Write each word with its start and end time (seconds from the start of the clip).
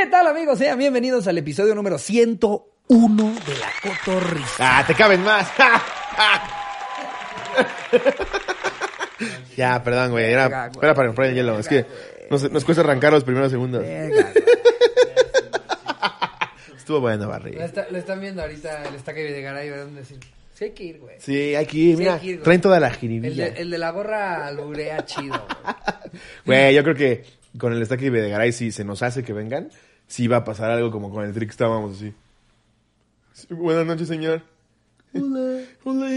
¿Qué 0.00 0.06
tal 0.06 0.26
amigos? 0.28 0.58
Sean 0.58 0.78
bienvenidos 0.78 1.26
al 1.26 1.36
episodio 1.38 1.74
número 1.74 1.98
101 1.98 3.34
de 3.46 3.58
La 3.58 3.70
Cotorrisa. 3.82 4.78
Ah, 4.78 4.84
te 4.86 4.94
caben 4.94 5.22
más. 5.22 5.50
ya, 9.56 9.82
perdón, 9.84 10.12
güey. 10.12 10.32
Era, 10.32 10.44
Verga, 10.44 10.68
güey. 10.68 10.78
era 10.84 10.94
para 10.94 11.08
comprar 11.08 11.28
el 11.28 11.34
hielo. 11.34 11.58
Es 11.58 11.68
que 11.68 11.84
nos, 12.30 12.50
nos 12.50 12.64
cuesta 12.64 12.82
arrancar 12.82 13.12
los 13.12 13.24
primeros 13.24 13.50
segundos. 13.50 13.84
Estuvo 16.76 17.00
bueno, 17.00 17.24
Lo, 17.24 17.30
Barry. 17.30 17.56
está- 17.60 17.86
lo 17.90 17.98
están 17.98 18.20
viendo 18.20 18.40
ahorita 18.42 18.84
el 18.84 18.94
estaque 18.94 19.20
de 19.20 19.42
Garay 19.42 19.68
y 19.68 19.70
van 19.70 19.80
a 19.80 19.84
decir, 20.00 20.18
sí 20.54 20.64
hay 20.64 20.70
que 20.70 20.84
ir, 20.84 20.98
güey. 20.98 21.16
Sí, 21.20 21.54
hay 21.54 21.66
que 21.66 21.76
ir. 21.76 21.98
Mira, 21.98 22.14
hay 22.14 22.20
que 22.20 22.26
ir, 22.26 22.34
güey. 22.36 22.44
traen 22.44 22.60
toda 22.62 22.80
la 22.80 22.88
El 22.88 22.96
jiribilla. 22.96 23.50
de, 23.50 23.60
el 23.60 23.70
de 23.70 23.78
la 23.78 23.90
gorra 23.90 24.46
alburea 24.46 25.04
chido, 25.04 25.46
güey. 25.46 25.74
Güey, 26.46 26.74
yo 26.74 26.82
creo 26.82 26.94
que 26.96 27.24
con 27.58 27.72
el 27.72 27.82
estaque 27.82 28.10
de 28.10 28.28
Garay, 28.30 28.52
si 28.52 28.72
se 28.72 28.82
nos 28.84 29.02
hace 29.02 29.22
que 29.22 29.32
vengan, 29.32 29.70
sí 30.10 30.26
va 30.26 30.38
a 30.38 30.44
pasar 30.44 30.70
algo 30.72 30.90
como 30.90 31.10
con 31.10 31.24
el 31.24 31.32
trick 31.32 31.50
estábamos 31.50 31.96
así. 31.96 32.12
Sí, 33.32 33.46
buenas 33.50 33.86
noches, 33.86 34.08
señor. 34.08 34.42
Hola. 35.14 35.62
Hola. 35.84 36.08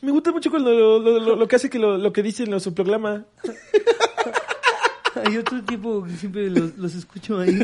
Me 0.00 0.10
gusta 0.10 0.32
mucho 0.32 0.50
cuando 0.50 0.70
lo, 0.72 0.98
lo- 0.98 1.20
lo- 1.20 1.36
lo 1.36 1.46
que 1.48 1.56
hace 1.56 1.68
que 1.70 1.78
lo, 1.78 1.98
lo 1.98 2.12
que 2.12 2.22
dice 2.22 2.42
en 2.44 2.58
su 2.58 2.74
programa. 2.74 3.24
Hay 5.26 5.36
otro 5.36 5.62
tipo 5.62 6.02
que 6.04 6.12
siempre 6.16 6.48
los, 6.48 6.74
los 6.78 6.94
escucho 6.94 7.38
ahí. 7.38 7.60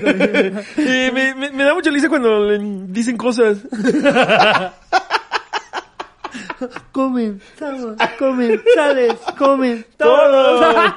Eh, 0.77 1.11
me, 1.15 1.35
me- 1.35 1.51
me 1.51 1.65
da 1.65 1.73
mucha 1.75 1.91
risa 1.91 2.09
cuando 2.11 2.45
le 2.45 2.59
dicen 2.93 3.17
cosas. 3.17 3.59
comen, 6.93 7.41
estamos, 7.55 7.97
comen, 8.19 8.63
sales, 8.75 9.15
comen, 9.39 9.87
Todos. 9.97 10.95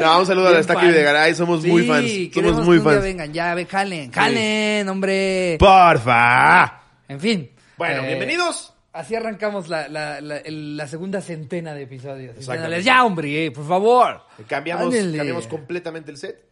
No, 0.00 0.20
un 0.20 0.26
saludo 0.26 0.48
a 0.48 0.52
la 0.52 0.60
de 0.92 1.02
Garay, 1.02 1.34
somos 1.34 1.64
muy 1.64 1.82
Sí, 1.82 1.88
fans. 1.88 2.34
Somos 2.54 2.66
muy 2.66 2.76
que 2.76 2.80
un 2.80 2.84
día 2.84 2.92
fans. 2.94 3.02
vengan, 3.04 3.32
ya, 3.32 3.54
ve, 3.54 3.66
jalen, 3.66 4.10
jalen, 4.12 4.88
hombre. 4.88 5.56
Porfa. 5.58 6.82
En 7.08 7.20
fin. 7.20 7.50
Bueno, 7.76 8.02
eh, 8.02 8.06
bienvenidos. 8.08 8.72
Así 8.92 9.14
arrancamos 9.14 9.68
la, 9.68 9.86
la, 9.88 10.20
la, 10.20 10.38
el- 10.38 10.76
la 10.76 10.86
segunda 10.88 11.20
centena 11.20 11.74
de 11.74 11.82
episodios. 11.82 12.36
Ya, 12.84 13.04
hombre, 13.04 13.46
eh, 13.46 13.50
por 13.50 13.66
favor. 13.68 14.22
Cambiamos, 14.48 14.94
cambiamos 14.94 15.46
completamente 15.46 16.10
el 16.10 16.16
set. 16.16 16.42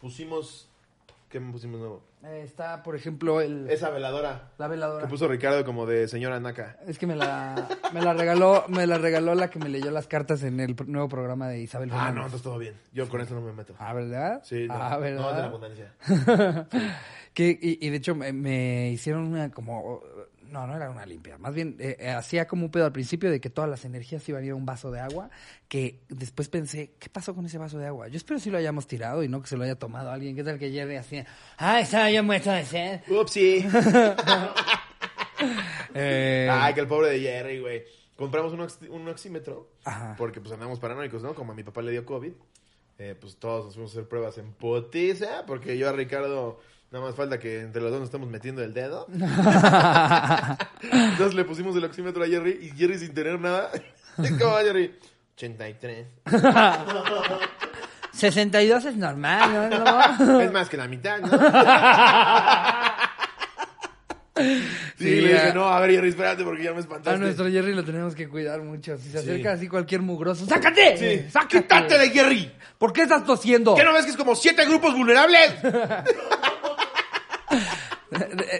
Pusimos. 0.00 0.68
¿Qué 1.28 1.40
pusimos 1.40 1.78
nuevo? 1.80 2.02
Eh, 2.26 2.42
está, 2.42 2.82
por 2.82 2.96
ejemplo, 2.96 3.40
el, 3.42 3.68
Esa 3.68 3.90
veladora 3.90 4.52
la 4.56 4.66
veladora. 4.66 5.04
que 5.04 5.10
puso 5.10 5.28
Ricardo 5.28 5.64
como 5.64 5.84
de 5.84 6.08
señora 6.08 6.40
Naka. 6.40 6.78
Es 6.86 6.98
que 6.98 7.06
me 7.06 7.16
la, 7.16 7.68
me 7.92 8.00
la 8.00 8.14
regaló, 8.14 8.64
me 8.68 8.86
la 8.86 8.96
regaló 8.96 9.34
la 9.34 9.50
que 9.50 9.58
me 9.58 9.68
leyó 9.68 9.90
las 9.90 10.06
cartas 10.06 10.42
en 10.42 10.58
el 10.58 10.74
nuevo 10.86 11.08
programa 11.08 11.48
de 11.48 11.60
Isabel 11.60 11.90
Ah, 11.92 12.10
no, 12.12 12.22
entonces 12.22 12.42
todo 12.42 12.58
bien. 12.58 12.74
Yo 12.92 13.08
con 13.10 13.20
esto 13.20 13.34
no 13.34 13.42
me 13.42 13.52
meto. 13.52 13.74
Ah, 13.78 13.92
¿verdad? 13.92 14.40
Sí, 14.42 14.66
no. 14.66 14.74
Ah, 14.74 14.90
No, 14.94 15.00
de 15.00 15.10
la 15.12 15.26
¿verdad? 15.26 15.44
abundancia. 15.44 15.92
que, 17.34 17.58
y, 17.60 17.78
y 17.86 17.90
de 17.90 17.96
hecho 17.96 18.14
me, 18.14 18.32
me 18.32 18.90
hicieron 18.90 19.24
una 19.24 19.50
como... 19.50 20.00
No, 20.50 20.66
no 20.66 20.76
era 20.76 20.90
una 20.90 21.04
limpia. 21.06 21.36
Más 21.38 21.54
bien, 21.54 21.76
eh, 21.80 21.96
eh, 21.98 22.10
hacía 22.10 22.46
como 22.46 22.64
un 22.66 22.70
pedo 22.70 22.84
al 22.84 22.92
principio 22.92 23.30
de 23.30 23.40
que 23.40 23.50
todas 23.50 23.68
las 23.68 23.84
energías 23.84 24.28
iban 24.28 24.42
a 24.42 24.46
ir 24.46 24.52
a 24.52 24.54
un 24.54 24.66
vaso 24.66 24.90
de 24.90 25.00
agua, 25.00 25.30
que 25.68 26.00
después 26.08 26.48
pensé, 26.48 26.92
¿qué 26.98 27.08
pasó 27.08 27.34
con 27.34 27.44
ese 27.46 27.58
vaso 27.58 27.78
de 27.78 27.86
agua? 27.86 28.08
Yo 28.08 28.16
espero 28.16 28.38
si 28.38 28.50
lo 28.50 28.58
hayamos 28.58 28.86
tirado 28.86 29.22
y 29.22 29.28
no 29.28 29.40
que 29.42 29.48
se 29.48 29.56
lo 29.56 29.64
haya 29.64 29.76
tomado 29.78 30.10
alguien. 30.10 30.36
¿Qué 30.36 30.44
tal 30.44 30.58
que 30.58 30.70
Jerry 30.70 30.96
hacía? 30.96 31.26
Ah, 31.58 31.80
estaba 31.80 32.10
yo 32.10 32.22
muerto 32.22 32.50
de 32.50 32.64
sed. 32.64 33.00
Upsi. 33.08 33.64
Eh, 35.94 36.48
Ay, 36.50 36.74
que 36.74 36.80
el 36.80 36.86
pobre 36.88 37.10
de 37.10 37.20
Jerry, 37.20 37.60
güey. 37.60 37.84
Compramos 38.16 38.52
un, 38.52 38.90
un 38.90 39.08
oxímetro. 39.08 39.68
Ajá. 39.84 40.14
Porque 40.16 40.40
pues 40.40 40.52
andamos 40.52 40.78
paranoicos, 40.80 41.22
¿no? 41.22 41.34
Como 41.34 41.52
a 41.52 41.54
mi 41.54 41.62
papá 41.62 41.82
le 41.82 41.90
dio 41.92 42.04
COVID. 42.04 42.32
eh, 42.98 43.16
pues 43.20 43.36
todos 43.36 43.66
nos 43.66 43.74
fuimos 43.74 43.90
a 43.92 43.94
hacer 43.98 44.08
pruebas 44.08 44.38
en 44.38 44.52
potiza. 44.52 45.44
Porque 45.46 45.76
yo 45.78 45.88
a 45.88 45.92
Ricardo 45.92 46.60
nada 46.94 47.06
más 47.06 47.16
falta 47.16 47.40
que 47.40 47.60
entre 47.60 47.82
los 47.82 47.90
dos 47.90 47.98
nos 47.98 48.06
estamos 48.08 48.28
metiendo 48.30 48.62
el 48.62 48.72
dedo. 48.72 49.08
Entonces 50.80 51.34
le 51.34 51.44
pusimos 51.44 51.74
el 51.74 51.82
oxímetro 51.84 52.22
a 52.22 52.26
Jerry. 52.28 52.56
Y 52.62 52.70
Jerry 52.78 52.98
sin 53.00 53.12
tener 53.12 53.40
nada. 53.40 53.70
¿Cómo 54.16 54.52
va 54.52 54.62
Jerry? 54.62 54.94
83. 55.36 56.06
62 58.12 58.84
es 58.86 58.96
normal, 58.96 59.70
¿no? 59.70 60.24
¿No? 60.24 60.40
Es 60.40 60.52
más 60.52 60.68
que 60.68 60.76
la 60.76 60.86
mitad, 60.86 61.18
¿no? 61.18 61.28
Sí, 64.36 64.68
Sí, 64.96 65.20
le 65.20 65.32
dije, 65.34 65.52
no, 65.54 65.64
a 65.66 65.78
ver, 65.80 65.90
Jerry, 65.92 66.08
espérate 66.10 66.42
porque 66.44 66.62
ya 66.64 66.72
me 66.72 66.80
espantaste. 66.80 67.10
A 67.16 67.18
nuestro 67.18 67.48
Jerry 67.50 67.72
lo 67.74 67.84
tenemos 67.84 68.14
que 68.14 68.28
cuidar 68.28 68.60
mucho. 68.62 68.96
Si 68.98 69.04
se 69.10 69.18
Sí. 69.20 69.30
acerca 69.30 69.52
así 69.52 69.68
cualquier 69.68 70.02
mugroso, 70.02 70.46
¡sácate! 70.46 70.96
Sí. 70.96 71.30
¡Sácate! 71.30 71.62
¡Quítate 71.62 71.98
de 71.98 72.10
Jerry! 72.10 72.52
¿Por 72.78 72.92
qué 72.92 73.02
estás 73.02 73.24
tosiendo? 73.24 73.74
¿Qué 73.74 73.82
no 73.84 73.92
ves 73.92 74.04
que 74.04 74.10
es 74.12 74.16
como 74.16 74.34
siete 74.36 74.64
grupos 74.64 74.94
vulnerables? 74.94 75.54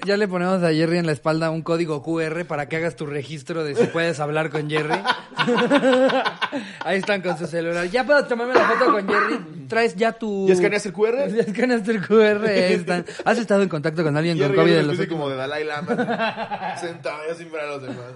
Ya 0.05 0.17
le 0.17 0.27
ponemos 0.27 0.63
a 0.63 0.73
Jerry 0.73 0.99
en 0.99 1.07
la 1.07 1.13
espalda 1.13 1.51
un 1.51 1.63
código 1.63 2.03
QR 2.03 2.45
para 2.47 2.69
que 2.69 2.77
hagas 2.77 2.97
tu 2.97 3.07
registro 3.07 3.63
de 3.63 3.75
si 3.77 3.85
puedes 3.87 4.19
hablar 4.19 4.51
con 4.51 4.69
Jerry. 4.69 4.95
Ahí 6.85 6.99
están 6.99 7.23
con 7.23 7.39
su 7.39 7.47
celular. 7.47 7.87
Ya 7.89 8.05
puedo 8.05 8.25
tomarme 8.27 8.55
la 8.55 8.69
foto 8.69 8.93
con 8.93 9.07
Jerry. 9.09 9.39
Traes 9.69 9.95
ya 9.97 10.13
tu. 10.13 10.47
¿Ya 10.49 10.55
escaneaste 10.55 10.89
el 10.89 10.95
QR? 10.95 11.29
Ya 11.35 11.43
escaneaste 11.43 11.91
el 11.93 12.01
QR. 12.07 12.45
Ahí 12.47 12.73
están. 12.75 13.05
¿Has 13.25 13.39
estado 13.39 13.63
en 13.63 13.69
contacto 13.69 14.03
con 14.03 14.17
alguien 14.17 14.37
Jerry 14.39 14.55
con 14.57 14.65
COVID 14.65 14.79
una 14.79 14.93
los 14.95 15.07
como 15.07 15.29
de 15.31 15.37
Dalai 15.37 15.65
Lama. 15.65 16.77
Sentado 16.81 17.19
ya 17.29 17.35
sin 17.35 17.53
ver 17.53 17.61
a 17.63 17.67
los 17.67 17.83
demás. 17.83 18.13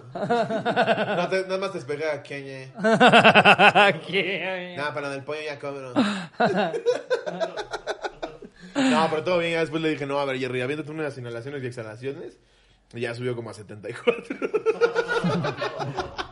No, 1.17 1.29
te- 1.29 1.43
nada 1.43 1.59
más 1.59 1.73
te 1.73 1.79
despega 1.79 2.15
a 2.15 2.23
Kanye. 2.23 2.73
Nada, 4.77 4.95
para 4.95 5.11
del 5.11 5.23
pollo 5.23 5.41
ya 5.47 5.59
cobro. 5.59 5.93
No, 8.75 9.07
pero 9.11 9.25
todo 9.25 9.39
bien. 9.39 9.59
Después 9.59 9.83
le 9.83 9.91
dije, 9.91 10.07
no, 10.07 10.19
a 10.19 10.25
ver, 10.25 10.39
Jerry, 10.39 10.61
aviéntate 10.61 10.91
unas 10.91 11.17
inhalaciones 11.19 11.63
y 11.63 11.67
exhalaciones. 11.67 12.39
Y 12.95 13.01
ya 13.01 13.15
subió 13.15 13.37
como 13.37 13.51
a 13.51 13.55
74. 13.55 14.37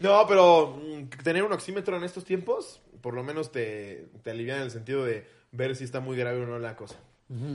No, 0.00 0.26
pero 0.28 0.76
mm, 0.76 1.08
tener 1.22 1.42
un 1.42 1.52
oxímetro 1.52 1.96
en 1.96 2.04
estos 2.04 2.24
tiempos, 2.24 2.80
por 3.00 3.14
lo 3.14 3.22
menos 3.22 3.50
te, 3.50 4.08
te 4.22 4.30
alivia 4.30 4.56
en 4.56 4.62
el 4.62 4.70
sentido 4.70 5.04
de 5.04 5.26
ver 5.52 5.74
si 5.76 5.84
está 5.84 6.00
muy 6.00 6.16
grave 6.16 6.42
o 6.42 6.46
no 6.46 6.58
la 6.58 6.76
cosa. 6.76 6.96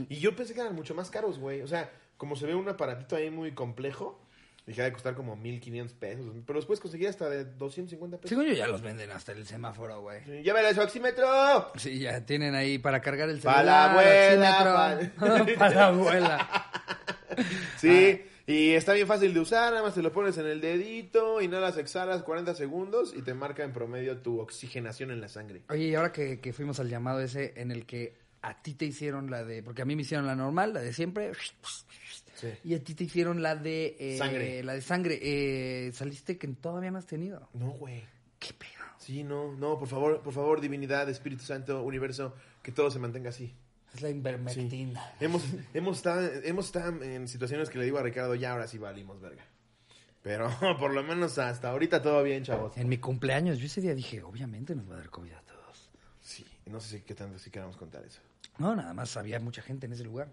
Y 0.08 0.16
yo 0.20 0.36
pensé 0.36 0.54
que 0.54 0.60
eran 0.60 0.76
mucho 0.76 0.94
más 0.94 1.10
caros, 1.10 1.40
güey. 1.40 1.62
O 1.62 1.66
sea, 1.66 1.90
como 2.16 2.36
se 2.36 2.46
ve 2.46 2.54
un 2.54 2.68
aparatito 2.68 3.16
ahí 3.16 3.28
muy 3.30 3.52
complejo, 3.52 4.23
dije 4.66 4.82
de 4.82 4.92
costar 4.92 5.14
como 5.14 5.36
1500 5.36 5.94
pesos. 5.96 6.26
Pero 6.46 6.58
después 6.58 6.80
conseguí 6.80 7.06
hasta 7.06 7.28
de 7.28 7.44
250 7.44 8.18
pesos. 8.18 8.28
Según 8.28 8.46
yo 8.46 8.52
ya 8.54 8.66
los 8.66 8.82
venden 8.82 9.10
hasta 9.10 9.32
el 9.32 9.46
semáforo, 9.46 10.00
güey. 10.00 10.22
Sí, 10.24 10.42
¡Llévale 10.42 10.70
ese 10.70 10.80
oxímetro! 10.80 11.72
Sí, 11.76 11.98
ya 11.98 12.24
tienen 12.24 12.54
ahí 12.54 12.78
para 12.78 13.00
cargar 13.00 13.28
el 13.28 13.40
celular. 13.40 13.64
la 13.64 13.92
abuela. 13.92 15.12
Para 15.58 15.74
la 15.74 15.86
abuela. 15.86 16.70
Sí, 17.78 18.22
y 18.46 18.70
está 18.72 18.92
bien 18.92 19.06
fácil 19.06 19.32
de 19.34 19.40
usar, 19.40 19.72
nada 19.72 19.82
más 19.82 19.94
te 19.94 20.02
lo 20.02 20.12
pones 20.12 20.36
en 20.38 20.46
el 20.46 20.60
dedito, 20.60 21.40
inhalas, 21.40 21.78
exhalas 21.78 22.22
40 22.22 22.54
segundos 22.54 23.14
y 23.16 23.22
te 23.22 23.34
marca 23.34 23.64
en 23.64 23.72
promedio 23.72 24.18
tu 24.18 24.38
oxigenación 24.40 25.10
en 25.10 25.20
la 25.20 25.28
sangre. 25.28 25.62
Oye, 25.70 25.84
y 25.86 25.94
ahora 25.94 26.12
que, 26.12 26.40
que 26.40 26.52
fuimos 26.52 26.78
al 26.80 26.88
llamado 26.88 27.20
ese 27.20 27.54
en 27.56 27.70
el 27.70 27.86
que 27.86 28.14
a 28.42 28.60
ti 28.62 28.74
te 28.74 28.84
hicieron 28.84 29.30
la 29.30 29.44
de... 29.44 29.62
Porque 29.62 29.82
a 29.82 29.84
mí 29.86 29.96
me 29.96 30.02
hicieron 30.02 30.26
la 30.26 30.36
normal, 30.36 30.74
la 30.74 30.80
de 30.80 30.92
siempre. 30.92 31.32
Sí. 32.62 32.68
Y 32.70 32.74
a 32.74 32.82
ti 32.84 32.94
te 32.94 33.04
hicieron 33.04 33.42
la 33.42 33.56
de... 33.56 33.96
eh, 33.98 34.18
Sangre. 34.18 34.62
La 34.62 34.74
de 34.74 34.80
sangre. 34.82 35.18
Eh, 35.22 35.92
saliste 35.92 36.36
que 36.38 36.48
todavía 36.48 36.90
no 36.90 36.98
has 36.98 37.06
tenido. 37.06 37.48
No, 37.54 37.70
güey. 37.72 38.04
¿Qué 38.38 38.52
pedo? 38.52 38.70
Sí, 38.98 39.22
no, 39.24 39.52
no, 39.56 39.78
por 39.78 39.88
favor, 39.88 40.20
por 40.22 40.32
favor, 40.32 40.60
divinidad, 40.60 41.08
Espíritu 41.10 41.44
Santo, 41.44 41.82
universo, 41.82 42.34
que 42.62 42.72
todo 42.72 42.90
se 42.90 42.98
mantenga 42.98 43.30
así. 43.30 43.54
Es 43.94 44.02
la 44.02 44.08
Sí. 44.08 44.14
invermectina. 44.14 45.12
Hemos, 45.20 45.44
hemos, 45.72 45.96
estado, 45.98 46.28
hemos 46.42 46.66
estado 46.66 47.02
en 47.02 47.28
situaciones 47.28 47.68
que 47.70 47.78
le 47.78 47.84
digo 47.84 47.98
a 47.98 48.02
Ricardo, 48.02 48.34
ya 48.34 48.52
ahora 48.52 48.66
sí 48.66 48.78
valimos, 48.78 49.20
verga. 49.20 49.44
Pero 50.22 50.48
por 50.80 50.94
lo 50.94 51.02
menos 51.02 51.36
hasta 51.38 51.70
ahorita 51.70 52.00
todo 52.02 52.22
bien, 52.22 52.42
chavos. 52.44 52.76
En 52.76 52.88
mi 52.88 52.96
cumpleaños, 52.98 53.58
yo 53.58 53.66
ese 53.66 53.80
día 53.82 53.94
dije, 53.94 54.22
obviamente 54.22 54.74
nos 54.74 54.90
va 54.90 54.94
a 54.94 54.98
dar 54.98 55.10
COVID 55.10 55.32
a 55.32 55.42
todos. 55.42 55.90
Sí, 56.20 56.44
no 56.66 56.80
sé 56.80 56.98
si 56.98 57.04
qué 57.04 57.14
tanto 57.14 57.38
si 57.38 57.50
queramos 57.50 57.76
contar 57.76 58.04
eso. 58.04 58.20
No, 58.58 58.74
nada 58.74 58.94
más 58.94 59.16
había 59.16 59.38
mucha 59.38 59.60
gente 59.62 59.86
en 59.86 59.92
ese 59.92 60.04
lugar. 60.04 60.28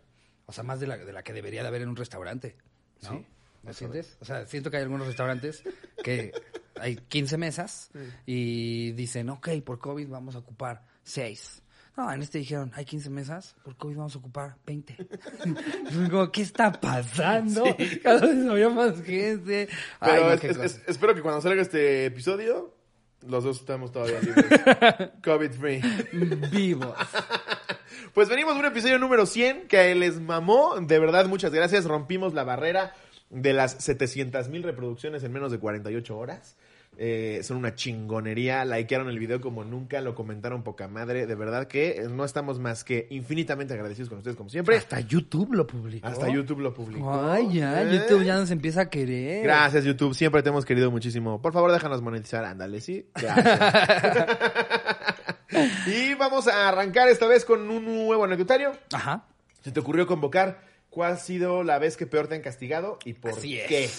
O 0.45 0.53
sea, 0.53 0.63
más 0.63 0.79
de 0.79 0.87
la, 0.87 0.97
de 0.97 1.13
la 1.13 1.23
que 1.23 1.33
debería 1.33 1.61
de 1.61 1.67
haber 1.69 1.81
en 1.83 1.89
un 1.89 1.95
restaurante. 1.95 2.55
¿no? 3.03 3.09
Sí, 3.11 3.25
¿Me 3.63 3.71
es 3.71 3.77
sientes? 3.77 4.17
O 4.21 4.25
sea, 4.25 4.45
siento 4.45 4.69
que 4.71 4.77
hay 4.77 4.83
algunos 4.83 5.07
restaurantes 5.07 5.63
que 6.03 6.31
hay 6.79 6.95
15 6.97 7.37
mesas 7.37 7.91
y 8.25 8.91
dicen, 8.93 9.29
ok, 9.29 9.49
por 9.65 9.79
COVID 9.79 10.07
vamos 10.09 10.35
a 10.35 10.39
ocupar 10.39 10.85
6. 11.03 11.61
No, 11.97 12.11
en 12.11 12.21
este 12.21 12.37
dijeron, 12.39 12.71
hay 12.73 12.85
15 12.85 13.09
mesas, 13.09 13.55
por 13.63 13.75
COVID 13.75 13.97
vamos 13.97 14.15
a 14.15 14.19
ocupar 14.19 14.55
20. 14.65 14.95
Fue 15.91 16.09
como, 16.09 16.31
¿qué 16.31 16.41
está 16.41 16.71
pasando? 16.71 17.63
Cada 18.01 18.21
vez 18.27 18.47
había 18.47 18.69
más 18.69 19.01
gente. 19.03 19.67
Ay, 19.99 20.11
Pero 20.13 20.23
no, 20.27 20.33
es- 20.33 20.43
es- 20.77 20.81
espero 20.87 21.13
que 21.13 21.21
cuando 21.21 21.41
salga 21.41 21.61
este 21.61 22.05
episodio, 22.05 22.73
los 23.27 23.43
dos 23.43 23.59
estamos 23.59 23.91
todavía 23.91 24.19
libres. 24.21 24.45
COVID 25.23 25.51
free. 25.51 25.81
Vivos. 26.51 26.95
Pues 28.13 28.27
venimos 28.27 28.55
de 28.55 28.59
un 28.59 28.65
episodio 28.65 28.99
número 28.99 29.25
100 29.25 29.67
que 29.67 29.95
les 29.95 30.19
mamó. 30.19 30.75
De 30.81 30.99
verdad, 30.99 31.27
muchas 31.27 31.51
gracias. 31.53 31.85
Rompimos 31.85 32.33
la 32.33 32.43
barrera 32.43 32.93
de 33.29 33.53
las 33.53 33.71
700 33.83 34.49
mil 34.49 34.63
reproducciones 34.63 35.23
en 35.23 35.31
menos 35.31 35.51
de 35.51 35.59
48 35.59 36.17
horas. 36.17 36.57
Eh, 36.97 37.39
son 37.43 37.55
una 37.55 37.73
chingonería. 37.73 38.65
Likearon 38.65 39.09
el 39.09 39.17
video 39.17 39.39
como 39.39 39.63
nunca. 39.63 40.01
Lo 40.01 40.13
comentaron 40.13 40.61
poca 40.61 40.89
madre. 40.89 41.25
De 41.25 41.35
verdad 41.35 41.67
que 41.67 42.05
no 42.09 42.25
estamos 42.25 42.59
más 42.59 42.83
que 42.83 43.07
infinitamente 43.11 43.73
agradecidos 43.73 44.09
con 44.09 44.17
ustedes, 44.17 44.35
como 44.35 44.49
siempre. 44.49 44.75
Hasta 44.75 44.99
YouTube 44.99 45.53
lo 45.53 45.65
publicó. 45.65 46.05
Hasta 46.05 46.27
YouTube 46.29 46.59
lo 46.59 46.73
publicó. 46.73 47.13
Ay, 47.13 47.59
ya, 47.59 47.81
¿Eh? 47.81 47.97
YouTube 47.97 48.25
ya 48.25 48.35
nos 48.35 48.51
empieza 48.51 48.81
a 48.81 48.89
querer. 48.89 49.41
Gracias, 49.43 49.85
YouTube. 49.85 50.13
Siempre 50.13 50.43
te 50.43 50.49
hemos 50.49 50.65
querido 50.65 50.91
muchísimo. 50.91 51.41
Por 51.41 51.53
favor, 51.53 51.71
déjanos 51.71 52.01
monetizar. 52.01 52.43
Ándale, 52.43 52.81
sí. 52.81 53.07
Gracias. 53.15 54.27
y 55.87 56.13
vamos 56.15 56.47
a 56.47 56.67
arrancar 56.69 57.07
esta 57.09 57.27
vez 57.27 57.45
con 57.45 57.69
un 57.69 57.85
nuevo 58.05 58.23
anecdotario. 58.23 58.71
Ajá. 58.93 59.25
¿Se 59.63 59.71
te 59.71 59.79
ocurrió 59.79 60.07
convocar 60.07 60.61
cuál 60.89 61.13
ha 61.13 61.17
sido 61.17 61.63
la 61.63 61.77
vez 61.79 61.97
que 61.97 62.05
peor 62.07 62.27
te 62.27 62.35
han 62.35 62.41
castigado 62.41 62.97
y 63.05 63.13
por 63.13 63.31
Así 63.31 63.57
es. 63.59 63.67
qué? 63.67 63.89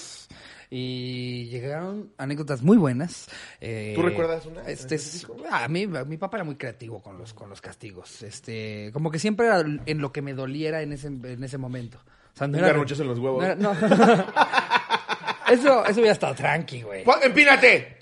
Y 0.74 1.48
llegaron 1.50 2.12
anécdotas 2.16 2.62
muy 2.62 2.78
buenas. 2.78 3.28
Eh, 3.60 3.92
¿Tú 3.94 4.00
recuerdas 4.02 4.46
una 4.46 4.62
Este 4.62 4.94
es- 4.94 5.04
específico? 5.14 5.36
a 5.50 5.68
mí, 5.68 5.86
mi 5.86 6.16
papá 6.16 6.38
era 6.38 6.44
muy 6.44 6.56
creativo 6.56 7.02
con 7.02 7.18
los, 7.18 7.34
con 7.34 7.50
los 7.50 7.60
castigos. 7.60 8.22
Este, 8.22 8.90
como 8.94 9.10
que 9.10 9.18
siempre 9.18 9.46
era 9.48 9.60
en 9.60 9.98
lo 9.98 10.12
que 10.12 10.22
me 10.22 10.32
doliera 10.32 10.80
en 10.80 10.92
ese, 10.94 11.08
en 11.08 11.44
ese 11.44 11.58
momento. 11.58 11.98
O 12.34 12.38
sea, 12.38 12.46
no 12.48 12.56
era- 12.56 12.70
en 12.70 12.78
los 13.06 13.18
huevos. 13.18 13.40
no 13.40 13.44
era- 13.44 13.54
no. 13.54 13.72
eso, 15.52 15.84
eso 15.84 15.94
hubiera 16.00 16.12
estado 16.12 16.34
tranqui, 16.34 16.80
güey. 16.82 17.04
¡Pon- 17.04 17.20
¡Empínate! 17.22 17.98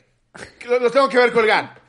Los 0.68 0.80
los 0.80 0.92
tengo 0.92 1.08
que 1.08 1.18
ver 1.18 1.32
colgar. 1.32 1.80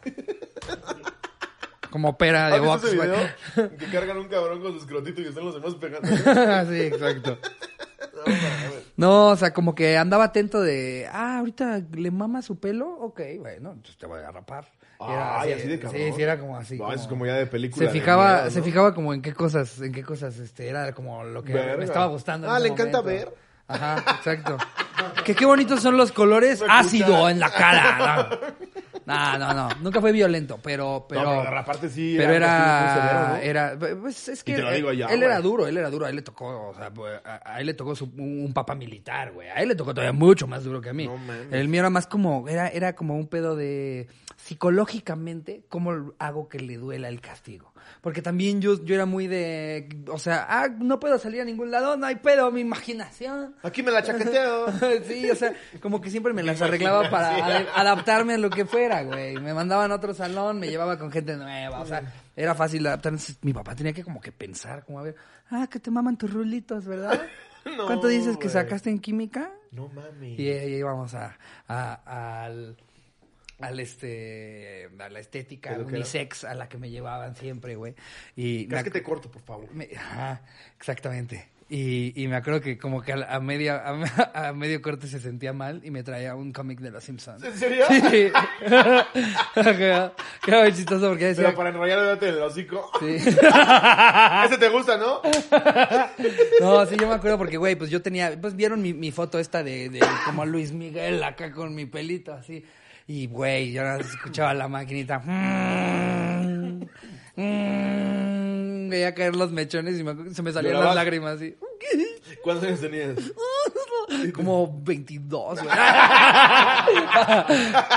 Como 1.92 2.18
pera 2.18 2.48
de 2.48 2.56
¿Has 2.56 2.62
visto 2.62 2.72
box, 2.72 2.84
ese 2.86 2.96
video? 2.96 3.78
Que 3.78 3.86
cargan 3.92 4.18
un 4.18 4.28
cabrón 4.28 4.62
con 4.62 4.72
su 4.74 4.80
escrotito 4.80 5.22
y 5.22 5.26
están 5.28 5.46
los 5.46 5.54
demás 5.54 5.76
pegando. 5.76 6.08
sí, 6.72 6.82
exacto. 6.82 7.38
No, 8.98 9.28
o 9.30 9.36
sea, 9.36 9.54
como 9.54 9.76
que 9.76 9.98
andaba 9.98 10.26
atento 10.26 10.62
de, 10.62 11.08
ah, 11.12 11.40
ahorita 11.40 11.82
le 11.94 12.12
mama 12.12 12.42
su 12.42 12.60
pelo, 12.60 12.90
ok, 12.90 13.22
bueno, 13.40 13.72
entonces 13.72 13.98
te 13.98 14.06
voy 14.06 14.22
a 14.22 14.32
rapar. 14.32 14.72
Y 15.00 15.12
era 15.12 15.42
Ay, 15.42 15.54
así 15.54 15.68
de 15.68 15.80
cabrón. 15.80 16.02
Sí, 16.02 16.14
sí, 16.16 16.22
era 16.22 16.40
como 16.40 16.58
así. 16.58 16.78
No, 16.78 16.94
es 16.94 17.08
como 17.08 17.26
ya 17.26 17.34
de 17.34 17.48
película 17.48 17.88
Se 17.88 17.92
fijaba, 17.92 18.34
miedo, 18.34 18.46
¿no? 18.46 18.52
se 18.52 18.62
fijaba 18.62 18.94
como 18.94 19.14
en 19.14 19.22
qué 19.22 19.34
cosas, 19.34 19.82
en 19.82 19.92
qué 19.92 20.04
cosas, 20.04 20.38
este, 20.38 20.68
era 20.70 20.94
como 20.94 21.24
lo 21.24 21.44
que 21.44 21.54
Verga. 21.54 21.78
me 21.78 21.86
estaba 21.86 22.06
gustando. 22.06 22.50
Ah, 22.50 22.60
le 22.60 22.68
encanta 22.68 23.02
momento. 23.02 23.32
ver. 23.32 23.36
Ajá, 23.68 23.98
exacto. 24.18 24.58
que 25.26 25.36
qué 25.36 25.46
bonitos 25.46 25.82
son 25.82 25.98
los 25.98 26.12
colores 26.12 26.64
ácido 26.68 27.30
en 27.30 27.40
la 27.40 27.50
cara. 27.50 28.56
No, 29.06 29.38
no, 29.40 29.54
no, 29.54 29.70
nunca 29.82 30.00
fue 30.00 30.12
violento, 30.12 30.60
pero, 30.62 31.06
pero, 31.10 31.24
no, 31.24 31.30
pero 31.32 31.44
de 31.44 31.50
raparte 31.50 31.90
sí. 31.90 32.14
pero 32.18 32.34
era, 32.34 32.94
severo, 32.94 33.28
¿no? 33.30 33.36
era, 33.38 34.00
pues 34.00 34.30
es 34.30 34.44
que 34.44 34.52
Y 34.52 34.56
te 34.56 34.62
lo 34.62 34.72
digo 34.72 34.92
él, 34.92 34.98
ya, 35.00 35.06
él 35.08 35.18
güey. 35.18 35.24
era 35.24 35.42
duro, 35.42 35.68
él 35.68 35.76
era 35.76 35.90
duro, 35.90 36.06
a 36.06 36.10
él 36.10 36.16
le 36.18 36.22
tocó, 36.22 36.70
o 36.70 36.76
sea, 36.76 36.92
a, 37.44 37.60
él 37.60 37.66
le 37.66 37.74
tocó 37.74 37.96
su- 37.96 38.12
un, 38.16 38.52
papá 38.54 38.76
militar, 38.76 39.32
güey, 39.32 39.50
a 39.50 39.56
él 39.56 39.70
le 39.70 39.76
tocó 39.76 39.94
todavía 39.94 40.14
mucho 40.14 40.46
más 40.48 40.64
duro 40.64 40.82
que 40.82 40.90
a 40.90 40.94
mí. 40.94 41.08
No 41.08 41.18
el 41.52 41.68
mío 41.68 41.82
era 41.82 41.90
más 41.90 42.06
como, 42.06 42.48
era, 42.48 42.68
era 42.68 42.94
como 42.94 43.16
un 43.16 43.28
pedo 43.28 43.56
de 43.56 44.08
psicológicamente, 44.38 45.64
cómo 45.68 46.14
hago 46.20 46.48
que 46.48 46.60
le 46.60 46.78
duela 46.78 47.10
el 47.10 47.20
castigo. 47.22 47.71
Porque 48.02 48.22
también 48.22 48.62
yo, 48.62 48.84
yo 48.84 48.96
era 48.96 49.06
muy 49.06 49.28
de, 49.28 49.88
o 50.08 50.18
sea, 50.18 50.46
ah, 50.50 50.68
no 50.80 51.00
puedo 51.00 51.18
salir 51.20 51.42
a 51.42 51.46
ningún 51.46 51.72
lado, 51.72 51.98
no 51.98 52.06
hay 52.08 52.16
pedo, 52.16 52.52
mi 52.52 52.62
imaginación. 52.62 53.56
Aquí 53.64 53.84
me 53.84 53.92
la 53.92 54.02
chaqueteo. 54.04 54.68
sí, 55.08 55.30
o 55.30 55.36
sea, 55.36 55.54
como 55.82 56.02
que 56.02 56.10
siempre 56.10 56.34
me 56.34 56.44
las 56.44 56.62
arreglaba 56.62 57.10
para 57.10 57.38
adaptarme 57.76 58.34
a 58.34 58.38
lo 58.38 58.50
que 58.50 58.66
fuera, 58.66 59.04
güey. 59.04 59.38
Me 59.38 59.54
mandaban 59.54 59.92
a 59.92 59.96
otro 59.96 60.14
salón, 60.14 60.60
me 60.60 60.70
llevaba 60.70 60.98
con 60.98 61.12
gente 61.12 61.36
nueva, 61.38 61.80
o 61.82 61.86
sea, 61.86 62.04
era 62.36 62.56
fácil 62.56 62.86
adaptarme. 62.88 63.18
Entonces, 63.18 63.38
mi 63.44 63.54
papá 63.54 63.76
tenía 63.76 63.94
que 63.94 64.04
como 64.04 64.20
que 64.22 64.32
pensar, 64.32 64.84
como 64.86 65.00
a 65.00 65.04
ver, 65.04 65.16
ah, 65.50 65.68
que 65.70 65.80
te 65.80 65.92
maman 65.92 66.18
tus 66.18 66.32
rulitos, 66.34 66.86
¿verdad? 66.86 67.22
No, 67.64 67.86
¿Cuánto 67.86 68.08
dices 68.08 68.38
que 68.38 68.50
sacaste 68.50 68.90
en 68.90 68.98
química? 68.98 69.52
No 69.70 69.88
mames. 69.90 70.40
Y 70.40 70.50
ahí 70.50 70.74
íbamos 70.78 71.14
a, 71.14 71.38
a- 71.68 72.44
al, 72.46 72.76
al 73.62 73.80
este, 73.80 74.90
a 75.00 75.10
la 75.10 75.20
estética 75.20 75.78
unisex 75.78 76.44
a 76.44 76.54
la 76.56 76.68
que 76.70 76.78
me 76.78 76.90
llevaban 76.90 77.36
siempre, 77.36 77.76
güey. 77.76 77.96
Y 78.36 78.64
me 78.64 78.68
¿Crees 78.70 78.82
ac- 78.82 78.84
que 78.86 78.92
te 78.92 79.04
corto, 79.04 79.30
por 79.32 79.42
favor? 79.42 79.74
me- 79.74 79.90
ajá, 79.96 80.42
exactamente. 80.78 81.50
Y, 81.74 82.12
y 82.22 82.28
me 82.28 82.36
acuerdo 82.36 82.60
que 82.60 82.78
como 82.78 83.02
que 83.02 83.14
a, 83.14 83.34
a 83.34 83.40
media, 83.40 83.78
a, 83.86 83.94
a 84.50 84.54
medio 84.54 84.82
corte 84.82 85.08
se 85.08 85.22
sentía 85.22 85.54
mal 85.54 85.80
y 85.86 85.90
me 85.92 86.04
traía 86.04 86.36
un 86.36 86.52
cómic 86.52 86.80
de 86.82 86.92
los 86.92 87.02
Simpsons. 87.02 87.42
¿En 87.46 87.58
serio? 87.58 87.86
Sí. 87.88 88.30
Era 89.56 90.62
muy 90.64 90.74
chistoso 90.74 91.08
porque 91.10 91.28
decía... 91.28 91.46
Pero 91.46 91.56
para 91.58 91.70
enrollar 91.70 92.22
el 92.22 92.42
hocico. 92.42 92.92
Sí. 93.00 93.16
Ese 93.16 94.58
te 94.60 94.70
gusta, 94.70 94.98
¿no? 94.98 95.22
No, 96.60 96.86
sí, 96.86 96.96
yo 97.00 97.08
me 97.08 97.14
acuerdo 97.16 97.38
porque, 97.38 97.56
güey, 97.58 97.76
pues 97.76 97.90
yo 97.90 98.02
tenía, 98.02 98.38
pues 98.40 98.56
vieron 98.56 98.82
mi, 98.82 98.94
mi 98.94 99.12
foto 99.12 99.40
esta 99.40 99.64
de, 99.64 99.90
de 99.90 100.00
como 100.26 100.46
Luis 100.46 100.72
Miguel 100.74 101.24
acá 101.24 101.52
con 101.52 101.74
mi 101.74 101.86
pelito 101.86 102.34
así. 102.34 102.66
Y, 103.08 103.28
güey, 103.28 103.72
yo 103.72 103.84
escuchaba 103.96 104.54
la 104.54 104.68
maquinita. 104.68 105.20
Mm, 105.20 106.84
mm, 107.36 108.90
veía 108.90 109.14
caer 109.14 109.36
los 109.36 109.52
mechones 109.52 110.00
y 110.00 110.04
me 110.04 110.34
se 110.34 110.42
me 110.42 110.52
salían 110.52 110.80
las 110.80 110.96
lágrimas 110.96 111.36
así. 111.36 111.56
¿Cuántos 112.44 112.68
años 112.68 112.82
tenías? 112.82 113.16
Como 114.34 114.82
22, 114.84 115.64
güey. 115.64 115.76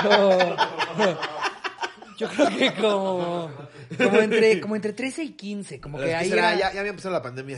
No. 0.03 0.39
Yo 2.17 2.29
creo 2.29 2.47
que 2.57 2.73
como, 2.75 3.51
como, 3.97 4.19
entre, 4.19 4.61
como 4.61 4.75
entre 4.75 4.93
13 4.93 5.23
y 5.23 5.29
15, 5.33 5.79
como 5.81 5.97
que 5.97 6.05
¿Qué 6.05 6.15
ahí 6.15 6.29
será? 6.29 6.53
era- 6.53 6.59
Ya, 6.59 6.73
ya 6.73 6.79
había 6.79 6.91
empezado 6.91 7.13
la 7.13 7.21
pandemia. 7.21 7.57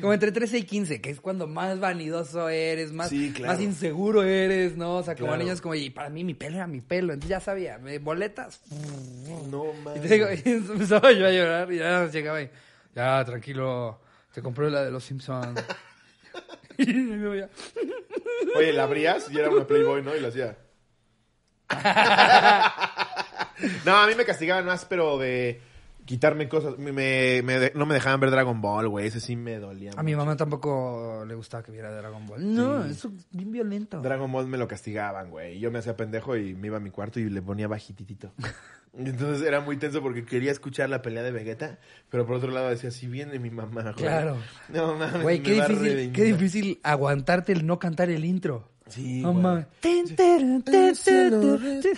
como 0.00 0.12
entre 0.12 0.32
13 0.32 0.58
y 0.58 0.62
15, 0.64 1.00
que 1.00 1.10
es 1.10 1.20
cuando 1.20 1.46
más 1.46 1.80
vanidoso 1.80 2.48
eres, 2.48 2.92
más, 2.92 3.08
Sí, 3.08 3.32
claro. 3.34 3.52
más 3.52 3.62
inseguro 3.62 4.22
eres, 4.24 4.76
¿no? 4.76 4.96
O 4.96 5.02
sea, 5.02 5.14
como 5.14 5.28
Claro. 5.28 5.42
niños 5.42 5.60
como, 5.60 5.74
y 5.74 5.90
para 5.90 6.10
mí 6.10 6.24
mi 6.24 6.34
pelo 6.34 6.56
era 6.56 6.66
mi 6.66 6.80
pelo, 6.80 7.12
entonces 7.12 7.30
ya 7.30 7.40
sabía, 7.40 7.80
eh, 7.86 7.98
boletas. 7.98 8.60
No 9.50 9.72
Y 9.74 9.82
mames. 9.84 10.02
te 10.02 10.08
digo, 10.08 10.26
y 10.30 10.42
empezaba 10.50 11.12
yo 11.12 11.26
a 11.26 11.30
llorar 11.30 11.72
y 11.72 11.78
ya 11.78 12.06
llegaba 12.06 12.42
y, 12.42 12.50
ya, 12.94 13.24
tranquilo, 13.24 14.00
te 14.32 14.42
compré 14.42 14.70
la 14.70 14.84
de 14.84 14.90
los 14.90 15.02
Simpsons. 15.04 15.60
y 16.78 16.90
Oye, 18.56 18.72
la 18.72 18.84
abrías 18.84 19.30
y 19.30 19.38
era 19.38 19.50
una 19.50 19.66
Playboy, 19.66 20.02
¿no? 20.02 20.14
Y 20.14 20.20
lo 20.20 20.28
hacía. 20.28 20.56
no, 23.84 23.96
a 23.96 24.06
mí 24.06 24.14
me 24.16 24.24
castigaban 24.24 24.64
más, 24.66 24.84
pero 24.84 25.18
de 25.18 25.60
quitarme 26.04 26.48
cosas. 26.48 26.78
Me, 26.78 26.92
me- 26.92 27.42
me- 27.42 27.72
no 27.74 27.86
me 27.86 27.94
dejaban 27.94 28.20
ver 28.20 28.30
Dragon 28.30 28.60
Ball, 28.60 28.88
güey. 28.88 29.06
Ese 29.06 29.20
sí 29.20 29.36
me 29.36 29.58
dolía. 29.58 29.92
A 29.96 30.02
mi 30.02 30.14
mamá 30.16 30.36
tampoco 30.36 31.24
le 31.26 31.34
gustaba 31.34 31.62
que 31.62 31.72
viera 31.72 31.94
Dragon 31.94 32.26
Ball. 32.26 32.54
No, 32.54 32.84
eso 32.84 33.08
es 33.08 33.26
bien 33.30 33.52
violento. 33.52 34.00
Dragon 34.00 34.30
Ball 34.32 34.46
me 34.46 34.58
lo 34.58 34.68
castigaban, 34.68 35.30
güey. 35.30 35.58
Yo 35.58 35.70
me 35.70 35.78
hacía 35.80 35.96
pendejo 35.96 36.36
y 36.36 36.54
me 36.54 36.68
iba 36.68 36.78
a 36.78 36.80
mi 36.80 36.90
cuarto 36.90 37.20
y 37.20 37.28
le 37.28 37.42
ponía 37.42 37.68
bajititito. 37.68 38.32
Entonces 38.96 39.46
era 39.46 39.60
muy 39.60 39.76
tenso 39.76 40.00
porque 40.02 40.24
quería 40.24 40.50
escuchar 40.50 40.88
la 40.88 41.02
pelea 41.02 41.22
de 41.22 41.30
Vegeta, 41.30 41.78
pero 42.08 42.26
por 42.26 42.36
otro 42.36 42.50
lado 42.50 42.70
decía, 42.70 42.90
si 42.90 43.06
viene 43.06 43.38
mi 43.38 43.50
mamá, 43.50 43.82
güey. 43.82 43.94
Claro. 43.96 44.38
No 44.70 44.94
mames, 44.96 45.22
Güey, 45.22 45.42
qué 45.42 45.52
me 45.52 45.58
va 45.58 45.64
a 45.66 45.68
difícil, 45.68 46.12
qué 46.12 46.24
difícil 46.24 46.80
aguantarte 46.82 47.52
el 47.52 47.66
no 47.66 47.78
cantar 47.78 48.08
el 48.08 48.24
intro. 48.24 48.66
Sí, 48.88 49.20
No 49.22 49.32
güey. 49.32 49.42
mames. 49.42 49.66
Ten, 49.80 50.16
ter, 50.16 50.40
ter, 50.64 50.96
ter, 50.96 51.30
ter, 51.40 51.82
ter. 51.82 51.96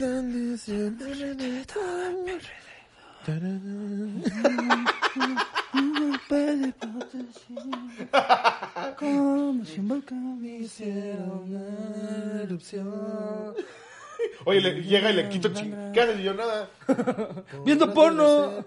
Como 8.98 9.64
si 9.64 9.80
un 9.80 9.88
volcán 9.88 10.44
hiciera 10.44 11.24
una 11.24 12.42
erupción. 12.42 12.88
Oye, 14.44 14.60
le- 14.60 14.82
llega 14.82 15.10
y 15.10 15.14
le 15.16 15.28
quito. 15.28 15.48
Y 15.48 16.22
yo 16.22 16.34
nada. 16.34 16.68
Viendo 17.64 17.92
porno. 17.94 18.64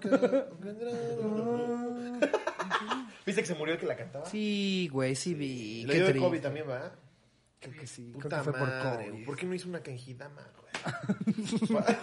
¿Viste 3.26 3.40
que 3.40 3.46
se 3.46 3.54
murió 3.54 3.74
el 3.74 3.80
que 3.80 3.86
la 3.86 3.96
cantaba? 3.96 4.26
Sí, 4.26 4.88
güey, 4.92 5.14
sí 5.14 5.32
vi. 5.34 5.84
Le 5.86 5.94
dio 5.94 6.06
de. 6.06 6.16
COVID 6.18 6.40
también, 6.40 6.66
¿verdad? 6.66 6.92
Creo 7.64 7.80
que 7.80 7.86
sí. 7.86 8.10
Puta 8.12 8.28
Creo 8.28 8.42
que 8.42 8.50
fue 8.50 8.58
por 8.58 8.68
madre, 8.68 9.08
COVID. 9.10 9.24
¿Por 9.24 9.36
qué 9.36 9.46
no 9.46 9.54
hizo 9.54 9.68
una 9.68 9.80
canjidama, 9.80 10.42
güey? 10.58 11.74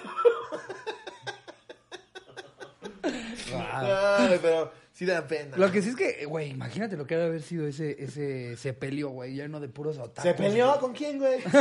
Ay, 3.74 4.40
pero 4.42 4.72
sí 4.92 5.06
da 5.06 5.28
pena. 5.28 5.56
Lo 5.58 5.72
que 5.72 5.82
sí 5.84 5.90
es 5.90 5.96
que, 5.96 6.26
güey, 6.26 6.50
imagínate 6.50 6.98
lo 6.98 7.06
que 7.06 7.16
debe 7.16 7.28
haber 7.28 7.42
sido 7.44 7.68
ese, 7.68 7.96
ese 8.04 8.58
sepelio, 8.58 9.10
güey, 9.10 9.34
lleno 9.34 9.60
de 9.60 9.68
puros 9.70 9.98
otakus. 9.98 10.24
¿Se 10.24 10.34
peleó 10.34 10.80
con 10.80 10.94
quién, 10.94 11.20
güey? 11.20 11.42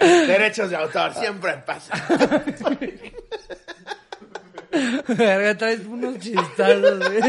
Derechos 0.00 0.70
de 0.70 0.76
autor, 0.76 1.12
siempre 1.14 1.52
pasa. 1.66 1.94
Verga, 5.08 5.56
traes 5.56 5.84
unos 5.86 6.18
chistazos, 6.18 6.98
güey. 6.98 7.20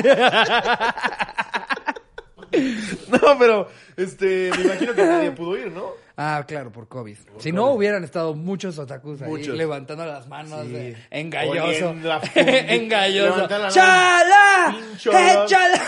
No, 3.12 3.38
pero, 3.40 3.68
este, 3.96 4.52
me 4.58 4.64
imagino 4.64 4.94
que 4.94 5.04
nadie 5.06 5.32
pudo 5.32 5.58
ir, 5.58 5.72
¿no? 5.72 5.92
Ah, 6.20 6.44
claro, 6.48 6.72
por 6.72 6.88
COVID. 6.88 7.16
Si 7.38 7.52
no, 7.52 7.72
hubieran 7.72 8.04
estado 8.04 8.34
muchos 8.34 8.80
otakus 8.80 9.22
ahí 9.22 9.30
Muchos. 9.30 9.56
levantando 9.56 10.04
las 10.06 10.28
manos 10.28 10.66
Sí. 10.66 10.72
de 10.74 10.98
engalloso. 11.12 11.96
Engalloso. 12.36 13.48
¡Chala! 13.70 14.76
¡Échala! 14.96 15.82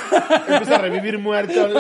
Empieza 0.48 0.76
a 0.76 0.78
revivir 0.80 1.18
muerto. 1.18 1.70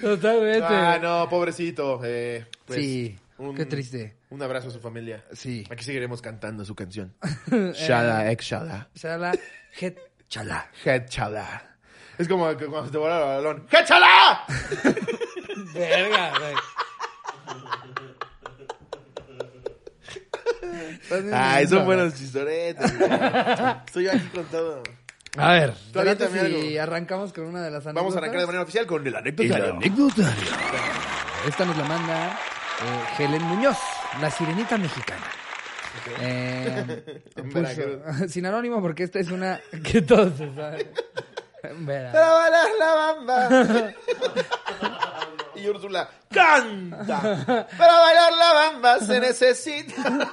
Totalmente. 0.00 0.64
Ah, 0.68 0.98
no, 1.00 1.28
pobrecito. 1.28 2.00
Eh, 2.04 2.44
pues, 2.64 2.78
sí, 2.80 3.16
qué 3.56 3.66
triste. 3.66 4.16
Un 4.30 4.42
abrazo 4.42 4.68
a 4.68 4.70
su 4.70 4.80
familia. 4.80 5.24
Sí. 5.32 5.64
Aquí 5.70 5.84
seguiremos 5.84 6.22
cantando 6.22 6.64
su 6.64 6.74
canción. 6.74 7.14
Shala, 7.74 8.30
ex 8.30 8.44
Shala. 8.44 8.88
Chala, 8.94 9.32
het, 9.80 9.98
chala. 10.32 10.70
Head 10.84 11.08
Chala. 11.08 11.62
Es 12.16 12.26
como 12.28 12.48
que 12.56 12.66
cuando 12.66 12.86
se 12.86 12.92
te 12.92 12.98
vuela 12.98 13.16
el 13.16 13.44
balón. 13.44 13.66
¡Head 13.70 13.84
Chala! 13.86 14.44
Verga, 15.74 16.32
güey. 16.38 16.54
Ay, 21.34 21.66
son 21.66 21.84
buenos 21.84 22.14
chistoretes. 22.14 22.98
güey. 22.98 23.10
Estoy 23.86 24.08
aquí 24.08 24.26
con 24.34 24.44
todo. 24.46 24.82
A 25.36 25.52
ver, 25.52 25.74
Tú 25.92 26.00
aviéntame 26.00 26.30
¿te 26.30 26.42
late 26.48 26.60
si 26.60 26.78
algo. 26.78 26.82
arrancamos 26.82 27.32
con 27.32 27.44
una 27.44 27.62
de 27.62 27.70
las 27.70 27.86
anécdotas. 27.86 27.94
Vamos 27.94 28.14
a 28.14 28.18
arrancar 28.18 28.40
de 28.40 28.46
manera 28.46 28.62
oficial 28.62 28.86
con 28.86 29.06
el 29.06 29.16
anecdotario. 29.16 29.74
anecdotario. 29.76 30.50
Esta 31.46 31.64
nos 31.64 31.76
la 31.76 31.84
manda 31.84 32.32
eh, 32.32 33.22
Helen 33.22 33.42
Muñoz, 33.42 33.78
la 34.20 34.30
sirenita 34.30 34.76
mexicana. 34.78 35.24
Eh, 36.20 37.22
puso- 37.36 37.52
Veracruz. 37.54 38.00
sin 38.32 38.46
anónimo 38.46 38.80
porque 38.80 39.02
esta 39.04 39.18
es 39.18 39.30
una 39.30 39.60
que 39.84 40.02
todos 40.02 40.36
se 40.36 40.54
saben. 40.54 40.88
Bailar 41.80 42.66
la 42.78 42.94
bamba. 42.94 43.94
y 45.54 45.68
Úrsula 45.68 46.08
canta. 46.30 47.66
Para 47.78 47.98
bailar 48.00 48.32
la 48.32 48.52
bamba 48.52 48.98
se 49.00 49.20
necesita. 49.20 50.28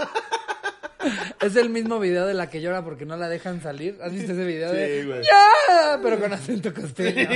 Es 1.39 1.55
el 1.55 1.69
mismo 1.69 1.99
video 1.99 2.25
de 2.25 2.33
la 2.33 2.49
que 2.49 2.61
llora 2.61 2.83
porque 2.83 3.05
no 3.05 3.15
la 3.15 3.29
dejan 3.29 3.61
salir. 3.61 3.97
¿Has 4.03 4.11
visto 4.11 4.31
ese 4.33 4.43
video 4.43 4.71
Sí, 4.71 4.77
de 4.77 5.05
güey. 5.05 5.21
¡Ya! 5.23 5.99
Pero 6.01 6.19
con 6.19 6.33
acento 6.33 6.73
costeño. 6.73 7.29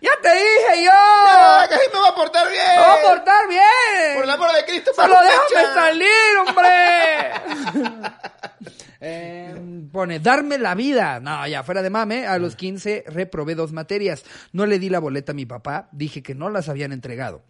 ¡Ya 0.00 0.10
te 0.22 0.28
dije 0.28 0.84
yo! 0.84 0.90
¡Ah, 0.92 1.66
que 1.68 1.76
me 1.76 1.98
voy 1.98 2.08
a 2.08 2.14
portar 2.14 2.50
bien! 2.50 2.62
¡Me 2.76 2.86
voy 2.86 2.98
a 2.98 3.08
portar 3.08 3.48
bien! 3.48 4.14
Por 4.14 4.24
el 4.24 4.30
amor 4.30 4.52
de 4.52 4.64
Cristo, 4.64 4.90
¡Solo 4.94 5.14
déjame 5.20 5.74
salir, 5.74 6.36
hombre! 6.46 8.12
Eh, 9.00 9.54
pone, 9.92 10.18
darme 10.18 10.58
la 10.58 10.74
vida. 10.74 11.20
No, 11.20 11.46
ya, 11.46 11.62
fuera 11.62 11.82
de 11.82 11.90
mame, 11.90 12.26
a 12.26 12.36
los 12.38 12.56
15 12.56 13.04
reprobé 13.06 13.54
dos 13.54 13.72
materias. 13.72 14.24
No 14.52 14.66
le 14.66 14.80
di 14.80 14.90
la 14.90 14.98
boleta 14.98 15.30
a 15.30 15.34
mi 15.36 15.46
papá, 15.46 15.88
dije 15.92 16.20
que 16.20 16.34
no 16.34 16.50
las 16.50 16.68
habían 16.68 16.92
entregado. 16.92 17.44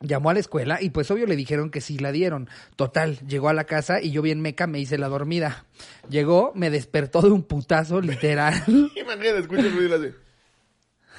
Llamó 0.00 0.28
a 0.28 0.34
la 0.34 0.40
escuela 0.40 0.82
y 0.82 0.90
pues 0.90 1.10
obvio 1.10 1.26
le 1.26 1.36
dijeron 1.36 1.70
que 1.70 1.80
sí 1.80 1.98
la 1.98 2.12
dieron. 2.12 2.50
Total, 2.76 3.18
llegó 3.26 3.48
a 3.48 3.54
la 3.54 3.64
casa 3.64 4.02
y 4.02 4.10
yo 4.10 4.20
bien 4.20 4.42
meca 4.42 4.66
me 4.66 4.78
hice 4.78 4.98
la 4.98 5.08
dormida. 5.08 5.64
Llegó, 6.10 6.52
me 6.54 6.68
despertó 6.68 7.22
de 7.22 7.30
un 7.30 7.44
putazo 7.44 8.02
literal. 8.02 8.62
Imagínate, 8.66 9.38
escucha 9.38 9.62
el 9.62 9.74
ruido 9.74 9.96
así. 9.96 10.14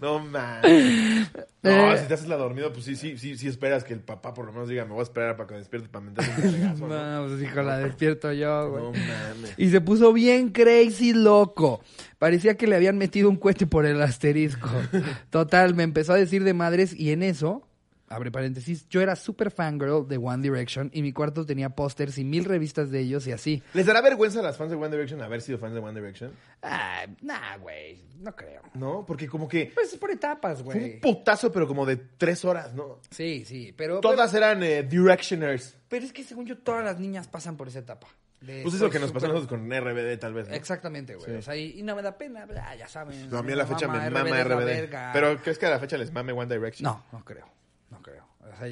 No 0.00 0.20
mames. 0.20 1.28
No, 1.62 1.92
Eh. 1.92 1.98
si 1.98 2.06
te 2.06 2.14
haces 2.14 2.28
la 2.28 2.36
dormida, 2.36 2.72
pues 2.72 2.84
sí, 2.84 2.94
sí, 2.94 3.18
sí, 3.18 3.36
sí 3.36 3.48
esperas 3.48 3.82
que 3.84 3.92
el 3.92 3.98
papá 4.00 4.32
por 4.32 4.46
lo 4.46 4.52
menos 4.52 4.68
diga, 4.68 4.84
me 4.84 4.92
voy 4.92 5.00
a 5.00 5.02
esperar 5.02 5.36
para 5.36 5.48
que 5.48 5.54
despierte 5.56 5.88
para 5.88 6.04
meterle 6.04 6.32
un 6.72 6.80
¿no? 6.80 7.22
No, 7.22 7.28
pues 7.28 7.42
hijo, 7.42 7.60
la 7.62 7.78
despierto 7.78 8.32
yo, 8.32 8.70
güey. 8.70 8.82
No 8.84 8.92
mames. 8.92 9.54
Y 9.56 9.70
se 9.70 9.80
puso 9.80 10.12
bien 10.12 10.50
crazy 10.50 11.12
loco. 11.12 11.80
Parecía 12.18 12.56
que 12.56 12.68
le 12.68 12.76
habían 12.76 12.96
metido 12.98 13.28
un 13.28 13.36
cohete 13.36 13.66
por 13.66 13.84
el 13.84 14.00
asterisco. 14.00 14.70
Total, 15.30 15.74
me 15.74 15.82
empezó 15.82 16.12
a 16.12 16.16
decir 16.16 16.44
de 16.44 16.54
madres 16.54 16.94
y 16.98 17.10
en 17.10 17.22
eso, 17.24 17.66
abre 18.08 18.30
paréntesis, 18.30 18.88
yo 18.88 19.00
era 19.00 19.16
super 19.16 19.50
fangirl 19.50 20.06
de 20.06 20.16
One 20.18 20.42
Direction 20.42 20.90
y 20.92 21.02
mi 21.02 21.12
cuarto 21.12 21.44
tenía 21.46 21.70
pósters 21.70 22.18
y 22.18 22.24
mil 22.24 22.44
revistas 22.44 22.90
de 22.90 23.00
ellos 23.00 23.26
y 23.26 23.32
así. 23.32 23.62
¿Les 23.72 23.86
dará 23.86 24.00
vergüenza 24.00 24.40
a 24.40 24.42
las 24.42 24.56
fans 24.56 24.70
de 24.70 24.76
One 24.76 24.90
Direction 24.90 25.20
haber 25.22 25.40
sido 25.40 25.58
fans 25.58 25.74
de 25.74 25.80
One 25.80 25.98
Direction? 26.00 26.32
Ah, 26.62 27.06
nah, 27.22 27.56
güey, 27.58 28.00
no 28.20 28.34
creo. 28.36 28.62
No, 28.74 29.04
porque 29.06 29.26
como 29.28 29.48
que 29.48 29.70
Pues 29.74 29.92
es 29.92 29.98
por 29.98 30.10
etapas, 30.10 30.62
güey. 30.62 30.94
un 30.94 31.00
putazo, 31.00 31.50
pero 31.52 31.66
como 31.66 31.86
de 31.86 31.96
tres 31.96 32.44
horas, 32.44 32.74
¿no? 32.74 33.00
Sí, 33.10 33.44
sí, 33.44 33.74
pero... 33.76 34.00
Todas 34.00 34.32
eran 34.34 34.62
eh, 34.62 34.82
Directioners. 34.82 35.76
Pero 35.88 36.04
es 36.04 36.12
que 36.12 36.24
según 36.24 36.46
yo 36.46 36.58
todas 36.58 36.84
las 36.84 36.98
niñas 36.98 37.28
pasan 37.28 37.56
por 37.56 37.68
esa 37.68 37.80
etapa. 37.80 38.06
De 38.40 38.60
Pues 38.62 38.74
es 38.74 38.80
lo 38.82 38.90
que 38.90 38.98
nos 38.98 39.10
pasó 39.10 39.24
a 39.26 39.28
nosotros 39.30 39.58
con 39.58 39.70
RBD, 39.70 40.18
tal 40.18 40.34
vez, 40.34 40.48
¿no? 40.48 40.54
Exactamente, 40.54 41.14
güey. 41.14 41.30
Sí. 41.30 41.36
O 41.36 41.42
sea, 41.42 41.56
y, 41.56 41.78
y 41.78 41.82
no 41.82 41.96
me 41.96 42.02
da 42.02 42.18
pena, 42.18 42.46
ya, 42.52 42.74
ya 42.74 42.88
saben. 42.88 43.30
No, 43.30 43.38
a 43.38 43.42
mí 43.42 43.52
a 43.52 43.56
la 43.56 43.66
fecha 43.66 43.88
me 43.88 44.10
mama 44.10 44.42
RBD. 44.44 44.64
verga. 44.66 45.10
Pero 45.14 45.38
¿crees 45.40 45.58
que 45.58 45.64
a 45.64 45.70
la 45.70 45.78
fecha 45.78 45.96
les 45.96 46.12
mame 46.12 46.32
One 46.32 46.54
Direction? 46.54 46.84
No, 46.84 47.04
no 47.10 47.24
creo. 47.24 47.46
No 47.94 48.02
creo. 48.02 48.24
O 48.40 48.56
sea, 48.56 48.68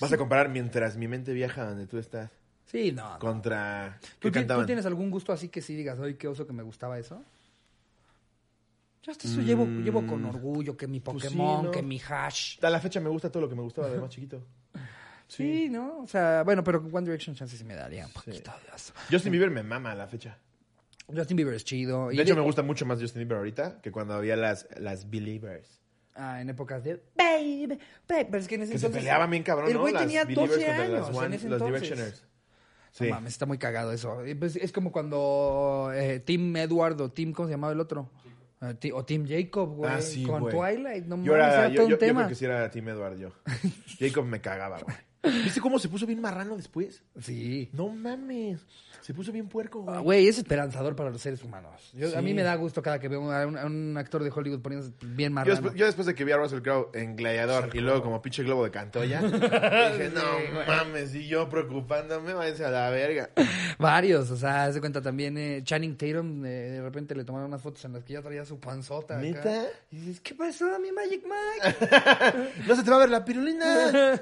Vas 0.00 0.12
a 0.12 0.16
comparar 0.16 0.48
mientras 0.48 0.96
mi 0.96 1.08
mente 1.08 1.32
viaja 1.32 1.64
donde 1.64 1.86
tú 1.86 1.98
estás 1.98 2.30
Sí, 2.66 2.92
no. 2.92 3.18
contra... 3.18 3.98
¿Tú, 4.18 4.30
tienes 4.30 4.86
algún 4.86 5.10
gusto 5.10 5.32
así 5.32 5.48
que 5.48 5.60
sí 5.60 5.74
digas, 5.74 5.98
oye, 5.98 6.16
qué 6.16 6.28
oso 6.28 6.46
que 6.46 6.52
me 6.52 6.62
gustaba 6.62 6.98
eso? 6.98 7.22
Yo 9.02 9.12
hasta 9.12 9.28
eso 9.28 9.42
llevo, 9.42 9.66
llevo 9.66 10.06
con 10.06 10.24
orgullo, 10.24 10.76
que 10.76 10.86
mi 10.86 10.98
Mm. 11.00 11.02
Pues 11.02 11.22
sí, 11.22 11.28
Pokémon, 11.28 11.64
¿no? 11.64 11.70
que 11.70 11.82
mi 11.82 12.00
hash. 12.00 12.58
A 12.64 12.70
la 12.70 12.80
fecha 12.80 13.00
me 13.00 13.10
gusta 13.10 13.30
todo 13.30 13.42
lo 13.42 13.48
que 13.48 13.54
me 13.54 13.62
gustaba 13.62 13.88
de 13.90 13.98
más 13.98 14.10
chiquito. 14.10 14.42
Sí, 15.26 15.70
¿no? 15.70 16.00
O 16.02 16.06
sea, 16.06 16.42
bueno, 16.44 16.62
pero 16.62 16.82
con 16.82 16.94
One 16.94 17.06
Direction 17.06 17.34
chances 17.34 17.58
sí 17.58 17.64
me 17.64 17.74
daría 17.74 18.06
un 18.06 18.12
poquito 18.12 18.50
de 18.50 18.76
eso. 18.76 18.92
Justin 19.10 19.32
Bieber 19.32 19.50
me 19.50 19.62
mama 19.62 19.92
a 19.92 19.94
la 19.94 20.06
fecha. 20.06 20.36
Justin 21.08 21.36
Bieber 21.38 21.54
es 21.54 21.64
chido. 21.64 22.12
y 22.12 22.16
De 22.16 22.22
hecho, 22.22 22.36
me 22.36 22.42
gusta 22.42 22.62
mucho 22.62 22.84
más 22.84 23.00
Justin 23.00 23.20
Bieber 23.20 23.38
ahorita 23.38 23.80
que 23.80 23.90
cuando 23.90 24.12
había 24.14 24.36
las, 24.36 24.68
las 24.78 25.08
Believers. 25.08 25.80
Ah, 26.16 26.40
en 26.40 26.48
épocas 26.50 26.84
de 26.84 27.02
baby, 27.16 27.66
baby. 27.66 27.78
Pero 28.30 28.36
es 28.38 28.46
que 28.48 28.54
en 28.54 28.62
ese 28.62 28.72
Que 28.72 28.78
se 28.78 28.86
entonces- 28.86 29.02
peleaban 29.02 29.30
bien 29.30 29.42
cabrón, 29.42 29.68
El 29.68 29.74
¿no? 29.74 29.80
güey 29.80 29.92
Las 29.92 30.02
tenía 30.02 30.24
Believers 30.24 30.50
12 30.52 30.64
contra 30.66 30.82
años 30.84 31.08
las, 31.08 31.16
One- 31.16 31.26
en 31.26 31.32
ese 31.34 31.48
los 31.48 31.60
entonces. 31.62 31.82
Directioners. 31.82 32.22
No 32.22 32.28
Sí. 33.06 33.10
mames, 33.10 33.32
está 33.32 33.46
muy 33.46 33.58
cagado 33.58 33.90
eso. 33.92 34.18
Pues 34.38 34.54
es 34.54 34.70
como 34.70 34.92
cuando 34.92 35.90
eh, 35.92 36.20
Tim 36.20 36.54
Edward 36.56 37.00
o 37.00 37.10
Tim, 37.10 37.32
¿cómo 37.32 37.48
se 37.48 37.54
llamaba 37.54 37.72
el 37.72 37.80
otro? 37.80 38.08
Ti- 38.78 38.92
o 38.92 39.04
Tim 39.04 39.26
Jacob, 39.28 39.74
güey. 39.74 39.90
Ah, 39.92 40.00
sí, 40.00 40.24
con 40.24 40.40
güey. 40.42 40.54
Twilight. 40.54 41.04
No 41.04 41.16
mames, 41.16 41.26
yo, 41.26 41.34
era, 41.34 41.48
era 41.52 41.68
yo, 41.68 41.74
todo 41.74 41.82
yo- 41.82 41.84
un 41.84 41.90
yo 41.90 41.98
tema. 41.98 42.20
creo 42.20 42.28
que 42.28 42.34
sí 42.36 42.44
era 42.44 42.70
Team 42.70 42.88
Edward 42.88 43.18
yo. 43.18 43.32
Jacob 43.98 44.24
me 44.24 44.40
cagaba, 44.40 44.78
güey. 44.80 44.96
¿Viste 45.44 45.60
cómo 45.60 45.78
se 45.78 45.88
puso 45.88 46.06
bien 46.06 46.20
marrano 46.20 46.56
después? 46.56 47.02
Sí. 47.20 47.68
No 47.72 47.88
mames. 47.88 48.60
Se 49.00 49.12
puso 49.12 49.32
bien 49.32 49.48
puerco, 49.48 49.82
güey. 49.82 49.94
Ah, 49.96 50.00
Güey, 50.00 50.28
es 50.28 50.38
esperanzador 50.38 50.96
para 50.96 51.10
los 51.10 51.20
seres 51.20 51.42
humanos. 51.44 51.90
Yo- 51.92 52.16
A 52.16 52.22
mí 52.22 52.32
me 52.32 52.42
da 52.42 52.54
gusto 52.54 52.80
cada 52.80 52.98
que 52.98 53.08
veo 53.08 53.30
a 53.30 53.46
un, 53.46 53.58
a 53.58 53.66
un 53.66 53.94
actor 53.98 54.24
de 54.24 54.30
Hollywood 54.30 54.60
poniéndose 54.62 54.94
bien 55.02 55.30
Yo 55.30 55.34
marrano. 55.34 55.54
después, 55.54 55.74
yo 55.74 55.84
después 55.84 56.06
de 56.06 56.14
que 56.14 56.24
vi 56.24 56.32
a 56.32 56.38
Russell 56.38 56.60
Crowe 56.62 56.88
en 56.94 57.14
Gladiador 57.14 57.68
y 57.74 57.80
luego 57.80 58.02
como 58.02 58.22
pinche 58.22 58.42
globo 58.44 58.64
de 58.64 58.70
Cantoya, 58.70 59.20
dije, 59.22 60.10
no 60.14 60.22
mames, 60.66 61.14
y 61.14 61.26
yo 61.28 61.50
preocupándome, 61.50 62.32
váyanse 62.32 62.64
a 62.64 62.70
la 62.70 62.88
verga. 62.88 63.28
Varios, 63.78 64.30
o 64.30 64.36
sea, 64.38 64.72
se 64.72 64.80
cuenta 64.80 65.02
también 65.02 65.36
eh, 65.36 65.60
Channing 65.62 65.98
Tatum, 65.98 66.44
eh, 66.46 66.48
de 66.48 66.80
repente 66.82 67.14
le 67.14 67.24
tomaron 67.24 67.48
unas 67.48 67.60
fotos 67.60 67.84
en 67.84 67.92
las 67.92 68.04
que 68.04 68.14
ya 68.14 68.22
traía 68.22 68.46
su 68.46 68.58
panzota. 68.58 69.14
acá. 69.18 69.22
¿Neta? 69.22 69.64
Y 69.90 69.96
dices, 69.96 70.20
¿qué 70.22 70.34
pasó, 70.34 70.64
mi 70.80 70.90
Magic 70.92 71.22
Mike? 71.24 71.76
No 72.66 72.74
se 72.74 72.82
te 72.82 72.90
va 72.90 72.96
a 72.96 73.00
ver 73.00 73.10
la 73.10 73.22
pirulina. 73.24 73.90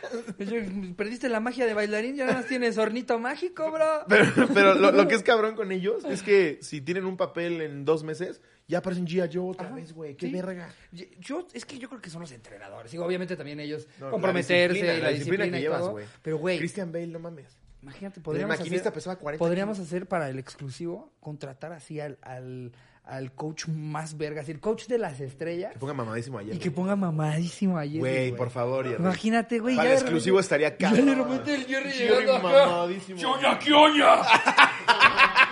Perdiste 0.96 1.28
la 1.28 1.40
magia 1.40 1.66
de 1.66 1.74
bailarín, 1.74 2.16
ya 2.16 2.24
nada 2.26 2.38
más 2.38 2.46
tienes 2.46 2.78
hornito 2.78 3.18
mágico, 3.18 3.70
bro. 3.70 4.04
Pero, 4.08 4.48
pero 4.54 4.74
lo, 4.74 4.92
lo 4.92 5.08
que 5.08 5.14
es 5.14 5.22
cabrón 5.22 5.54
con 5.54 5.72
ellos 5.72 6.04
es 6.04 6.22
que 6.22 6.58
si 6.62 6.80
tienen 6.80 7.04
un 7.04 7.16
papel 7.16 7.60
en 7.60 7.84
dos 7.84 8.02
meses, 8.04 8.40
ya 8.68 8.78
aparecen 8.78 9.06
G.I. 9.06 9.30
Joe 9.32 9.50
otra 9.50 9.70
vez, 9.70 9.92
güey. 9.92 10.14
Qué 10.16 10.26
Sí. 10.26 10.32
verga. 10.32 10.72
Yo- 11.20 11.46
es 11.52 11.64
que 11.64 11.78
yo 11.78 11.88
creo 11.88 12.00
que 12.00 12.10
son 12.10 12.20
los 12.20 12.32
entrenadores. 12.32 12.92
Digo, 12.92 13.04
obviamente 13.04 13.36
también 13.36 13.60
ellos 13.60 13.86
No, 13.98 14.10
comprometerse 14.10 14.78
la 14.84 14.94
y 14.94 14.96
la, 14.98 15.02
la 15.04 15.08
disciplina 15.10 15.44
disciplina, 15.44 15.52
que 15.52 15.58
y 15.58 15.62
llevas, 15.62 15.80
todo. 15.80 15.90
güey. 15.92 16.06
Pero, 16.22 16.38
güey, 16.38 16.58
Christian 16.58 16.92
Bale, 16.92 17.06
no 17.08 17.18
mames. 17.18 17.56
imagínate, 17.82 18.20
podríamos 18.20 18.56
maquinista 18.58 18.90
hacer, 18.90 18.94
pesaba 18.94 19.16
40 19.16 19.38
podríamos 19.44 19.78
hacer 19.78 20.06
para 20.06 20.28
el 20.30 20.38
exclusivo, 20.38 21.12
contratar 21.20 21.72
así 21.72 21.98
al, 21.98 22.18
al, 22.22 22.72
al 23.04 23.32
coach 23.32 23.66
más 23.66 24.16
verga, 24.16 24.42
así 24.42 24.52
el 24.52 24.60
coach 24.60 24.86
de 24.86 24.98
las 24.98 25.18
estrellas, 25.20 25.72
Que 25.72 25.78
ponga 25.80 25.94
mamadísimo 25.94 26.38
ayer. 26.38 26.54
y 26.54 26.58
que 26.58 26.70
ponga 26.70 26.94
mamadísimo 26.94 27.76
a 27.76 27.82
Jerry, 27.82 27.98
Güey, 27.98 28.32
por 28.32 28.50
favor, 28.50 28.84
Jerry. 28.84 29.02
Imagínate, 29.02 29.58
güey. 29.58 29.74
Para 29.76 29.88
ya 29.88 29.94
el 29.94 30.00
exclusivo 30.00 30.38
repente- 30.38 30.44
estaría 30.66 30.78
ya 30.78 30.88
cabrón. 30.88 31.06
de 31.06 31.14
repente 31.16 31.54
el 31.54 31.64
Jerry 31.66 31.90
Jerry 31.92 32.24
llegando 32.24 32.48
acá. 32.48 32.66
mamadísimo. 32.66 33.18
¡Quioña, 33.18 33.58
quioña! 33.58 34.16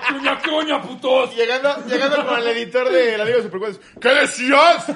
¡Quioña, 0.08 0.38
quioña, 0.40 0.80
putos! 0.82 1.34
Llegando, 1.36 1.84
llegando 1.86 2.26
con 2.26 2.38
el 2.38 2.46
editor 2.48 2.88
de 2.90 3.18
la 3.18 3.24
Liga 3.24 3.36
de 3.38 3.42
Supercuates. 3.42 3.80
¿Qué 4.00 4.08
decías? 4.08 4.86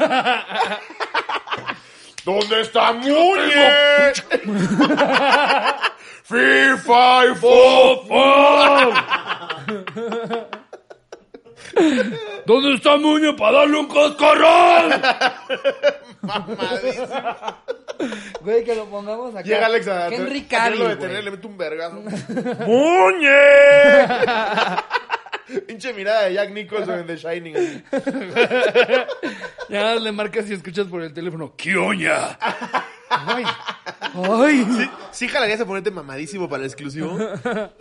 ¿Dónde 2.24 2.60
está 2.60 2.92
Muñe? 2.92 4.12
FIFA 6.22 7.26
y 7.26 7.34
fútbol. 7.34 8.94
¿Dónde 12.46 12.74
está 12.74 12.96
Muñe 12.96 13.32
para 13.34 13.58
darle 13.58 13.78
un 13.78 13.88
cascarrón? 13.88 15.02
Güey, 18.40 18.64
que 18.64 18.74
lo 18.74 18.86
pongamos 18.86 19.34
acá. 19.34 19.42
Llega 19.44 19.66
Alex 19.66 19.88
a, 19.88 20.08
Henry 20.08 20.40
a 20.40 20.48
Cavill, 20.48 20.48
quererlo 20.48 20.84
güey. 20.84 20.96
detener, 20.96 21.24
le 21.24 21.30
mete 21.30 21.46
un 21.46 21.56
vergazo. 21.56 22.02
¡Muñe! 22.66 23.28
Pinche 25.66 25.92
mirada 25.92 26.24
de 26.24 26.34
Jack 26.34 26.50
Nicholson 26.50 27.00
en 27.00 27.06
The 27.06 27.16
Shining. 27.16 27.84
Ya 29.68 29.94
le 29.94 30.12
marcas 30.12 30.48
y 30.50 30.54
escuchas 30.54 30.86
por 30.86 31.02
el 31.02 31.12
teléfono. 31.12 31.54
¡Quioña! 31.56 32.38
Güey, 33.32 33.44
Ay, 34.14 34.64
¿Sí, 34.64 34.90
sí 35.10 35.28
jalarías 35.28 35.60
a 35.60 35.66
ponerte 35.66 35.90
mamadísimo 35.90 36.48
para 36.48 36.62
el 36.62 36.66
exclusivo? 36.66 37.16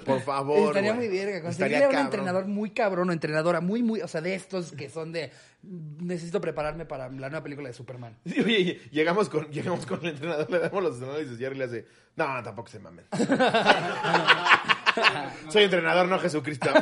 Por 0.06 0.22
favor. 0.22 0.70
estaría 0.70 0.94
güey. 0.94 1.10
muy 1.10 1.18
verga. 1.18 1.50
Estaría 1.50 1.80
Conseguirle 1.80 1.86
a 1.86 1.90
un 1.90 2.06
entrenador 2.06 2.48
muy 2.48 2.72
cabrón 2.72 3.10
o 3.10 3.14
entrenadora 3.14 3.62
muy, 3.62 3.84
muy, 3.84 4.02
o 4.02 4.08
sea, 4.08 4.22
de 4.22 4.36
estos 4.36 4.72
que 4.72 4.90
son 4.90 5.12
de, 5.12 5.32
necesito 5.62 6.40
prepararme 6.40 6.86
para 6.86 7.10
la 7.10 7.30
nueva 7.30 7.44
película 7.44 7.68
de 7.68 7.74
Superman. 7.74 8.18
Sí, 8.26 8.40
oye, 8.40 8.80
llegamos 8.92 9.30
con, 9.30 9.48
llegamos 9.52 9.86
con 9.86 10.00
el 10.02 10.12
entrenador, 10.12 10.50
le 10.50 10.60
damos 10.60 10.84
los 10.84 11.02
análisis 11.02 11.34
y 11.34 11.38
Jerry 11.38 11.58
le 11.58 11.66
hace, 11.66 11.86
no, 12.16 12.42
tampoco 12.44 12.70
se 12.70 12.80
mamen. 12.80 13.06
Soy 15.50 15.64
entrenador, 15.64 16.08
no 16.08 16.20
Jesucristo. 16.20 16.70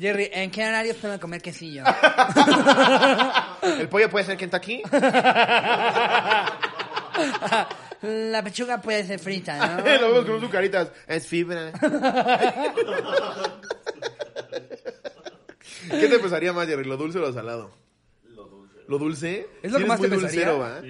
Jerry, 0.00 0.30
¿en 0.32 0.50
qué 0.50 0.66
horarios 0.66 0.96
puedo 0.96 1.20
comer 1.20 1.42
quesillo? 1.42 1.84
¿El 3.62 3.88
pollo 3.88 4.08
puede 4.08 4.24
ser 4.24 4.38
Kentucky? 4.38 4.82
La 8.02 8.42
pechuga 8.42 8.80
puede 8.80 9.04
ser 9.04 9.18
frita, 9.18 9.76
¿no? 9.76 9.84
Lo 10.00 10.08
vemos 10.12 10.24
con 10.24 10.40
sus 10.40 10.48
caritas. 10.48 10.90
Es 11.06 11.26
fibra. 11.26 11.70
¿Qué 15.90 16.08
te 16.08 16.18
pesaría 16.18 16.54
más, 16.54 16.66
Jerry? 16.66 16.84
¿Lo 16.84 16.96
dulce 16.96 17.18
o 17.18 17.20
lo 17.20 17.32
salado? 17.32 17.70
Lo 18.24 18.46
dulce. 18.46 18.78
¿Lo 18.88 18.98
dulce? 18.98 19.48
¿Es 19.62 19.72
lo 19.72 19.78
Sí 19.78 19.84
que 19.84 19.88
más 19.88 20.00
te 20.00 20.08
muy 20.08 20.16
pesaría? 20.16 20.50
dulcero, 20.52 20.58
¿va? 20.58 20.80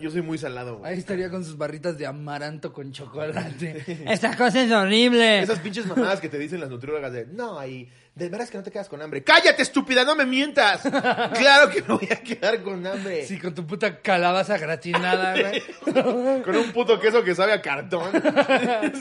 Yo 0.00 0.10
soy 0.10 0.22
muy 0.22 0.36
salado, 0.36 0.78
güey. 0.78 0.90
Ahí 0.92 0.98
estaría 0.98 1.30
con 1.30 1.44
sus 1.44 1.56
barritas 1.56 1.96
de 1.96 2.06
amaranto 2.06 2.72
con 2.72 2.90
chocolate. 2.90 3.84
Esta 4.10 4.36
cosa 4.36 4.64
es 4.64 4.72
horrible. 4.72 5.42
Esas 5.42 5.60
pinches 5.60 5.86
mamadas 5.86 6.20
que 6.20 6.28
te 6.28 6.38
dicen 6.38 6.58
las 6.60 6.70
nutriólogas 6.70 7.12
de, 7.12 7.26
no, 7.26 7.64
y 7.64 7.88
de 8.14 8.28
veras 8.28 8.50
que 8.50 8.58
no 8.58 8.62
te 8.62 8.70
quedas 8.70 8.88
con 8.90 9.00
hambre. 9.00 9.24
¡Cállate, 9.24 9.62
estúpida! 9.62 10.04
¡No 10.04 10.14
me 10.14 10.26
mientas! 10.26 10.82
claro 11.34 11.70
que 11.70 11.80
me 11.82 11.94
voy 11.94 12.08
a 12.10 12.16
quedar 12.22 12.62
con 12.62 12.86
hambre. 12.86 13.26
Sí, 13.26 13.38
con 13.38 13.54
tu 13.54 13.66
puta 13.66 14.00
calabaza 14.02 14.58
gratinada, 14.58 15.32
güey. 15.40 15.62
Con 16.42 16.56
un 16.56 16.72
puto 16.72 17.00
queso 17.00 17.22
que 17.24 17.34
sabe 17.34 17.52
a 17.52 17.62
cartón. 17.62 18.10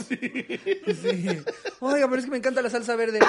Sí. 0.02 1.44
Oiga, 1.80 2.08
pero 2.08 2.18
es 2.20 2.26
que 2.26 2.32
me 2.32 2.38
encanta 2.38 2.62
la 2.62 2.70
salsa 2.70 2.96
verde. 2.96 3.20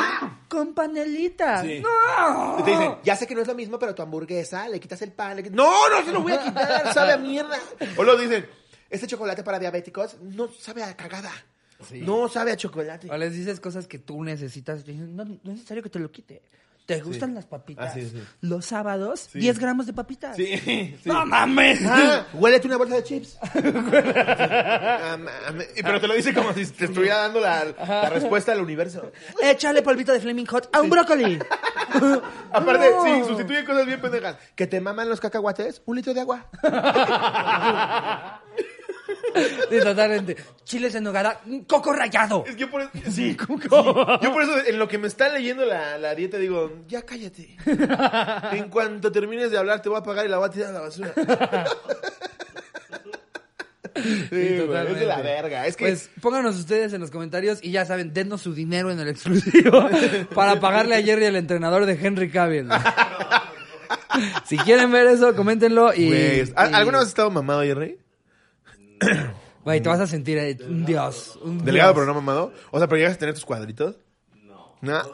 Con 0.48 0.74
panelita. 0.74 1.62
Sí. 1.62 1.80
¡No! 1.80 2.56
Y 2.58 2.62
te 2.62 2.70
dicen, 2.70 2.96
ya 3.02 3.16
sé 3.16 3.26
que 3.26 3.34
no 3.34 3.40
es 3.42 3.48
lo 3.48 3.54
mismo, 3.54 3.78
pero 3.78 3.94
tu 3.94 4.02
hamburguesa, 4.02 4.68
le 4.68 4.80
quitas 4.80 5.00
el 5.02 5.12
pan. 5.12 5.36
le 5.36 5.44
quit- 5.44 5.50
No, 5.52 5.88
no 5.88 6.04
se 6.04 6.12
lo 6.12 6.20
voy 6.22 6.32
a 6.32 6.42
quitar, 6.42 6.92
sabe 6.92 7.12
a 7.12 7.16
mierda. 7.18 7.58
O 7.96 8.02
lo 8.04 8.16
dicen, 8.16 8.46
este 8.90 9.06
chocolate 9.06 9.42
para 9.42 9.58
diabéticos 9.58 10.16
no 10.20 10.48
sabe 10.48 10.82
a 10.82 10.96
cagada. 10.96 11.32
Sí. 11.88 12.00
No 12.00 12.28
sabe 12.28 12.52
a 12.52 12.56
chocolate. 12.56 13.10
O 13.10 13.16
les 13.16 13.32
dices 13.34 13.60
cosas 13.60 13.86
que 13.86 13.98
tú 13.98 14.22
necesitas. 14.24 14.80
y 14.80 14.84
te 14.84 14.92
dicen, 14.92 15.16
no, 15.16 15.24
no 15.24 15.34
es 15.34 15.44
necesario 15.44 15.82
que 15.82 15.90
te 15.90 15.98
lo 15.98 16.10
quite. 16.10 16.42
¿Te 16.84 17.00
gustan 17.00 17.32
las 17.32 17.46
papitas? 17.46 17.90
Ah, 17.92 17.94
sí, 17.94 18.08
sí. 18.10 18.20
Los 18.40 18.66
sábados, 18.66 19.28
10 19.32 19.56
gramos 19.60 19.86
de 19.86 19.92
papitas. 19.92 20.34
Sí, 20.36 20.58
sí. 20.58 20.96
¡No 21.04 21.24
mames! 21.24 21.80
Ah, 21.86 22.26
huélete 22.34 22.66
una 22.66 22.76
bolsa 22.76 22.96
de 22.96 23.04
chips. 23.04 23.38
Pero 25.82 26.00
te 26.00 26.08
lo 26.08 26.14
dice 26.14 26.34
como 26.34 26.52
si 26.52 26.66
te 26.66 26.86
estuviera 26.86 27.18
dando 27.18 27.38
la, 27.38 27.66
la 27.86 28.10
respuesta 28.10 28.50
al 28.50 28.60
universo. 28.60 29.12
Échale 29.40 29.82
polvito 29.82 30.12
de 30.12 30.18
Flaming 30.18 30.46
Hot 30.46 30.70
a 30.72 30.80
un 30.80 30.90
brócoli. 30.90 31.38
Aparte, 32.52 32.90
No. 32.90 33.04
sí, 33.04 33.22
sustituye 33.28 33.64
cosas 33.64 33.86
bien 33.86 34.00
pendejas. 34.00 34.36
Que 34.56 34.66
te 34.66 34.80
maman 34.80 35.08
los 35.08 35.20
cacahuates, 35.20 35.82
un 35.86 35.94
litro 35.96 36.12
de 36.12 36.20
agua. 36.20 36.48
Sí, 39.70 39.78
totalmente. 39.82 40.36
Chiles 40.64 40.94
en 40.94 41.04
nogada, 41.04 41.40
un 41.46 41.64
coco 41.64 41.92
rallado. 41.92 42.44
Es 42.46 42.54
que 42.54 42.60
yo 42.60 42.70
por 42.70 42.82
eso, 42.82 42.90
sí, 43.06 43.10
sí. 43.10 43.36
Yo 43.38 44.32
por 44.32 44.42
eso, 44.42 44.58
en 44.66 44.78
lo 44.78 44.86
que 44.88 44.98
me 44.98 45.08
está 45.08 45.28
leyendo 45.28 45.64
la, 45.64 45.96
la 45.98 46.14
dieta, 46.14 46.36
digo, 46.38 46.70
ya 46.88 47.02
cállate. 47.02 47.56
En 48.52 48.68
cuanto 48.68 49.10
termines 49.10 49.50
de 49.50 49.58
hablar, 49.58 49.80
te 49.82 49.88
voy 49.88 49.98
a 49.98 50.02
pagar 50.02 50.26
y 50.26 50.28
la 50.28 50.38
voy 50.38 50.48
a 50.48 50.50
tirar 50.52 50.70
a 50.70 50.72
la 50.72 50.80
basura. 50.80 51.12
Sí, 53.94 54.56
totalmente. 54.58 54.92
es 54.94 55.00
de 55.00 55.06
la 55.06 55.20
verga. 55.20 55.66
Es 55.66 55.76
que 55.76 55.84
Pues 55.84 56.10
pónganos 56.20 56.56
ustedes 56.56 56.92
en 56.94 57.00
los 57.00 57.10
comentarios 57.10 57.58
y 57.62 57.72
ya 57.72 57.84
saben, 57.84 58.12
dennos 58.14 58.40
su 58.40 58.54
dinero 58.54 58.90
en 58.90 58.98
el 58.98 59.08
exclusivo 59.08 59.86
para 60.34 60.58
pagarle 60.60 60.96
a 60.96 61.02
Jerry 61.02 61.26
el 61.26 61.36
entrenador 61.36 61.84
de 61.84 61.92
Henry 62.00 62.30
Cavill. 62.30 62.68
si 64.46 64.56
quieren 64.58 64.90
ver 64.92 65.06
eso, 65.08 65.34
coméntenlo 65.36 65.92
y... 65.94 66.06
Güey, 66.06 66.40
¿a- 66.56 66.70
y- 66.70 66.74
¿Alguna 66.74 66.98
vez 66.98 67.02
has 67.04 67.08
estado 67.10 67.30
mamado, 67.30 67.62
Jerry? 67.62 67.98
Güey, 69.64 69.80
te 69.80 69.88
vas 69.88 70.00
a 70.00 70.08
sentir 70.08 70.38
eh, 70.38 70.56
un 70.66 70.84
dios. 70.84 71.38
Un 71.40 71.64
Delgado, 71.64 71.92
dios. 71.92 72.00
pero 72.02 72.06
no 72.06 72.14
mamado. 72.20 72.52
O 72.72 72.78
sea, 72.78 72.88
¿pero 72.88 72.98
llegas 72.98 73.14
a 73.14 73.18
tener 73.18 73.34
tus 73.34 73.44
cuadritos? 73.44 73.94
No. 74.44 74.74
¿No? 74.80 75.00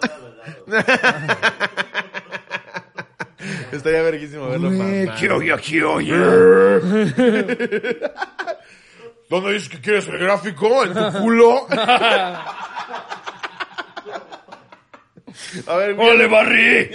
Estaría 3.70 4.02
verguísimo 4.02 4.48
verlo 4.48 4.68
Güey, 4.70 5.04
mamado. 5.06 5.18
¿Qué 5.20 5.30
oye, 5.30 5.54
qué 5.62 5.84
oye? 5.84 6.14
¿Dónde 9.28 9.52
dices 9.52 9.68
que 9.68 9.80
quieres 9.82 10.08
el 10.08 10.18
gráfico? 10.18 10.84
¿En 10.84 10.94
tu 10.94 11.18
culo? 11.18 11.66
A 15.66 15.76
ver, 15.76 15.94
mira. 15.94 16.04
¡Órale, 16.06 16.26
Barry! 16.26 16.90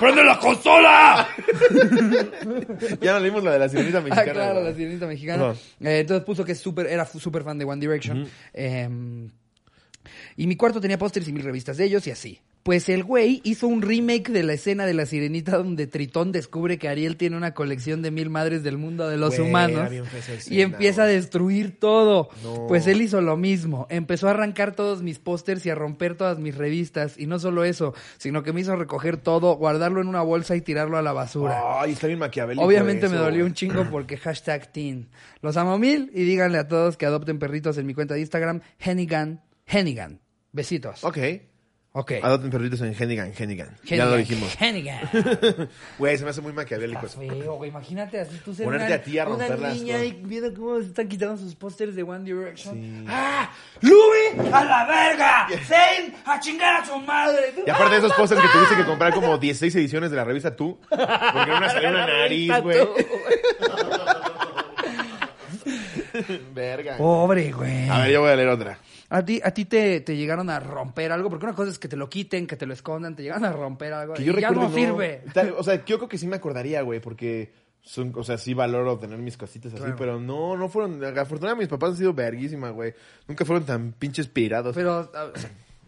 ¡Prende 0.00 0.24
la 0.24 0.38
consola! 0.38 1.28
ya 3.00 3.12
no 3.12 3.20
leímos 3.20 3.42
la 3.44 3.52
de 3.52 3.58
la 3.58 3.68
sirenita 3.68 3.98
Ah, 3.98 4.02
mexicana. 4.02 4.32
claro, 4.32 4.60
güey. 4.60 4.64
la 4.70 4.74
sirenita 4.76 5.06
mexicana. 5.06 5.54
Eh, 5.80 5.98
entonces 6.00 6.24
puso 6.24 6.44
que 6.44 6.52
es 6.52 6.58
súper, 6.60 6.86
era 6.86 7.04
súper 7.06 7.42
fan 7.42 7.58
de 7.58 7.64
One 7.64 7.80
Direction. 7.80 8.28
Eh, 8.54 8.88
y 10.36 10.46
mi 10.46 10.56
cuarto 10.56 10.80
tenía 10.80 10.98
pósters 10.98 11.28
y 11.28 11.32
mil 11.32 11.42
revistas 11.42 11.76
de 11.76 11.84
ellos 11.84 12.06
y 12.06 12.10
así. 12.10 12.40
Pues 12.68 12.90
el 12.90 13.02
güey 13.02 13.40
hizo 13.44 13.66
un 13.66 13.80
remake 13.80 14.30
de 14.30 14.42
la 14.42 14.52
escena 14.52 14.84
de 14.84 14.92
la 14.92 15.06
sirenita 15.06 15.56
donde 15.56 15.86
Tritón 15.86 16.32
descubre 16.32 16.76
que 16.76 16.90
Ariel 16.90 17.16
tiene 17.16 17.34
una 17.34 17.54
colección 17.54 18.02
de 18.02 18.10
mil 18.10 18.28
madres 18.28 18.62
del 18.62 18.76
mundo 18.76 19.08
de 19.08 19.16
los 19.16 19.38
Güey, 19.38 19.48
humanos. 19.48 19.90
escena, 19.90 20.54
y 20.54 20.60
empieza 20.60 21.04
a 21.04 21.06
destruir 21.06 21.80
todo. 21.80 22.28
No. 22.42 22.66
Pues 22.66 22.86
él 22.86 23.00
hizo 23.00 23.22
lo 23.22 23.38
mismo. 23.38 23.86
Empezó 23.88 24.28
a 24.28 24.32
arrancar 24.32 24.74
todos 24.74 25.02
mis 25.02 25.18
pósters 25.18 25.64
y 25.64 25.70
a 25.70 25.74
romper 25.74 26.14
todas 26.14 26.40
mis 26.40 26.58
revistas. 26.58 27.18
Y 27.18 27.26
no 27.26 27.38
solo 27.38 27.64
eso, 27.64 27.94
sino 28.18 28.42
que 28.42 28.52
me 28.52 28.60
hizo 28.60 28.76
recoger 28.76 29.16
todo, 29.16 29.56
guardarlo 29.56 30.02
en 30.02 30.08
una 30.08 30.20
bolsa 30.20 30.54
y 30.54 30.60
tirarlo 30.60 30.98
a 30.98 31.02
la 31.02 31.14
basura. 31.14 31.80
Ay, 31.80 31.92
está 31.92 32.06
bien 32.06 32.18
maquiavélico 32.18 32.66
Obviamente 32.66 33.08
me 33.08 33.16
dolió 33.16 33.46
un 33.46 33.54
chingo 33.54 33.88
porque 33.90 34.18
hashtag 34.18 34.70
teen. 34.70 35.08
Los 35.40 35.56
amo 35.56 35.78
mil 35.78 36.10
y 36.12 36.24
díganle 36.24 36.58
a 36.58 36.68
todos 36.68 36.98
que 36.98 37.06
adopten 37.06 37.38
perritos 37.38 37.78
en 37.78 37.86
mi 37.86 37.94
cuenta 37.94 38.12
de 38.12 38.20
Instagram, 38.20 38.60
Hennigan, 38.78 39.42
Hennigan. 39.64 40.20
Besitos. 40.52 41.02
Ok. 41.02 41.16
Ok. 41.92 42.12
Adopten 42.22 42.50
perritos 42.50 42.80
en 42.82 42.94
Hennigan, 42.96 43.32
Hennigan. 43.36 43.76
Ya 43.84 44.04
lo 44.04 44.16
dijimos. 44.16 44.54
Hennigan. 44.60 45.00
Güey, 45.98 46.18
se 46.18 46.24
me 46.24 46.30
hace 46.30 46.40
muy 46.40 46.52
maquiavélico 46.52 47.06
eso. 47.06 47.18
feo, 47.18 47.54
güey. 47.54 47.70
Imagínate 47.70 48.20
así 48.20 48.38
tú 48.44 48.54
ser 48.54 48.66
Ponerte 48.66 48.86
una, 48.86 48.94
a 48.94 49.02
ti 49.02 49.18
a 49.18 49.26
una 49.26 49.46
romperlas, 49.48 49.74
niña 49.74 50.04
y 50.04 50.12
viendo 50.12 50.54
cómo 50.54 50.78
se 50.80 50.86
están 50.88 51.08
quitando 51.08 51.36
sus 51.38 51.54
pósters 51.54 51.96
de 51.96 52.02
One 52.02 52.24
Direction. 52.24 52.74
Sí. 52.74 53.04
¡Ah! 53.08 53.50
¡Louis 53.80 54.52
a 54.52 54.64
la 54.64 54.86
verga! 54.86 55.48
¡Zayn 55.64 56.14
a 56.24 56.38
chingar 56.38 56.82
a 56.82 56.86
su 56.86 56.96
madre! 57.00 57.54
Y 57.66 57.70
aparte 57.70 57.92
de 57.92 57.98
esos 57.98 58.12
pósters 58.12 58.42
que 58.42 58.48
tuviste 58.48 58.76
que 58.76 58.84
comprar 58.84 59.12
como 59.14 59.38
16 59.38 59.74
ediciones 59.76 60.10
de 60.10 60.16
la 60.16 60.24
revista 60.24 60.54
Tú. 60.54 60.78
Porque 60.88 61.50
una 61.50 61.70
salió 61.70 61.88
una 61.88 62.06
nariz, 62.06 62.52
güey. 62.62 62.78
Verga. 66.52 66.96
Pobre, 66.96 67.52
güey. 67.52 67.88
A 67.88 68.00
ver, 68.02 68.10
yo 68.12 68.20
voy 68.20 68.30
a 68.30 68.36
leer 68.36 68.48
otra. 68.48 68.78
¿A 69.10 69.24
ti, 69.24 69.40
a 69.42 69.50
ti 69.52 69.64
te, 69.64 70.00
te 70.02 70.16
llegaron 70.16 70.50
a 70.50 70.60
romper 70.60 71.12
algo? 71.12 71.30
Porque 71.30 71.46
una 71.46 71.54
cosa 71.54 71.70
es 71.70 71.78
que 71.78 71.88
te 71.88 71.96
lo 71.96 72.10
quiten, 72.10 72.46
que 72.46 72.56
te 72.56 72.66
lo 72.66 72.74
escondan, 72.74 73.16
te 73.16 73.22
llegaron 73.22 73.44
a 73.46 73.52
romper 73.52 73.92
algo. 73.94 74.14
Que 74.14 74.22
y 74.22 74.26
yo 74.26 74.32
ya 74.34 74.48
recuerdo 74.50 74.68
no 74.68 74.74
sirve. 74.74 75.22
Tal- 75.32 75.54
O 75.56 75.62
sea, 75.62 75.82
yo 75.84 75.96
creo 75.96 76.08
que 76.08 76.18
sí 76.18 76.26
me 76.26 76.36
acordaría, 76.36 76.82
güey, 76.82 77.00
porque 77.00 77.52
son, 77.80 78.12
o 78.16 78.22
sea, 78.22 78.36
sí 78.36 78.52
valoro 78.52 78.98
tener 78.98 79.16
mis 79.18 79.38
cositas 79.38 79.72
así, 79.72 79.92
pero 79.96 80.20
no, 80.20 80.56
no 80.58 80.68
fueron, 80.68 81.02
afortunadamente 81.02 81.64
mis 81.64 81.68
papás 81.70 81.90
han 81.92 81.96
sido 81.96 82.12
verguísima, 82.12 82.68
güey. 82.70 82.92
Nunca 83.26 83.46
fueron 83.46 83.64
tan 83.64 83.92
pinches 83.92 84.28
pirados. 84.28 84.74
Pero, 84.74 85.10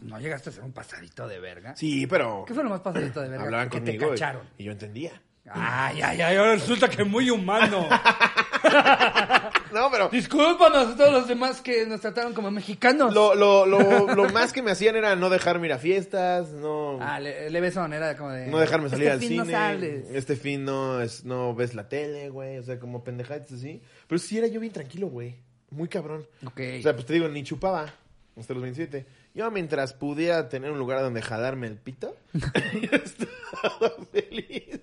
¿no 0.00 0.18
llegaste 0.18 0.48
a 0.48 0.52
ser 0.54 0.64
un 0.64 0.72
pasadito 0.72 1.28
de 1.28 1.40
verga? 1.40 1.76
sí, 1.76 2.06
pero 2.06 2.44
¿Qué 2.46 2.54
fue 2.54 2.64
lo 2.64 2.70
más 2.70 2.80
pasadito 2.80 3.20
de 3.20 3.28
verga? 3.28 3.44
hablaban 3.44 3.68
que 3.68 3.78
conmigo 3.80 3.98
te 4.00 4.06
y- 4.06 4.10
cacharon. 4.12 4.42
y 4.56 4.64
yo 4.64 4.72
entendía. 4.72 5.20
Ay, 5.52 6.00
ay, 6.00 6.20
ay, 6.22 6.36
ahora 6.36 6.52
resulta 6.52 6.88
que 6.88 7.04
muy 7.04 7.28
humano. 7.28 7.86
No, 9.72 9.88
pero 9.88 10.08
Discúlpanos 10.08 10.88
a 10.88 10.96
todos 10.96 11.12
los 11.12 11.28
demás 11.28 11.60
que 11.60 11.86
nos 11.86 12.00
trataron 12.00 12.34
como 12.34 12.50
mexicanos. 12.50 13.14
lo, 13.14 13.36
lo, 13.36 13.66
lo, 13.66 14.14
lo 14.16 14.28
más 14.30 14.52
que 14.52 14.62
me 14.62 14.72
hacían 14.72 14.96
era 14.96 15.14
no 15.14 15.30
dejarme 15.30 15.68
ir 15.68 15.72
a 15.72 15.78
fiestas, 15.78 16.50
no, 16.50 16.98
Ah, 17.00 17.20
le, 17.20 17.48
levesón, 17.50 17.92
era 17.92 18.16
como 18.16 18.30
de... 18.30 18.48
no 18.48 18.58
dejarme 18.58 18.88
salir 18.88 19.06
este 19.06 19.12
al 19.12 19.20
fin 19.20 19.36
no 19.36 19.44
cine. 19.44 19.56
sales. 19.56 20.06
Este 20.12 20.34
fin 20.34 20.64
no, 20.64 21.00
es, 21.00 21.24
no 21.24 21.54
ves 21.54 21.74
la 21.74 21.88
tele, 21.88 22.30
güey. 22.30 22.58
O 22.58 22.64
sea, 22.64 22.80
como 22.80 23.04
pendejadas 23.04 23.52
así. 23.52 23.80
Pero 24.08 24.18
sí 24.18 24.38
era 24.38 24.48
yo 24.48 24.58
bien 24.58 24.72
tranquilo, 24.72 25.06
güey. 25.06 25.36
Muy 25.70 25.88
cabrón. 25.88 26.26
Ok. 26.44 26.60
O 26.80 26.82
sea, 26.82 26.92
pues 26.94 27.06
te 27.06 27.12
digo, 27.12 27.28
ni 27.28 27.44
chupaba 27.44 27.94
hasta 28.36 28.54
los 28.54 28.62
27. 28.64 29.06
Yo 29.34 29.48
mientras 29.52 29.92
pudiera 29.92 30.48
tener 30.48 30.72
un 30.72 30.80
lugar 30.80 31.00
donde 31.00 31.22
jalarme 31.22 31.68
el 31.68 31.76
pito, 31.76 32.16
yo 32.34 32.90
estaba 32.92 33.92
feliz. 34.12 34.80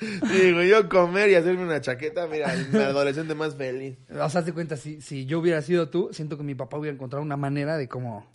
Digo, 0.32 0.62
yo 0.62 0.88
comer 0.88 1.30
y 1.30 1.34
hacerme 1.34 1.64
una 1.64 1.80
chaqueta, 1.80 2.26
mira, 2.26 2.52
el 2.54 2.74
adolescente 2.80 3.34
más 3.34 3.56
feliz. 3.56 3.96
O 4.20 4.28
sea, 4.30 4.42
de 4.42 4.52
cuenta, 4.52 4.76
si, 4.76 5.00
si 5.00 5.26
yo 5.26 5.40
hubiera 5.40 5.60
sido 5.62 5.88
tú, 5.88 6.10
siento 6.12 6.36
que 6.36 6.44
mi 6.44 6.54
papá 6.54 6.78
hubiera 6.78 6.94
encontrado 6.94 7.22
una 7.22 7.36
manera 7.36 7.76
de 7.76 7.88
como 7.88 8.26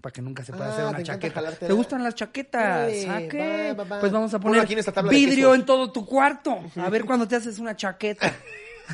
para 0.00 0.12
que 0.12 0.20
nunca 0.20 0.44
se 0.44 0.52
pueda 0.52 0.66
Ah, 0.66 0.72
hacer 0.72 0.84
una 0.86 0.96
te 0.98 1.04
chaqueta. 1.04 1.52
¿Te 1.52 1.72
gustan 1.72 2.02
las 2.02 2.16
chaquetas? 2.16 2.92
¿A 3.08 3.18
qué? 3.28 3.72
va, 3.78 3.84
va, 3.84 3.88
va. 3.88 4.00
Pues 4.00 4.10
vamos 4.10 4.34
a 4.34 4.40
poner 4.40 4.60
aquí 4.60 4.72
en 4.72 4.80
esta 4.80 4.90
tabla 4.90 5.12
de 5.12 5.16
vidrio 5.16 5.54
en 5.54 5.64
todo 5.64 5.92
tu 5.92 6.04
cuarto. 6.04 6.58
A 6.76 6.90
ver 6.90 7.04
cuando 7.06 7.28
te 7.28 7.36
haces 7.36 7.58
una 7.60 7.76
chaqueta. 7.76 8.32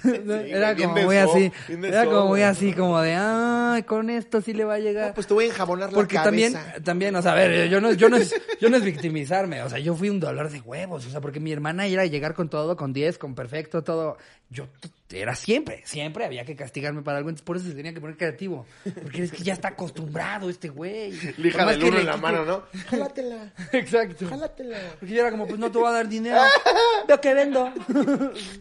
Era 0.46 0.76
como 0.76 0.94
muy 0.94 1.16
así. 1.16 1.52
Era 1.68 2.04
como 2.04 2.26
muy 2.26 2.42
así, 2.42 2.72
como 2.72 3.00
de, 3.00 3.14
ay, 3.14 3.82
con 3.84 4.10
esto 4.10 4.40
sí 4.40 4.52
le 4.52 4.64
va 4.64 4.74
a 4.74 4.78
llegar. 4.78 5.08
No, 5.08 5.14
pues 5.14 5.26
te 5.26 5.34
voy 5.34 5.44
a 5.44 5.48
enjabonar 5.48 5.90
la 5.90 5.94
Porque 5.94 6.16
cabeza. 6.16 6.30
también, 6.30 6.84
también, 6.84 7.16
o 7.16 7.22
sea, 7.22 7.32
a 7.32 7.34
ver, 7.34 7.68
yo 7.68 7.80
no, 7.80 7.92
yo 7.92 8.08
no 8.08 8.16
es, 8.16 8.34
yo 8.60 8.68
no 8.70 8.76
es 8.76 8.84
victimizarme, 8.84 9.62
o 9.62 9.68
sea, 9.68 9.78
yo 9.78 9.94
fui 9.94 10.08
un 10.10 10.20
dolor 10.20 10.50
de 10.50 10.60
huevos, 10.60 11.06
o 11.06 11.10
sea, 11.10 11.20
porque 11.20 11.40
mi 11.40 11.52
hermana 11.52 11.86
era 11.86 12.06
llegar 12.06 12.34
con 12.34 12.48
todo, 12.48 12.76
con 12.76 12.92
10, 12.92 13.18
con 13.18 13.34
perfecto, 13.34 13.82
todo. 13.82 14.16
Yo 14.50 14.66
era 15.10 15.34
siempre, 15.34 15.82
siempre 15.86 16.24
había 16.24 16.44
que 16.44 16.54
castigarme 16.54 17.02
para 17.02 17.18
algo, 17.18 17.30
entonces 17.30 17.44
por 17.44 17.56
eso 17.56 17.66
se 17.66 17.74
tenía 17.74 17.94
que 17.94 18.00
poner 18.00 18.16
creativo. 18.16 18.66
Porque 19.02 19.22
es 19.22 19.32
que 19.32 19.42
ya 19.42 19.54
está 19.54 19.68
acostumbrado 19.68 20.50
este 20.50 20.68
güey. 20.68 21.12
Lija 21.38 21.64
del 21.64 21.82
uno 21.82 21.98
en 21.98 22.06
la 22.06 22.16
mano, 22.16 22.44
¿no? 22.44 22.62
Jálatela. 22.88 23.52
Exacto. 23.72 24.28
Jálatela. 24.28 24.78
Porque 25.00 25.14
yo 25.14 25.20
era 25.20 25.30
como, 25.30 25.46
pues 25.46 25.58
no 25.58 25.70
te 25.70 25.78
voy 25.78 25.88
a 25.88 25.92
dar 25.92 26.08
dinero. 26.08 26.40
Veo 27.08 27.20
que 27.20 27.34
vendo. 27.34 27.72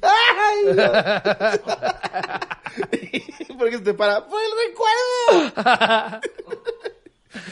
¡Ay! 0.02 0.76
no. 0.76 0.92
¿Por 3.58 3.70
qué 3.70 3.78
se 3.78 3.84
te 3.84 3.94
para? 3.94 4.26
¡Por 4.28 4.40
el 4.42 4.52
recuerdo! 4.70 6.22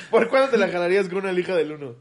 ¿Por 0.10 0.30
cuándo 0.30 0.50
te 0.50 0.58
la 0.58 0.70
jalarías 0.70 1.10
con 1.10 1.20
una 1.20 1.32
lija 1.32 1.56
del 1.56 1.72
uno? 1.74 1.96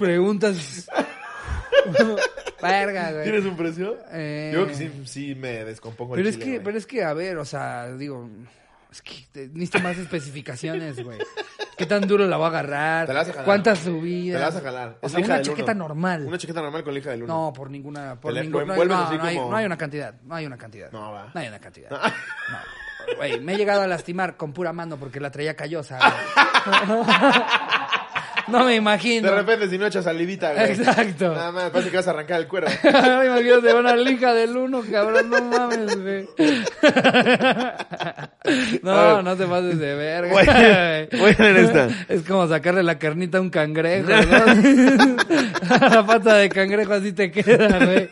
Preguntas. 0.00 0.88
Verga, 2.62 3.12
güey. 3.12 3.22
¿Tienes 3.24 3.44
un 3.44 3.56
precio? 3.56 3.96
Eh. 4.12 4.50
Yo 4.52 4.64
creo 4.64 4.68
que 4.68 4.74
sí, 4.74 4.90
sí 5.06 5.34
me 5.34 5.64
descompongo 5.64 6.14
el 6.14 6.18
Pero 6.20 6.28
es 6.28 6.34
chile, 6.34 6.44
que, 6.44 6.50
güey. 6.52 6.64
pero 6.64 6.78
es 6.78 6.86
que, 6.86 7.04
a 7.04 7.12
ver, 7.14 7.38
o 7.38 7.44
sea, 7.44 7.92
digo, 7.92 8.28
es 8.92 9.00
que 9.02 9.14
te- 9.32 9.48
necesito 9.48 9.78
más 9.80 9.96
especificaciones, 9.96 11.02
güey. 11.02 11.18
¿Qué 11.78 11.86
tan 11.86 12.02
duro 12.06 12.26
la 12.26 12.36
voy 12.36 12.44
a 12.46 12.48
agarrar? 12.48 13.06
Te 13.06 13.14
la 13.14 13.20
vas 13.20 13.28
a 13.28 13.32
jalar. 13.32 13.44
¿Cuántas 13.46 13.78
Te 13.78 13.84
subidas? 13.86 14.40
la 14.40 14.46
vas 14.48 14.56
a 14.56 14.60
jalar. 14.60 14.98
O 15.00 15.08
sea, 15.08 15.20
una 15.20 15.40
chaqueta 15.40 15.72
uno. 15.72 15.88
normal. 15.88 16.26
Una 16.26 16.36
chaqueta 16.36 16.60
normal 16.60 16.84
con 16.84 16.92
lija 16.94 17.10
del 17.10 17.22
uno. 17.22 17.34
No, 17.46 17.52
por 17.54 17.70
ninguna, 17.70 18.20
por 18.20 18.32
Te 18.32 18.36
la- 18.36 18.42
ningún- 18.42 18.60
lo 18.60 18.66
no, 18.66 18.72
hay- 18.74 18.80
envuelves 18.80 18.98
no, 18.98 19.04
así 19.06 19.16
no 19.16 19.24
hay, 19.24 19.36
como- 19.36 19.50
no 19.50 19.56
hay 19.56 19.64
una 19.66 19.78
cantidad, 19.78 20.14
no 20.22 20.34
hay 20.34 20.46
una 20.46 20.58
cantidad. 20.58 20.92
No, 20.92 21.12
va. 21.12 21.30
No 21.32 21.40
hay 21.40 21.48
una 21.48 21.58
cantidad. 21.60 21.90
No. 21.90 21.98
Güey, 23.16 23.40
me 23.40 23.54
he 23.54 23.56
llegado 23.56 23.80
a 23.82 23.86
lastimar 23.86 24.36
con 24.36 24.52
pura 24.52 24.72
mano 24.74 24.98
porque 24.98 25.18
la 25.20 25.30
traía 25.30 25.56
callosa. 25.56 25.98
güey. 28.50 28.60
no 28.60 28.66
me 28.66 28.74
imagino. 28.76 29.30
De 29.30 29.36
repente, 29.36 29.68
si 29.68 29.78
no 29.78 29.86
echas 29.86 30.04
salivita, 30.04 30.52
güey. 30.52 30.72
Exacto. 30.72 31.34
Nada 31.34 31.52
más, 31.52 31.70
parece 31.70 31.90
que 31.90 31.96
vas 31.96 32.08
a 32.08 32.10
arrancar 32.10 32.40
el 32.40 32.48
cuero. 32.48 32.66
Me 32.82 33.26
imagino 33.26 33.60
de 33.60 33.74
una 33.74 33.96
lija 33.96 34.34
del 34.34 34.56
uno, 34.56 34.82
cabrón, 34.90 35.30
no 35.30 35.40
mames, 35.42 36.02
güey. 36.02 36.28
No, 38.82 39.22
no 39.22 39.36
te 39.36 39.46
pases 39.46 39.78
de 39.78 39.94
verga. 39.94 40.40
A- 40.40 41.16
voy 41.16 41.34
a 41.38 41.42
ver 41.42 41.56
esta. 41.56 41.88
Es 42.08 42.22
como 42.22 42.48
sacarle 42.48 42.82
la 42.82 42.98
carnita 42.98 43.38
a 43.38 43.40
un 43.40 43.50
cangrejo, 43.50 44.08
¿no? 44.08 44.18
La 45.90 46.04
pata 46.06 46.34
de 46.36 46.48
cangrejo 46.48 46.94
así 46.94 47.12
te 47.12 47.30
queda, 47.30 47.84
güey. 47.84 48.08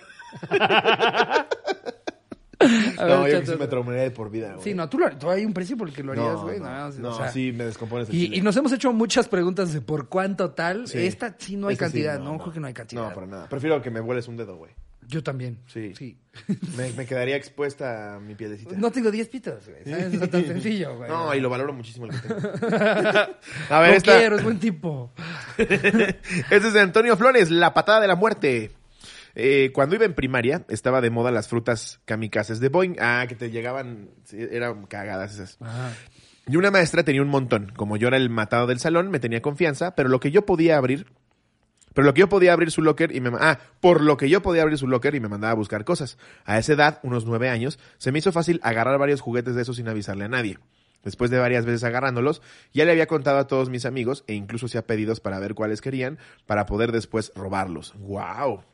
A 2.60 3.04
ver, 3.04 3.08
No, 3.18 3.28
yo 3.28 3.44
sí 3.46 3.52
me 3.58 3.66
traumaría 3.68 4.02
de 4.02 4.10
por 4.10 4.30
vida, 4.30 4.52
güey. 4.54 4.64
Sí, 4.64 4.74
no, 4.74 4.88
tú, 4.88 4.98
lo, 4.98 5.10
tú 5.16 5.30
hay 5.30 5.44
un 5.44 5.52
precio 5.52 5.76
por 5.76 5.88
el 5.88 5.94
que 5.94 6.02
lo 6.02 6.12
harías, 6.12 6.32
No, 6.34 6.42
güey. 6.42 6.58
no, 6.58 6.90
No, 6.90 6.98
no, 6.98 7.08
o 7.10 7.16
sea, 7.16 7.30
sí, 7.30 7.52
me 7.52 7.64
descompones 7.64 8.08
el 8.08 8.14
y, 8.14 8.20
chile. 8.26 8.36
y 8.36 8.40
nos 8.40 8.56
hemos 8.56 8.72
hecho 8.72 8.92
muchas 8.92 9.28
preguntas 9.28 9.72
de 9.72 9.80
por 9.80 10.08
cuánto 10.08 10.50
tal. 10.50 10.88
Sí. 10.88 10.98
Esta 11.06 11.36
sí 11.38 11.56
no 11.56 11.68
hay 11.68 11.76
sí, 11.76 11.80
cantidad, 11.80 12.18
no, 12.18 12.36
creo 12.38 12.52
que 12.52 12.60
no 12.60 12.66
hay 12.66 12.74
cantidad. 12.74 13.08
No, 13.08 13.14
para 13.14 13.26
nada. 13.26 13.48
Prefiero 13.48 13.80
que 13.80 13.90
me 13.90 14.00
vueles 14.00 14.26
un 14.28 14.36
dedo, 14.36 14.56
güey. 14.56 14.72
Yo 15.10 15.22
también. 15.22 15.60
Sí. 15.66 15.94
Sí. 15.94 16.18
Me, 16.76 16.92
me 16.92 17.06
quedaría 17.06 17.34
expuesta 17.36 18.16
a 18.16 18.20
mi 18.20 18.34
pielecita. 18.34 18.74
No 18.76 18.90
tengo 18.90 19.10
10 19.10 19.28
pitos, 19.30 19.66
güey. 19.66 19.82
¿sabes? 19.84 20.12
Es 20.20 20.30
tan 20.30 20.44
sencillo, 20.44 20.96
güey. 20.98 21.08
No, 21.08 21.34
y 21.34 21.40
lo 21.40 21.48
valoro 21.48 21.72
muchísimo 21.72 22.04
el 22.04 22.10
que 22.12 22.28
tengo. 22.28 22.40
A 23.70 23.80
ver, 23.80 23.90
Lo 23.92 23.96
esta. 23.96 24.18
quiero, 24.18 24.36
es 24.36 24.44
buen 24.44 24.58
tipo. 24.58 25.10
Este 25.56 26.56
es 26.56 26.72
de 26.74 26.80
Antonio 26.80 27.16
Flores, 27.16 27.50
La 27.50 27.72
patada 27.72 28.00
de 28.00 28.06
la 28.08 28.16
muerte. 28.16 28.70
Eh, 29.40 29.70
cuando 29.72 29.94
iba 29.94 30.04
en 30.04 30.14
primaria, 30.14 30.64
estaba 30.68 31.00
de 31.00 31.10
moda 31.10 31.30
las 31.30 31.46
frutas 31.46 32.00
kamikazes 32.06 32.58
de 32.58 32.70
Boeing. 32.70 32.96
Ah, 32.98 33.24
que 33.28 33.36
te 33.36 33.52
llegaban, 33.52 34.10
eran 34.32 34.86
cagadas 34.86 35.34
esas. 35.34 35.58
Ajá. 35.60 35.92
Y 36.48 36.56
una 36.56 36.72
maestra 36.72 37.04
tenía 37.04 37.22
un 37.22 37.28
montón. 37.28 37.70
Como 37.76 37.96
yo 37.96 38.08
era 38.08 38.16
el 38.16 38.30
matado 38.30 38.66
del 38.66 38.80
salón, 38.80 39.12
me 39.12 39.20
tenía 39.20 39.40
confianza, 39.40 39.94
pero 39.94 40.08
lo 40.08 40.18
que 40.18 40.32
yo 40.32 40.44
podía 40.44 40.76
abrir, 40.76 41.06
pero 41.94 42.04
lo 42.04 42.14
que 42.14 42.20
yo 42.20 42.28
podía 42.28 42.52
abrir 42.52 42.72
su 42.72 42.82
locker 42.82 43.14
y 43.14 43.20
me, 43.20 43.30
ah, 43.38 43.60
por 43.80 44.02
lo 44.02 44.16
que 44.16 44.28
yo 44.28 44.42
podía 44.42 44.62
abrir 44.62 44.76
su 44.76 44.88
locker 44.88 45.14
y 45.14 45.20
me 45.20 45.28
mandaba 45.28 45.52
a 45.52 45.56
buscar 45.56 45.84
cosas. 45.84 46.18
A 46.44 46.58
esa 46.58 46.72
edad, 46.72 46.98
unos 47.04 47.24
nueve 47.24 47.48
años, 47.48 47.78
se 47.98 48.10
me 48.10 48.18
hizo 48.18 48.32
fácil 48.32 48.58
agarrar 48.64 48.98
varios 48.98 49.20
juguetes 49.20 49.54
de 49.54 49.62
esos 49.62 49.76
sin 49.76 49.86
avisarle 49.86 50.24
a 50.24 50.28
nadie. 50.28 50.58
Después 51.04 51.30
de 51.30 51.38
varias 51.38 51.64
veces 51.64 51.84
agarrándolos, 51.84 52.42
ya 52.74 52.84
le 52.84 52.90
había 52.90 53.06
contado 53.06 53.38
a 53.38 53.46
todos 53.46 53.70
mis 53.70 53.86
amigos 53.86 54.24
e 54.26 54.34
incluso 54.34 54.66
hacía 54.66 54.84
pedidos 54.84 55.20
para 55.20 55.38
ver 55.38 55.54
cuáles 55.54 55.80
querían 55.80 56.18
para 56.46 56.66
poder 56.66 56.90
después 56.90 57.30
robarlos. 57.36 57.94
¡Wow! 57.98 58.64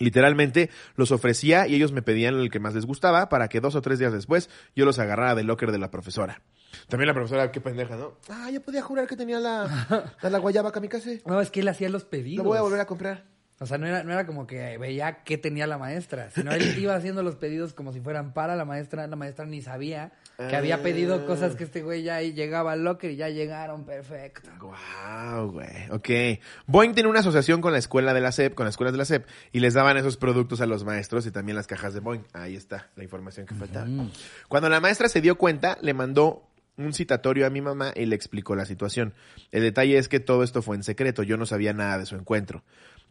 Literalmente 0.00 0.70
los 0.96 1.12
ofrecía 1.12 1.66
y 1.68 1.74
ellos 1.74 1.92
me 1.92 2.00
pedían 2.02 2.34
el 2.34 2.50
que 2.50 2.58
más 2.58 2.74
les 2.74 2.86
gustaba 2.86 3.28
para 3.28 3.48
que 3.48 3.60
dos 3.60 3.74
o 3.74 3.82
tres 3.82 3.98
días 3.98 4.12
después 4.12 4.50
yo 4.74 4.86
los 4.86 4.98
agarrara 4.98 5.34
del 5.34 5.46
locker 5.46 5.70
de 5.70 5.78
la 5.78 5.90
profesora. 5.90 6.42
También 6.88 7.06
la 7.06 7.14
profesora, 7.14 7.52
qué 7.52 7.60
pendeja, 7.60 7.96
¿no? 7.96 8.16
Ah, 8.28 8.50
yo 8.50 8.62
podía 8.62 8.80
jurar 8.80 9.06
que 9.06 9.16
tenía 9.16 9.38
la, 9.40 10.12
la, 10.22 10.30
la 10.30 10.38
guayaba 10.38 10.72
kamikaze. 10.72 11.22
No, 11.26 11.40
es 11.40 11.50
que 11.50 11.60
él 11.60 11.68
hacía 11.68 11.90
los 11.90 12.04
pedidos. 12.04 12.44
Lo 12.44 12.50
voy 12.50 12.58
a 12.58 12.62
volver 12.62 12.80
a 12.80 12.86
comprar. 12.86 13.24
O 13.58 13.66
sea, 13.66 13.76
no 13.76 13.86
era, 13.86 14.02
no 14.04 14.12
era 14.12 14.24
como 14.24 14.46
que 14.46 14.78
veía 14.78 15.22
qué 15.22 15.36
tenía 15.36 15.66
la 15.66 15.76
maestra, 15.76 16.30
sino 16.30 16.50
él 16.52 16.78
iba 16.78 16.94
haciendo 16.94 17.22
los 17.22 17.36
pedidos 17.36 17.74
como 17.74 17.92
si 17.92 18.00
fueran 18.00 18.32
para 18.32 18.56
la 18.56 18.64
maestra. 18.64 19.06
La 19.06 19.16
maestra 19.16 19.44
ni 19.44 19.60
sabía 19.60 20.12
que 20.48 20.56
había 20.56 20.82
pedido 20.82 21.26
cosas 21.26 21.56
que 21.56 21.64
este 21.64 21.82
güey 21.82 22.02
ya 22.02 22.16
ahí 22.16 22.32
llegaba 22.32 22.72
al 22.72 22.84
locker 22.84 23.10
y 23.10 23.16
ya 23.16 23.28
llegaron, 23.28 23.84
perfecto. 23.84 24.50
Wow, 24.60 25.50
güey. 25.50 25.90
Ok. 25.90 26.40
Boeing 26.66 26.94
tiene 26.94 27.08
una 27.08 27.20
asociación 27.20 27.60
con 27.60 27.72
la 27.72 27.78
escuela 27.78 28.14
de 28.14 28.20
la 28.20 28.32
SEP, 28.32 28.54
con 28.54 28.64
las 28.64 28.72
escuelas 28.72 28.92
de 28.92 28.98
la 28.98 29.04
SEP, 29.04 29.26
y 29.52 29.60
les 29.60 29.74
daban 29.74 29.96
esos 29.96 30.16
productos 30.16 30.60
a 30.60 30.66
los 30.66 30.84
maestros 30.84 31.26
y 31.26 31.30
también 31.30 31.56
las 31.56 31.66
cajas 31.66 31.94
de 31.94 32.00
Boeing. 32.00 32.22
Ahí 32.32 32.56
está 32.56 32.88
la 32.96 33.04
información 33.04 33.46
que 33.46 33.54
faltaba. 33.54 33.88
Cuando 34.48 34.68
la 34.68 34.80
maestra 34.80 35.08
se 35.08 35.20
dio 35.20 35.36
cuenta, 35.36 35.76
le 35.82 35.94
mandó 35.94 36.44
un 36.76 36.92
citatorio 36.94 37.46
a 37.46 37.50
mi 37.50 37.60
mamá 37.60 37.92
y 37.94 38.06
le 38.06 38.16
explicó 38.16 38.54
la 38.54 38.64
situación. 38.64 39.14
El 39.52 39.62
detalle 39.62 39.98
es 39.98 40.08
que 40.08 40.20
todo 40.20 40.42
esto 40.42 40.62
fue 40.62 40.76
en 40.76 40.82
secreto, 40.82 41.22
yo 41.22 41.36
no 41.36 41.46
sabía 41.46 41.72
nada 41.72 41.98
de 41.98 42.06
su 42.06 42.16
encuentro. 42.16 42.62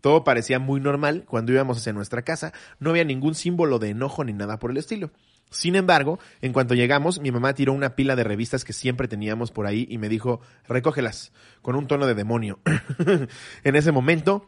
Todo 0.01 0.23
parecía 0.23 0.59
muy 0.59 0.79
normal. 0.79 1.25
Cuando 1.27 1.51
íbamos 1.51 1.77
hacia 1.77 1.93
nuestra 1.93 2.21
casa, 2.21 2.53
no 2.79 2.91
había 2.91 3.03
ningún 3.03 3.35
símbolo 3.35 3.79
de 3.79 3.89
enojo 3.89 4.23
ni 4.23 4.33
nada 4.33 4.57
por 4.57 4.71
el 4.71 4.77
estilo. 4.77 5.11
Sin 5.49 5.75
embargo, 5.75 6.19
en 6.41 6.53
cuanto 6.53 6.75
llegamos, 6.75 7.19
mi 7.19 7.31
mamá 7.31 7.53
tiró 7.53 7.73
una 7.73 7.95
pila 7.95 8.15
de 8.15 8.23
revistas 8.23 8.63
que 8.63 8.73
siempre 8.73 9.07
teníamos 9.07 9.51
por 9.51 9.65
ahí 9.65 9.87
y 9.89 9.97
me 9.97 10.09
dijo, 10.09 10.41
recógelas, 10.67 11.31
con 11.61 11.75
un 11.75 11.87
tono 11.87 12.05
de 12.05 12.13
demonio. 12.13 12.59
en 13.63 13.75
ese 13.75 13.91
momento, 13.91 14.47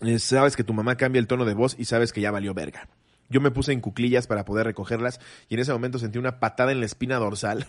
eh, 0.00 0.18
sabes 0.18 0.56
que 0.56 0.64
tu 0.64 0.74
mamá 0.74 0.96
cambia 0.96 1.18
el 1.18 1.26
tono 1.26 1.44
de 1.44 1.54
voz 1.54 1.74
y 1.78 1.86
sabes 1.86 2.12
que 2.12 2.20
ya 2.20 2.30
valió 2.30 2.54
verga. 2.54 2.88
Yo 3.32 3.40
me 3.40 3.50
puse 3.50 3.72
en 3.72 3.80
cuclillas 3.80 4.26
para 4.26 4.44
poder 4.44 4.66
recogerlas 4.66 5.18
y 5.48 5.54
en 5.54 5.60
ese 5.60 5.72
momento 5.72 5.98
sentí 5.98 6.18
una 6.18 6.38
patada 6.38 6.70
en 6.70 6.80
la 6.80 6.86
espina 6.86 7.16
dorsal. 7.16 7.66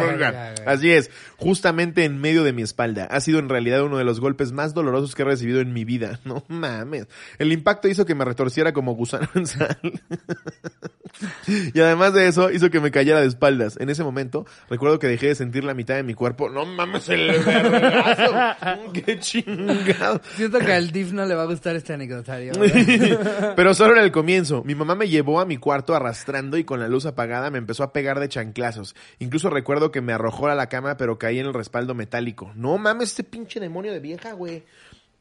Así 0.66 0.90
es, 0.90 1.10
justamente 1.36 2.04
en 2.04 2.20
medio 2.20 2.44
de 2.44 2.52
mi 2.52 2.62
espalda. 2.62 3.04
Ha 3.06 3.20
sido 3.20 3.38
en 3.38 3.48
realidad 3.48 3.82
uno 3.82 3.98
de 3.98 4.04
los 4.04 4.20
golpes 4.20 4.52
más 4.52 4.74
dolorosos 4.74 5.14
que 5.14 5.22
he 5.22 5.24
recibido 5.24 5.60
en 5.60 5.72
mi 5.72 5.84
vida. 5.84 6.20
No 6.32 6.44
mames. 6.48 7.08
El 7.38 7.52
impacto 7.52 7.88
hizo 7.88 8.06
que 8.06 8.14
me 8.14 8.24
retorciera 8.24 8.72
como 8.72 8.94
gusano 8.94 9.28
en 9.34 9.46
sal. 9.46 9.76
y 11.74 11.80
además 11.80 12.14
de 12.14 12.26
eso, 12.28 12.50
hizo 12.50 12.70
que 12.70 12.80
me 12.80 12.90
cayera 12.90 13.20
de 13.20 13.26
espaldas. 13.26 13.76
En 13.80 13.90
ese 13.90 14.04
momento, 14.04 14.46
recuerdo 14.70 14.98
que 14.98 15.08
dejé 15.08 15.28
de 15.28 15.34
sentir 15.34 15.64
la 15.64 15.74
mitad 15.74 15.96
de 15.96 16.04
mi 16.04 16.14
cuerpo. 16.14 16.48
No 16.48 16.64
mames, 16.64 17.08
el 17.08 17.26
vergazo. 17.44 18.92
Qué 18.92 19.18
chingado. 19.18 20.20
Siento 20.36 20.58
que 20.60 20.72
al 20.72 20.90
DIF 20.90 21.12
no 21.12 21.26
le 21.26 21.34
va 21.34 21.42
a 21.42 21.46
gustar 21.46 21.76
este 21.76 21.92
anecdotario. 21.92 22.52
Pero 23.56 23.74
solo 23.74 23.92
era 23.94 24.04
el 24.04 24.12
comienzo. 24.12 24.62
Mi 24.64 24.74
mamá 24.74 24.91
me 24.94 25.08
llevó 25.08 25.40
a 25.40 25.46
mi 25.46 25.56
cuarto 25.56 25.94
arrastrando 25.94 26.56
y 26.56 26.64
con 26.64 26.80
la 26.80 26.88
luz 26.88 27.06
apagada 27.06 27.50
me 27.50 27.58
empezó 27.58 27.82
a 27.82 27.92
pegar 27.92 28.20
de 28.20 28.28
chanclazos. 28.28 28.94
Incluso 29.18 29.50
recuerdo 29.50 29.90
que 29.90 30.00
me 30.00 30.12
arrojó 30.12 30.48
a 30.48 30.54
la 30.54 30.68
cama 30.68 30.96
pero 30.96 31.18
caí 31.18 31.38
en 31.38 31.46
el 31.46 31.54
respaldo 31.54 31.94
metálico. 31.94 32.52
No 32.54 32.78
mames, 32.78 33.10
este 33.10 33.24
pinche 33.24 33.60
demonio 33.60 33.92
de 33.92 34.00
vieja, 34.00 34.32
güey. 34.32 34.64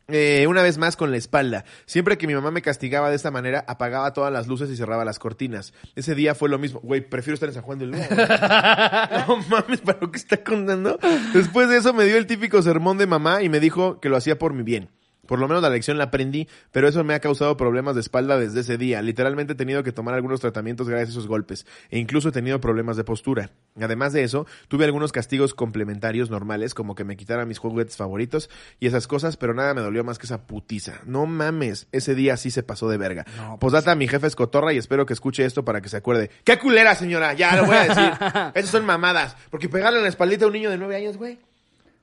Eh, 0.07 0.45
una 0.47 0.61
vez 0.61 0.77
más 0.77 0.97
con 0.97 1.11
la 1.11 1.17
espalda. 1.17 1.63
Siempre 1.85 2.17
que 2.17 2.27
mi 2.27 2.33
mamá 2.33 2.51
me 2.51 2.61
castigaba 2.61 3.09
de 3.09 3.15
esta 3.15 3.31
manera, 3.31 3.63
apagaba 3.67 4.11
todas 4.13 4.31
las 4.31 4.47
luces 4.47 4.69
y 4.69 4.75
cerraba 4.75 5.05
las 5.05 5.19
cortinas. 5.19 5.73
Ese 5.95 6.15
día 6.15 6.35
fue 6.35 6.49
lo 6.49 6.59
mismo. 6.59 6.81
Güey, 6.81 7.01
prefiero 7.01 7.35
estar 7.35 7.49
en 7.49 7.55
San 7.55 7.63
Juan 7.63 7.79
del 7.79 7.91
Luna. 7.91 8.07
No 9.27 9.37
mames, 9.49 9.81
¿para 9.81 9.99
lo 10.01 10.11
que 10.11 10.17
está 10.17 10.43
contando? 10.43 10.99
Después 11.33 11.69
de 11.69 11.77
eso 11.77 11.93
me 11.93 12.05
dio 12.05 12.17
el 12.17 12.27
típico 12.27 12.61
sermón 12.61 12.97
de 12.97 13.07
mamá 13.07 13.41
y 13.43 13.49
me 13.49 13.59
dijo 13.59 13.99
que 13.99 14.09
lo 14.09 14.17
hacía 14.17 14.37
por 14.37 14.53
mi 14.53 14.63
bien. 14.63 14.89
Por 15.31 15.39
lo 15.39 15.47
menos 15.47 15.63
la 15.63 15.69
lección 15.69 15.97
la 15.97 16.03
aprendí, 16.03 16.49
pero 16.73 16.89
eso 16.89 17.05
me 17.05 17.13
ha 17.13 17.21
causado 17.21 17.55
problemas 17.55 17.95
de 17.95 18.01
espalda 18.01 18.37
desde 18.37 18.59
ese 18.59 18.77
día. 18.77 19.01
Literalmente 19.01 19.53
he 19.53 19.55
tenido 19.55 19.81
que 19.81 19.93
tomar 19.93 20.13
algunos 20.13 20.41
tratamientos 20.41 20.89
gracias 20.89 21.07
a 21.07 21.11
esos 21.13 21.27
golpes. 21.27 21.65
E 21.89 21.99
incluso 21.99 22.27
he 22.27 22.31
tenido 22.33 22.59
problemas 22.59 22.97
de 22.97 23.05
postura. 23.05 23.51
Además 23.79 24.11
de 24.11 24.23
eso, 24.23 24.45
tuve 24.67 24.83
algunos 24.83 25.13
castigos 25.13 25.53
complementarios 25.53 26.29
normales, 26.29 26.73
como 26.73 26.95
que 26.95 27.05
me 27.05 27.15
quitaran 27.15 27.47
mis 27.47 27.59
juguetes 27.59 27.95
favoritos 27.95 28.49
y 28.81 28.87
esas 28.87 29.07
cosas, 29.07 29.37
pero 29.37 29.53
nada 29.53 29.73
me 29.73 29.79
dolió 29.79 30.03
más 30.03 30.19
que 30.19 30.25
esa 30.25 30.45
putiza. 30.47 30.99
No 31.05 31.25
mames, 31.25 31.87
ese 31.93 32.13
día 32.13 32.35
sí 32.35 32.51
se 32.51 32.61
pasó 32.61 32.89
de 32.89 32.97
verga. 32.97 33.23
No, 33.37 33.57
pues 33.57 33.71
Posdata, 33.71 33.95
mi 33.95 34.09
jefe 34.09 34.27
es 34.27 34.35
cotorra 34.35 34.73
y 34.73 34.79
espero 34.79 35.05
que 35.05 35.13
escuche 35.13 35.45
esto 35.45 35.63
para 35.63 35.79
que 35.79 35.87
se 35.87 35.95
acuerde. 35.95 36.29
¡Qué 36.43 36.59
culera, 36.59 36.93
señora! 36.93 37.35
Ya 37.35 37.55
lo 37.55 37.67
voy 37.67 37.77
a 37.77 37.83
decir. 37.83 38.11
Esas 38.53 38.71
son 38.71 38.85
mamadas. 38.85 39.37
Porque 39.49 39.69
pegarle 39.69 39.99
en 39.99 40.03
la 40.03 40.09
espaldita 40.09 40.43
a 40.43 40.47
un 40.47 40.53
niño 40.55 40.69
de 40.69 40.77
nueve 40.77 40.97
años, 40.97 41.15
güey. 41.15 41.39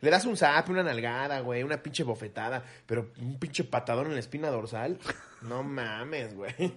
Le 0.00 0.10
das 0.10 0.24
un 0.26 0.36
zap, 0.36 0.68
una 0.68 0.82
nalgada, 0.84 1.40
güey, 1.40 1.62
una 1.64 1.82
pinche 1.82 2.04
bofetada, 2.04 2.62
pero 2.86 3.08
un 3.20 3.38
pinche 3.38 3.64
patadón 3.64 4.06
en 4.06 4.14
la 4.14 4.20
espina 4.20 4.48
dorsal. 4.48 4.96
No 5.42 5.62
mames, 5.62 6.34
güey. 6.34 6.52
Qué 6.58 6.72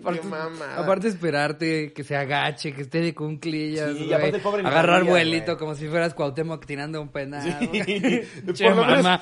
Aparte, 0.00 0.22
mamada. 0.26 0.78
aparte 0.78 1.08
esperarte 1.08 1.92
que 1.92 2.04
se 2.04 2.16
agache, 2.16 2.72
que 2.72 2.82
esté 2.82 3.00
de 3.00 3.14
cunclillas, 3.14 3.90
Sí, 3.92 3.98
y 3.98 4.06
güey. 4.06 4.14
aparte 4.14 4.36
el 4.36 4.42
pobre 4.42 4.66
agarrar 4.66 4.98
María, 5.00 5.10
vuelito 5.10 5.44
güey. 5.52 5.56
como 5.58 5.74
si 5.74 5.88
fueras 5.88 6.14
Cuauhtémoc 6.14 6.64
tirando 6.66 7.00
un 7.02 7.08
penal. 7.08 7.42
Sí. 7.60 7.66
güey. 7.68 8.24
Che, 8.54 8.64
Por 8.66 8.76
lo 8.76 8.84
menos- 8.84 9.02
mamá, 9.02 9.18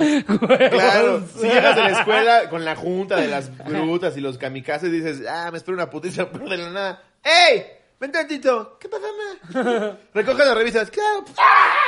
Claro, 0.70 1.26
si 1.36 1.46
llegas 1.48 1.76
de 1.76 1.82
la 1.82 1.98
escuela 1.98 2.48
con 2.50 2.64
la 2.64 2.76
junta 2.76 3.16
de 3.16 3.28
las 3.28 3.50
brutas 3.58 4.16
y 4.16 4.20
los 4.20 4.38
kamikazes 4.38 4.90
dices, 4.92 5.22
ah, 5.28 5.48
me 5.50 5.58
espero 5.58 5.74
una 5.76 5.88
putiza, 5.90 6.30
pero 6.30 6.48
de 6.48 6.56
la 6.58 6.70
nada, 6.70 7.02
¡Ey! 7.24 7.62
Ven 7.98 8.12
tantito. 8.12 8.76
¿Qué 8.78 8.90
pasa, 8.90 9.06
ma? 9.06 9.96
Recoge 10.14 10.44
las 10.44 10.54
revistas. 10.54 10.90
Claro. 10.90 11.24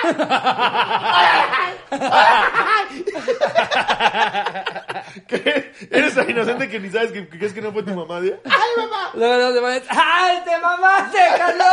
¿Qué? 5.28 5.72
Eres 5.90 6.14
tan 6.14 6.30
inocente 6.30 6.66
que 6.68 6.80
ni 6.80 6.88
sabes 6.88 7.12
que, 7.12 7.28
crees 7.28 7.52
que 7.52 7.60
no 7.60 7.72
fue 7.72 7.82
tu 7.82 7.94
mamá, 7.94 8.22
¿sí? 8.22 8.32
¡Ay, 8.44 8.70
mamá! 8.78 9.10
Luego, 9.14 9.34
luego 9.34 9.52
te 9.54 9.60
pones, 9.60 9.82
¡ay, 9.90 10.38
te 10.44 10.56
mamaste, 10.58 11.18
Carlos! 11.36 11.66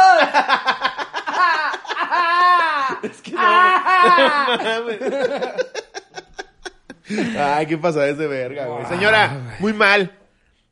Es 3.04 3.21
que 3.21 3.32
no, 3.32 3.41
no 3.41 4.58
mames. 4.63 5.00
Ay, 7.38 7.65
¿qué 7.67 7.78
pasa 7.78 8.08
ese 8.08 8.26
verga, 8.28 8.65
güey? 8.65 8.86
Señora, 8.86 9.56
muy 9.60 9.74
mal. 9.74 10.12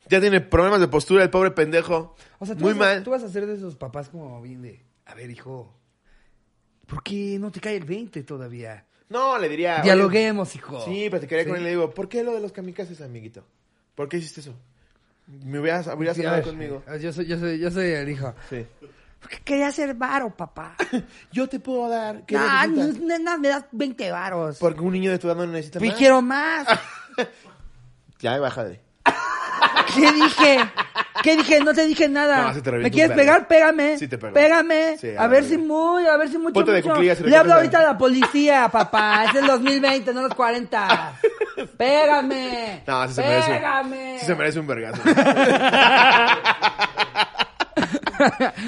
Ya 0.09 0.19
tiene 0.19 0.41
problemas 0.41 0.79
de 0.81 0.87
postura 0.87 1.23
el 1.23 1.29
pobre 1.29 1.51
pendejo. 1.51 2.15
O 2.39 2.45
sea, 2.45 2.55
tú, 2.55 2.63
muy 2.63 2.73
vas 2.73 2.89
a, 2.89 2.93
mal. 2.95 3.03
tú 3.03 3.11
vas 3.11 3.23
a 3.23 3.29
ser 3.29 3.45
de 3.45 3.55
esos 3.55 3.75
papás 3.75 4.09
como 4.09 4.41
bien 4.41 4.61
de, 4.61 4.83
a 5.05 5.13
ver, 5.15 5.29
hijo, 5.31 5.73
¿por 6.85 7.01
qué 7.03 7.37
no 7.39 7.51
te 7.51 7.59
cae 7.61 7.77
el 7.77 7.85
20 7.85 8.23
todavía? 8.23 8.85
No, 9.09 9.37
le 9.37 9.47
diría. 9.49 9.75
oye, 9.75 9.83
Dialoguemos, 9.83 10.55
hijo. 10.55 10.83
Sí, 10.85 11.09
platicaría 11.09 11.45
con 11.45 11.53
Sí. 11.53 11.57
él 11.57 11.61
y 11.61 11.63
le 11.65 11.69
digo, 11.71 11.93
¿por 11.93 12.09
qué 12.09 12.23
lo 12.23 12.33
de 12.33 12.41
los 12.41 12.51
kamikazes, 12.51 12.99
amiguito? 13.01 13.45
¿Por 13.95 14.09
qué 14.09 14.17
hiciste 14.17 14.41
eso? 14.41 14.53
Me 15.27 15.59
hubieras, 15.59 15.87
hubieras 15.95 16.17
Sí, 16.17 16.25
hablado 16.25 16.43
conmigo. 16.43 16.83
Yo 16.99 17.13
soy, 17.13 17.25
yo 17.27 17.37
soy, 17.39 17.57
yo 17.59 17.71
soy 17.71 17.85
el 17.91 18.09
hijo. 18.09 18.33
Sí. 18.49 18.65
Porque 19.21 19.37
quería 19.45 19.71
ser 19.71 19.93
varo, 19.93 20.35
papá. 20.35 20.75
Yo 21.31 21.47
te 21.47 21.57
puedo 21.61 21.87
dar. 21.87 22.25
¿Qué 22.25 22.35
Ah, 22.37 22.67
no, 22.67 22.87
nena, 22.91 23.37
me 23.37 23.47
das 23.47 23.63
20 23.71 24.11
varos. 24.11 24.57
Porque 24.59 24.81
un 24.81 24.91
niño 24.91 25.11
de 25.11 25.17
tu 25.17 25.27
edad 25.27 25.37
no 25.37 25.47
necesita 25.47 25.79
más. 25.79 25.95
quiero 25.95 26.21
más. 26.21 26.67
Ya, 28.19 28.37
bájale. 28.39 28.81
¿Qué 29.95 30.12
dije? 30.12 30.58
¿Qué 31.23 31.38
dije? 31.38 31.60
No 31.63 31.73
te 31.73 31.86
dije 31.88 32.10
nada. 32.10 32.47
No, 32.47 32.53
sí 32.53 32.62
te 32.62 32.71
¿Me 32.71 32.91
quieres 32.91 33.15
pegar? 33.15 33.47
Pégame. 33.47 33.97
Sí 33.97 34.08
te 34.08 34.17
pego. 34.17 34.34
Pégame. 34.34 34.97
Sí, 34.97 35.12
a 35.17 35.23
a 35.23 35.27
ver 35.27 35.43
si 35.43 35.58
muy, 35.58 36.06
a 36.08 36.17
ver 36.17 36.29
si 36.29 36.38
mucho, 36.38 36.53
Ponte 36.53 36.71
de 36.71 36.82
mucho. 36.82 36.93
cuclillas 36.93 37.19
y 37.19 37.23
Le 37.23 37.36
hablo 37.38 37.53
ahorita 37.53 37.79
a 37.79 37.84
la 37.84 37.97
policía, 37.97 38.69
papá. 38.69 39.25
Es 39.25 39.36
el 39.36 39.45
2020, 39.47 40.13
no 40.13 40.21
los 40.23 40.34
40. 40.34 41.19
Pégame. 41.77 42.84
No, 42.88 43.08
sí 43.08 43.13
se 43.13 43.21
merece. 43.21 43.51
Pégame. 43.53 44.17
Sí 44.19 44.25
se 44.25 44.36
merece 44.36 44.60
un 44.60 44.67
vergazo. 44.67 45.01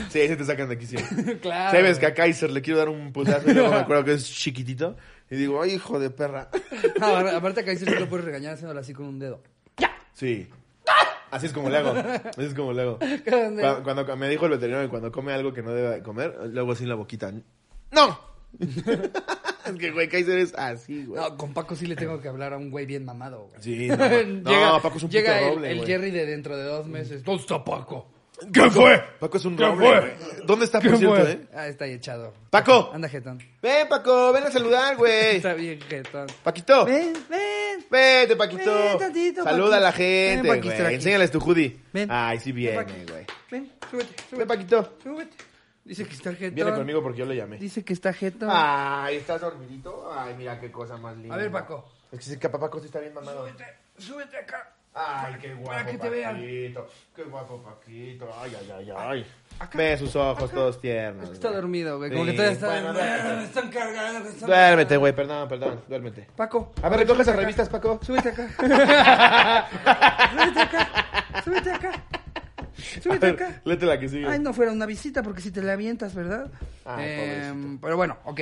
sí, 0.09 0.27
se 0.27 0.35
te 0.35 0.45
sacan 0.45 0.69
de 0.69 0.75
aquí 0.75 0.85
siempre. 0.85 1.39
Claro. 1.39 1.71
Sabes 1.77 1.99
que 1.99 2.05
a 2.05 2.13
Kaiser 2.13 2.51
le 2.51 2.61
quiero 2.61 2.79
dar 2.79 2.89
un 2.89 3.11
putazo 3.11 3.49
y 3.49 3.53
luego 3.53 3.69
me 3.71 3.77
acuerdo 3.79 4.03
que 4.03 4.13
es 4.13 4.25
chiquitito. 4.29 4.95
Y 5.29 5.35
digo, 5.37 5.61
ay, 5.61 5.71
hijo 5.73 5.99
de 5.99 6.09
perra. 6.11 6.49
No, 6.99 7.07
aparte- 7.07 7.61
acá 7.61 7.71
dice 7.71 7.85
que 7.85 7.99
lo 7.99 8.07
puedes 8.07 8.25
regañar 8.25 8.53
haciéndolo 8.53 8.79
así 8.79 8.93
con 8.93 9.07
un 9.07 9.19
dedo. 9.19 9.41
Sí. 10.13 10.47
Así 11.31 11.47
es 11.47 11.53
como 11.53 11.69
le 11.69 11.77
hago. 11.77 11.89
Así 11.89 12.43
es 12.43 12.53
como 12.53 12.73
le 12.73 12.81
hago. 12.83 12.99
Cuando, 13.83 13.83
cuando 13.83 14.17
me 14.17 14.29
dijo 14.29 14.45
el 14.45 14.51
veterinario 14.51 14.87
que 14.87 14.91
cuando 14.91 15.11
come 15.11 15.33
algo 15.33 15.53
que 15.53 15.61
no 15.63 15.71
debe 15.71 16.01
comer, 16.01 16.35
luego 16.51 16.71
así 16.71 16.83
en 16.83 16.89
la 16.89 16.95
boquita. 16.95 17.31
¡No! 17.91 18.19
es 18.59 19.75
que, 19.77 19.91
güey, 19.91 20.07
Kaiser 20.07 20.37
es 20.39 20.53
así, 20.55 21.05
güey. 21.05 21.21
No, 21.21 21.37
con 21.37 21.53
Paco 21.53 21.75
sí 21.75 21.87
le 21.87 21.95
tengo 21.95 22.21
que 22.21 22.27
hablar 22.27 22.53
a 22.53 22.57
un 22.57 22.71
güey 22.71 22.85
bien 22.85 23.03
mamado. 23.05 23.49
güey. 23.49 23.61
Sí, 23.61 23.87
no. 23.87 23.95
No, 24.51 24.81
Paco 24.81 24.97
es 24.97 25.03
un 25.03 25.09
puto 25.09 25.19
llega 25.19 25.39
el, 25.41 25.55
roble, 25.55 25.71
el 25.71 25.77
güey. 25.77 25.87
Jerry 25.87 26.11
de 26.11 26.25
dentro 26.25 26.55
de 26.57 26.63
dos 26.63 26.87
meses. 26.87 27.23
¿Dónde 27.23 27.41
está 27.41 27.63
Paco? 27.63 28.07
¿Qué 28.53 28.69
fue? 28.69 29.01
Paco 29.19 29.37
es 29.37 29.45
un 29.45 29.55
¿Qué 29.55 29.65
roble, 29.65 30.01
fue? 30.01 30.17
¿Dónde 30.45 30.65
está, 30.65 30.79
por 30.81 30.91
¿Qué 30.91 30.97
cierto, 30.97 31.15
fue? 31.15 31.31
eh? 31.31 31.47
Ah, 31.53 31.67
está 31.67 31.85
ahí 31.85 31.93
echado. 31.93 32.33
¡Paco! 32.49 32.91
Anda, 32.93 33.07
jetón. 33.07 33.41
Ven, 33.61 33.87
Paco, 33.87 34.33
ven 34.33 34.43
a 34.43 34.51
saludar, 34.51 34.97
güey. 34.97 35.37
Está 35.37 35.53
bien, 35.53 35.79
jetón. 35.81 36.27
Paquito. 36.43 36.85
Ven, 36.85 37.13
ven. 37.29 37.85
Vete, 37.89 38.35
Paquito. 38.35 38.73
Ven 38.73 38.97
tantito, 38.97 39.43
Saluda 39.43 39.77
a 39.77 39.79
la 39.79 39.91
gente, 39.91 40.49
Ven, 40.49 40.61
Paquito, 40.61 40.83
güey. 40.83 40.95
Enséñales 40.95 41.31
tu 41.31 41.39
hoodie. 41.39 41.79
Ven. 41.93 42.09
Ay, 42.11 42.39
sí 42.39 42.51
viene, 42.51 42.83
güey. 42.83 43.25
Ven, 43.51 43.71
súbete, 43.89 44.09
Ven, 44.09 44.29
súbete. 44.29 44.45
Paquito. 44.45 44.97
Súbete. 45.01 45.35
Dice 45.85 46.05
que 46.05 46.13
está 46.15 46.33
jetón. 46.33 46.55
Viene 46.55 46.73
conmigo 46.73 47.01
porque 47.01 47.19
yo 47.19 47.25
le 47.25 47.35
llamé. 47.35 47.57
Dice 47.57 47.85
que 47.85 47.93
está 47.93 48.11
jetón. 48.11 48.49
Ay, 48.51 49.17
¿estás 49.17 49.39
dormidito? 49.39 50.11
Ay, 50.11 50.33
mira 50.37 50.59
qué 50.59 50.71
cosa 50.71 50.97
más 50.97 51.15
linda. 51.15 51.35
A 51.35 51.37
ver, 51.37 51.51
Paco. 51.51 51.89
Es 52.11 52.19
que 52.19 52.25
sí, 52.25 52.39
que 52.39 52.49
papá 52.49 52.69
sí 52.79 52.85
está 52.87 52.99
bien 52.99 53.13
mamado. 53.13 53.47
Súbete, 53.47 53.65
súbete 53.97 54.37
acá. 54.37 54.73
Ay, 54.97 55.35
qué 55.41 55.53
guapo, 55.53 55.71
Para 55.71 55.85
que 55.85 55.97
te 55.97 56.09
vean. 56.09 56.35
Paquito. 56.35 56.87
Qué 57.13 57.23
guapo, 57.23 57.61
Paquito. 57.61 58.29
Ay, 58.41 58.51
ay, 58.57 58.71
ay, 58.77 58.91
ay. 58.97 59.25
Acá. 59.59 59.77
Ve 59.77 59.97
sus 59.97 60.15
ojos 60.15 60.49
todos 60.51 60.79
tiernos. 60.79 61.23
Es 61.25 61.29
que 61.31 61.35
está 61.35 61.49
güey. 61.49 61.61
dormido, 61.61 61.97
güey. 61.97 62.11
Como 62.11 62.23
Sí, 62.23 62.31
que 62.31 62.35
todavía 62.37 62.53
está. 62.55 62.67
bueno, 62.67 62.93
duérmete. 62.93 63.35
me 63.35 63.43
están 63.43 63.69
cargando. 63.71 64.19
me 64.21 64.29
están 64.29 64.47
Duérmete, 64.49 64.97
güey, 64.97 65.13
perdón, 65.15 65.49
perdón, 65.49 65.81
duérmete. 65.89 66.27
Paco. 66.37 66.73
A 66.81 66.87
ver, 66.89 66.99
recoge 67.01 67.21
esas 67.23 67.35
revistas, 67.35 67.67
Paco. 67.67 67.99
Súbete 68.05 68.29
acá. 68.29 68.47
súbete 70.33 70.61
acá. 70.61 70.87
Súbete 71.43 71.71
acá. 71.71 71.89
A 71.91 73.01
Súbete 73.01 73.25
ver, 73.31 73.35
acá. 73.35 73.61
léete 73.65 73.85
la 73.85 73.99
que 73.99 74.09
sigue. 74.09 74.27
Ay, 74.27 74.39
no 74.39 74.53
fuera 74.53 74.71
una 74.71 74.85
visita 74.85 75.23
porque 75.23 75.41
si 75.41 75.51
te 75.51 75.61
la 75.61 75.73
avientas, 75.73 76.13
¿verdad? 76.15 76.49
Ay, 76.85 77.05
Eh, 77.07 77.41
pobrecito. 77.51 77.79
pero 77.81 77.97
bueno, 77.97 78.17
ok. 78.25 78.41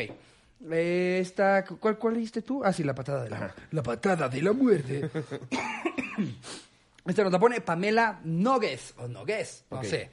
Esta, 0.72 1.66
¿cuál, 1.66 1.98
¿Cuál 1.98 2.14
leíste 2.16 2.42
tú? 2.42 2.64
Ah, 2.64 2.72
sí, 2.72 2.84
la 2.84 2.96
patada 2.96 3.24
de 3.24 3.30
la, 3.30 3.54
la 3.72 3.84
patada 3.84 4.30
de 4.30 4.42
la 4.42 4.54
muerte. 4.54 5.10
Esta 7.06 7.24
nos 7.24 7.32
la 7.34 7.40
pone 7.40 7.60
Pamela 7.62 8.22
Nogues, 8.24 8.94
o 8.98 9.08
Nogues, 9.08 9.66
no 9.70 9.78
Ok. 9.80 9.84
sé. 9.86 10.10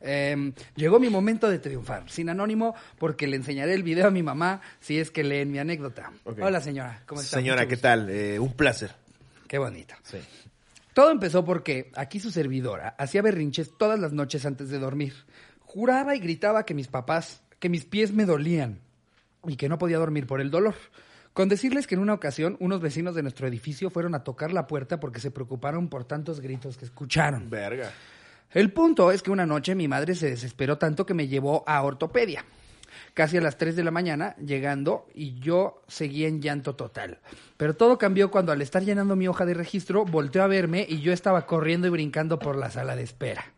Eh, 0.00 0.52
llegó 0.74 0.98
mi 0.98 1.08
momento 1.08 1.48
de 1.48 1.60
triunfar, 1.60 2.10
sin 2.10 2.28
anónimo, 2.28 2.74
porque 2.98 3.28
le 3.28 3.36
enseñaré 3.36 3.74
el 3.74 3.84
video 3.84 4.08
a 4.08 4.10
mi 4.10 4.24
mamá 4.24 4.60
si 4.80 4.98
es 4.98 5.12
que 5.12 5.22
leen 5.22 5.52
mi 5.52 5.60
anécdota. 5.60 6.10
Ok. 6.24 6.38
Hola, 6.42 6.60
señora. 6.60 7.02
¿Cómo 7.06 7.20
está? 7.20 7.36
Señora, 7.36 7.60
Mucho 7.62 7.68
¿qué 7.68 7.74
gusto. 7.76 7.88
tal? 7.88 8.10
Eh, 8.10 8.38
un 8.40 8.52
placer. 8.54 8.90
Qué 9.46 9.58
bonito. 9.58 9.94
Sí. 10.02 10.18
Todo 10.94 11.12
empezó 11.12 11.44
porque 11.44 11.92
aquí 11.94 12.18
su 12.18 12.32
servidora 12.32 12.96
hacía 12.98 13.22
berrinches 13.22 13.78
todas 13.78 14.00
las 14.00 14.12
noches 14.12 14.44
antes 14.44 14.68
de 14.70 14.78
dormir. 14.80 15.14
Juraba 15.60 16.16
y 16.16 16.18
gritaba 16.18 16.64
que 16.66 16.74
mis 16.74 16.88
papás, 16.88 17.42
que 17.60 17.68
mis 17.68 17.84
pies 17.84 18.12
me 18.12 18.24
dolían 18.26 18.80
y 19.46 19.56
que 19.56 19.68
no 19.68 19.78
podía 19.78 19.98
dormir 19.98 20.26
por 20.26 20.40
el 20.40 20.50
dolor. 20.50 20.74
Con 21.32 21.48
decirles 21.48 21.86
que 21.86 21.94
en 21.94 22.00
una 22.00 22.14
ocasión 22.14 22.56
unos 22.60 22.80
vecinos 22.80 23.14
de 23.14 23.22
nuestro 23.22 23.46
edificio 23.46 23.88
fueron 23.88 24.14
a 24.14 24.22
tocar 24.22 24.52
la 24.52 24.66
puerta 24.66 25.00
porque 25.00 25.20
se 25.20 25.30
preocuparon 25.30 25.88
por 25.88 26.04
tantos 26.04 26.40
gritos 26.40 26.76
que 26.76 26.84
escucharon. 26.84 27.48
Verga. 27.48 27.90
El 28.50 28.70
punto 28.70 29.10
es 29.10 29.22
que 29.22 29.30
una 29.30 29.46
noche 29.46 29.74
mi 29.74 29.88
madre 29.88 30.14
se 30.14 30.28
desesperó 30.28 30.76
tanto 30.76 31.06
que 31.06 31.14
me 31.14 31.28
llevó 31.28 31.64
a 31.66 31.82
ortopedia. 31.82 32.44
Casi 33.14 33.38
a 33.38 33.40
las 33.40 33.56
3 33.56 33.76
de 33.76 33.84
la 33.84 33.90
mañana, 33.90 34.36
llegando, 34.36 35.06
y 35.14 35.38
yo 35.38 35.82
seguía 35.88 36.28
en 36.28 36.42
llanto 36.42 36.74
total. 36.74 37.18
Pero 37.56 37.74
todo 37.74 37.96
cambió 37.96 38.30
cuando 38.30 38.52
al 38.52 38.60
estar 38.60 38.82
llenando 38.82 39.16
mi 39.16 39.26
hoja 39.26 39.46
de 39.46 39.54
registro, 39.54 40.04
volteó 40.04 40.42
a 40.42 40.48
verme 40.48 40.86
y 40.86 41.00
yo 41.00 41.14
estaba 41.14 41.46
corriendo 41.46 41.86
y 41.86 41.90
brincando 41.90 42.38
por 42.38 42.56
la 42.56 42.70
sala 42.70 42.94
de 42.94 43.02
espera. 43.02 43.52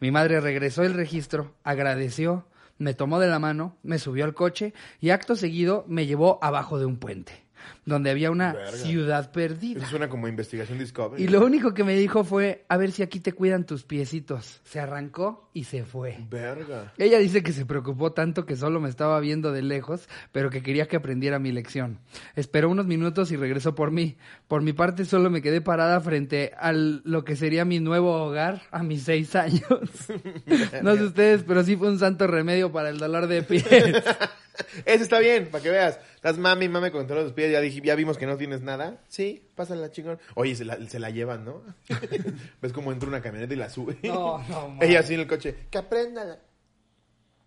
Mi 0.00 0.10
madre 0.10 0.40
regresó 0.40 0.82
el 0.82 0.94
registro, 0.94 1.54
agradeció, 1.62 2.46
me 2.80 2.94
tomó 2.94 3.20
de 3.20 3.28
la 3.28 3.38
mano, 3.38 3.76
me 3.82 3.98
subió 3.98 4.24
al 4.24 4.32
coche 4.32 4.72
y 5.00 5.10
acto 5.10 5.36
seguido 5.36 5.84
me 5.86 6.06
llevó 6.06 6.38
abajo 6.42 6.78
de 6.78 6.86
un 6.86 6.96
puente, 6.96 7.44
donde 7.84 8.10
había 8.10 8.30
una 8.30 8.52
Verga. 8.52 8.72
ciudad 8.72 9.32
perdida. 9.32 9.80
Eso 9.80 9.90
suena 9.90 10.08
como 10.08 10.28
investigación 10.28 10.78
Discovery. 10.78 11.22
Y 11.22 11.28
lo 11.28 11.44
único 11.44 11.74
que 11.74 11.84
me 11.84 11.94
dijo 11.96 12.24
fue, 12.24 12.64
a 12.68 12.76
ver 12.76 12.92
si 12.92 13.02
aquí 13.02 13.20
te 13.20 13.32
cuidan 13.32 13.64
tus 13.64 13.84
piecitos. 13.84 14.60
Se 14.64 14.80
arrancó 14.80 15.50
y 15.52 15.64
se 15.64 15.84
fue. 15.84 16.18
Verga. 16.30 16.92
Ella 16.98 17.18
dice 17.18 17.42
que 17.42 17.52
se 17.52 17.66
preocupó 17.66 18.12
tanto 18.12 18.46
que 18.46 18.56
solo 18.56 18.80
me 18.80 18.88
estaba 18.88 19.18
viendo 19.20 19.52
de 19.52 19.62
lejos, 19.62 20.08
pero 20.32 20.50
que 20.50 20.62
quería 20.62 20.86
que 20.86 20.96
aprendiera 20.96 21.38
mi 21.38 21.52
lección. 21.52 21.98
Esperó 22.36 22.68
unos 22.68 22.86
minutos 22.86 23.32
y 23.32 23.36
regresó 23.36 23.74
por 23.74 23.90
mí. 23.90 24.16
Por 24.48 24.62
mi 24.62 24.72
parte 24.72 25.04
solo 25.04 25.30
me 25.30 25.42
quedé 25.42 25.60
parada 25.60 26.00
frente 26.00 26.52
a 26.58 26.72
lo 26.72 27.24
que 27.24 27.36
sería 27.36 27.64
mi 27.64 27.80
nuevo 27.80 28.12
hogar 28.24 28.62
a 28.70 28.82
mis 28.82 29.02
seis 29.02 29.34
años. 29.34 29.62
no 30.82 30.94
sé 30.96 31.04
ustedes, 31.04 31.42
pero 31.42 31.64
sí 31.64 31.76
fue 31.76 31.88
un 31.88 31.98
santo 31.98 32.26
remedio 32.26 32.72
para 32.72 32.90
el 32.90 32.98
dolor 32.98 33.26
de 33.26 33.42
pies. 33.42 33.64
Ese 34.84 35.02
está 35.02 35.18
bien, 35.18 35.48
para 35.50 35.62
que 35.62 35.70
veas. 35.70 35.98
Estás 36.16 36.38
mami, 36.38 36.68
mami 36.68 36.90
con 36.90 37.06
todos 37.06 37.24
los 37.24 37.32
pies. 37.32 37.50
Ya, 37.52 37.60
dije, 37.60 37.80
ya 37.84 37.94
vimos 37.94 38.18
que 38.18 38.26
no 38.26 38.36
tienes 38.36 38.60
nada. 38.62 38.98
Sí, 39.08 39.48
pásala 39.54 39.90
chingón. 39.90 40.18
Oye, 40.34 40.54
se 40.54 40.64
la, 40.64 40.76
se 40.88 40.98
la 40.98 41.10
llevan, 41.10 41.44
¿no? 41.44 41.62
¿Ves 42.62 42.72
cómo 42.72 42.92
entra 42.92 43.08
una 43.08 43.20
camioneta 43.22 43.52
y 43.54 43.56
la 43.56 43.70
sube? 43.70 43.98
No, 44.02 44.38
no, 44.48 44.68
mames. 44.68 44.88
Ella 44.88 45.00
así 45.00 45.14
en 45.14 45.20
el 45.20 45.26
coche. 45.26 45.54
Que 45.70 45.78
aprenda. 45.78 46.40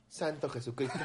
Santo 0.08 0.47
Jesucristo. 0.49 0.99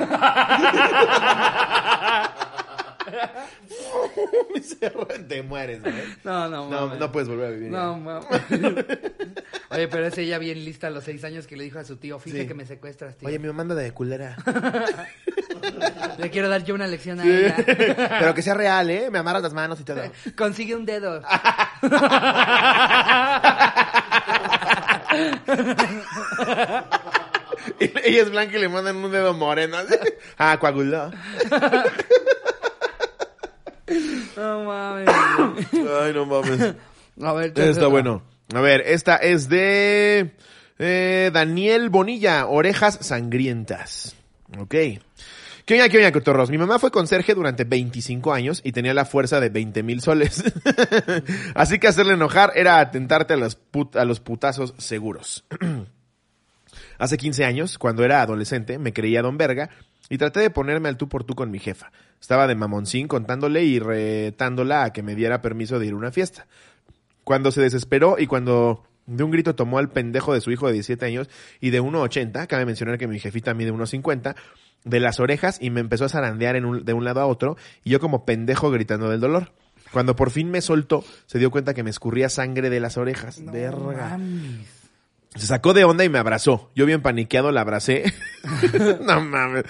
Te 5.29 5.42
mueres, 5.42 5.81
güey. 5.83 5.94
No, 6.25 6.49
no, 6.49 6.68
No, 6.71 6.81
mames. 6.87 6.99
no 6.99 7.12
puedes 7.12 7.29
volver 7.29 7.47
a 7.47 7.51
vivir. 7.51 7.71
No, 7.71 7.99
mames. 7.99 8.27
Oye, 9.71 9.88
pero 9.88 10.07
es 10.07 10.18
ella 10.18 10.38
bien 10.38 10.64
lista 10.64 10.87
a 10.88 10.90
los 10.90 11.05
seis 11.05 11.25
años 11.25 11.47
que 11.47 11.57
le 11.57 11.64
dijo 11.64 11.79
a 11.79 11.85
su 11.85 11.97
tío, 11.97 12.18
fíjate 12.18 12.42
Sí. 12.42 12.49
que 12.49 12.55
me 12.55 12.66
secuestras, 12.66 13.16
tío. 13.16 13.29
Oye, 13.29 13.38
mi 13.38 13.47
mamá 13.49 13.62
anda 13.62 13.75
de 13.75 13.92
culera. 13.92 14.37
Le 16.18 16.31
quiero 16.31 16.48
dar 16.48 16.64
yo 16.64 16.74
una 16.74 16.87
lección 16.87 17.20
a 17.20 17.22
Sí. 17.22 17.31
ella. 17.31 17.57
Pero 18.18 18.35
que 18.35 18.42
sea 18.42 18.54
real, 18.54 18.90
¿eh? 18.90 19.11
Me 19.11 19.18
amarras 19.18 19.42
las 19.42 19.52
manos 19.54 19.81
y 19.81 19.85
todo. 19.85 20.00
Consigue 20.37 20.74
un 20.74 20.85
dedo. 20.87 21.22
Y 27.81 27.85
ella 27.85 28.22
es 28.22 28.31
blanca 28.31 28.57
y 28.57 28.61
le 28.61 28.68
mandan 28.68 28.96
un 28.96 29.11
dedo 29.12 29.35
moreno. 29.35 29.76
Ah, 30.37 30.57
coaguló. 30.59 31.11
No 34.37 34.64
mames. 34.64 35.09
Ay, 35.72 36.12
no 36.14 36.26
mames. 36.26 36.74
A 37.22 37.33
ver, 37.33 37.52
Está 37.59 37.87
bueno. 37.88 38.22
A 38.54 38.61
ver, 38.61 38.83
esta 38.87 39.16
es 39.16 39.48
de 39.48 40.35
eh, 40.78 41.31
Daniel 41.33 41.90
Bonilla, 41.90 42.46
Orejas 42.46 42.98
Sangrientas. 43.02 44.14
Ok. 44.59 44.74
¿Qué 45.68 45.74
oña, 45.74 45.90
qué 45.90 45.98
oña, 45.98 46.12
cotorros? 46.12 46.48
Mi 46.48 46.57
mamá 46.57 46.78
fue 46.78 46.90
conserje 46.90 47.35
durante 47.35 47.64
25 47.64 48.33
años 48.33 48.62
y 48.64 48.72
tenía 48.72 48.94
la 48.94 49.04
fuerza 49.04 49.38
de 49.38 49.50
20 49.50 49.83
mil 49.83 50.00
soles. 50.00 50.42
Así 51.54 51.78
que 51.78 51.88
hacerle 51.88 52.14
enojar 52.14 52.52
era 52.54 52.81
atentarte 52.81 53.35
a 53.35 53.37
los, 53.37 53.59
a 53.92 54.07
los 54.07 54.18
putazos 54.18 54.72
seguros. 54.78 55.44
Hace 56.98 57.18
15 57.18 57.44
años, 57.44 57.76
cuando 57.76 58.02
era 58.02 58.22
adolescente, 58.22 58.78
me 58.78 58.94
creía 58.94 59.20
don 59.20 59.37
verga 59.37 59.68
y 60.09 60.16
traté 60.16 60.40
de 60.40 60.48
ponerme 60.48 60.88
al 60.88 60.96
tú 60.96 61.11
por 61.11 61.24
tú 61.24 61.35
con 61.35 61.50
mi 61.50 61.59
jefa. 61.59 61.92
Estaba 62.18 62.46
de 62.46 62.54
mamoncín 62.54 63.07
contándole 63.07 63.62
y 63.64 63.78
retándola 63.78 64.85
a 64.85 64.92
que 64.94 65.02
me 65.02 65.14
diera 65.14 65.42
permiso 65.42 65.78
de 65.78 65.85
ir 65.85 65.92
a 65.92 65.96
una 65.96 66.12
fiesta. 66.12 66.46
Cuando 67.24 67.50
se 67.50 67.61
desesperó 67.61 68.16
y 68.18 68.26
cuando 68.26 68.88
de 69.09 69.25
un 69.25 69.31
grito 69.31 69.55
tomó 69.55 69.79
al 69.79 69.90
pendejo 69.90 70.33
de 70.35 70.40
su 70.40 70.51
hijo 70.53 70.66
de 70.68 70.75
17 70.75 71.05
años 71.07 71.29
y 71.61 71.71
de 71.71 71.81
1,80, 71.83 72.47
cabe 72.47 72.64
mencionar 72.66 72.99
que 72.99 73.09
mi 73.09 73.18
jefita 73.18 73.55
mide 73.55 73.73
1,50, 73.73 74.37
de 74.85 75.01
las 75.01 75.18
orejas 75.18 75.59
y 75.61 75.71
me 75.71 75.81
empezó 75.81 76.05
a 76.05 76.09
zarandear 76.09 76.55
en 76.55 76.64
un- 76.64 76.85
de 76.85 76.92
un 76.92 77.05
lado 77.05 77.21
a 77.21 77.27
otro 77.27 77.57
y 77.83 77.90
yo 77.90 77.99
como 78.01 78.25
pendejo 78.25 78.71
gritando 78.71 79.11
del 79.11 79.21
dolor. 79.21 79.53
Cuando 79.92 80.14
por 80.14 80.31
fin 80.31 80.51
me 80.51 80.61
soltó, 80.61 81.03
se 81.27 81.38
dio 81.38 81.51
cuenta 81.51 81.73
que 81.75 81.83
me 81.83 81.90
escurría 81.90 82.29
sangre 82.29 82.68
de 82.71 82.79
las 82.79 82.97
orejas. 82.99 83.40
No 83.40 83.51
Verga. 83.53 84.11
mames. 84.11 84.68
Se 85.35 85.47
sacó 85.47 85.73
de 85.75 85.85
onda 85.85 86.05
y 86.05 86.09
me 86.09 86.18
abrazó. 86.18 86.71
Yo 86.75 86.85
bien 86.87 87.01
paniqueado 87.03 87.51
la 87.53 87.62
abracé. 87.62 88.12
no 89.03 89.21
mames. 89.21 89.64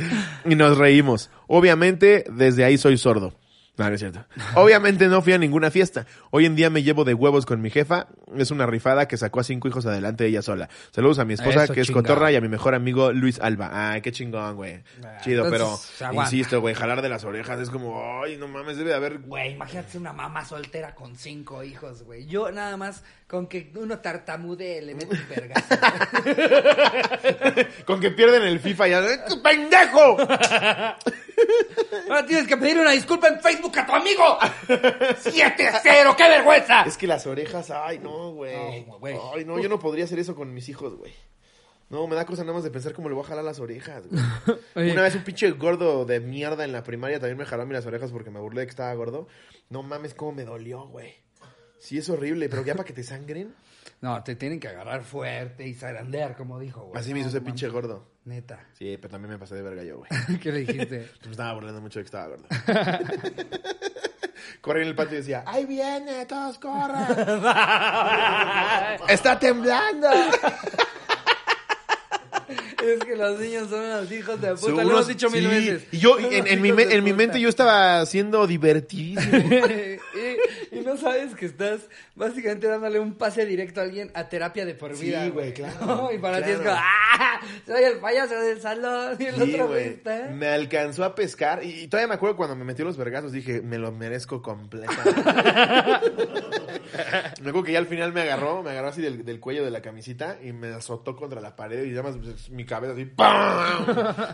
Y 0.44 0.54
nos 0.56 0.76
reímos. 0.76 1.30
Obviamente, 1.46 2.24
desde 2.32 2.64
ahí 2.64 2.78
soy 2.78 2.96
sordo. 2.98 3.34
No, 3.78 3.88
no 3.88 3.94
es 3.94 4.00
cierto. 4.00 4.24
Obviamente 4.56 5.06
no 5.06 5.22
fui 5.22 5.32
a 5.32 5.38
ninguna 5.38 5.70
fiesta. 5.70 6.04
Hoy 6.30 6.46
en 6.46 6.56
día 6.56 6.68
me 6.68 6.82
llevo 6.82 7.04
de 7.04 7.14
huevos 7.14 7.46
con 7.46 7.60
mi 7.62 7.70
jefa. 7.70 8.08
Es 8.36 8.50
una 8.50 8.66
rifada 8.66 9.06
que 9.08 9.16
sacó 9.16 9.40
a 9.40 9.44
cinco 9.44 9.68
hijos 9.68 9.86
adelante 9.86 10.26
ella 10.26 10.42
sola. 10.42 10.68
Saludos 10.90 11.20
a 11.20 11.24
mi 11.24 11.34
esposa, 11.34 11.64
Eso, 11.64 11.72
que 11.74 11.80
es 11.82 11.86
chingado. 11.86 12.02
cotorra, 12.02 12.32
y 12.32 12.36
a 12.36 12.40
mi 12.40 12.48
mejor 12.48 12.74
amigo 12.74 13.12
Luis 13.12 13.38
Alba. 13.40 13.92
Ay, 13.92 14.00
qué 14.02 14.10
chingón, 14.12 14.56
güey. 14.56 14.82
Ah, 15.04 15.18
Chido, 15.22 15.46
entonces, 15.46 15.96
pero 15.98 16.08
aguanta. 16.10 16.34
insisto, 16.36 16.60
güey, 16.60 16.74
jalar 16.74 17.02
de 17.02 17.08
las 17.08 17.22
orejas 17.24 17.60
es 17.60 17.70
como, 17.70 18.20
ay, 18.24 18.36
no 18.36 18.48
mames, 18.48 18.76
debe 18.76 18.90
de 18.90 18.96
haber 18.96 19.18
Güey, 19.20 19.52
imagínate 19.52 19.96
una 19.96 20.12
mamá 20.12 20.44
soltera 20.44 20.94
con 20.94 21.16
cinco 21.16 21.62
hijos, 21.62 22.02
güey. 22.02 22.26
Yo 22.26 22.50
nada 22.50 22.76
más 22.76 23.04
con 23.28 23.46
que 23.46 23.70
uno 23.76 24.00
tartamudee 24.00 24.80
le 24.80 24.94
meto 24.94 25.14
un 25.14 25.28
vergazo. 25.28 25.74
Con 27.84 28.00
que 28.00 28.10
pierden 28.10 28.42
el 28.42 28.58
FIFA 28.58 28.88
ya. 28.88 29.04
¡Eh, 29.04 29.18
¡Pendejo! 29.42 30.16
Ahora 32.08 32.24
tienes 32.26 32.48
que 32.48 32.56
pedir 32.56 32.78
una 32.78 32.92
disculpa 32.92 33.28
en 33.28 33.38
Facebook 33.40 33.78
a 33.78 33.86
tu 33.86 33.92
amigo. 33.92 34.38
7-0, 34.66 36.16
qué 36.16 36.28
vergüenza. 36.28 36.82
Es 36.84 36.96
que 36.96 37.06
las 37.06 37.26
orejas, 37.26 37.70
ay, 37.70 37.98
no, 37.98 38.32
güey. 38.32 38.86
No, 38.86 38.98
güey. 38.98 39.18
Ay, 39.34 39.44
no, 39.44 39.58
yo 39.58 39.68
no 39.68 39.78
podría 39.78 40.04
hacer 40.04 40.18
eso 40.18 40.34
con 40.34 40.54
mis 40.54 40.70
hijos, 40.70 40.96
güey. 40.96 41.12
No, 41.90 42.06
me 42.06 42.16
da 42.16 42.24
cosa 42.24 42.42
nada 42.42 42.54
más 42.54 42.64
de 42.64 42.70
pensar 42.70 42.94
cómo 42.94 43.10
le 43.10 43.14
voy 43.14 43.24
a 43.24 43.28
jalar 43.28 43.44
las 43.44 43.60
orejas, 43.60 44.04
güey. 44.08 44.22
Oye. 44.74 44.92
Una 44.92 45.02
vez 45.02 45.14
un 45.14 45.24
pinche 45.24 45.50
gordo 45.50 46.06
de 46.06 46.20
mierda 46.20 46.64
en 46.64 46.72
la 46.72 46.82
primaria 46.82 47.20
también 47.20 47.36
me 47.36 47.44
jaló 47.44 47.64
a 47.64 47.66
mí 47.66 47.74
las 47.74 47.86
orejas 47.86 48.10
porque 48.10 48.30
me 48.30 48.40
burlé 48.40 48.60
de 48.60 48.66
que 48.66 48.70
estaba 48.70 48.92
gordo. 48.94 49.28
No 49.68 49.82
mames, 49.82 50.14
cómo 50.14 50.32
me 50.32 50.44
dolió, 50.44 50.88
güey. 50.88 51.27
Sí, 51.78 51.98
es 51.98 52.08
horrible, 52.08 52.48
pero 52.48 52.64
ya 52.64 52.74
para 52.74 52.84
que 52.84 52.92
te 52.92 53.02
sangren. 53.02 53.54
No, 54.00 54.22
te 54.22 54.36
tienen 54.36 54.60
que 54.60 54.68
agarrar 54.68 55.02
fuerte 55.02 55.66
y 55.66 55.74
zarandear, 55.74 56.36
como 56.36 56.60
dijo, 56.60 56.82
güey. 56.84 57.00
Así 57.00 57.12
me 57.12 57.18
hizo 57.18 57.30
ese 57.30 57.40
pinche 57.40 57.68
gordo. 57.68 58.06
Neta. 58.26 58.64
Sí, 58.74 58.96
pero 58.96 59.10
también 59.10 59.32
me 59.32 59.38
pasé 59.40 59.56
de 59.56 59.62
verga 59.62 59.82
yo, 59.82 59.98
güey. 59.98 60.08
¿Qué 60.40 60.52
le 60.52 60.60
dijiste? 60.60 61.10
Me 61.24 61.32
estaba 61.32 61.54
burlando 61.54 61.80
mucho 61.80 61.98
de 61.98 62.04
que 62.04 62.06
estaba 62.06 62.28
gordo. 62.28 62.46
Corrí 64.60 64.82
en 64.82 64.88
el 64.88 64.94
patio 64.94 65.14
y 65.14 65.16
decía, 65.18 65.42
¡ahí 65.46 65.66
viene! 65.66 66.26
¡Todos 66.26 66.58
corran! 66.58 67.08
¡Está 69.08 69.36
temblando! 69.38 70.08
Es 72.84 73.00
que 73.04 73.16
los 73.16 73.38
niños 73.40 73.68
son 73.70 73.80
unos 73.84 74.10
hijos 74.12 74.40
de 74.40 74.54
puta. 74.54 74.70
Lo 74.84 74.90
hemos 74.90 75.06
dicho 75.08 75.28
mil 75.30 75.42
sí. 75.42 75.48
veces. 75.48 75.82
Y 75.92 75.98
yo, 75.98 76.16
en, 76.20 76.62
mi, 76.62 76.70
en 76.70 77.04
mi 77.04 77.12
mente 77.12 77.40
yo 77.40 77.48
estaba 77.48 78.04
siendo 78.06 78.46
divertidísimo. 78.46 79.36
y, 80.72 80.76
y 80.76 80.80
no 80.80 80.96
sabes 80.96 81.34
que 81.34 81.46
estás 81.46 81.80
básicamente 82.14 82.66
dándole 82.68 82.98
un 83.00 83.14
pase 83.14 83.46
directo 83.46 83.80
a 83.80 83.84
alguien 83.84 84.10
a 84.14 84.28
terapia 84.28 84.64
de 84.64 84.74
por 84.74 84.96
Sí, 84.96 85.06
vida. 85.06 85.28
güey, 85.28 85.52
claro, 85.54 85.76
¿no? 85.86 86.12
Y 86.12 86.18
para 86.18 86.42
ti 86.44 86.50
es 86.50 86.58
como, 86.58 86.70
¡ah! 86.70 87.40
Soy 87.66 87.82
el 87.84 87.98
payaso 87.98 88.34
del 88.40 88.60
salón. 88.60 89.16
Y 89.18 89.24
el 89.26 89.34
Sí, 89.34 89.52
otro 89.54 89.68
güey. 89.68 89.84
está. 89.88 90.28
Me 90.32 90.48
alcanzó 90.48 91.04
a 91.04 91.14
pescar. 91.14 91.64
Y, 91.64 91.80
y 91.82 91.88
todavía 91.88 92.08
me 92.08 92.14
acuerdo 92.14 92.36
cuando 92.36 92.54
me 92.56 92.64
metió 92.64 92.84
los 92.84 92.96
vergazos. 92.96 93.32
Dije, 93.32 93.60
me 93.60 93.78
lo 93.78 93.90
merezco 93.92 94.40
completo. 94.42 94.92
me 97.42 97.48
acuerdo 97.50 97.62
que 97.64 97.72
ya 97.72 97.78
al 97.78 97.86
final 97.86 98.12
me 98.12 98.20
agarró. 98.22 98.62
Me 98.62 98.70
agarró 98.70 98.88
así 98.88 99.00
del, 99.02 99.24
del 99.24 99.40
cuello 99.40 99.64
de 99.64 99.70
la 99.70 99.82
camisita. 99.82 100.38
Y 100.42 100.52
me 100.52 100.68
azotó 100.68 101.16
contra 101.16 101.40
la 101.40 101.56
pared. 101.56 101.84
Y 101.84 101.92
además 101.92 102.16
pues, 102.22 102.50
mi 102.50 102.64
cabeza 102.68 102.92
así. 102.92 103.06
¡pam! 103.06 103.86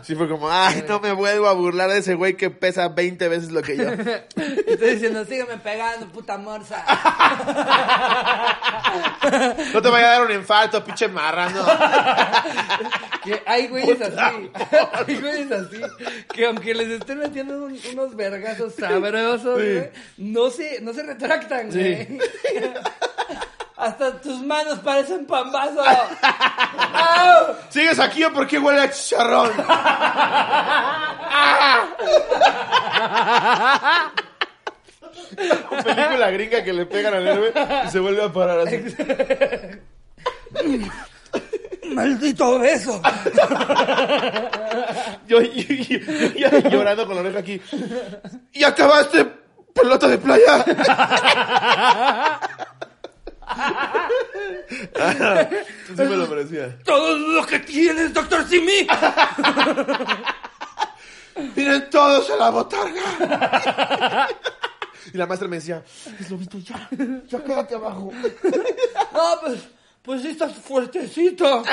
Sí 0.03 0.13
fue 0.15 0.27
como, 0.29 0.49
ay, 0.51 0.83
no 0.87 0.99
me 0.99 1.11
vuelvo 1.13 1.47
a 1.47 1.53
burlar 1.53 1.89
de 1.89 1.97
ese 1.99 2.13
güey 2.13 2.35
que 2.37 2.51
pesa 2.51 2.89
20 2.89 3.27
veces 3.27 3.51
lo 3.51 3.63
que 3.63 3.75
yo. 3.77 3.89
Estoy 4.67 4.91
diciendo, 4.91 5.25
sígueme 5.25 5.57
pegando, 5.57 6.07
puta 6.09 6.37
morsa. 6.37 6.85
No 9.73 9.81
te 9.81 9.89
vaya 9.89 10.07
a 10.07 10.11
dar 10.19 10.25
un 10.27 10.31
infarto, 10.31 10.83
pinche 10.83 11.07
marrano. 11.07 11.65
Que 13.25 13.41
hay 13.47 13.67
güeyes 13.67 13.99
así. 14.01 14.51
Hay 15.07 15.15
güeyes 15.19 15.51
así. 15.51 15.81
Que 16.31 16.45
aunque 16.45 16.75
les 16.75 16.89
estén 16.89 17.17
metiendo 17.17 17.57
un- 17.65 17.79
unos 17.93 18.15
vergazos 18.15 18.75
sabrosos, 18.75 19.59
Sí. 19.59 19.73
güey, 19.73 19.89
no 20.17 20.51
se, 20.51 20.79
no 20.81 20.93
se 20.93 21.01
retractan, 21.01 21.71
güey. 21.71 22.19
Hasta 23.77 24.21
tus 24.21 24.41
manos 24.41 24.79
parecen 24.79 25.25
pambazo. 25.25 25.81
¡Au! 25.83 27.55
¿Sigues 27.69 27.99
aquí 27.99 28.23
o 28.23 28.31
por 28.33 28.47
qué 28.47 28.57
huele 28.57 28.81
a 28.81 28.89
chicharrón? 28.91 29.51
Película 35.83 36.31
gringa 36.31 36.63
que 36.63 36.73
le 36.73 36.85
pegan 36.85 37.13
al 37.15 37.27
héroe 37.27 37.53
y 37.85 37.89
se 37.89 37.99
vuelve 37.99 38.23
a 38.23 38.31
parar 38.31 38.59
así. 38.59 38.83
¡Maldito 41.93 42.59
beso! 42.59 43.01
Yo, 45.27 45.41
yo- 45.41 45.49
yo- 45.51 45.97
yo 45.99 46.49
ya 46.49 46.69
llorando 46.69 47.05
con 47.05 47.15
la 47.15 47.21
oreja 47.21 47.39
aquí. 47.39 47.61
¡Y 48.53 48.63
acabaste, 48.63 49.25
pelota 49.73 50.07
de 50.07 50.17
playa! 50.17 50.65
Sí 55.87 55.93
me 55.97 56.15
lo. 56.15 56.27
¡Todo 56.83 57.17
lo 57.17 57.45
que 57.45 57.59
tienes, 57.59 58.13
doctor 58.13 58.47
Simi! 58.47 58.87
¡Miren 61.55 61.89
todos 61.89 62.29
a 62.29 62.35
la 62.37 62.49
botarga! 62.49 64.27
Y 65.13 65.17
la 65.17 65.27
maestra 65.27 65.47
me 65.47 65.57
decía, 65.57 65.83
es 66.19 66.31
lobito, 66.31 66.57
ya, 66.57 66.89
ya 67.27 67.43
quédate 67.43 67.75
abajo. 67.75 68.11
No, 69.13 69.39
pues, 69.41 69.59
pues 70.01 70.21
sí 70.21 70.29
estás 70.29 70.53
fuertecito. 70.53 71.63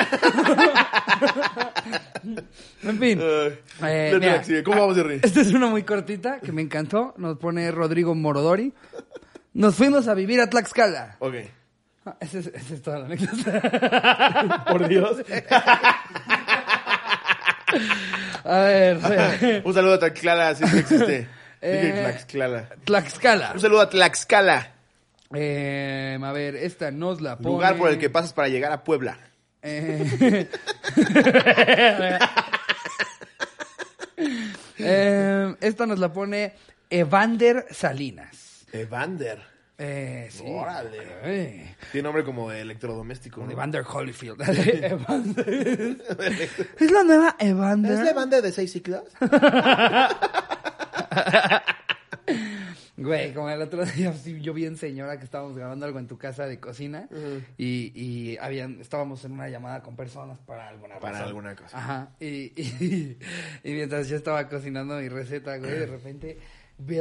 en 2.83 2.99
fin. 2.99 3.19
Eh, 3.21 3.59
Letra, 3.81 4.19
mira, 4.19 4.43
sigue. 4.43 4.63
¿Cómo 4.63 4.81
vamos, 4.81 4.95
Jerry? 4.95 5.19
Esta 5.23 5.41
es 5.41 5.51
una 5.51 5.67
muy 5.67 5.83
cortita 5.83 6.39
que 6.39 6.51
me 6.51 6.61
encantó. 6.61 7.13
Nos 7.17 7.37
pone 7.37 7.69
Rodrigo 7.71 8.13
Morodori. 8.15 8.71
Nos 9.53 9.75
fuimos 9.75 10.07
a 10.07 10.13
vivir 10.13 10.39
a 10.39 10.49
Tlaxcala. 10.49 11.17
Ok. 11.19 11.35
Ah, 12.05 12.15
Esa 12.19 12.39
es, 12.39 12.47
esa 12.47 12.73
es 12.73 12.81
toda 12.81 12.99
la 12.99 13.05
anécdota. 13.05 14.65
Por 14.69 14.87
Dios. 14.87 15.17
A 18.43 18.57
ver. 18.59 19.61
Un 19.65 19.73
saludo 19.73 19.93
a 19.93 19.99
Tlaxcala, 19.99 20.55
si 20.55 20.63
es 20.63 20.71
que 20.71 20.79
existe. 20.79 21.27
Eh, 21.65 21.93
Tlaxcala. 22.03 22.69
Tlaxcala. 22.83 23.51
Un 23.53 23.61
saludo 23.61 23.79
a 23.79 23.89
Tlaxcala, 23.89 24.67
Eh, 25.33 26.19
a 26.21 26.31
ver, 26.33 26.57
esta 26.57 26.91
nos 26.91 27.21
la 27.21 27.37
pone... 27.37 27.49
lugar 27.49 27.77
por 27.77 27.89
el 27.89 27.97
que 27.97 28.09
pasas 28.09 28.33
para 28.33 28.49
llegar 28.49 28.73
a 28.73 28.83
Puebla. 28.83 29.17
Eh, 29.61 30.49
eh, 34.77 35.55
esta 35.61 35.85
nos 35.85 35.99
la 35.99 36.11
pone 36.11 36.53
Evander 36.89 37.65
Salinas. 37.71 38.65
Evander. 38.73 39.52
Eh, 39.77 40.27
sí. 40.31 40.43
Órale. 40.45 40.97
Eh, 41.23 41.75
Tiene 41.91 42.03
nombre 42.03 42.23
como 42.23 42.49
de 42.49 42.61
electrodoméstico. 42.61 43.43
¿no? 43.43 43.51
Evander 43.51 43.83
Holyfield. 43.91 44.39
Evander. 44.83 45.97
¿Es 46.79 46.91
la 46.91 47.03
nueva 47.03 47.35
Evander? 47.39 47.93
¿Es 47.93 47.99
la 48.01 48.09
Evander 48.11 48.41
de 48.41 48.51
seis 48.51 48.71
ciclos? 48.71 49.03
Güey, 52.95 53.33
como 53.33 53.49
el 53.49 53.61
otro 53.61 53.83
día 53.85 54.13
sí, 54.13 54.39
yo 54.39 54.53
vi 54.53 54.65
en 54.65 54.77
señora 54.77 55.17
que 55.17 55.25
estábamos 55.25 55.57
grabando 55.57 55.85
algo 55.85 55.97
en 55.99 56.07
tu 56.07 56.17
casa 56.17 56.45
de 56.45 56.59
cocina 56.59 57.09
y, 57.57 57.91
y 57.99 58.37
habían, 58.37 58.79
estábamos 58.79 59.25
en 59.25 59.31
una 59.33 59.49
llamada 59.49 59.81
con 59.81 59.95
personas 59.95 60.37
para 60.45 60.69
alguna 60.69 60.99
Para 60.99 61.13
razón. 61.13 61.27
alguna 61.27 61.55
cosa. 61.55 61.77
Ajá. 61.77 62.09
Y, 62.19 62.53
y, 62.55 63.17
y 63.63 63.71
mientras 63.73 64.07
yo 64.07 64.15
estaba 64.15 64.47
cocinando 64.47 64.95
mi 64.99 65.09
receta, 65.09 65.57
güey, 65.57 65.71
de 65.71 65.85
repente 65.87 66.37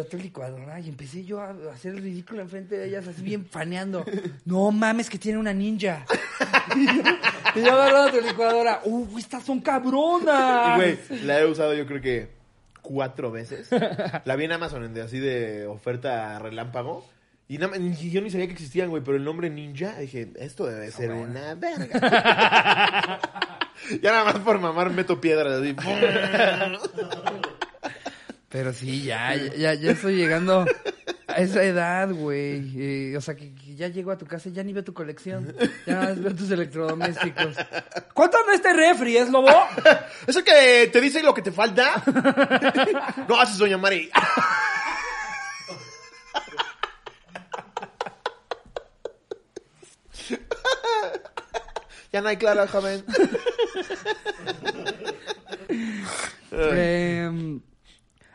tu 0.09 0.17
licuadora 0.17 0.81
y 0.81 0.89
empecé 0.89 1.25
yo 1.25 1.41
a 1.41 1.55
hacer 1.73 1.95
el 1.95 2.03
ridículo 2.03 2.43
enfrente 2.43 2.77
de 2.77 2.89
ellas, 2.89 3.07
así 3.07 3.23
bien 3.23 3.45
faneando. 3.47 4.05
No 4.45 4.71
mames, 4.71 5.11
que 5.11 5.19
tiene 5.19 5.39
una 5.39 5.53
ninja. 5.53 6.05
y 6.77 6.87
yo, 6.87 7.03
y 7.57 7.63
yo 7.65 7.73
agarrando 7.73 8.19
tu 8.19 8.27
licuadora. 8.27 8.81
¡Uh, 8.85 9.19
estas 9.19 9.45
son 9.45 9.61
cabronas! 9.61 10.79
Y, 10.79 10.81
güey, 10.81 10.99
la 11.25 11.41
he 11.41 11.47
usado 11.47 11.75
yo 11.75 11.87
creo 11.87 12.01
que 12.01 12.31
cuatro 12.81 13.31
veces. 13.31 13.69
La 14.25 14.37
vi 14.37 14.45
en 14.45 14.53
Amazon, 14.53 14.85
en 14.85 14.95
de- 14.95 15.03
así 15.03 15.19
de 15.19 15.67
oferta 15.67 16.39
relámpago. 16.39 17.07
Y, 17.49 17.59
yo 17.59 18.21
ni 18.23 18.31
sabía 18.31 18.47
que 18.47 18.55
existían, 18.55 18.89
güey, 18.89 19.03
pero 19.03 19.17
el 19.17 19.25
nombre 19.25 19.51
ninja, 19.51 19.99
dije, 19.99 20.33
esto 20.37 20.67
debe 20.67 20.91
ser 20.91 21.13
una 21.13 21.55
verga. 21.55 21.99
ya 24.01 24.11
nada 24.13 24.25
más 24.25 24.39
por 24.39 24.59
mamar 24.59 24.91
meto 24.91 25.21
piedras 25.21 25.61
así. 25.61 25.77
Pero 28.53 28.75
sí, 28.75 29.03
ya, 29.03 29.35
ya, 29.35 29.73
ya 29.73 29.93
estoy 29.93 30.15
llegando 30.15 30.67
a 31.27 31.37
esa 31.37 31.63
edad, 31.63 32.13
güey. 32.13 32.71
Eh, 32.77 33.17
o 33.17 33.21
sea, 33.23 33.35
que, 33.35 33.55
que 33.55 33.75
ya 33.75 33.89
llego 33.89 34.11
a 34.11 34.19
tu 34.19 34.27
casa 34.27 34.51
y 34.51 34.53
ya 34.53 34.63
ni 34.63 34.75
veo 34.75 34.85
tu 34.85 34.93
colección. 34.93 35.57
Ya 35.87 35.95
nada 35.95 36.09
más 36.11 36.23
veo 36.23 36.35
tus 36.35 36.51
electrodomésticos. 36.51 37.57
¿Cuánto 38.13 38.37
no 38.45 38.53
este 38.53 38.75
refri, 38.75 39.17
es 39.17 39.31
lobo? 39.31 39.49
¿Eso 40.27 40.45
que 40.45 40.91
te 40.93 41.01
dice 41.01 41.23
lo 41.23 41.33
que 41.33 41.41
te 41.41 41.51
falta? 41.51 42.03
no 43.27 43.41
haces, 43.41 43.57
doña 43.57 43.79
Mari. 43.79 44.11
ya 52.13 52.21
no 52.21 52.29
hay 52.29 52.37
clara, 52.37 52.67
joven. 52.69 53.03
Eh, 56.55 57.31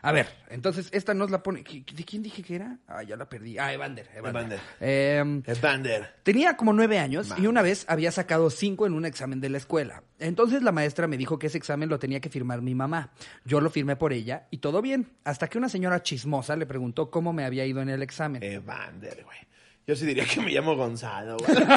a 0.08 0.12
ver, 0.12 0.26
entonces 0.48 0.88
esta 0.92 1.12
nos 1.12 1.30
la 1.30 1.42
pone. 1.42 1.62
¿De 1.62 2.04
quién 2.06 2.22
dije 2.22 2.42
que 2.42 2.54
era? 2.54 2.78
Ah, 2.86 3.02
ya 3.02 3.14
la 3.14 3.28
perdí. 3.28 3.58
Ah, 3.58 3.74
Evander. 3.74 4.08
Evander. 4.16 4.30
Evander. 4.30 4.60
Eh, 4.80 5.42
Evander. 5.44 6.14
Tenía 6.22 6.56
como 6.56 6.72
nueve 6.72 6.98
años 6.98 7.28
y 7.36 7.46
una 7.46 7.60
vez 7.60 7.84
había 7.88 8.10
sacado 8.10 8.48
cinco 8.48 8.86
en 8.86 8.94
un 8.94 9.04
examen 9.04 9.38
de 9.38 9.50
la 9.50 9.58
escuela. 9.58 10.02
Entonces 10.18 10.62
la 10.62 10.72
maestra 10.72 11.06
me 11.08 11.18
dijo 11.18 11.38
que 11.38 11.48
ese 11.48 11.58
examen 11.58 11.90
lo 11.90 11.98
tenía 11.98 12.20
que 12.20 12.30
firmar 12.30 12.62
mi 12.62 12.74
mamá. 12.74 13.12
Yo 13.44 13.60
lo 13.60 13.68
firmé 13.68 13.96
por 13.96 14.14
ella 14.14 14.46
y 14.50 14.56
todo 14.58 14.80
bien. 14.80 15.10
Hasta 15.24 15.46
que 15.48 15.58
una 15.58 15.68
señora 15.68 16.02
chismosa 16.02 16.56
le 16.56 16.64
preguntó 16.64 17.10
cómo 17.10 17.34
me 17.34 17.44
había 17.44 17.66
ido 17.66 17.82
en 17.82 17.90
el 17.90 18.00
examen. 18.00 18.42
Evander, 18.42 19.24
güey. 19.24 19.38
Yo 19.86 19.94
sí 19.94 20.06
diría 20.06 20.24
que 20.24 20.40
me 20.40 20.52
llamo 20.52 20.74
Gonzalo, 20.74 21.36
güey. 21.36 21.50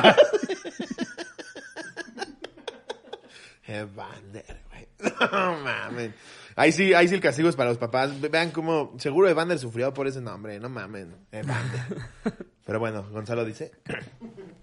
Evander, 3.67 4.61
güey. 4.69 4.87
No 5.19 5.57
mames. 5.57 6.11
Ahí 6.55 6.71
sí, 6.71 6.93
ahí 6.93 7.07
sí 7.07 7.15
el 7.15 7.21
castigo 7.21 7.49
es 7.49 7.55
para 7.55 7.69
los 7.69 7.77
papás. 7.77 8.19
Ve- 8.21 8.29
Vean 8.29 8.51
cómo, 8.51 8.93
seguro 8.97 9.27
Evander 9.29 9.57
sufrió 9.59 9.93
por 9.93 10.07
ese 10.07 10.21
nombre. 10.21 10.59
No 10.59 10.69
mames. 10.69 11.07
Evander. 11.31 11.81
Pero 12.65 12.79
bueno, 12.79 13.03
Gonzalo 13.11 13.43
dice. 13.43 13.71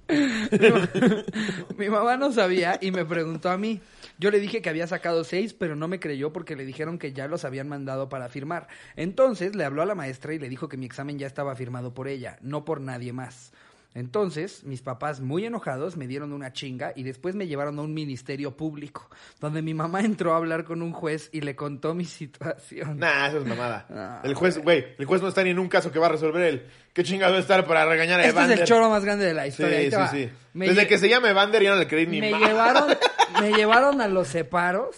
Mi 1.76 1.88
mamá 1.88 2.16
no 2.16 2.32
sabía 2.32 2.78
y 2.80 2.90
me 2.90 3.04
preguntó 3.04 3.50
a 3.50 3.58
mí. 3.58 3.80
Yo 4.18 4.30
le 4.30 4.40
dije 4.40 4.62
que 4.62 4.68
había 4.70 4.86
sacado 4.86 5.22
seis, 5.24 5.52
pero 5.54 5.76
no 5.76 5.86
me 5.88 6.00
creyó 6.00 6.32
porque 6.32 6.56
le 6.56 6.64
dijeron 6.64 6.98
que 6.98 7.12
ya 7.12 7.28
los 7.28 7.44
habían 7.44 7.68
mandado 7.68 8.08
para 8.08 8.28
firmar. 8.28 8.66
Entonces 8.96 9.54
le 9.54 9.64
habló 9.64 9.82
a 9.82 9.86
la 9.86 9.94
maestra 9.94 10.32
y 10.34 10.38
le 10.38 10.48
dijo 10.48 10.68
que 10.68 10.76
mi 10.76 10.86
examen 10.86 11.18
ya 11.18 11.26
estaba 11.26 11.54
firmado 11.54 11.94
por 11.94 12.08
ella, 12.08 12.38
no 12.40 12.64
por 12.64 12.80
nadie 12.80 13.12
más. 13.12 13.52
Entonces, 13.98 14.62
mis 14.64 14.80
papás, 14.80 15.20
muy 15.20 15.44
enojados, 15.44 15.96
me 15.96 16.06
dieron 16.06 16.32
una 16.32 16.52
chinga 16.52 16.92
y 16.94 17.02
después 17.02 17.34
me 17.34 17.46
llevaron 17.48 17.78
a 17.78 17.82
un 17.82 17.92
ministerio 17.92 18.56
público, 18.56 19.10
donde 19.40 19.60
mi 19.60 19.74
mamá 19.74 20.00
entró 20.00 20.32
a 20.34 20.36
hablar 20.36 20.64
con 20.64 20.82
un 20.82 20.92
juez 20.92 21.28
y 21.32 21.40
le 21.40 21.56
contó 21.56 21.94
mi 21.94 22.04
situación. 22.38 22.98
Nah, 22.98 23.26
eso 23.28 23.38
es 23.38 23.44
mamada. 23.46 23.86
Ah, 23.90 24.20
el 24.24 24.34
juez, 24.34 24.58
güey, 24.58 24.84
el 24.98 25.04
juez 25.04 25.20
no 25.20 25.28
está 25.28 25.42
ni 25.42 25.50
en 25.50 25.58
un 25.58 25.68
caso 25.68 25.90
que 25.90 25.98
va 25.98 26.06
a 26.06 26.10
resolver 26.10 26.42
él. 26.42 26.66
¿Qué 26.92 27.02
chingado 27.02 27.36
estar 27.38 27.66
para 27.66 27.84
regañar 27.86 28.20
a 28.20 28.22
Este 28.24 28.30
es 28.30 28.36
Evander? 28.36 28.58
el 28.60 28.64
choro 28.66 28.88
más 28.90 29.04
grande 29.04 29.24
de 29.26 29.34
la 29.34 29.42
Sí, 29.44 29.48
historia. 29.48 29.80
Sí, 29.80 29.88
va. 29.90 30.08
sí. 30.10 30.30
Me 30.54 30.68
Desde 30.68 30.86
que 30.86 30.98
se 30.98 31.08
llama 31.08 31.30
Evander 31.30 31.62
ya 31.62 31.70
no 31.72 31.76
le 31.80 31.86
creí 31.88 32.06
ni 32.06 32.20
me 32.20 32.30
más. 32.30 32.40
llevaron, 32.40 32.88
me 33.40 33.52
llevaron 33.52 34.00
a 34.00 34.08
los 34.08 34.28
separos 34.28 34.96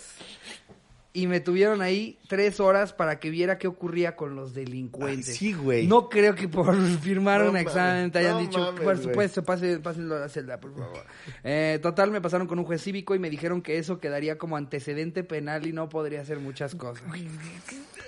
y 1.13 1.27
me 1.27 1.41
tuvieron 1.41 1.83
ahí 1.83 2.19
tres 2.29 2.61
horas 2.61 2.93
para 2.93 3.19
que 3.19 3.31
viera 3.31 3.59
qué 3.59 3.67
ocurría 3.67 4.15
con 4.15 4.37
los 4.37 4.55
delincuentes. 4.55 5.29
Ay, 5.31 5.35
sí, 5.35 5.53
güey. 5.53 5.87
No 5.89 6.09
creo 6.09 6.35
que 6.37 6.47
por 6.49 6.75
firmar 7.01 7.41
No 7.41 7.47
un 7.49 7.53
mames, 7.55 7.67
examen 7.67 8.11
te 8.13 8.21
hayan 8.21 8.35
no 8.35 8.41
dicho, 8.41 8.61
mames, 8.61 8.81
por 8.81 8.99
supuesto, 8.99 9.43
pase- 9.45 9.81
pásenlo 9.81 10.17
a 10.17 10.21
la 10.21 10.29
celda, 10.29 10.61
por 10.61 10.73
favor. 10.73 11.05
Eh, 11.43 11.81
total, 11.83 12.11
me 12.13 12.21
pasaron 12.21 12.47
con 12.47 12.59
un 12.61 12.65
juez 12.65 12.81
cívico 12.83 13.15
y 13.15 13.19
me 13.19 13.29
dijeron 13.29 13.61
que 13.61 13.79
eso 13.79 13.99
quedaría 13.99 14.39
como 14.39 14.57
antecedente 14.57 15.25
penal 15.25 15.67
y 15.67 15.73
no 15.73 15.89
podría 15.89 16.21
hacer 16.21 16.39
muchas 16.39 16.75
cosas. 16.77 17.03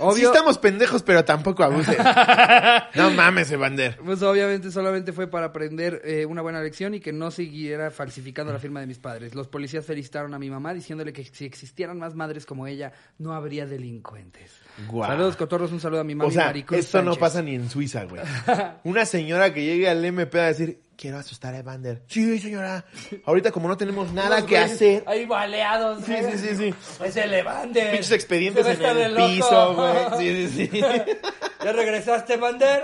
Sí 0.03 0.09
Obvio, 0.09 0.33
estamos 0.33 0.59
pendejos, 0.59 1.03
pero 1.03 1.25
tampoco 1.25 1.63
abuses. 1.63 1.97
no 2.95 3.11
mames, 3.11 3.51
Evander. 3.51 3.99
Pues 4.05 4.23
obviamente 4.23 4.71
solamente 4.71 5.13
fue 5.13 5.29
para 5.29 5.47
aprender 5.47 6.03
eh, 6.05 6.27
una 6.27 6.43
buena 6.43 6.61
lección 6.61 6.95
y 6.95 7.01
que 7.01 7.13
no 7.13 7.31
siguiera 7.31 7.91
falsificando 7.91 8.53
la 8.53 8.59
firma 8.59 8.81
de 8.81 8.87
mis 8.87 8.99
padres. 8.99 9.35
Los 9.35 9.49
policías 9.49 9.87
felicitaron 9.87 10.35
a 10.35 10.39
mi 10.39 10.51
mamá 10.51 10.75
diciéndole 10.75 11.13
que 11.13 11.25
si 11.25 11.45
existieran 11.45 11.99
más 11.99 12.15
madres 12.15 12.47
como 12.47 12.67
ella, 12.67 12.93
no 13.19 13.33
habría 13.33 13.67
delincuentes. 13.67 14.53
Guau. 14.89 15.09
Saludos, 15.09 15.37
cotorros, 15.37 15.73
un 15.73 15.81
saludo 15.81 16.01
a 16.01 16.05
mi 16.05 16.15
O 16.15 16.17
mami 16.17 16.33
sea, 16.33 16.47
Maricruz 16.47 16.79
esto 16.81 17.03
no 17.03 17.15
pasa 17.17 17.43
ni 17.43 17.55
en 17.55 17.71
Suiza, 17.71 18.05
güey. 18.05 18.23
Una 18.85 19.07
señora 19.07 19.55
que 19.55 19.65
llegue 19.65 19.89
al 19.89 20.05
MP 20.05 20.41
a 20.41 20.47
decir, 20.47 20.82
quiero 20.97 21.19
asustar 21.19 21.55
a 21.55 21.59
Evander. 21.59 22.03
Sí, 22.07 22.39
señora. 22.39 22.85
Ahorita 23.25 23.51
como 23.51 23.69
no 23.69 23.77
tenemos 23.77 24.13
nada 24.13 24.37
que 24.47 24.55
güeyes 24.57 24.73
hacer. 24.73 25.05
Ahí 25.07 25.27
baleados. 25.27 26.05
Sí, 26.05 26.15
sí, 26.33 26.39
sí, 26.39 26.57
sí. 26.57 26.75
Es 27.05 27.17
el 27.17 27.33
Evander. 27.35 27.91
Pinches 27.93 28.13
expedientes 28.13 28.65
Se 28.67 28.73
en 28.75 28.99
el 28.99 29.15
piso, 29.17 29.75
güey. 29.75 30.19
Sí, 30.19 30.49
sí, 30.49 30.69
sí. 30.73 30.81
¿Ya 31.65 31.73
regresaste, 31.73 32.35
Evander? 32.35 32.83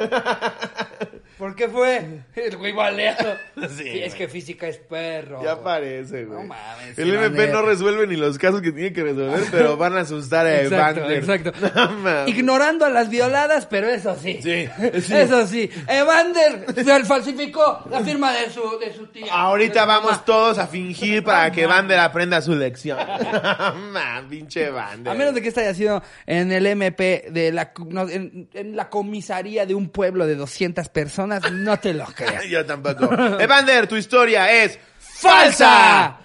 ¿Por 1.37 1.55
qué 1.55 1.69
fue? 1.69 2.23
El 2.35 2.57
güey 2.57 2.73
baleado. 2.73 3.37
Sí, 3.55 3.69
Sí, 3.77 3.89
es 4.01 4.07
güey. 4.15 4.19
que 4.19 4.29
física 4.29 4.67
es 4.67 4.79
perro. 4.79 5.41
Ya 5.43 5.63
parece, 5.63 6.25
güey. 6.25 6.41
No 6.43 6.45
mames, 6.49 6.99
El 6.99 7.15
MP 7.15 7.47
no 7.49 7.63
resuelve 7.63 8.07
ni 8.09 8.17
los 8.17 8.39
casos 8.39 8.61
que 8.61 8.73
tiene 8.73 8.93
que 8.93 9.05
resolver, 9.05 9.45
pero 9.53 9.77
van 9.77 9.97
a 9.97 10.01
asustar 10.01 10.47
a 10.47 10.63
Exacto, 10.63 11.01
Evander. 11.09 11.19
exacto. 11.19 11.53
No 11.77 11.91
mames. 11.99 12.29
Ignorando 12.29 12.85
a 12.87 12.91
las 12.91 13.09
violadas, 13.09 13.67
pero 13.67 13.89
eso 13.89 14.17
sí. 14.21 14.41
Sí, 14.43 14.69
sí. 15.01 15.15
Eso 15.15 15.47
sí. 15.47 15.71
Evander 15.87 16.67
fal- 16.85 17.05
falsificó 17.05 17.85
la 17.91 18.03
firma 18.09 18.33
de 18.33 18.51
su, 18.51 18.79
de 18.79 18.95
su 18.95 19.07
tía. 19.07 19.33
Ahorita 19.33 19.85
vamos 19.85 20.13
mamá. 20.13 20.25
todos 20.25 20.59
a 20.59 20.67
fingir 20.67 21.23
para 21.23 21.51
que 21.53 21.63
Evander 21.63 21.99
aprenda 21.99 22.41
su 22.41 22.55
lección. 22.55 22.99
Man, 23.93 24.29
pinche 24.29 24.67
Evander. 24.67 25.13
A 25.13 25.15
menos 25.15 25.35
de 25.35 25.43
que 25.43 25.49
esta 25.49 25.61
haya 25.61 25.75
sido 25.75 26.03
en 26.27 26.51
el 26.53 26.67
MP 26.67 27.27
de 27.31 27.53
la, 27.53 27.73
no, 27.87 28.09
en, 28.09 28.49
en 28.55 28.77
la 28.77 28.89
comisaría 28.89 29.67
de 29.67 29.75
un 29.75 29.91
pueblo 29.91 30.27
de 30.27 30.35
200 30.35 30.89
personas, 30.89 31.51
no 31.53 31.79
te 31.79 31.95
lo 31.95 32.05
creas. 32.15 32.45
Yo 32.45 32.65
tampoco. 32.65 33.13
Evander, 33.41 33.87
tu 33.87 33.97
historia 33.97 34.51
es 34.51 34.79
falsa. 34.99 36.19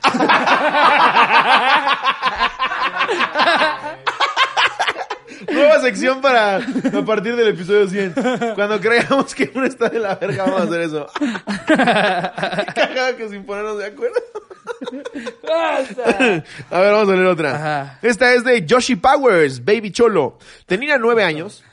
Nueva 5.52 5.80
sección 5.82 6.22
para 6.22 6.58
a 6.58 7.06
partir 7.06 7.36
del 7.36 7.50
episodio 7.50 7.88
100. 7.88 8.14
Cuando 8.56 8.80
creamos 8.80 9.34
que 9.36 9.52
uno 9.54 9.66
está 9.66 9.90
de 9.90 10.00
la 10.00 10.16
verga, 10.16 10.44
vamos 10.46 10.62
a 10.62 10.64
hacer 10.64 10.82
eso. 10.82 11.08
Cagado 12.76 13.18
que 13.18 13.30
sin 13.30 13.46
ponernos 13.46 13.78
de 13.78 13.86
acuerdo. 13.86 14.16
¡Basta! 15.48 16.44
A 16.70 16.80
ver, 16.80 16.92
vamos 16.94 17.10
a 17.10 17.14
leer 17.14 17.28
otra. 17.28 17.56
Ajá. 17.56 18.00
Esta 18.02 18.34
es 18.34 18.44
de 18.44 18.66
Yoshi 18.66 18.96
Powers, 18.96 19.64
Baby 19.64 19.92
Cholo. 19.92 20.38
Tenía 20.66 20.98
nueve 20.98 21.24
años 21.24 21.64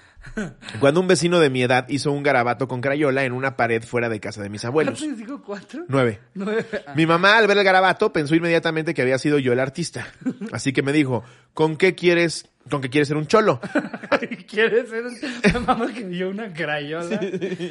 cuando 0.78 1.00
un 1.00 1.08
vecino 1.08 1.40
de 1.40 1.50
mi 1.50 1.62
edad 1.62 1.86
hizo 1.88 2.12
un 2.12 2.22
garabato 2.22 2.68
con 2.68 2.80
crayola 2.80 3.24
en 3.24 3.32
una 3.32 3.56
pared 3.56 3.82
fuera 3.82 4.08
de 4.08 4.20
casa 4.20 4.42
de 4.42 4.48
mis 4.48 4.64
abuelos. 4.64 4.98
¿Cuántos 4.98 5.18
digo? 5.18 5.42
¿Cuatro? 5.42 5.84
Nueve. 5.88 6.20
Nueve. 6.34 6.66
Ah. 6.86 6.92
Mi 6.94 7.06
mamá 7.06 7.36
al 7.36 7.46
ver 7.46 7.58
el 7.58 7.64
garabato 7.64 8.12
pensó 8.12 8.34
inmediatamente 8.34 8.94
que 8.94 9.02
había 9.02 9.18
sido 9.18 9.38
yo 9.38 9.52
el 9.52 9.60
artista. 9.60 10.08
Así 10.52 10.72
que 10.72 10.82
me 10.82 10.92
dijo, 10.92 11.24
¿con 11.54 11.76
qué 11.76 11.94
quieres 11.94 12.49
Con 12.68 12.80
que 12.80 12.90
quiere 12.90 13.04
ser 13.04 13.16
un 13.16 13.26
cholo. 13.26 13.60
¿Quieres 14.48 14.90
ser? 14.90 15.04
Me 15.52 15.60
mama 15.60 15.86
que 15.92 16.04
vio 16.04 16.30
una 16.30 16.52
crayola. 16.52 17.18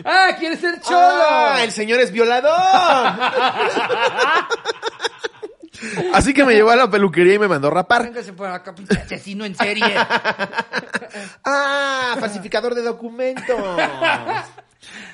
¡Ah, 0.04 0.30
quieres 0.38 0.60
ser 0.60 0.82
cholo! 0.82 0.98
¡Ah, 1.00 1.64
el 1.64 1.72
señor 1.72 2.00
es 2.00 2.12
violador! 2.12 2.52
Así 6.14 6.34
que 6.34 6.44
me 6.44 6.54
llevó 6.54 6.72
a 6.72 6.76
la 6.76 6.90
peluquería 6.90 7.36
y 7.36 7.40
me 7.40 7.48
mandó 7.48 7.70
rapar. 7.70 8.04
Véngase 8.04 8.34
por 8.34 8.48
acá, 8.48 8.76
pinche 8.76 8.98
asesino 8.98 9.46
en 9.46 9.56
serie. 9.56 9.86
¡Ah! 11.46 12.18
Falsificador 12.20 12.76
de 12.76 12.82
documentos. 12.82 13.58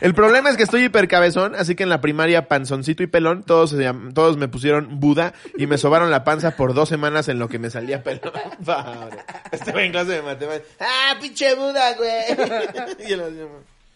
El 0.01 0.13
problema 0.13 0.49
es 0.49 0.57
que 0.57 0.63
estoy 0.63 0.83
hipercabezón, 0.85 1.55
así 1.55 1.75
que 1.75 1.83
en 1.83 1.89
la 1.89 2.01
primaria, 2.01 2.47
panzoncito 2.47 3.03
y 3.03 3.07
pelón, 3.07 3.43
todos, 3.43 3.69
se 3.71 3.77
llam- 3.77 4.13
todos 4.13 4.37
me 4.37 4.47
pusieron 4.47 4.99
Buda 4.99 5.33
y 5.57 5.67
me 5.67 5.77
sobaron 5.77 6.11
la 6.11 6.23
panza 6.23 6.51
por 6.55 6.73
dos 6.73 6.89
semanas 6.89 7.27
en 7.29 7.39
lo 7.39 7.47
que 7.47 7.59
me 7.59 7.69
salía 7.69 8.03
pelón. 8.03 8.21
Pobre. 8.65 9.17
Estuve 9.51 9.85
en 9.85 9.91
clase 9.91 10.11
de 10.13 10.21
matemáticas. 10.21 10.67
¡Ah, 10.79 11.15
pinche 11.21 11.55
Buda, 11.55 11.93
güey! 11.95 13.07
Y 13.11 13.15
lo 13.15 13.25
hacía, 13.25 13.45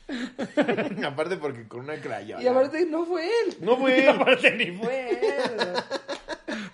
Aparte 1.07 1.37
porque 1.37 1.67
con 1.67 1.81
una 1.81 1.95
crayola. 2.01 2.41
Y 2.41 2.47
aparte 2.47 2.85
no 2.85 3.05
fue 3.05 3.25
él. 3.27 3.57
No 3.61 3.77
fue 3.77 3.97
Y 3.97 4.01
él. 4.01 4.09
aparte 4.09 4.51
ni 4.55 4.71
fue 4.77 5.09
él. 5.11 5.73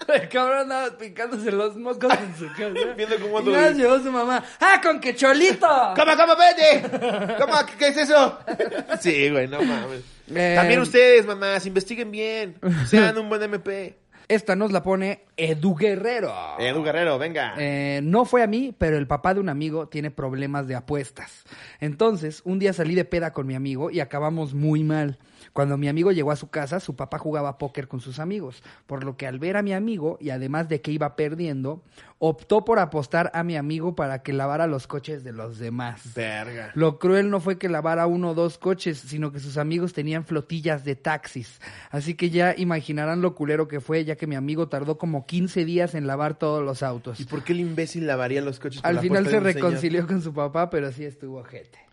El 0.08 0.30
cabrón 0.30 0.60
andaba 0.60 0.98
picándose 0.98 1.52
los 1.52 1.76
mocos 1.78 2.14
en 2.14 2.36
su 2.38 2.48
casa. 2.50 2.94
Viendo 2.98 3.20
cómo 3.20 3.42
y 3.42 3.54
nada, 3.54 3.72
llegó 3.72 4.00
su 4.00 4.12
mamá. 4.12 4.44
¡Ah, 4.60 4.80
con 4.82 5.00
que 5.00 5.16
cholito! 5.16 5.68
¿Cómo, 5.96 6.16
cómo, 6.16 6.34
vete? 6.36 7.36
¿Cómo? 7.40 7.54
¿Qué, 7.66 7.74
qué 7.78 7.88
es 7.88 7.98
eso? 7.98 8.40
Sí, 9.00 9.30
güey, 9.30 9.48
no 9.48 9.62
mames. 9.62 10.02
Eh, 10.34 10.54
También 10.56 10.80
ustedes, 10.80 11.26
mamás, 11.26 11.66
investiguen 11.66 12.12
bien. 12.12 12.56
Sean 12.88 13.18
un 13.18 13.30
buen 13.30 13.42
MP. 13.44 13.98
Esta 14.28 14.56
nos 14.56 14.72
la 14.72 14.82
pone 14.82 15.26
Edu 15.38 15.76
Guerrero. 15.76 16.34
Edu 16.58 16.84
Guerrero, 16.84 17.20
venga. 17.20 17.54
Eh, 17.58 18.00
no 18.02 18.26
fue 18.26 18.42
a 18.42 18.48
mí, 18.48 18.74
pero 18.76 18.98
el 18.98 19.06
papá 19.06 19.36
de 19.36 19.40
un 19.40 19.50
amigo 19.50 19.88
tiene 19.88 20.10
problemas 20.10 20.68
de 20.68 20.76
apuestas. 20.76 21.44
Entonces, 21.80 22.42
un 22.44 22.58
día 22.58 22.74
salí 22.74 22.96
de 22.96 23.06
peda 23.06 23.34
con 23.34 23.46
mi 23.46 23.54
amigo 23.54 23.92
y 23.92 24.00
acabamos 24.00 24.56
muy 24.56 24.84
mal. 24.84 25.20
Cuando 25.56 25.78
mi 25.78 25.88
amigo 25.88 26.12
llegó 26.12 26.32
a 26.32 26.36
su 26.36 26.50
casa, 26.50 26.82
su 26.82 26.98
papá 26.98 27.18
jugaba 27.18 27.58
póker 27.58 27.88
con 27.88 28.02
sus 28.02 28.20
amigos, 28.20 28.62
por 28.88 29.06
lo 29.06 29.16
que 29.16 29.26
al 29.26 29.40
ver 29.40 29.56
a 29.56 29.62
mi 29.62 29.72
amigo, 29.72 30.18
y 30.20 30.32
además 30.32 30.68
de 30.68 30.82
que 30.82 30.92
iba 30.92 31.16
perdiendo, 31.16 31.82
optó 32.20 32.66
por 32.66 32.78
apostar 32.78 33.32
a 33.34 33.42
mi 33.46 33.56
amigo 33.56 33.96
para 33.96 34.22
que 34.22 34.34
lavara 34.34 34.68
los 34.68 34.86
coches 34.86 35.24
de 35.24 35.32
los 35.32 35.58
demás. 35.58 36.14
Verga. 36.14 36.72
Lo 36.76 37.00
cruel 37.00 37.30
no 37.30 37.40
fue 37.40 37.58
que 37.58 37.70
lavara 37.70 38.06
uno 38.06 38.32
o 38.32 38.34
dos 38.34 38.58
coches, 38.58 38.98
sino 38.98 39.32
que 39.32 39.40
sus 39.40 39.58
amigos 39.58 39.94
tenían 39.94 40.26
flotillas 40.26 40.84
de 40.84 40.98
taxis. 40.98 41.62
Así 41.90 42.16
que 42.16 42.30
ya 42.30 42.54
imaginarán 42.58 43.22
lo 43.22 43.34
culero 43.34 43.70
que 43.70 43.80
fue, 43.80 44.04
ya 44.04 44.18
que 44.18 44.28
mi 44.28 44.36
amigo 44.36 44.68
tardó 44.68 44.98
como 44.98 45.26
15 45.26 45.64
días 45.64 45.96
en 45.96 46.06
lavar 46.06 46.38
todos 46.38 46.66
los 46.66 46.84
autos. 46.84 47.22
¿Y 47.22 47.24
por 47.24 47.46
qué 47.46 47.54
el 47.54 47.62
imbécil 47.62 48.08
lavaría 48.08 48.42
los 48.42 48.60
coches 48.60 48.82
Al 48.84 49.00
final 49.00 49.24
se 49.24 49.30
señor? 49.30 49.44
reconcilió 49.44 50.06
con 50.06 50.22
su 50.22 50.34
papá, 50.34 50.70
pero 50.70 50.92
sí 50.92 51.06
estuvo 51.06 51.42
gente. 51.46 51.85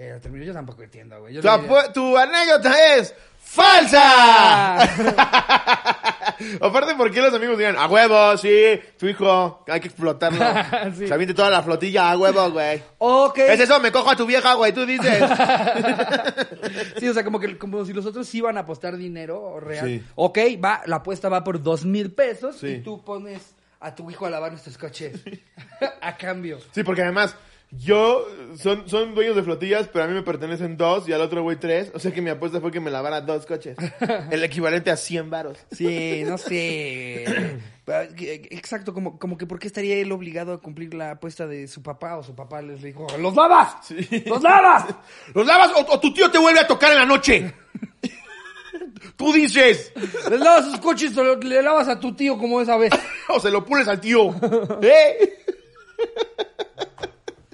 Ya, 0.00 0.18
ya. 0.18 0.30
Yo 0.44 0.52
tampoco 0.54 0.82
entiendo, 0.82 1.20
güey. 1.20 1.34
Yo 1.34 1.42
Tu, 1.42 1.48
diría- 1.48 2.22
anécdota 2.22 2.94
es 2.96 3.14
falsa. 3.38 4.82
Aparte, 6.62 6.94
¿por 6.94 7.10
qué 7.10 7.20
los 7.20 7.34
amigos 7.34 7.58
digan, 7.58 7.76
a 7.76 7.86
huevo, 7.86 8.36
sí, 8.38 8.80
tu 8.98 9.06
hijo, 9.08 9.62
hay 9.68 9.80
que 9.80 9.88
explotarlo? 9.88 10.40
Sí. 10.96 11.06
Se 11.06 11.12
aviente 11.12 11.34
toda 11.34 11.50
la 11.50 11.62
flotilla, 11.62 12.10
a 12.10 12.16
huevo, 12.16 12.50
güey. 12.50 12.82
Ok. 12.98 13.34
¿Qué 13.34 13.52
es 13.52 13.60
eso? 13.60 13.78
Me 13.80 13.92
cojo 13.92 14.10
a 14.10 14.16
tu 14.16 14.24
vieja, 14.26 14.54
güey, 14.54 14.72
tú 14.72 14.86
dices. 14.86 15.22
Sí, 16.98 17.08
o 17.08 17.14
sea, 17.14 17.24
como 17.24 17.38
que 17.40 17.56
como 17.58 17.84
si 17.84 17.92
los 17.92 18.06
otros 18.06 18.32
iban 18.34 18.56
a 18.56 18.60
apostar 18.60 18.96
dinero 18.96 19.58
real. 19.60 19.86
Sí. 19.86 20.02
Ok, 20.14 20.38
va, 20.62 20.82
la 20.86 20.96
apuesta 20.96 21.28
va 21.28 21.42
por 21.44 21.62
dos 21.62 21.84
mil 21.84 22.12
pesos 22.12 22.56
Sí. 22.58 22.66
y 22.68 22.80
tú 22.80 23.02
pones 23.04 23.54
a 23.80 23.94
tu 23.94 24.10
hijo 24.10 24.26
a 24.26 24.30
lavar 24.30 24.50
nuestros 24.52 24.76
coches. 24.78 25.20
a 26.00 26.16
cambio. 26.16 26.58
Sí, 26.72 26.82
porque 26.84 27.02
además, 27.02 27.34
yo, 27.72 28.26
son, 28.56 28.88
son 28.88 29.14
dueños 29.14 29.36
de 29.36 29.42
flotillas, 29.42 29.88
pero 29.92 30.04
a 30.04 30.08
mí 30.08 30.14
me 30.14 30.22
pertenecen 30.22 30.76
dos 30.76 31.08
y 31.08 31.12
al 31.12 31.20
otro 31.20 31.42
güey 31.42 31.56
tres. 31.56 31.90
O 31.94 31.98
sea 31.98 32.12
que 32.12 32.20
mi 32.20 32.30
apuesta 32.30 32.60
fue 32.60 32.70
que 32.70 32.80
me 32.80 32.90
lavara 32.90 33.20
dos 33.20 33.46
coches. 33.46 33.76
El 34.30 34.42
equivalente 34.42 34.90
a 34.90 34.96
100 34.96 35.30
varos. 35.30 35.58
Sí, 35.70 36.22
no 36.26 36.36
sé. 36.38 37.24
Exacto, 38.50 38.94
como, 38.94 39.18
como 39.18 39.36
que 39.36 39.46
¿por 39.46 39.58
qué 39.58 39.66
estaría 39.66 39.96
él 39.96 40.12
obligado 40.12 40.52
a 40.52 40.60
cumplir 40.60 40.94
la 40.94 41.12
apuesta 41.12 41.46
de 41.46 41.66
su 41.66 41.82
papá 41.82 42.16
o 42.16 42.22
su 42.22 42.34
papá 42.34 42.62
les 42.62 42.82
dijo, 42.82 43.06
¡los 43.18 43.34
lavas! 43.34 43.90
¡Los 44.26 44.42
lavas! 44.42 44.86
¿Los 45.34 45.46
lavas 45.46 45.72
o, 45.76 45.94
o 45.94 45.98
tu 45.98 46.12
tío 46.12 46.30
te 46.30 46.38
vuelve 46.38 46.60
a 46.60 46.66
tocar 46.66 46.92
en 46.92 46.98
la 46.98 47.06
noche? 47.06 47.52
Tú 49.16 49.32
dices. 49.32 49.92
Les 50.30 50.40
lavas 50.40 50.64
sus 50.64 50.78
coches 50.78 51.16
o 51.16 51.36
le 51.36 51.62
lavas 51.62 51.88
a 51.88 52.00
tu 52.00 52.14
tío 52.14 52.38
como 52.38 52.60
esa 52.60 52.76
vez. 52.76 52.92
O 53.28 53.38
se 53.38 53.50
lo 53.50 53.64
pules 53.64 53.86
al 53.86 54.00
tío. 54.00 54.34
¿Eh? 54.82 55.38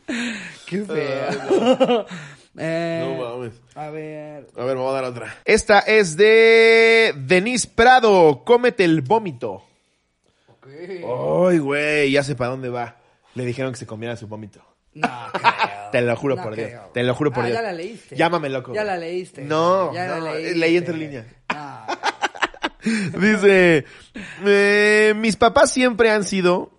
Qué 0.67 0.83
feo. 0.85 2.07
Eh, 2.59 3.03
No 3.19 3.37
mames. 3.37 3.53
A 3.75 3.91
ver. 3.91 4.47
A 4.57 4.65
ver, 4.65 4.77
voy 4.79 4.89
a 4.89 4.93
dar 4.95 5.05
otra. 5.05 5.37
Esta 5.45 5.81
es 5.81 6.17
de 6.17 7.13
Denise 7.15 7.69
Prado. 7.69 8.45
Cómete 8.47 8.83
el 8.85 9.03
vómito. 9.03 9.63
Ay, 10.65 11.59
güey, 11.59 12.11
ya 12.13 12.23
sé 12.23 12.35
para 12.35 12.53
dónde 12.53 12.71
va. 12.71 12.97
Le 13.35 13.45
dijeron 13.45 13.73
que 13.73 13.79
se 13.79 13.87
comiera 13.87 14.17
su 14.17 14.27
vómito. 14.27 14.61
No, 14.95 15.07
creo. 15.35 15.53
Te 15.93 16.01
lo 16.01 16.17
juro 16.17 16.37
No 16.37 16.43
por 16.45 16.57
Dios. 16.57 16.71
Te 16.95 17.03
lo 17.03 17.15
juro 17.15 17.31
por 17.31 17.45
Ah, 17.45 17.47
Dios. 17.49 17.59
ya 17.59 17.63
la 17.63 17.73
leíste. 17.75 18.17
Llámame 18.17 18.49
loco. 18.49 18.73
Ya 18.75 18.85
la 18.85 18.97
leíste. 18.97 19.43
No, 19.43 19.93
ya 19.93 20.07
no, 20.07 20.21
la 20.25 20.33
leíste. 20.35 20.57
leí 20.57 20.77
entre 20.79 20.97
líneas. 20.97 21.27
No. 21.55 21.87
Dice, 23.21 23.85
eh, 24.47 25.13
mis 25.17 25.37
papás 25.37 25.71
siempre 25.73 26.11
han 26.11 26.25
sido 26.25 26.71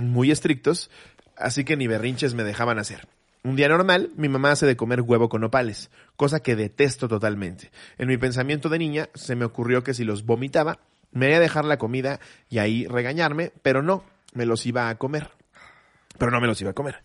muy 0.00 0.30
estrictos, 0.30 0.90
así 1.36 1.64
que 1.64 1.76
ni 1.76 1.86
berrinches 1.86 2.34
me 2.34 2.44
dejaban 2.44 2.78
hacer. 2.78 3.06
Un 3.42 3.56
día 3.56 3.68
normal, 3.68 4.10
mi 4.16 4.30
mamá 4.30 4.52
hace 4.52 4.64
de 4.64 4.76
comer 4.76 5.02
huevo 5.02 5.28
con 5.28 5.44
opales, 5.44 5.90
cosa 6.16 6.40
que 6.40 6.56
detesto 6.56 7.08
totalmente. 7.08 7.70
En 7.98 8.08
mi 8.08 8.16
pensamiento 8.16 8.70
de 8.70 8.78
niña, 8.78 9.10
se 9.14 9.36
me 9.36 9.44
ocurrió 9.44 9.84
que 9.84 9.92
si 9.92 10.02
los 10.02 10.24
vomitaba, 10.24 10.78
me 11.12 11.26
haría 11.26 11.40
dejar 11.40 11.66
la 11.66 11.76
comida 11.76 12.20
y 12.48 12.58
ahí 12.58 12.86
regañarme, 12.86 13.52
pero 13.62 13.82
no, 13.82 14.02
me 14.32 14.46
los 14.46 14.64
iba 14.64 14.88
a 14.88 14.94
comer. 14.96 15.30
Pero 16.16 16.30
no 16.30 16.40
me 16.40 16.46
los 16.46 16.60
iba 16.60 16.70
a 16.70 16.74
comer. 16.74 17.02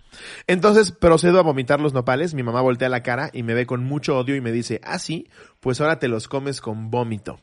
Entonces 0.47 0.91
procedo 0.91 1.39
a 1.39 1.43
vomitar 1.43 1.81
los 1.81 1.93
nopales, 1.93 2.33
mi 2.33 2.43
mamá 2.43 2.61
voltea 2.61 2.89
la 2.89 3.03
cara 3.03 3.31
y 3.33 3.43
me 3.43 3.53
ve 3.53 3.65
con 3.65 3.83
mucho 3.83 4.17
odio 4.17 4.35
y 4.35 4.41
me 4.41 4.51
dice, 4.51 4.79
ah, 4.83 4.99
sí, 4.99 5.29
pues 5.59 5.81
ahora 5.81 5.99
te 5.99 6.07
los 6.07 6.27
comes 6.27 6.61
con 6.61 6.89
vómito. 6.89 7.39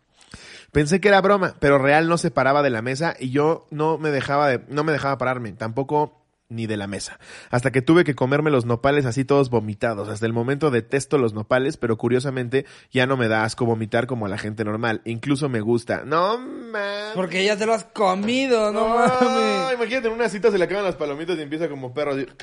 Pensé 0.73 1.01
que 1.01 1.09
era 1.09 1.21
broma, 1.21 1.55
pero 1.59 1.79
real 1.79 2.09
no 2.09 2.19
se 2.19 2.31
paraba 2.31 2.63
de 2.63 2.71
la 2.71 2.83
mesa 2.83 3.15
y 3.19 3.31
yo 3.31 3.67
no 3.71 3.99
me 3.99 4.11
dejaba 4.11 4.49
de, 4.49 4.65
no 4.69 4.85
me 4.85 4.93
dejaba 4.93 5.19
pararme, 5.19 5.53
tampoco 5.53 6.26
ni 6.49 6.67
de 6.67 6.77
la 6.77 6.87
mesa. 6.87 7.19
Hasta 7.51 7.73
que 7.73 7.83
tuve 7.83 8.05
que 8.05 8.15
comerme 8.15 8.51
los 8.51 8.65
nopales 8.67 9.05
así 9.07 9.25
todos 9.25 9.51
vomitados. 9.51 10.09
Hasta 10.09 10.27
el 10.27 10.33
momento 10.33 10.71
detesto 10.71 11.19
los 11.19 11.35
nopales, 11.35 11.77
pero 11.77 11.97
curiosamente 11.99 12.67
ya 12.93 13.07
no 13.07 13.17
me 13.17 13.29
da 13.29 13.45
asco 13.45 13.65
vomitar 13.67 14.07
como 14.07 14.27
a 14.27 14.29
la 14.29 14.39
gente 14.39 14.65
normal. 14.65 15.03
Incluso 15.05 15.49
me 15.49 15.61
gusta. 15.61 16.03
No 16.05 16.39
mames. 16.39 17.13
Porque 17.15 17.45
ya 17.45 17.57
te 17.57 17.67
lo 17.67 17.75
has 17.75 17.85
comido, 17.85 18.73
no, 18.73 18.89
No, 18.89 18.95
mames. 18.97 19.75
imagínate 19.75 20.09
en 20.09 20.15
una 20.15 20.29
cita 20.29 20.51
se 20.51 20.59
le 20.59 20.65
acaban 20.65 20.85
las 20.85 20.97
palomitas 20.97 21.37
y 21.39 21.43
empieza 21.43 21.69
como 21.69 21.93
perro 21.93 22.13
así. 22.13 22.27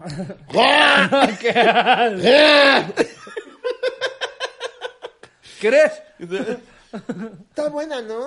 ¿Crees? 5.60 5.92
Está 6.92 7.68
buena, 7.68 8.02
¿no? 8.02 8.26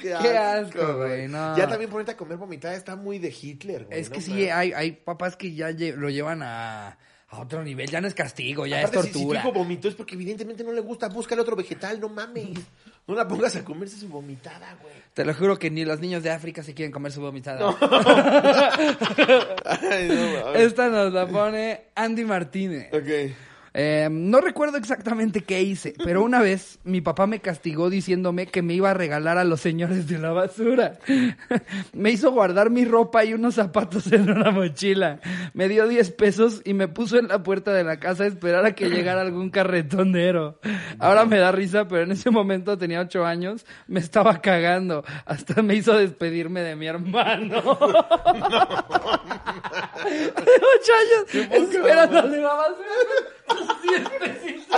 Qué, 0.00 0.14
Qué 0.22 0.36
asco, 0.38 0.96
güey, 0.98 1.28
no. 1.28 1.56
Ya 1.56 1.68
también 1.68 1.90
ponerte 1.90 2.12
a 2.12 2.16
comer 2.16 2.36
vomitada 2.38 2.74
está 2.74 2.96
muy 2.96 3.18
de 3.18 3.28
Hitler, 3.28 3.84
güey. 3.86 3.98
Es 4.00 4.08
que 4.10 4.18
no 4.20 4.24
sí, 4.24 4.48
hay, 4.48 4.72
hay 4.72 4.92
papás 4.92 5.36
que 5.36 5.54
ya 5.54 5.70
lle- 5.70 5.94
lo 5.94 6.08
llevan 6.10 6.42
a, 6.42 6.96
a 7.28 7.40
otro 7.40 7.62
nivel. 7.62 7.88
Ya 7.90 8.00
no 8.00 8.08
es 8.08 8.14
castigo, 8.14 8.66
ya 8.66 8.78
Aparte, 8.80 8.98
es 8.98 9.04
si- 9.06 9.12
Si, 9.12 9.18
tortura. 9.20 9.42
tu 9.42 9.48
hijo 9.48 9.58
vomitó 9.58 9.88
es 9.88 9.94
porque 9.94 10.14
evidentemente 10.14 10.64
no 10.64 10.72
le 10.72 10.80
gusta. 10.80 11.08
Búscale 11.08 11.40
otro 11.42 11.56
vegetal, 11.56 12.00
no 12.00 12.08
mames. 12.08 12.58
No 13.06 13.14
la 13.14 13.28
pongas 13.28 13.54
a 13.56 13.64
comerse 13.64 13.98
su 13.98 14.08
vomitada, 14.08 14.78
güey. 14.80 14.94
Te 15.12 15.24
lo 15.26 15.34
juro 15.34 15.58
que 15.58 15.70
ni 15.70 15.84
los 15.84 16.00
niños 16.00 16.22
de 16.22 16.30
África 16.30 16.62
se 16.62 16.72
quieren 16.74 16.90
comer 16.90 17.12
su 17.12 17.20
vomitada. 17.20 17.68
Ay, 19.64 20.08
no. 20.08 20.54
Esta 20.54 20.88
nos 20.88 21.12
la 21.12 21.26
pone 21.26 21.88
Andy 21.94 22.24
Martínez. 22.24 22.88
Ok. 22.92 23.36
Eh, 23.76 24.08
no 24.08 24.40
recuerdo 24.40 24.78
exactamente 24.78 25.40
qué 25.40 25.62
hice, 25.62 25.94
pero 26.04 26.22
una 26.22 26.40
vez 26.40 26.78
mi 26.84 27.00
papá 27.00 27.26
me 27.26 27.40
castigó 27.40 27.90
diciéndome 27.90 28.46
que 28.46 28.62
me 28.62 28.74
iba 28.74 28.92
a 28.92 28.94
regalar 28.94 29.36
a 29.36 29.42
los 29.42 29.60
señores 29.60 30.06
de 30.06 30.18
la 30.18 30.30
basura. 30.30 31.00
me 31.92 32.12
hizo 32.12 32.30
guardar 32.30 32.70
mi 32.70 32.84
ropa 32.84 33.24
y 33.24 33.34
unos 33.34 33.56
zapatos 33.56 34.12
en 34.12 34.30
una 34.30 34.52
mochila. 34.52 35.18
Me 35.54 35.68
dio 35.68 35.88
10 35.88 36.12
pesos 36.12 36.62
y 36.64 36.72
me 36.72 36.86
puso 36.86 37.18
en 37.18 37.26
la 37.26 37.42
puerta 37.42 37.72
de 37.72 37.82
la 37.82 37.98
casa 37.98 38.22
a 38.22 38.28
esperar 38.28 38.64
a 38.64 38.76
que 38.76 38.88
llegara 38.88 39.22
algún 39.22 39.50
carretonero. 39.50 40.60
Ahora 41.00 41.24
me 41.24 41.38
da 41.38 41.50
risa, 41.50 41.88
pero 41.88 42.04
en 42.04 42.12
ese 42.12 42.30
momento 42.30 42.78
tenía 42.78 43.00
8 43.00 43.26
años, 43.26 43.66
me 43.88 43.98
estaba 43.98 44.40
cagando. 44.40 45.04
Hasta 45.26 45.62
me 45.62 45.74
hizo 45.74 45.98
despedirme 45.98 46.60
de 46.60 46.76
mi 46.76 46.86
hermano. 46.86 47.56
de 50.04 50.30
8 50.30 50.92
años 51.02 51.24
esperando 51.50 52.22
de 52.22 52.40
la 52.40 52.54
basura. 52.54 53.34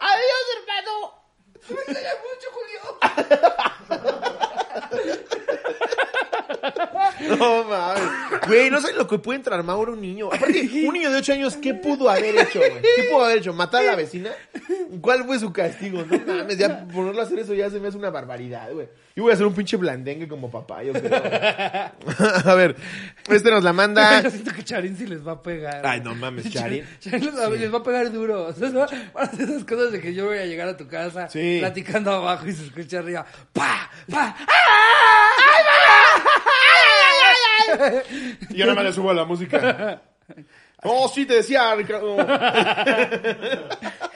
Adiós, 0.00 0.44
hermano. 0.56 0.94
Me 1.68 2.02
mucho, 2.24 2.48
Julio. 2.52 2.80
No 7.38 7.64
mames. 7.64 8.02
Güey, 8.46 8.70
no 8.70 8.80
sé 8.80 8.92
lo 8.92 9.06
que 9.06 9.18
puede 9.18 9.38
entramar 9.38 9.76
un 9.88 10.00
niño. 10.00 10.28
Aparte, 10.32 10.60
un 10.86 10.92
niño 10.94 11.10
de 11.10 11.18
8 11.18 11.32
años, 11.32 11.56
¿qué 11.56 11.74
pudo 11.74 12.08
haber 12.10 12.36
hecho, 12.38 12.58
güey? 12.58 12.80
¿Qué 12.82 13.04
pudo 13.10 13.24
haber 13.24 13.38
hecho? 13.38 13.52
¿Matar 13.52 13.82
a 13.82 13.86
la 13.86 13.96
vecina? 13.96 14.30
¿Cuál 15.00 15.24
fue 15.24 15.38
su 15.38 15.52
castigo? 15.52 16.04
No 16.04 16.34
mames, 16.34 16.58
ya 16.58 16.84
ponerlo 16.92 17.20
a 17.20 17.24
hacer 17.24 17.38
eso 17.38 17.54
ya 17.54 17.70
se 17.70 17.80
me 17.80 17.88
hace 17.88 17.96
una 17.98 18.10
barbaridad, 18.10 18.70
güey. 18.72 18.88
Yo 19.16 19.22
voy 19.22 19.30
a 19.30 19.34
hacer 19.34 19.46
un 19.46 19.54
pinche 19.54 19.76
blandengue 19.76 20.26
como 20.26 20.50
papá, 20.50 20.82
yo 20.82 20.92
creo. 20.92 21.10
a 22.44 22.54
ver, 22.54 22.76
este 23.28 23.50
nos 23.50 23.62
la 23.62 23.72
manda. 23.72 24.20
Yo 24.22 24.30
siento 24.30 24.52
que 24.52 24.64
Charín 24.64 24.96
sí 24.96 25.06
les 25.06 25.26
va 25.26 25.32
a 25.32 25.42
pegar. 25.42 25.86
Ay, 25.86 26.00
no 26.00 26.14
mames, 26.14 26.50
Charín. 26.50 26.84
Charín 27.00 27.26
les, 27.26 27.36
va- 27.38 27.48
les 27.50 27.72
va 27.72 27.78
a 27.78 27.82
pegar 27.82 28.10
duro. 28.12 28.46
O 28.46 28.52
sea, 28.52 28.70
van 28.70 28.88
a 29.14 29.20
hacer 29.22 29.48
esas 29.48 29.64
cosas 29.64 29.92
de 29.92 30.00
que 30.00 30.14
yo 30.14 30.26
voy 30.26 30.38
a 30.38 30.46
llegar 30.46 30.68
a 30.68 30.76
tu 30.76 30.86
casa 30.88 31.28
Sí. 31.28 31.58
platicando 31.60 32.10
abajo 32.12 32.46
y 32.48 32.52
se 32.52 32.64
escucha 32.64 32.98
arriba. 32.98 33.24
¡Pa! 33.52 33.90
¡Pa! 34.10 34.36
Y 38.50 38.54
yo 38.56 38.64
nada 38.66 38.74
más 38.76 38.84
le 38.84 38.92
subo 38.92 39.10
a 39.10 39.14
la 39.14 39.24
música. 39.24 40.02
Oh, 40.84 41.08
sí, 41.08 41.24
te 41.26 41.36
decía, 41.36 41.74
Ricardo. 41.74 42.16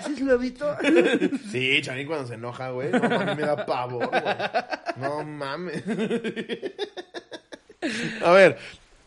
¿Ese 0.00 0.12
es 0.12 0.20
lobito? 0.20 0.76
Sí, 1.50 1.80
Charín 1.82 2.06
cuando 2.06 2.26
se 2.26 2.34
enoja, 2.34 2.70
güey. 2.70 2.90
No, 2.92 2.98
a 2.98 3.24
mí 3.24 3.34
me 3.36 3.42
da 3.42 3.64
pavor, 3.64 4.08
güey. 4.08 4.22
No 4.96 5.24
mames. 5.24 5.82
A 8.24 8.32
ver, 8.32 8.58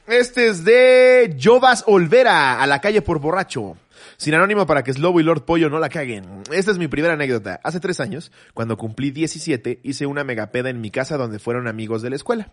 este 0.07 0.47
es 0.47 0.63
de 0.63 1.37
Jovas 1.41 1.83
Olvera, 1.87 2.61
a 2.61 2.67
la 2.67 2.81
calle 2.81 3.01
por 3.01 3.19
borracho. 3.19 3.77
Sin 4.17 4.33
anónimo 4.33 4.65
para 4.65 4.83
que 4.83 4.93
Slobo 4.93 5.19
y 5.19 5.23
Lord 5.23 5.45
Pollo 5.45 5.69
no 5.69 5.79
la 5.79 5.89
caguen. 5.89 6.43
Esta 6.51 6.71
es 6.71 6.77
mi 6.77 6.87
primera 6.87 7.13
anécdota. 7.13 7.59
Hace 7.63 7.79
tres 7.79 7.99
años, 7.99 8.31
cuando 8.53 8.77
cumplí 8.77 9.11
17, 9.11 9.79
hice 9.83 10.05
una 10.05 10.23
megapeda 10.23 10.69
en 10.69 10.81
mi 10.81 10.91
casa 10.91 11.17
donde 11.17 11.39
fueron 11.39 11.67
amigos 11.67 12.01
de 12.01 12.09
la 12.09 12.15
escuela. 12.15 12.51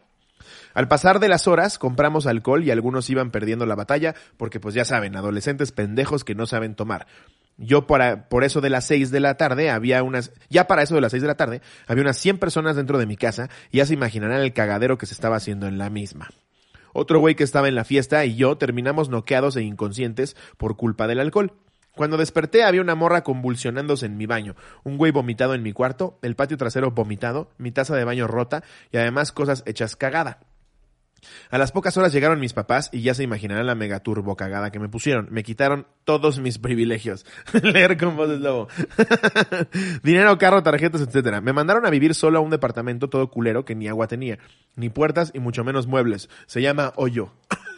Al 0.79 0.87
pasar 0.87 1.19
de 1.19 1.27
las 1.27 1.49
horas, 1.49 1.77
compramos 1.77 2.29
alcohol 2.29 2.63
y 2.63 2.71
algunos 2.71 3.11
iban 3.11 3.33
perdiendo 3.33 3.67
la 3.67 3.75
batalla 3.75 4.15
porque 4.37 4.61
pues 4.61 4.77
ya 4.77 4.85
saben, 4.85 5.17
adolescentes 5.17 5.73
pendejos 5.73 6.23
que 6.23 6.37
no 6.37 6.47
saben 6.47 6.77
tomar. 6.77 7.09
Yo 7.57 7.89
para, 7.89 8.29
por 8.29 8.45
eso 8.45 8.61
de 8.61 8.71
las 8.71 8.87
seis 8.87 9.11
de 9.11 9.19
la 9.19 9.37
tarde 9.37 9.71
había 9.71 10.05
unas, 10.05 10.31
ya 10.51 10.69
para 10.69 10.85
eso 10.85 10.95
de 10.95 11.01
las 11.01 11.11
seis 11.11 11.23
de 11.23 11.27
la 11.27 11.37
tarde, 11.37 11.63
había 11.89 12.05
unas 12.05 12.17
100 12.19 12.39
personas 12.39 12.77
dentro 12.77 12.97
de 12.97 13.07
mi 13.07 13.17
casa 13.17 13.51
y 13.73 13.79
ya 13.79 13.87
se 13.87 13.95
imaginarán 13.95 14.41
el 14.41 14.53
cagadero 14.53 14.99
que 14.99 15.07
se 15.07 15.15
estaba 15.15 15.35
haciendo 15.35 15.67
en 15.67 15.79
la 15.79 15.91
misma. 15.91 16.29
Otro 16.93 17.19
güey 17.19 17.35
que 17.35 17.43
estaba 17.43 17.67
en 17.67 17.75
la 17.75 17.83
fiesta 17.83 18.25
y 18.25 18.37
yo 18.37 18.57
terminamos 18.57 19.09
noqueados 19.09 19.57
e 19.57 19.63
inconscientes 19.63 20.37
por 20.59 20.77
culpa 20.77 21.09
del 21.09 21.19
alcohol. 21.19 21.55
Cuando 21.97 22.19
desperté 22.19 22.63
había 22.63 22.83
una 22.83 22.95
morra 22.95 23.25
convulsionándose 23.25 24.07
en 24.07 24.17
mi 24.17 24.27
baño, 24.27 24.55
un 24.85 24.97
güey 24.97 25.11
vomitado 25.11 25.55
en 25.55 25.65
mi 25.65 25.73
cuarto, 25.73 26.21
el 26.23 26.37
patio 26.37 26.57
trasero 26.57 26.93
vomitado, 26.93 27.51
mi 27.59 27.73
taza 27.73 27.97
de 27.97 28.05
baño 28.05 28.29
rota 28.29 28.63
y 28.93 28.99
además 28.99 29.33
cosas 29.33 29.65
hechas 29.67 29.97
cagada. 29.97 30.39
A 31.51 31.59
las 31.59 31.73
pocas 31.73 31.97
horas 31.97 32.13
llegaron 32.13 32.41
mis 32.41 32.53
papás 32.53 32.89
y 32.93 33.03
ya 33.03 33.15
se 33.15 33.23
imaginarán 33.23 33.67
la 33.67 33.75
mega 33.75 34.01
turbo 34.01 34.37
cagada 34.37 34.71
que 34.71 34.79
me 34.79 34.89
pusieron. 34.89 35.29
Me 35.31 35.43
quitaron 35.43 35.87
todos 36.05 36.39
mis 36.39 36.59
privilegios. 36.61 37.27
Leer 37.63 37.97
con 37.99 38.17
voz 38.17 38.29
de 38.29 38.39
lobo. 38.39 38.69
Dinero, 40.03 40.39
carro, 40.39 40.63
tarjetas, 40.63 41.01
etcétera. 41.01 41.41
Me 41.41 41.53
mandaron 41.53 41.85
a 41.87 41.91
vivir 41.91 42.15
solo 42.15 42.39
a 42.39 42.41
un 42.43 42.51
departamento 42.51 43.09
todo 43.09 43.31
culero 43.31 43.65
que 43.65 43.75
ni 43.75 43.89
agua 43.89 44.07
tenía, 44.09 44.39
ni 44.77 44.89
puertas 44.89 45.31
y 45.35 45.41
mucho 45.41 45.65
menos 45.65 45.87
muebles. 45.87 46.29
Se 46.47 46.63
llama 46.63 46.93
Hoyo. 46.97 47.31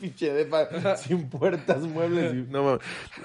Pinche 0.00 0.32
depa 0.32 0.66
sin 0.96 1.28
puertas, 1.28 1.82
muebles 1.82 2.34
y... 2.34 2.50
No. 2.50 2.78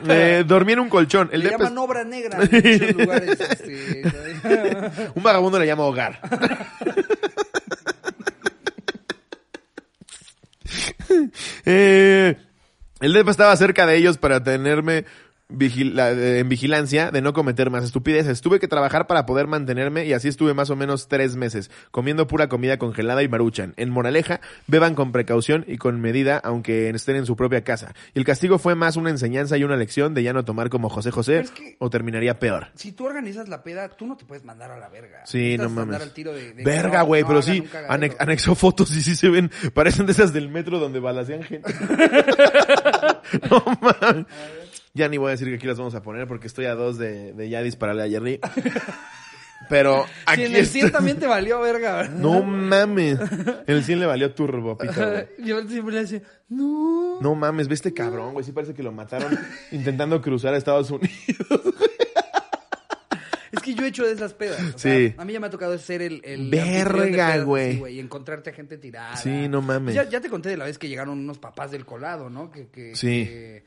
Eh, 0.07 0.43
dormí 0.45 0.73
en 0.73 0.79
un 0.79 0.89
colchón. 0.89 1.29
El 1.31 1.39
Le 1.39 1.45
depa 1.49 1.63
es- 1.63 1.69
llaman 1.69 1.77
obra 1.79 2.03
negra 2.03 2.37
en 2.43 2.51
muchos 2.51 2.95
lugares. 2.95 3.39
este, 3.39 4.03
Un 5.15 5.23
vagabundo 5.23 5.57
le 5.57 5.65
llama 5.65 5.83
hogar. 5.85 6.19
Eh, 11.65 12.37
el 12.99 13.13
DEPA 13.13 13.31
estaba 13.31 13.55
cerca 13.57 13.85
de 13.85 13.97
ellos 13.97 14.17
para 14.17 14.43
tenerme 14.43 15.05
en 15.49 16.49
vigilancia 16.49 17.11
de 17.11 17.21
no 17.21 17.33
cometer 17.33 17.69
más 17.69 17.83
estupideces. 17.83 18.41
Tuve 18.41 18.59
que 18.59 18.67
trabajar 18.67 19.05
para 19.07 19.25
poder 19.25 19.45
mantenerme 19.47 20.05
y 20.05 20.13
así 20.13 20.27
estuve 20.27 20.53
más 20.53 20.69
o 20.69 20.75
menos 20.75 21.07
tres 21.07 21.35
meses, 21.35 21.69
comiendo 21.91 22.25
pura 22.27 22.47
comida 22.49 22.77
congelada 22.77 23.21
y 23.23 23.27
maruchan. 23.27 23.73
En 23.77 23.89
moraleja, 23.91 24.41
beban 24.67 24.95
con 24.95 25.11
precaución 25.11 25.63
y 25.67 25.77
con 25.77 26.01
medida, 26.01 26.37
aunque 26.43 26.89
estén 26.89 27.17
en 27.17 27.25
su 27.25 27.35
propia 27.35 27.63
casa. 27.63 27.93
Y 28.15 28.19
el 28.19 28.25
castigo 28.25 28.57
fue 28.57 28.73
más 28.75 28.95
una 28.95 29.09
enseñanza 29.11 29.57
y 29.57 29.63
una 29.63 29.75
lección 29.75 30.13
de 30.13 30.23
ya 30.23 30.33
no 30.33 30.43
tomar 30.45 30.69
como 30.69 30.89
José 30.89 31.11
José 31.11 31.33
Pero 31.33 31.43
es 31.45 31.51
que- 31.51 31.75
o 31.79 31.89
terminaría 31.89 32.39
peor. 32.39 32.67
si 32.75 32.91
tú 32.91 33.05
organizas 33.05 33.47
la 33.47 33.63
peda, 33.63 33.89
tú 33.89 34.07
no 34.07 34.17
te 34.17 34.25
puedes 34.25 34.43
mandar 34.45 34.71
a 34.71 34.77
la 34.79 34.89
verga. 34.89 35.25
Sí, 35.25 35.57
no 35.57 35.69
mames. 35.69 36.01
al 36.01 36.13
tiro 36.13 36.33
de- 36.33 36.53
de- 36.53 36.63
Verga, 36.63 37.01
güey, 37.03 37.21
no 37.21 37.27
pero 37.27 37.41
sí, 37.41 37.63
anex- 37.89 38.15
anexó 38.19 38.55
fotos 38.55 38.95
y 38.95 39.01
sí 39.01 39.15
se 39.15 39.29
ven, 39.29 39.51
parecen 39.73 40.05
de 40.05 40.13
esas 40.13 40.33
del 40.33 40.49
metro 40.49 40.79
donde 40.79 40.99
balacean 40.99 41.43
gente. 41.43 41.71
no 43.51 43.63
mames. 43.81 44.25
Ya 44.95 45.07
ni 45.09 45.17
voy 45.17 45.29
a 45.29 45.31
decir 45.31 45.47
que 45.49 45.55
aquí 45.55 45.65
las 45.65 45.77
vamos 45.79 45.95
a 45.95 46.03
poner 46.03 46.27
porque 46.27 46.45
estoy 46.45 46.65
a 46.65 46.75
dos 46.75 46.99
de, 46.99 47.33
de 47.33 47.49
ya 47.49 47.63
dispararle 47.63 48.03
a 48.03 48.07
Jerry. 48.09 48.39
Pero 49.67 50.05
Si 50.07 50.11
aquí 50.27 50.43
en 50.43 50.55
el 50.55 50.67
100 50.67 50.85
está- 50.85 50.97
también 50.99 51.17
te 51.17 51.25
valió 51.25 51.59
verga, 51.61 51.95
¿verdad? 51.95 52.11
No 52.15 52.43
mames. 52.43 53.17
En 53.19 53.75
el 53.75 53.83
100 53.83 53.99
le 54.01 54.05
valió 54.05 54.35
turbo, 54.35 54.75
güey. 54.75 54.89
Yo 55.39 55.67
siempre 55.67 55.95
le 55.95 56.01
decía, 56.01 56.21
no. 56.49 57.19
No 57.21 57.33
mames, 57.33 57.67
ve 57.67 57.73
este 57.73 57.91
cabrón, 57.91 58.33
güey. 58.33 58.45
Sí 58.45 58.51
parece 58.51 58.75
que 58.75 58.83
lo 58.83 58.91
mataron 58.91 59.35
intentando 59.71 60.21
cruzar 60.21 60.53
a 60.53 60.57
Estados 60.57 60.91
Unidos. 60.91 61.09
Es 63.51 63.59
que 63.61 63.73
yo 63.73 63.85
he 63.85 63.87
hecho 63.87 64.03
de 64.05 64.13
esas 64.13 64.33
pedas. 64.35 64.59
o 64.61 64.77
Sí. 64.77 65.09
sea, 65.09 65.15
a 65.17 65.25
mí 65.25 65.33
ya 65.33 65.39
me 65.39 65.47
ha 65.47 65.49
tocado 65.49 65.75
ser 65.79 66.03
el. 66.03 66.21
el 66.23 66.49
Verga, 66.51 67.37
güey. 67.39 67.77
sí, 67.83 67.83
Y 67.93 67.99
encontrarte 67.99 68.51
a 68.51 68.53
gente 68.53 68.77
tirada. 68.77 69.15
Sí, 69.15 69.47
no 69.47 69.61
mames. 69.63 69.95
Ya, 69.95 70.07
ya 70.07 70.21
te 70.21 70.29
conté 70.29 70.49
de 70.49 70.57
la 70.57 70.65
vez 70.65 70.77
que 70.77 70.87
llegaron 70.87 71.17
unos 71.17 71.39
papás 71.39 71.71
del 71.71 71.83
colado, 71.85 72.29
¿no? 72.29 72.51
Que, 72.51 72.67
que, 72.67 72.95
Sí. 72.95 73.25
que, 73.25 73.63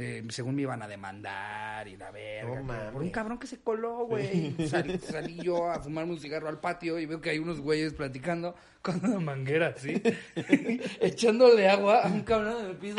eh, 0.00 0.24
según 0.28 0.54
me 0.54 0.62
iban 0.62 0.82
a 0.82 0.88
demandar 0.88 1.86
y 1.88 1.96
la 1.96 2.10
verga. 2.10 2.60
No 2.60 2.92
por 2.92 3.02
un 3.02 3.10
cabrón 3.10 3.38
que 3.38 3.46
se 3.46 3.60
coló, 3.60 4.06
güey. 4.06 4.54
Salí, 4.68 4.98
salí 4.98 5.38
yo 5.42 5.70
a 5.70 5.80
fumarme 5.80 6.12
un 6.12 6.20
cigarro 6.20 6.48
al 6.48 6.60
patio 6.60 6.98
y 6.98 7.06
veo 7.06 7.20
que 7.20 7.30
hay 7.30 7.38
unos 7.38 7.60
güeyes 7.60 7.94
platicando 7.94 8.54
con 8.82 9.04
una 9.04 9.18
manguera 9.20 9.74
así, 9.76 10.00
echándole 11.00 11.68
agua 11.68 12.02
a 12.02 12.08
un 12.08 12.22
cabrón 12.22 12.64
en 12.64 12.70
el 12.70 12.76
piso. 12.76 12.96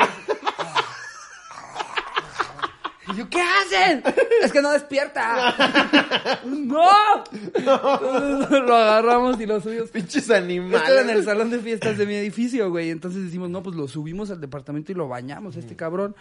Y 3.12 3.16
yo, 3.16 3.28
¿qué 3.28 3.40
hacen? 3.40 4.02
Es 4.42 4.52
que 4.52 4.62
no 4.62 4.70
despierta. 4.70 6.40
¡No! 6.44 7.24
lo 7.64 8.74
agarramos 8.76 9.40
y 9.40 9.46
lo 9.46 9.60
subimos. 9.60 9.90
Pinches 9.90 10.16
Esto 10.22 10.34
era 10.34 10.38
en 10.38 10.44
animales. 10.50 11.16
el 11.16 11.24
salón 11.24 11.50
de 11.50 11.58
fiestas 11.58 11.98
de 11.98 12.06
mi 12.06 12.14
edificio, 12.14 12.70
güey. 12.70 12.90
Entonces 12.90 13.24
decimos, 13.24 13.50
no, 13.50 13.62
pues 13.62 13.74
lo 13.74 13.88
subimos 13.88 14.30
al 14.30 14.40
departamento 14.40 14.92
y 14.92 14.94
lo 14.94 15.08
bañamos, 15.08 15.56
este 15.56 15.74
cabrón. 15.74 16.14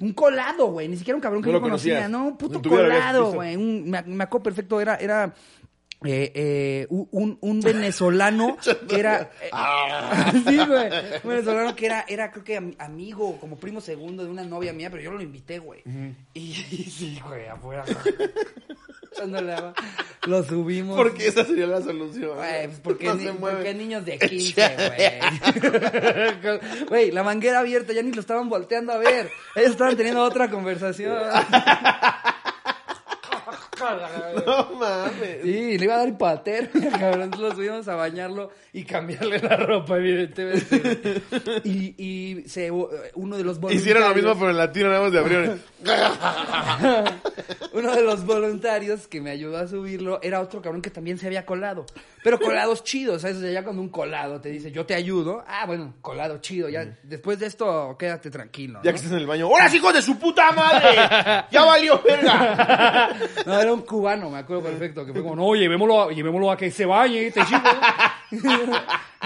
Un 0.00 0.12
colado, 0.12 0.66
güey. 0.68 0.88
Ni 0.88 0.96
siquiera 0.96 1.14
un 1.16 1.20
cabrón 1.20 1.42
que 1.42 1.48
No 1.50 1.58
yo 1.58 1.60
conocía. 1.62 2.08
No, 2.08 2.28
un 2.28 2.36
puto 2.36 2.60
colado, 2.62 3.32
güey. 3.32 3.56
Un- 3.56 3.90
Me, 3.90 4.02
me 4.02 4.24
acuerdo 4.24 4.44
perfecto. 4.44 4.80
Era, 4.80 4.96
era 4.96 5.32
eh, 6.04 6.32
eh, 6.34 6.86
un, 6.90 7.38
un 7.40 7.60
venezolano 7.60 8.56
que 8.88 8.98
era... 8.98 9.30
eh, 9.42 9.50
sí, 10.48 10.56
güey. 10.56 10.88
Un 11.22 11.30
venezolano 11.30 11.76
que 11.76 11.86
era, 11.86 12.04
era 12.08 12.30
creo 12.30 12.44
que 12.44 12.56
am- 12.56 12.74
amigo, 12.78 13.38
como 13.38 13.56
primo 13.58 13.80
segundo 13.80 14.24
de 14.24 14.30
una 14.30 14.44
novia 14.44 14.72
mía, 14.72 14.90
pero 14.90 15.02
yo 15.02 15.10
lo 15.12 15.20
invité, 15.22 15.58
güey. 15.58 15.82
y, 16.34 16.40
y 16.70 16.84
sí, 16.90 17.20
güey, 17.26 17.46
afuera. 17.48 17.84
Lo 20.26 20.42
subimos. 20.44 20.96
Porque 20.96 21.28
esa 21.28 21.44
sería 21.44 21.66
la 21.66 21.82
solución. 21.82 22.36
Güey, 22.36 22.66
pues 22.68 22.80
porque, 22.80 23.06
No 23.08 23.14
ni- 23.16 23.24
se 23.24 23.32
mueve. 23.32 23.56
porque 23.56 23.74
niños 23.74 24.04
de 24.04 24.18
15, 24.18 24.76
güey. 24.76 26.86
Güey, 26.88 27.10
la 27.10 27.22
manguera 27.22 27.60
abierta, 27.60 27.92
ya 27.92 28.02
ni 28.02 28.12
lo 28.12 28.20
estaban 28.20 28.48
volteando 28.48 28.92
a 28.92 28.98
ver. 28.98 29.30
Ellos 29.56 29.72
estaban 29.72 29.96
teniendo 29.96 30.22
otra 30.22 30.48
conversación. 30.48 31.18
No 34.46 34.70
mames. 34.76 35.42
Sí, 35.42 35.78
le 35.78 35.84
iba 35.84 35.94
a 35.94 35.98
dar 35.98 36.08
hipotermia, 36.08 36.90
cabrón. 36.98 37.22
Entonces 37.22 37.48
lo 37.48 37.54
subimos 37.54 37.88
a 37.88 37.94
bañarlo 37.94 38.50
y 38.72 38.84
cambiarle 38.84 39.38
la 39.38 39.56
ropa, 39.56 39.96
evidentemente. 39.96 41.22
Y, 41.64 41.94
y 41.96 42.48
se, 42.48 42.70
uno 42.70 43.36
de 43.36 43.44
los 43.44 43.58
voluntarios... 43.58 43.72
Hicieron 43.80 44.08
lo 44.08 44.14
mismo, 44.14 44.34
pero 44.34 44.50
en 44.50 44.56
latino 44.56 44.88
nada 44.88 45.02
más 45.02 45.12
de 45.12 45.18
abrieron. 45.18 45.62
Uno 47.72 47.94
de 47.94 48.02
los 48.02 48.24
voluntarios 48.24 49.06
que 49.06 49.20
me 49.20 49.30
ayudó 49.30 49.58
a 49.58 49.66
subirlo 49.66 50.20
era 50.22 50.40
otro 50.40 50.60
cabrón 50.60 50.82
que 50.82 50.90
también 50.90 51.18
se 51.18 51.26
había 51.26 51.46
colado. 51.46 51.86
Pero 52.22 52.38
colados 52.38 52.84
chidos, 52.84 53.22
¿sabes? 53.22 53.38
O 53.38 53.40
sea, 53.40 53.50
ya 53.50 53.64
cuando 53.64 53.80
un 53.80 53.88
colado 53.88 54.40
te 54.40 54.50
dice, 54.50 54.70
yo 54.70 54.84
te 54.84 54.94
ayudo. 54.94 55.42
Ah, 55.46 55.64
bueno, 55.66 55.94
colado 56.02 56.38
chido. 56.38 56.68
Ya, 56.68 56.98
después 57.02 57.38
de 57.38 57.46
esto, 57.46 57.96
quédate 57.98 58.30
tranquilo. 58.30 58.80
Ya 58.82 58.90
¿no? 58.90 58.92
que 58.92 58.96
estás 58.96 59.12
en 59.12 59.18
el 59.18 59.26
baño. 59.26 59.48
¡Hola, 59.48 59.74
hijos 59.74 59.94
de 59.94 60.02
su 60.02 60.18
puta 60.18 60.52
madre! 60.52 60.96
¡Ya 61.50 61.64
valió, 61.64 62.00
verga! 62.02 63.16
No, 63.46 63.69
un 63.72 63.82
cubano, 63.82 64.30
me 64.30 64.38
acuerdo 64.38 64.62
perfecto. 64.62 65.04
Que 65.06 65.12
fue 65.12 65.22
como, 65.22 65.36
no, 65.36 65.54
llevémoslo, 65.54 66.02
a- 66.02 66.12
llevémoslo 66.12 66.50
a 66.50 66.56
que 66.56 66.70
se 66.70 66.84
bañe, 66.86 67.26
este 67.26 67.40
chico. 67.44 67.60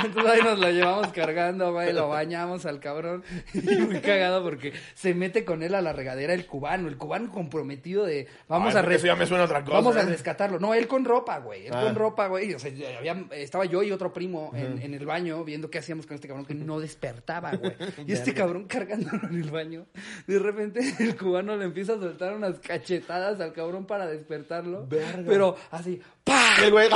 Entonces 0.05 0.32
ahí 0.32 0.40
nos 0.42 0.59
lo 0.59 0.70
llevamos 0.70 1.09
cargando, 1.12 1.72
güey, 1.72 1.92
lo 1.92 2.09
bañamos 2.09 2.66
al 2.66 2.80
cabrón. 2.80 3.22
Y 3.55 3.76
muy 3.76 4.00
cagado 4.00 4.42
porque 4.42 4.72
se 4.94 5.14
mete 5.14 5.44
con 5.44 5.62
él 5.62 5.74
a 5.74 5.80
la 5.82 5.92
regadera 5.92 6.34
el 6.34 6.46
cubano, 6.46 6.88
el 6.88 6.96
cubano 6.96 7.30
comprometido 7.32 8.05
de 8.05 8.26
vamos 8.48 8.74
Ay, 8.74 8.84
a 8.84 8.90
eso 8.94 9.07
ya 9.07 9.16
me 9.16 9.26
suena 9.26 9.44
otra 9.44 9.64
cosa, 9.64 9.76
Vamos 9.76 9.96
a 9.96 10.02
¿eh? 10.02 10.07
rescatarlo. 10.07 10.59
No, 10.59 10.74
él 10.74 10.86
con 10.86 11.05
ropa, 11.05 11.38
güey. 11.38 11.66
Él 11.66 11.72
Ah. 11.74 11.82
con 11.84 11.94
ropa, 11.94 12.26
güey. 12.28 12.55
O 12.55 12.59
sea, 12.59 12.70
había- 12.98 13.24
estaba 13.32 13.64
yo 13.64 13.82
y 13.82 13.90
otro 13.92 14.12
primo 14.12 14.52
en, 14.55 14.80
en 14.82 14.94
el 14.94 15.07
baño 15.07 15.44
viendo 15.44 15.70
qué 15.70 15.78
hacíamos 15.78 16.07
con 16.07 16.14
este 16.16 16.28
cabrón 16.28 16.46
que 16.46 16.55
no 16.55 16.78
despertaba, 16.80 17.52
güey. 17.52 17.72
Y 18.07 18.12
este 18.12 18.34
cabrón 18.34 18.64
cargándolo 18.66 19.28
en 19.28 19.42
el 19.42 19.50
baño. 19.50 19.86
De 20.26 20.38
repente 20.38 20.80
el 21.00 21.16
cubano 21.16 21.57
le 21.57 21.64
empieza 21.64 21.94
a 21.94 21.98
soltar 21.98 22.34
unas 22.34 22.59
cachetadas 22.59 23.40
al 23.40 23.52
cabrón 23.52 23.86
para 23.86 24.07
despertarlo. 24.07 24.86
Verga. 24.86 25.22
Pero 25.26 25.57
así, 25.70 26.00
¡pa! 26.25 26.55
Y 26.61 26.64
el 26.64 26.70
güey, 26.70 26.89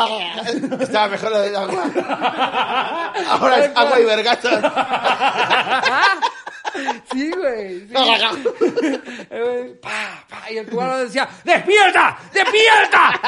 estaba 0.81 1.09
mejor 1.09 1.31
la 1.33 1.39
del 1.41 1.57
agua. 1.57 1.85
Ahora 3.29 3.64
es 3.64 3.76
agua 3.76 4.01
y 4.01 4.05
vergata. 4.05 4.61
Sí, 7.11 7.31
güey. 7.33 7.89
sí. 7.89 7.95
El 9.31 9.45
güey, 9.45 9.81
y 10.51 10.57
el 10.59 10.66
cubano 10.68 10.99
decía, 10.99 11.29
¡despierta! 11.45 12.18
¡Despierta! 12.33 13.20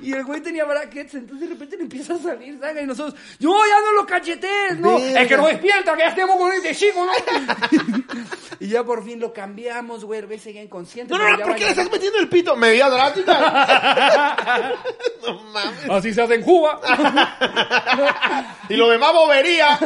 Y 0.00 0.12
el 0.12 0.24
güey 0.24 0.40
tenía 0.40 0.64
brackets, 0.64 1.14
entonces 1.14 1.48
de 1.48 1.54
repente 1.54 1.76
le 1.76 1.82
empieza 1.84 2.14
a 2.14 2.18
salir 2.18 2.58
sangre 2.58 2.82
y 2.82 2.86
nosotros, 2.86 3.18
¡No, 3.40 3.54
ya 3.66 3.80
no 3.80 3.92
lo 3.92 4.06
cachetes! 4.06 4.78
¡No! 4.78 4.98
Verga. 4.98 5.22
¡Es 5.22 5.28
que 5.28 5.36
no 5.36 5.46
despierta! 5.46 5.94
¡Que 5.94 6.00
ya 6.00 6.08
estemos 6.08 6.36
con 6.36 6.52
este 6.52 6.74
chico, 6.74 7.04
¿no? 7.04 7.12
y 8.60 8.68
ya 8.68 8.84
por 8.84 9.04
fin 9.04 9.20
lo 9.20 9.32
cambiamos, 9.32 10.04
güey. 10.04 10.20
El 10.20 10.26
güey 10.26 10.38
seguía 10.38 10.62
inconsciente. 10.62 11.12
No, 11.12 11.18
no, 11.18 11.36
no, 11.36 11.44
¿por 11.44 11.54
qué 11.56 11.64
le 11.64 11.70
estás 11.70 11.90
metiendo 11.90 12.18
el 12.18 12.28
pito? 12.28 12.56
Medida 12.56 12.88
drástica. 12.90 14.76
no 15.26 15.42
mames. 15.44 15.90
Así 15.90 16.14
se 16.14 16.22
hace 16.22 16.34
en 16.34 16.42
Cuba. 16.42 16.80
Y 18.68 18.76
lo 18.76 18.88
demás 18.88 19.12
bobería. 19.12 19.78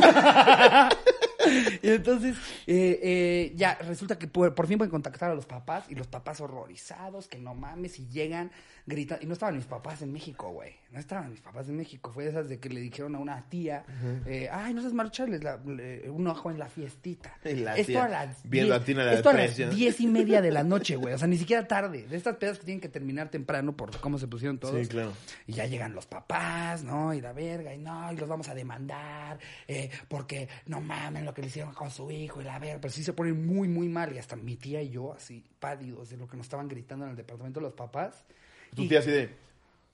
Y 1.82 1.88
entonces, 1.88 2.36
eh, 2.66 3.00
eh, 3.02 3.52
ya 3.56 3.74
resulta 3.76 4.18
que 4.18 4.26
por, 4.26 4.54
por 4.54 4.66
fin 4.66 4.78
pueden 4.78 4.90
contactar 4.90 5.30
a 5.30 5.34
los 5.34 5.46
papás 5.46 5.84
y 5.88 5.94
los 5.94 6.06
papás 6.06 6.40
horrorizados, 6.40 7.28
que 7.28 7.38
no 7.38 7.54
mames, 7.54 7.98
y 7.98 8.08
llegan 8.08 8.50
gritando. 8.86 9.24
Y 9.24 9.26
no 9.26 9.32
estaban 9.34 9.56
mis 9.56 9.66
papás 9.66 10.02
en 10.02 10.12
México, 10.12 10.50
güey. 10.50 10.74
No 10.92 11.00
estaban 11.00 11.30
mis 11.30 11.40
papás 11.40 11.68
en 11.68 11.76
México. 11.76 12.10
Fue 12.12 12.24
de 12.24 12.30
esas 12.30 12.48
de 12.48 12.58
que 12.60 12.68
le 12.70 12.80
dijeron 12.80 13.14
a 13.16 13.18
una 13.18 13.42
tía, 13.50 13.84
eh, 14.24 14.48
ay, 14.50 14.72
no 14.72 14.80
seas 14.80 14.92
marcharles 14.94 15.42
la- 15.42 15.56
le- 15.58 16.08
un 16.08 16.26
ojo 16.28 16.50
en 16.50 16.58
la 16.60 16.68
fiestita. 16.68 17.36
La 17.42 17.76
esto 17.76 17.92
tía 17.92 18.04
a 18.04 18.08
las 18.08 18.48
viendo 18.48 18.72
diez- 18.74 18.80
a 18.80 18.84
Tina 18.84 19.04
la 19.04 19.12
Esto 19.14 19.28
a 19.30 19.32
las 19.34 19.56
diez 19.56 20.00
y 20.00 20.06
media 20.06 20.40
de 20.40 20.52
la 20.52 20.62
noche, 20.64 20.94
güey. 20.96 21.12
O 21.12 21.18
sea, 21.18 21.26
ni 21.26 21.36
siquiera 21.36 21.66
tarde. 21.66 22.06
De 22.06 22.16
estas 22.16 22.36
pedas 22.36 22.58
que 22.60 22.64
tienen 22.66 22.80
que 22.80 22.88
terminar 22.88 23.28
temprano 23.30 23.76
por 23.76 23.98
cómo 24.00 24.16
se 24.18 24.28
pusieron 24.28 24.58
todos. 24.58 24.80
Sí, 24.80 24.86
claro. 24.88 25.12
Y 25.46 25.54
ya 25.54 25.66
llegan 25.66 25.92
los 25.92 26.06
papás, 26.06 26.84
¿no? 26.84 27.12
Y 27.12 27.20
la 27.20 27.32
verga, 27.32 27.74
y 27.74 27.78
no, 27.78 28.12
y 28.12 28.16
los 28.16 28.28
vamos 28.28 28.48
a 28.48 28.54
demandar, 28.54 29.38
eh, 29.66 29.90
porque 30.08 30.48
no 30.66 30.80
mamen 30.80 31.24
lo 31.24 31.34
que 31.34 31.42
le 31.42 31.48
hicieron 31.48 31.74
con 31.74 31.90
su 31.90 32.10
hijo, 32.12 32.40
y 32.40 32.44
la 32.44 32.58
verga, 32.60 32.78
pero 32.80 32.92
sí 32.94 33.02
se 33.02 33.12
ponen 33.12 33.44
muy, 33.44 33.66
muy 33.68 33.88
mal. 33.88 34.14
Y 34.14 34.18
hasta 34.18 34.36
mi 34.36 34.56
tía 34.56 34.80
y 34.82 34.90
yo, 34.90 35.12
así, 35.14 35.44
pálidos 35.58 36.10
de 36.10 36.16
lo 36.16 36.28
que 36.28 36.36
nos 36.36 36.46
estaban 36.46 36.68
gritando 36.68 37.04
en 37.06 37.10
el 37.10 37.16
departamento 37.16 37.60
los 37.60 37.72
papás. 37.74 38.24
Tu 38.74 38.82
Y, 38.84 38.88
tía 38.88 39.00
así 39.00 39.10
de, 39.10 39.30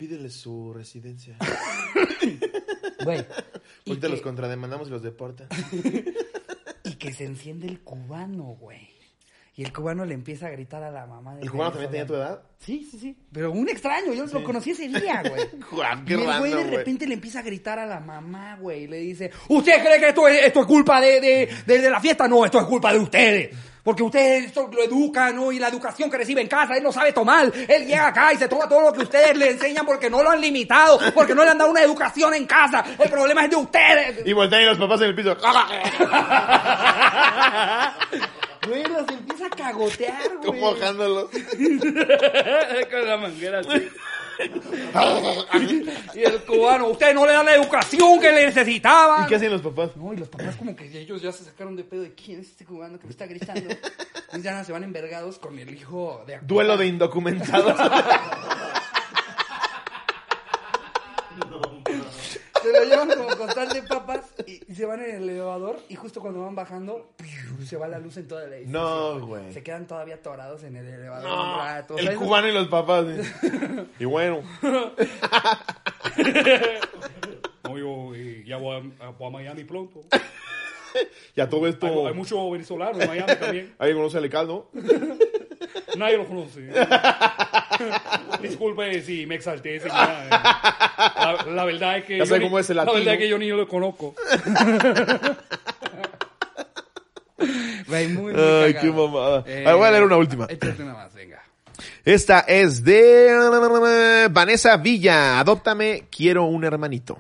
pídele 0.03 0.31
su 0.31 0.73
residencia. 0.73 1.37
güey, 3.05 3.25
Ahorita 3.87 4.09
los 4.09 4.21
contrademandamos 4.21 4.89
y 4.89 4.91
los 4.91 5.01
deporta. 5.01 5.47
y 6.85 6.95
que 6.97 7.13
se 7.13 7.25
enciende 7.25 7.69
el 7.69 7.83
cubano, 7.83 8.57
güey. 8.59 8.92
Y 9.55 9.65
el 9.65 9.73
cubano 9.73 10.07
le 10.07 10.15
empieza 10.15 10.47
a 10.47 10.51
gritar 10.51 10.83
a 10.83 10.91
la 10.91 11.05
mamá 11.05 11.35
del 11.35 11.45
¿El 11.45 11.51
cubano 11.51 11.73
también 11.73 11.91
tenía 11.91 12.07
tu 12.07 12.15
edad? 12.15 12.41
Sí, 12.59 12.89
sí, 12.91 12.99
sí. 12.99 13.15
Pero 13.31 13.53
un 13.53 13.69
extraño, 13.69 14.15
yo 14.15 14.25
lo 14.25 14.43
conocí 14.45 14.71
ese 14.71 14.89
día, 14.89 15.23
güey. 15.29 15.43
Juan, 15.71 16.05
qué 16.07 16.15
y 16.15 16.17
el 16.17 16.39
güey 16.39 16.53
de 16.55 16.63
güey. 16.65 16.77
repente 16.79 17.07
le 17.07 17.13
empieza 17.15 17.41
a 17.41 17.43
gritar 17.43 17.79
a 17.79 17.85
la 17.85 18.01
mamá, 18.01 18.57
güey. 18.59 18.85
Y 18.85 18.87
le 18.87 18.97
dice, 18.99 19.31
¿usted 19.49 19.83
cree 19.85 20.01
que 20.01 20.09
esto 20.09 20.27
es, 20.27 20.43
esto 20.47 20.61
es 20.61 20.67
culpa 20.67 21.03
de, 21.03 21.21
de, 21.21 21.49
de- 21.67 21.79
de 21.81 21.91
la 21.91 22.01
fiesta? 22.01 22.27
No, 22.27 22.47
esto 22.47 22.59
es 22.61 22.65
culpa 22.67 22.95
de 22.95 22.99
ustedes. 23.01 23.55
Porque 23.83 24.03
ustedes 24.05 24.55
lo 24.57 24.81
educan, 24.83 25.35
¿no? 25.37 25.51
Y 25.53 25.59
la 25.59 25.67
educación 25.69 26.09
que 26.09 26.17
recibe 26.17 26.41
en 26.41 26.47
casa, 26.47 26.77
él 26.77 26.85
no 26.85 26.93
sabe 26.93 27.13
tomar. 27.13 27.53
Él 27.69 27.85
llega 27.85 28.07
acá 28.07 28.33
y 28.33 28.37
se 28.37 28.47
toma 28.49 28.69
todo 28.69 28.81
lo 28.81 28.93
que 28.93 29.01
ustedes 29.03 29.37
le 29.37 29.51
enseñan 29.51 29.85
porque 29.85 30.09
no 30.09 30.23
lo 30.23 30.31
han 30.31 30.41
limitado, 30.41 31.01
porque 31.13 31.35
no 31.35 31.43
le 31.45 31.51
han 31.51 31.59
dado 31.59 31.73
una 31.73 31.83
educación 31.83 32.33
en 32.33 32.47
casa. 32.47 32.85
El 32.99 33.11
problema 33.11 33.45
es 33.45 33.51
de 33.51 33.57
ustedes. 33.57 34.25
Y 34.25 34.33
voltean 34.33 34.67
los 34.67 34.79
papás 34.79 35.01
en 35.03 35.09
el 35.09 35.15
piso. 35.17 35.37
Güey, 38.67 38.85
los 38.85 39.09
empieza 39.09 39.47
a 39.47 39.51
cagotear, 39.51 40.37
güey. 40.39 40.47
Como 40.47 40.73
mojándolos. 40.73 41.31
Con 42.91 43.07
la 43.07 43.17
manguera 43.17 43.61
así. 43.61 43.89
Y 46.15 46.23
el 46.23 46.43
cubano, 46.45 46.89
ustedes 46.89 47.15
no 47.15 47.27
le 47.27 47.33
dan 47.33 47.47
la 47.47 47.55
educación 47.55 48.19
que 48.21 48.33
le 48.33 48.47
necesitaban. 48.47 49.25
¿Y 49.25 49.29
qué 49.29 49.37
hacen 49.37 49.51
los 49.51 49.61
papás? 49.63 49.97
No, 49.97 50.13
y 50.13 50.17
los 50.17 50.29
papás 50.29 50.57
como 50.57 50.75
que 50.75 50.85
ellos 50.99 51.23
ya 51.23 51.33
se 51.33 51.45
sacaron 51.45 51.77
de 51.77 51.85
pedo 51.85 52.03
de 52.03 52.15
quién 52.15 52.41
es 52.41 52.49
este 52.49 52.65
cubano 52.65 52.99
que 52.99 53.05
me 53.05 53.11
está 53.11 53.27
gritando. 53.27 53.71
Entonces 53.71 54.43
ya 54.43 54.65
se 54.65 54.73
van 54.73 54.85
envergados 54.85 55.39
con 55.39 55.59
el 55.59 55.73
hijo 55.75 56.25
de 56.27 56.39
Duelo 56.43 56.77
de 56.77 56.87
indocumentados. 56.87 57.79
Se 62.63 62.73
lo 62.73 62.85
llevan 62.85 63.09
como 63.11 63.37
con 63.37 63.49
tal 63.49 63.69
de 63.69 63.83
papas 63.83 64.21
y, 64.47 64.61
y 64.71 64.75
se 64.75 64.87
van 64.87 65.03
en 65.03 65.17
el 65.17 65.29
elevador 65.29 65.79
y 65.89 65.95
justo 65.97 66.21
cuando 66.21 66.43
van 66.43 66.55
bajando 66.55 67.11
¡piu! 67.17 67.65
se 67.67 67.77
va 67.77 67.89
la 67.89 67.99
luz 67.99 68.17
en 68.17 68.29
toda 68.29 68.47
la 68.47 68.57
edificio. 68.57 68.79
No, 68.81 69.27
güey. 69.27 69.53
Se 69.53 69.63
quedan 69.63 69.87
todavía 69.87 70.15
atorados 70.17 70.63
en 70.65 70.77
el 70.77 70.87
elevador 70.87 71.31
un 71.31 71.59
rato. 71.59 71.99
El 71.99 72.15
cubano 72.17 72.49
y 72.49 72.53
los 72.53 72.69
papás. 72.69 73.05
¿eh? 73.09 73.87
Y 73.99 74.05
bueno. 74.05 74.43
No, 77.65 77.79
yo 77.79 78.15
eh, 78.15 78.43
ya 78.47 78.57
voy 78.57 78.93
a, 79.01 79.05
a- 79.07 79.11
voy 79.11 79.29
a 79.29 79.31
Miami 79.31 79.65
pronto. 79.65 80.01
Y 81.35 81.41
a 81.41 81.49
todo 81.49 81.67
esto. 81.67 81.87
Hay, 81.87 82.07
hay 82.09 82.15
muchos 82.15 82.51
venezolanos 82.51 83.01
en 83.01 83.09
Miami 83.09 83.35
también. 83.37 83.75
¿Alguien 83.79 83.97
conoce 83.99 84.19
a 84.19 84.21
Lecaldo? 84.21 84.71
Nadie 85.97 86.19
lo 86.19 86.27
conoce. 86.27 86.69
Disculpe 88.43 89.03
si 89.03 89.27
me 89.27 89.35
exalté, 89.37 89.81
señora. 89.81 90.27
La, 90.29 91.45
la 91.51 91.65
verdad 91.65 91.99
es 91.99 92.05
que. 92.05 92.13
Ya 92.19 92.25
yo 92.25 92.27
sabe 92.27 92.41
ni- 92.41 92.47
cómo 92.47 92.59
es 92.59 92.71
el 92.71 92.77
La 92.77 92.85
latino. 92.85 92.99
verdad 93.01 93.15
es 93.15 93.21
que 93.21 93.29
yo 93.29 93.39
ni 93.39 93.49
lo 93.49 93.67
conozco. 93.69 94.15
Muy, 97.89 98.09
muy 98.09 98.33
Ay, 98.35 98.75
cagado. 98.75 98.81
qué 98.81 98.91
mamada. 98.93 99.45
Eh, 99.47 99.65
A 99.67 99.71
ver, 99.71 99.77
voy 99.77 99.87
a 99.87 99.91
leer 99.91 100.05
una 100.05 100.17
última. 100.17 100.47
Échate 100.49 100.83
una 100.83 100.95
más, 100.95 101.13
venga. 101.15 101.43
Esta 102.05 102.41
es 102.41 102.85
de 102.85 104.29
Vanessa 104.31 104.77
Villa. 104.77 105.41
Adóptame, 105.41 106.05
quiero 106.11 106.45
un 106.45 106.65
hermanito. 106.65 107.19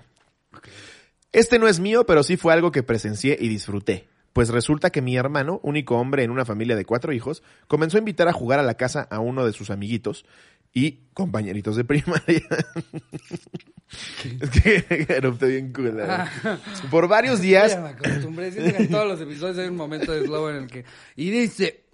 Este 1.33 1.59
no 1.59 1.67
es 1.67 1.81
mío, 1.81 2.05
pero 2.07 2.23
sí 2.23 2.37
fue 2.37 2.53
algo 2.53 2.71
que 2.73 2.83
presencié 2.83 3.37
y 3.41 3.49
disfruté. 3.49 4.07
Pues 4.33 4.49
resulta 4.51 4.91
que 4.91 5.03
mi 5.03 5.17
hermano, 5.17 5.61
único 5.63 5.97
hombre 5.99 6.23
en 6.25 6.31
una 6.31 6.45
familia 6.45 6.77
de 6.77 6.85
cuatro 6.85 7.13
hijos, 7.13 7.43
comenzó 7.69 7.97
a 7.97 8.01
invitar 8.01 8.29
a 8.29 8.33
jugar 8.33 8.59
a 8.59 8.63
la 8.63 8.75
casa 8.75 9.07
a 9.11 9.19
uno 9.19 9.45
de 9.45 9.53
sus 9.53 9.71
amiguitos 9.71 10.25
y 10.75 11.01
compañeritos 11.12 11.77
de 11.77 11.85
primaria. 11.85 12.43
es 14.41 14.51
que 14.51 15.07
erupté 15.09 15.47
bien 15.47 15.73
cool. 15.73 16.01
¿eh? 16.01 16.07
Por 16.91 17.09
varios 17.09 17.41
días 17.41 17.73
Ya 17.73 17.81
me 17.81 17.89
acostumbré. 17.91 18.53
Siento 18.53 18.77
que 18.77 18.83
en 18.85 18.91
todos 18.91 19.07
los 19.07 19.20
episodios 19.20 19.59
hay 19.59 19.68
un 19.68 19.77
momento 19.77 20.12
de 20.12 20.25
slow 20.27 20.49
en 20.49 20.57
el 20.57 20.66
que... 20.68 20.85
Y 21.16 21.31
dice... 21.31 21.85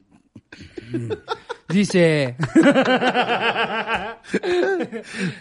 Dice... 1.68 2.36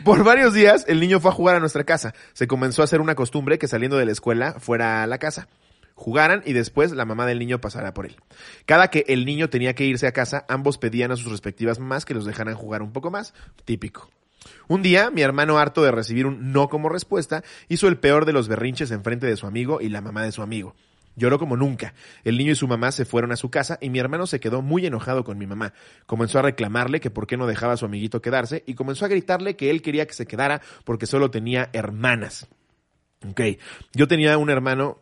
Por 0.03 0.23
varios 0.23 0.53
días, 0.53 0.85
el 0.87 0.99
niño 0.99 1.19
fue 1.19 1.31
a 1.31 1.33
jugar 1.33 1.55
a 1.55 1.59
nuestra 1.59 1.83
casa. 1.83 2.13
Se 2.33 2.47
comenzó 2.47 2.81
a 2.81 2.85
hacer 2.85 3.01
una 3.01 3.15
costumbre 3.15 3.57
que 3.57 3.67
saliendo 3.67 3.97
de 3.97 4.05
la 4.05 4.11
escuela 4.11 4.55
fuera 4.59 5.03
a 5.03 5.07
la 5.07 5.19
casa. 5.19 5.47
Jugaran 5.97 6.43
y 6.45 6.53
después 6.53 6.91
la 6.91 7.05
mamá 7.05 7.25
del 7.25 7.39
niño 7.39 7.59
pasara 7.59 7.95
por 7.95 8.05
él. 8.05 8.17
Cada 8.67 8.91
que 8.91 9.03
el 9.07 9.25
niño 9.25 9.49
tenía 9.49 9.73
que 9.73 9.83
irse 9.83 10.05
a 10.05 10.11
casa, 10.11 10.45
ambos 10.47 10.77
pedían 10.77 11.11
a 11.11 11.15
sus 11.15 11.31
respectivas 11.31 11.79
mamás 11.79 12.05
que 12.05 12.13
los 12.13 12.23
dejaran 12.23 12.53
jugar 12.53 12.83
un 12.83 12.93
poco 12.93 13.09
más. 13.09 13.33
Típico. 13.65 14.07
Un 14.67 14.83
día, 14.83 15.09
mi 15.09 15.23
hermano, 15.23 15.57
harto 15.57 15.81
de 15.81 15.89
recibir 15.89 16.27
un 16.27 16.53
no 16.53 16.69
como 16.69 16.87
respuesta, 16.87 17.43
hizo 17.67 17.87
el 17.87 17.97
peor 17.97 18.25
de 18.25 18.33
los 18.33 18.47
berrinches 18.47 18.91
enfrente 18.91 19.25
de 19.25 19.37
su 19.37 19.47
amigo 19.47 19.81
y 19.81 19.89
la 19.89 20.01
mamá 20.01 20.21
de 20.21 20.31
su 20.31 20.43
amigo. 20.43 20.75
Lloró 21.15 21.39
como 21.39 21.57
nunca. 21.57 21.95
El 22.23 22.37
niño 22.37 22.51
y 22.51 22.55
su 22.55 22.67
mamá 22.67 22.91
se 22.91 23.03
fueron 23.03 23.31
a 23.31 23.35
su 23.37 23.49
casa 23.49 23.79
y 23.81 23.89
mi 23.89 23.97
hermano 23.97 24.27
se 24.27 24.39
quedó 24.39 24.61
muy 24.61 24.85
enojado 24.85 25.23
con 25.23 25.39
mi 25.39 25.47
mamá. 25.47 25.73
Comenzó 26.05 26.37
a 26.37 26.43
reclamarle 26.43 26.99
que 26.99 27.09
por 27.09 27.25
qué 27.25 27.37
no 27.37 27.47
dejaba 27.47 27.73
a 27.73 27.77
su 27.77 27.85
amiguito 27.85 28.21
quedarse 28.21 28.63
y 28.67 28.75
comenzó 28.75 29.05
a 29.05 29.07
gritarle 29.07 29.55
que 29.55 29.71
él 29.71 29.81
quería 29.81 30.05
que 30.05 30.13
se 30.13 30.27
quedara 30.27 30.61
porque 30.83 31.07
solo 31.07 31.31
tenía 31.31 31.71
hermanas. 31.73 32.47
Ok, 33.27 33.41
yo 33.93 34.07
tenía 34.07 34.37
un 34.37 34.51
hermano 34.51 34.99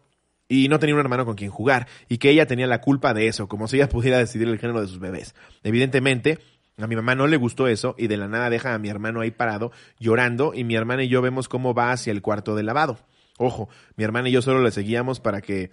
y 0.47 0.67
no 0.67 0.79
tenía 0.79 0.95
un 0.95 1.01
hermano 1.01 1.25
con 1.25 1.35
quien 1.35 1.51
jugar 1.51 1.87
y 2.07 2.17
que 2.17 2.29
ella 2.29 2.45
tenía 2.45 2.67
la 2.67 2.81
culpa 2.81 3.13
de 3.13 3.27
eso, 3.27 3.47
como 3.47 3.67
si 3.67 3.77
ella 3.77 3.89
pudiera 3.89 4.17
decidir 4.17 4.47
el 4.47 4.59
género 4.59 4.81
de 4.81 4.87
sus 4.87 4.99
bebés. 4.99 5.35
Evidentemente, 5.63 6.39
a 6.77 6.87
mi 6.87 6.95
mamá 6.95 7.15
no 7.15 7.27
le 7.27 7.37
gustó 7.37 7.67
eso 7.67 7.95
y 7.97 8.07
de 8.07 8.17
la 8.17 8.27
nada 8.27 8.49
deja 8.49 8.73
a 8.73 8.79
mi 8.79 8.89
hermano 8.89 9.21
ahí 9.21 9.31
parado 9.31 9.71
llorando 9.99 10.53
y 10.53 10.63
mi 10.63 10.75
hermana 10.75 11.03
y 11.03 11.07
yo 11.07 11.21
vemos 11.21 11.47
cómo 11.47 11.73
va 11.73 11.91
hacia 11.91 12.11
el 12.11 12.21
cuarto 12.21 12.55
de 12.55 12.63
lavado. 12.63 12.99
Ojo, 13.37 13.69
mi 13.95 14.03
hermana 14.03 14.29
y 14.29 14.31
yo 14.31 14.41
solo 14.41 14.61
le 14.61 14.71
seguíamos 14.71 15.19
para 15.19 15.41
que 15.41 15.71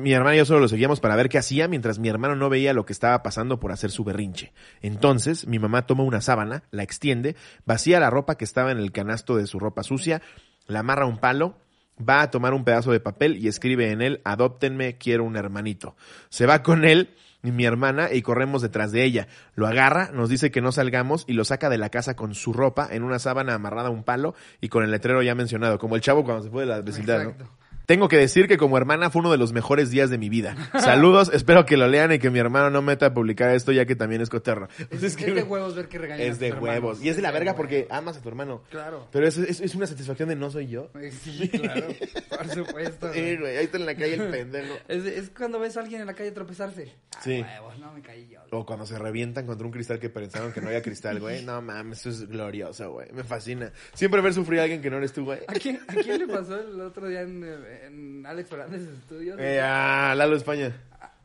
mi 0.00 0.12
hermana 0.12 0.36
y 0.36 0.38
yo 0.38 0.46
solo 0.46 0.60
lo 0.60 0.68
seguíamos 0.68 1.00
para 1.00 1.14
ver 1.14 1.28
qué 1.28 1.36
hacía 1.36 1.68
mientras 1.68 1.98
mi 1.98 2.08
hermano 2.08 2.36
no 2.36 2.48
veía 2.48 2.72
lo 2.72 2.86
que 2.86 2.94
estaba 2.94 3.22
pasando 3.22 3.60
por 3.60 3.72
hacer 3.72 3.90
su 3.90 4.04
berrinche. 4.04 4.52
Entonces, 4.80 5.46
mi 5.46 5.58
mamá 5.58 5.86
toma 5.86 6.04
una 6.04 6.22
sábana, 6.22 6.62
la 6.70 6.82
extiende, 6.82 7.36
vacía 7.66 8.00
la 8.00 8.08
ropa 8.08 8.36
que 8.36 8.44
estaba 8.44 8.70
en 8.72 8.78
el 8.78 8.92
canasto 8.92 9.36
de 9.36 9.46
su 9.46 9.58
ropa 9.58 9.82
sucia 9.82 10.22
la 10.66 10.80
amarra 10.80 11.04
a 11.04 11.08
un 11.08 11.18
palo, 11.18 11.56
va 11.98 12.22
a 12.22 12.30
tomar 12.30 12.54
un 12.54 12.64
pedazo 12.64 12.92
de 12.92 13.00
papel 13.00 13.36
y 13.36 13.48
escribe 13.48 13.90
en 13.90 14.02
él, 14.02 14.20
adóptenme, 14.24 14.96
quiero 14.98 15.24
un 15.24 15.36
hermanito. 15.36 15.96
Se 16.28 16.46
va 16.46 16.62
con 16.62 16.84
él 16.84 17.14
y 17.42 17.52
mi 17.52 17.64
hermana 17.64 18.08
y 18.12 18.22
corremos 18.22 18.62
detrás 18.62 18.90
de 18.90 19.04
ella. 19.04 19.28
Lo 19.54 19.66
agarra, 19.66 20.10
nos 20.12 20.28
dice 20.28 20.50
que 20.50 20.60
no 20.60 20.72
salgamos 20.72 21.24
y 21.28 21.34
lo 21.34 21.44
saca 21.44 21.68
de 21.68 21.78
la 21.78 21.90
casa 21.90 22.16
con 22.16 22.34
su 22.34 22.52
ropa 22.52 22.88
en 22.90 23.02
una 23.02 23.18
sábana 23.18 23.54
amarrada 23.54 23.88
a 23.88 23.92
un 23.92 24.02
palo 24.02 24.34
y 24.60 24.68
con 24.68 24.82
el 24.82 24.90
letrero 24.90 25.22
ya 25.22 25.34
mencionado, 25.34 25.78
como 25.78 25.96
el 25.96 26.02
chavo 26.02 26.24
cuando 26.24 26.42
se 26.42 26.50
fue 26.50 26.62
de 26.62 26.68
la 26.68 26.80
vecindad, 26.80 27.24
¿no? 27.24 27.63
Tengo 27.86 28.08
que 28.08 28.16
decir 28.16 28.48
que 28.48 28.56
como 28.56 28.76
hermana 28.78 29.10
fue 29.10 29.20
uno 29.20 29.30
de 29.30 29.38
los 29.38 29.52
mejores 29.52 29.90
días 29.90 30.10
de 30.10 30.18
mi 30.18 30.28
vida. 30.28 30.56
Saludos, 30.80 31.30
espero 31.34 31.66
que 31.66 31.76
lo 31.76 31.86
lean 31.88 32.12
y 32.12 32.18
que 32.18 32.30
mi 32.30 32.38
hermano 32.38 32.70
no 32.70 32.80
meta 32.82 33.06
a 33.06 33.14
publicar 33.14 33.50
esto 33.54 33.72
ya 33.72 33.84
que 33.86 33.94
también 33.96 34.22
es 34.22 34.30
coterro. 34.30 34.68
Es, 34.90 35.02
Es 35.02 35.16
que- 35.16 35.26
es 35.28 35.34
de 35.34 35.42
huevos 35.42 35.74
ver 35.74 35.88
que 35.88 35.98
regañan 35.98 36.26
a 36.26 36.30
es 36.30 36.38
de 36.38 36.52
huevos. 36.52 37.02
Y 37.02 37.08
es 37.08 37.16
de 37.16 37.22
la 37.22 37.30
verga 37.30 37.54
porque 37.54 37.86
amas 37.90 38.16
a 38.16 38.22
tu 38.22 38.28
hermano. 38.28 38.62
Claro. 38.70 39.08
Pero 39.12 39.26
es, 39.28 39.36
es, 39.36 39.60
es 39.60 39.74
una 39.74 39.86
satisfacción 39.86 40.28
de 40.28 40.36
no 40.36 40.50
soy 40.50 40.68
yo. 40.68 40.90
Sí, 41.22 41.48
claro. 41.48 41.86
Por 42.30 42.48
supuesto. 42.50 43.12
Sí, 43.12 43.36
güey. 43.36 43.56
ahí 43.56 43.64
está 43.64 43.76
en 43.78 43.86
la 43.86 43.94
calle 43.94 44.14
el 44.14 44.28
pendejo. 44.30 44.74
Es, 44.88 45.30
cuando 45.30 45.58
ves 45.58 45.76
a 45.76 45.80
alguien 45.80 46.00
en 46.00 46.06
la 46.06 46.14
calle 46.14 46.30
tropezarse. 46.32 46.94
Ah, 47.14 47.20
Sí. 47.22 47.42
huevos, 47.42 47.78
no 47.78 47.92
me 47.92 48.00
caí 48.02 48.28
yo. 48.28 48.40
O 48.50 48.64
cuando 48.64 48.86
se 48.86 48.98
revientan 48.98 49.46
contra 49.46 49.66
un 49.66 49.72
cristal 49.72 49.98
que 49.98 50.08
pensaron 50.10 50.52
que 50.52 50.60
no 50.60 50.68
había 50.68 50.82
cristal, 50.82 51.20
güey. 51.20 51.42
No 51.44 51.60
mames, 51.62 52.00
eso 52.00 52.10
es 52.10 52.28
glorioso, 52.28 52.92
güey. 52.92 53.10
Me 53.12 53.24
fascina. 53.24 53.72
Siempre 53.94 54.20
ver 54.20 54.32
sufrir 54.34 54.60
a 54.60 54.62
alguien 54.64 54.80
que 54.80 54.90
no 54.90 54.96
eres 54.98 55.12
tú, 55.12 55.24
güey. 55.24 55.40
¿A 55.48 55.52
quién, 55.54 55.80
¿A 55.88 55.94
quién 55.94 56.18
le 56.18 56.26
pasó 56.28 56.58
el 56.60 56.80
otro 56.80 57.08
día 57.08 57.22
en, 57.22 57.42
en 57.84 58.26
Alex 58.26 58.48
Fernández 58.48 58.82
Estudios? 58.82 59.38
Eh, 59.40 59.60
a 59.60 60.14
Lalo 60.14 60.36
España. 60.36 60.74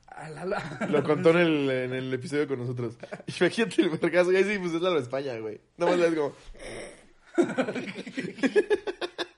A 0.08 0.30
la- 0.45 0.88
Lo 0.89 1.02
contó 1.04 1.30
en 1.32 1.38
el, 1.38 1.70
en 1.70 1.93
el 1.93 2.14
episodio 2.14 2.47
con 2.47 2.60
nosotros. 2.60 2.97
Imagínate 3.39 3.82
el 3.84 3.89
vergazo. 3.89 4.32
Y 4.32 4.36
ahí 4.36 4.43
sí, 4.43 4.58
pues 4.60 4.74
es 4.74 4.82
Lalo 4.82 5.00
España, 5.00 5.38
güey. 5.39 5.62
No 5.78 5.86
más 5.88 6.00
es 6.00 6.14
como... 6.16 6.34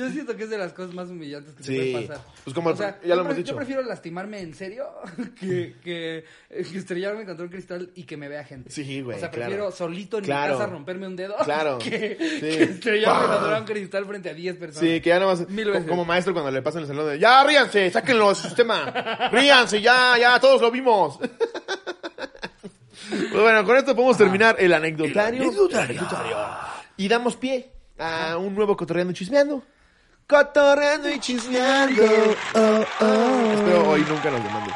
Yo 0.00 0.10
siento 0.10 0.36
que 0.36 0.44
es 0.44 0.50
de 0.50 0.58
las 0.58 0.72
cosas 0.72 0.94
más 0.94 1.08
humillantes 1.08 1.54
que 1.54 1.62
Sí. 1.62 1.76
te 1.76 1.92
puede 1.92 2.06
pasar. 2.08 2.24
Pues 2.44 2.54
como 2.54 2.70
el- 2.70 2.76
ya 2.76 2.90
lo 3.02 3.06
yo 3.06 3.20
hemos 3.20 3.36
dicho. 3.36 3.50
Yo 3.52 3.56
prefiero 3.56 3.82
lastimarme 3.82 4.40
en 4.40 4.54
serio 4.54 4.86
que, 5.38 5.74
que, 5.84 6.24
que 6.48 6.78
estrellarme 6.78 7.24
contra 7.26 7.44
un 7.44 7.50
cristal 7.50 7.90
y 7.94 8.04
que 8.04 8.16
me 8.16 8.28
vea 8.28 8.42
gente. 8.44 8.70
Sí, 8.70 9.02
güey, 9.02 9.16
O 9.16 9.20
sea, 9.20 9.30
claro. 9.30 9.50
prefiero 9.50 9.70
solito 9.72 10.18
en 10.18 10.24
Claro. 10.24 10.54
mi 10.54 10.58
casa 10.60 10.70
romperme 10.72 11.06
un 11.06 11.16
dedo 11.16 11.36
Claro. 11.44 11.78
que, 11.82 12.16
Sí. 12.18 12.40
que 12.40 12.62
estrellarme 12.64 13.26
¡Pah! 13.28 13.36
contra 13.38 13.58
un 13.60 13.64
cristal 13.66 14.06
frente 14.06 14.30
a 14.30 14.34
10 14.34 14.56
personas. 14.56 14.88
Sí, 14.90 15.00
que 15.00 15.08
ya 15.10 15.18
nada 15.18 15.32
más... 15.32 15.48
Mil 15.48 15.66
co- 15.66 15.72
veces. 15.72 15.88
Como 15.88 16.04
maestro 16.04 16.32
cuando 16.32 16.50
le 16.50 16.62
pasan 16.62 16.82
el 16.82 16.88
salón 16.88 17.08
de... 17.08 17.18
Ya, 17.18 17.44
ríanse, 17.44 17.90
sáquenlo, 17.90 18.34
sistema. 18.34 19.28
Ríanse, 19.32 19.80
ya, 19.82 20.16
ya, 20.18 20.40
todos 20.40 20.60
lo 20.62 20.70
vimos. 20.70 21.18
Pues 23.10 23.42
bueno, 23.42 23.64
con 23.64 23.76
esto 23.76 23.94
podemos 23.94 24.16
terminar 24.16 24.56
el 24.58 24.72
anecdotario. 24.72 25.42
anecdotario. 25.42 25.96
Y 26.96 27.08
damos 27.08 27.34
pie 27.36 27.70
a 27.98 28.36
un 28.36 28.54
nuevo 28.54 28.76
Cotorreando 28.76 29.10
y 29.12 29.14
Chismeando. 29.14 29.64
Cotorreando 30.30 31.10
y 31.10 31.18
Chismeando. 31.18 32.04
Oh, 32.54 32.84
oh. 33.00 33.52
Espero 33.52 33.88
hoy 33.90 34.00
nunca 34.08 34.30
nos 34.30 34.44
demanden 34.44 34.74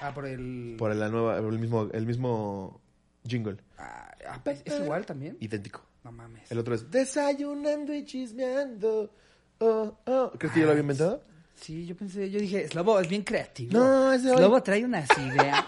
Ah, 0.00 0.12
por 0.12 0.26
el... 0.26 0.74
por 0.76 0.92
la 0.92 1.08
nueva, 1.08 1.38
el 1.38 1.58
mismo, 1.60 1.88
el 1.92 2.04
mismo 2.04 2.80
jingle. 3.24 3.58
Ah, 3.78 4.10
ah, 4.28 4.40
pues, 4.42 4.60
¿Es 4.64 4.80
igual 4.80 5.06
también? 5.06 5.36
Idéntico. 5.38 5.86
No 6.02 6.10
mames. 6.10 6.50
El 6.50 6.58
otro 6.58 6.74
es 6.74 6.90
Desayunando 6.90 7.94
y 7.94 8.04
Chismeando. 8.04 9.14
Oh, 9.60 9.96
oh. 10.06 10.32
¿Crees 10.36 10.52
que 10.52 10.60
yo 10.60 10.66
lo 10.66 10.72
había 10.72 10.80
inventado? 10.82 11.22
Sí, 11.54 11.86
yo 11.86 11.94
pensé, 11.96 12.28
yo 12.28 12.40
dije, 12.40 12.66
Slobo 12.66 12.98
es 12.98 13.08
bien 13.08 13.22
creativo. 13.22 13.78
No, 13.78 14.12
es 14.12 14.24
de 14.24 14.32
hoy. 14.32 14.38
Slobo 14.38 14.60
trae 14.64 14.84
unas 14.84 15.08
ideas. 15.16 15.64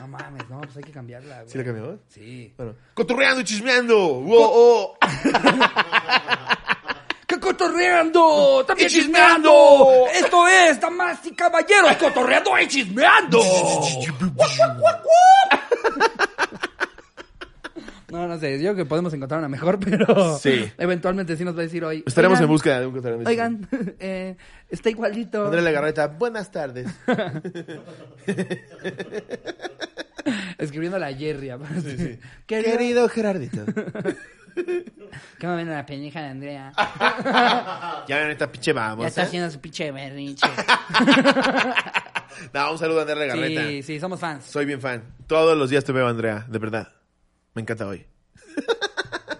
no 0.00 0.08
mames, 0.08 0.48
no, 0.48 0.62
pues 0.62 0.78
hay 0.78 0.84
que 0.84 0.92
cambiarla, 0.92 1.40
güey. 1.42 1.50
¿Sí 1.50 1.58
la 1.58 1.64
cambiamos? 1.64 1.98
Sí. 2.08 2.54
Bueno, 2.56 2.74
cotorreando 2.94 3.42
y 3.42 3.44
chismeando. 3.44 3.98
¡Wow! 3.98 4.38
oh. 4.38 4.96
¡Qué 7.80 7.86
cotorreando! 7.86 8.64
¡También 8.66 8.88
chismeando! 8.90 10.04
Esto 10.14 10.46
es, 10.48 10.78
damas 10.80 11.18
y 11.26 11.30
caballeros, 11.32 11.96
cotorreando 11.96 12.58
y 12.58 12.68
chismeando. 12.68 13.40
No, 18.10 18.26
no 18.26 18.36
sé, 18.40 18.54
yo 18.54 18.72
creo 18.72 18.74
que 18.74 18.84
podemos 18.86 19.14
encontrar 19.14 19.38
una 19.38 19.48
mejor, 19.48 19.78
pero 19.78 20.36
Sí. 20.38 20.68
eventualmente 20.78 21.36
sí 21.36 21.44
nos 21.44 21.54
va 21.54 21.60
a 21.60 21.62
decir 21.62 21.84
hoy. 21.84 22.02
Estaremos 22.04 22.38
"Oigan, 22.38 22.42
en 22.42 22.48
búsqueda 22.50 22.80
de 22.80 22.86
un 22.86 22.92
cotorreando 22.94 23.22
y 23.22 23.26
Oigan, 23.32 23.68
eh, 24.00 24.36
está 24.68 24.90
igualito. 24.90 25.44
Andrea 25.44 25.62
Legarreta, 25.62 26.08
buenas 26.08 26.50
tardes. 26.50 26.88
Escribiendo 30.58 30.96
a 30.96 31.00
la 31.00 31.14
Jerry. 31.14 31.50
aparte. 31.50 31.96
sí. 31.96 32.18
Querido, 32.46 32.72
Querido 32.78 33.08
Gerardito. 33.08 33.64
¿Qué 35.38 35.46
me 35.46 35.56
ven 35.56 35.68
a 35.70 35.74
la 35.76 35.86
pendeja 35.86 36.20
de 36.22 36.28
Andrea? 36.28 36.72
Ya 38.08 38.18
ven 38.18 38.30
esta 38.30 38.50
pinche 38.50 38.72
vamos. 38.72 39.02
ya 39.04 39.08
está 39.08 39.22
¿eh? 39.22 39.24
haciendo 39.24 39.50
su 39.50 39.60
pinche 39.60 39.90
berrinche. 39.92 40.46
No, 42.54 42.72
un 42.72 42.78
saludo 42.78 42.98
a 43.00 43.02
Andrea 43.02 43.34
Legarreta. 43.34 43.62
sí, 43.68 43.82
sí, 43.82 44.00
somos 44.00 44.18
fans. 44.18 44.44
Soy 44.46 44.64
bien 44.64 44.80
fan. 44.80 45.02
Todos 45.26 45.58
los 45.58 45.68
días 45.68 45.84
te 45.84 45.92
veo, 45.92 46.06
Andrea. 46.08 46.46
De 46.48 46.58
verdad. 46.58 46.88
Me 47.54 47.60
encanta 47.62 47.86
hoy. 47.86 48.06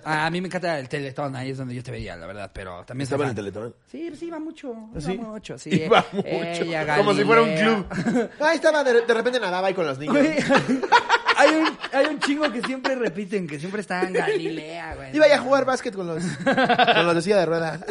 Ah, 0.04 0.26
a 0.26 0.30
mí 0.30 0.40
me 0.40 0.48
encanta 0.48 0.78
el 0.78 0.88
Teletón, 0.88 1.36
ahí 1.36 1.50
es 1.50 1.58
donde 1.58 1.74
yo 1.74 1.82
te 1.82 1.90
veía, 1.92 2.16
la 2.16 2.26
verdad, 2.26 2.50
pero 2.52 2.84
también 2.84 3.04
¿Estaba 3.04 3.24
en 3.24 3.30
el. 3.30 3.36
Teletón? 3.36 3.74
Sí, 3.90 4.06
pues 4.08 4.22
iba 4.22 4.38
mucho, 4.40 4.74
iba 4.92 5.00
¿Sí? 5.00 5.16
mucho, 5.18 5.56
sí. 5.58 5.70
Iba 5.86 6.04
mucho. 6.12 6.26
Ella, 6.28 6.96
Como 6.96 7.14
si 7.14 7.24
fuera 7.24 7.42
un 7.42 7.54
club. 7.54 8.30
Ahí 8.40 8.56
estaba, 8.56 8.82
de, 8.82 9.02
de 9.02 9.14
repente 9.14 9.38
nadaba 9.38 9.68
ahí 9.68 9.74
con 9.74 9.86
los 9.86 9.98
niños. 9.98 10.16
Hay, 11.40 11.54
un, 11.54 11.78
hay 11.92 12.06
un 12.06 12.20
chingo 12.20 12.52
que 12.52 12.60
siempre 12.62 12.94
repiten, 12.94 13.46
que 13.46 13.58
siempre 13.58 13.80
está 13.80 14.02
en 14.02 14.12
Galilea, 14.12 14.94
güey. 14.94 15.16
Iba 15.16 15.26
a 15.26 15.38
jugar 15.38 15.64
básquet 15.64 15.94
con 15.94 16.06
los, 16.06 16.22
con 16.22 17.06
los 17.06 17.14
de 17.14 17.22
silla 17.22 17.38
de 17.38 17.46
ruedas. 17.46 17.84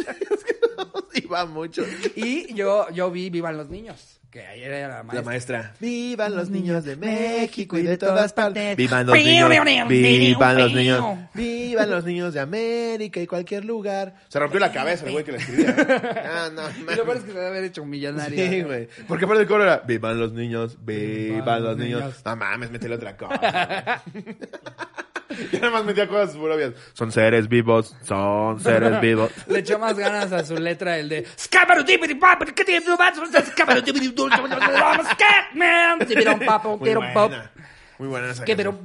Iba 1.13 1.45
mucho. 1.45 1.83
Y 2.15 2.53
yo, 2.53 2.89
yo 2.91 3.09
vi 3.09 3.29
Vivan 3.29 3.57
los 3.57 3.69
Niños, 3.69 4.18
que 4.29 4.45
ayer 4.45 4.71
era 4.71 4.87
la 4.87 4.97
La 4.97 5.03
maestra. 5.03 5.23
maestra. 5.23 5.73
Vivan 5.79 6.35
los 6.35 6.49
niños 6.49 6.83
de 6.85 6.95
México 6.95 7.77
y 7.77 7.81
de 7.83 7.97
todas 7.97 8.31
partes. 8.33 8.77
Vivan 8.77 9.07
los 9.07 9.15
niños. 9.15 9.49
Vivan 9.87 10.57
los 10.57 10.73
niños. 10.73 11.03
Vivan 11.33 11.89
los 11.89 12.05
niños 12.05 12.33
de 12.33 12.39
América 12.39 13.19
y 13.19 13.25
cualquier 13.27 13.65
lugar. 13.65 14.13
Se 14.27 14.37
rompió 14.39 14.59
la 14.59 14.71
cabeza 14.71 15.05
el 15.05 15.13
güey 15.13 15.25
que 15.25 15.31
la 15.31 15.37
escribía. 15.39 15.75
Ah, 16.31 16.49
no, 16.53 16.61
Y 16.93 16.95
lo 16.95 17.03
peor 17.05 17.17
es 17.17 17.23
que 17.23 17.31
se 17.31 17.37
debe 17.37 17.47
haber 17.47 17.63
hecho 17.63 17.81
un 17.83 17.89
millonario. 17.89 18.49
Sí, 18.49 18.61
güey. 18.61 18.87
Porque 19.07 19.25
aparte 19.25 19.41
el 19.41 19.47
coro 19.47 19.63
era 19.63 19.77
Vivan 19.79 20.19
los 20.19 20.31
niños, 20.33 20.77
vivan, 20.85 21.39
Vivan 21.39 21.63
los 21.63 21.69
los 21.71 21.77
niños. 21.77 22.01
niños. 22.01 22.21
No 22.25 22.35
mames, 22.35 22.69
métele 22.71 22.95
otra 22.95 23.17
cosa. 23.17 24.03
y 25.29 25.55
nada 25.57 25.69
más 25.71 25.85
metía 25.85 26.07
cosas 26.07 26.35
obvias. 26.35 26.73
Son 26.93 27.11
seres 27.11 27.47
vivos, 27.47 27.95
son 28.03 28.59
seres 28.59 28.99
vivos. 29.01 29.31
Le 29.47 29.59
echó 29.59 29.77
más 29.79 29.97
ganas 29.97 30.31
a 30.31 30.43
su 30.43 30.55
letra 30.55 30.97
el 30.97 31.09
de 31.09 31.25
Muy 37.99 38.07
buena. 38.07 38.31
Esa. 38.31 38.45
Pero 38.45 38.79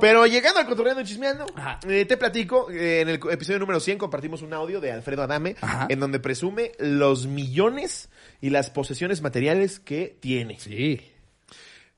Pero 0.00 0.26
llegando 0.26 0.60
al 0.60 0.66
cotorreando 0.66 1.00
y 1.00 1.04
chismeando, 1.04 1.46
eh, 1.88 2.04
te 2.04 2.18
platico, 2.18 2.70
eh, 2.70 3.00
en 3.00 3.08
el 3.08 3.14
episodio 3.30 3.58
número 3.58 3.80
100 3.80 3.96
compartimos 3.96 4.42
un 4.42 4.52
audio 4.52 4.82
de 4.82 4.92
Alfredo 4.92 5.22
Adame, 5.22 5.56
Ajá. 5.62 5.86
en 5.88 5.98
donde 5.98 6.20
presume 6.20 6.72
los 6.78 7.26
millones 7.26 8.10
y 8.42 8.50
las 8.50 8.68
posesiones 8.68 9.22
materiales 9.22 9.80
que 9.80 10.14
tiene. 10.20 10.60
Sí. 10.60 11.00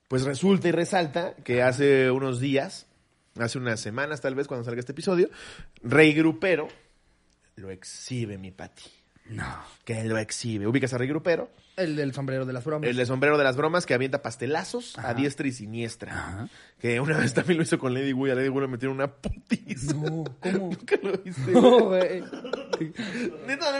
Pues 0.06 0.22
resulta 0.22 0.68
y 0.68 0.72
resalta 0.72 1.34
que 1.42 1.62
hace 1.62 2.12
unos 2.12 2.38
días, 2.38 2.86
hace 3.38 3.58
unas 3.58 3.80
semanas 3.80 4.20
tal 4.20 4.34
vez 4.34 4.46
cuando 4.46 4.64
salga 4.64 4.80
este 4.80 4.92
episodio, 4.92 5.28
Rey 5.82 6.12
Grupero 6.12 6.68
lo 7.56 7.70
exhibe 7.70 8.38
mi 8.38 8.50
Pati. 8.50 8.84
No. 9.26 9.44
Que 9.84 10.02
lo 10.04 10.18
exhibe. 10.18 10.66
Ubicas 10.66 10.92
a 10.92 10.98
Rey 10.98 11.06
Grupero, 11.06 11.50
El 11.76 11.94
del 11.94 12.12
sombrero 12.12 12.46
de 12.46 12.52
las 12.52 12.64
bromas. 12.64 12.88
el 12.90 12.96
de 12.96 13.06
sombrero 13.06 13.38
de 13.38 13.44
las 13.44 13.56
bromas 13.56 13.86
que 13.86 13.94
avienta 13.94 14.22
pastelazos 14.22 14.98
a 14.98 15.14
diestra 15.14 15.46
y 15.46 15.52
siniestra. 15.52 16.12
Ajá. 16.12 16.48
Que 16.80 16.98
una 16.98 17.16
vez 17.16 17.32
también 17.32 17.58
lo 17.58 17.62
hizo 17.62 17.78
con 17.78 17.94
Lady 17.94 18.12
Wu 18.12 18.26
y 18.26 18.30
a 18.30 18.34
Lady 18.34 18.48
Wu 18.48 18.60
le 18.62 18.66
metieron 18.66 18.96
una 18.96 19.12
putiza. 19.12 19.92
No, 19.94 20.24
¿cómo? 20.40 20.70
Nunca 20.70 20.96
lo 21.00 21.12
viste. 21.18 21.52
No, 21.52 21.78
güey. 21.84 22.24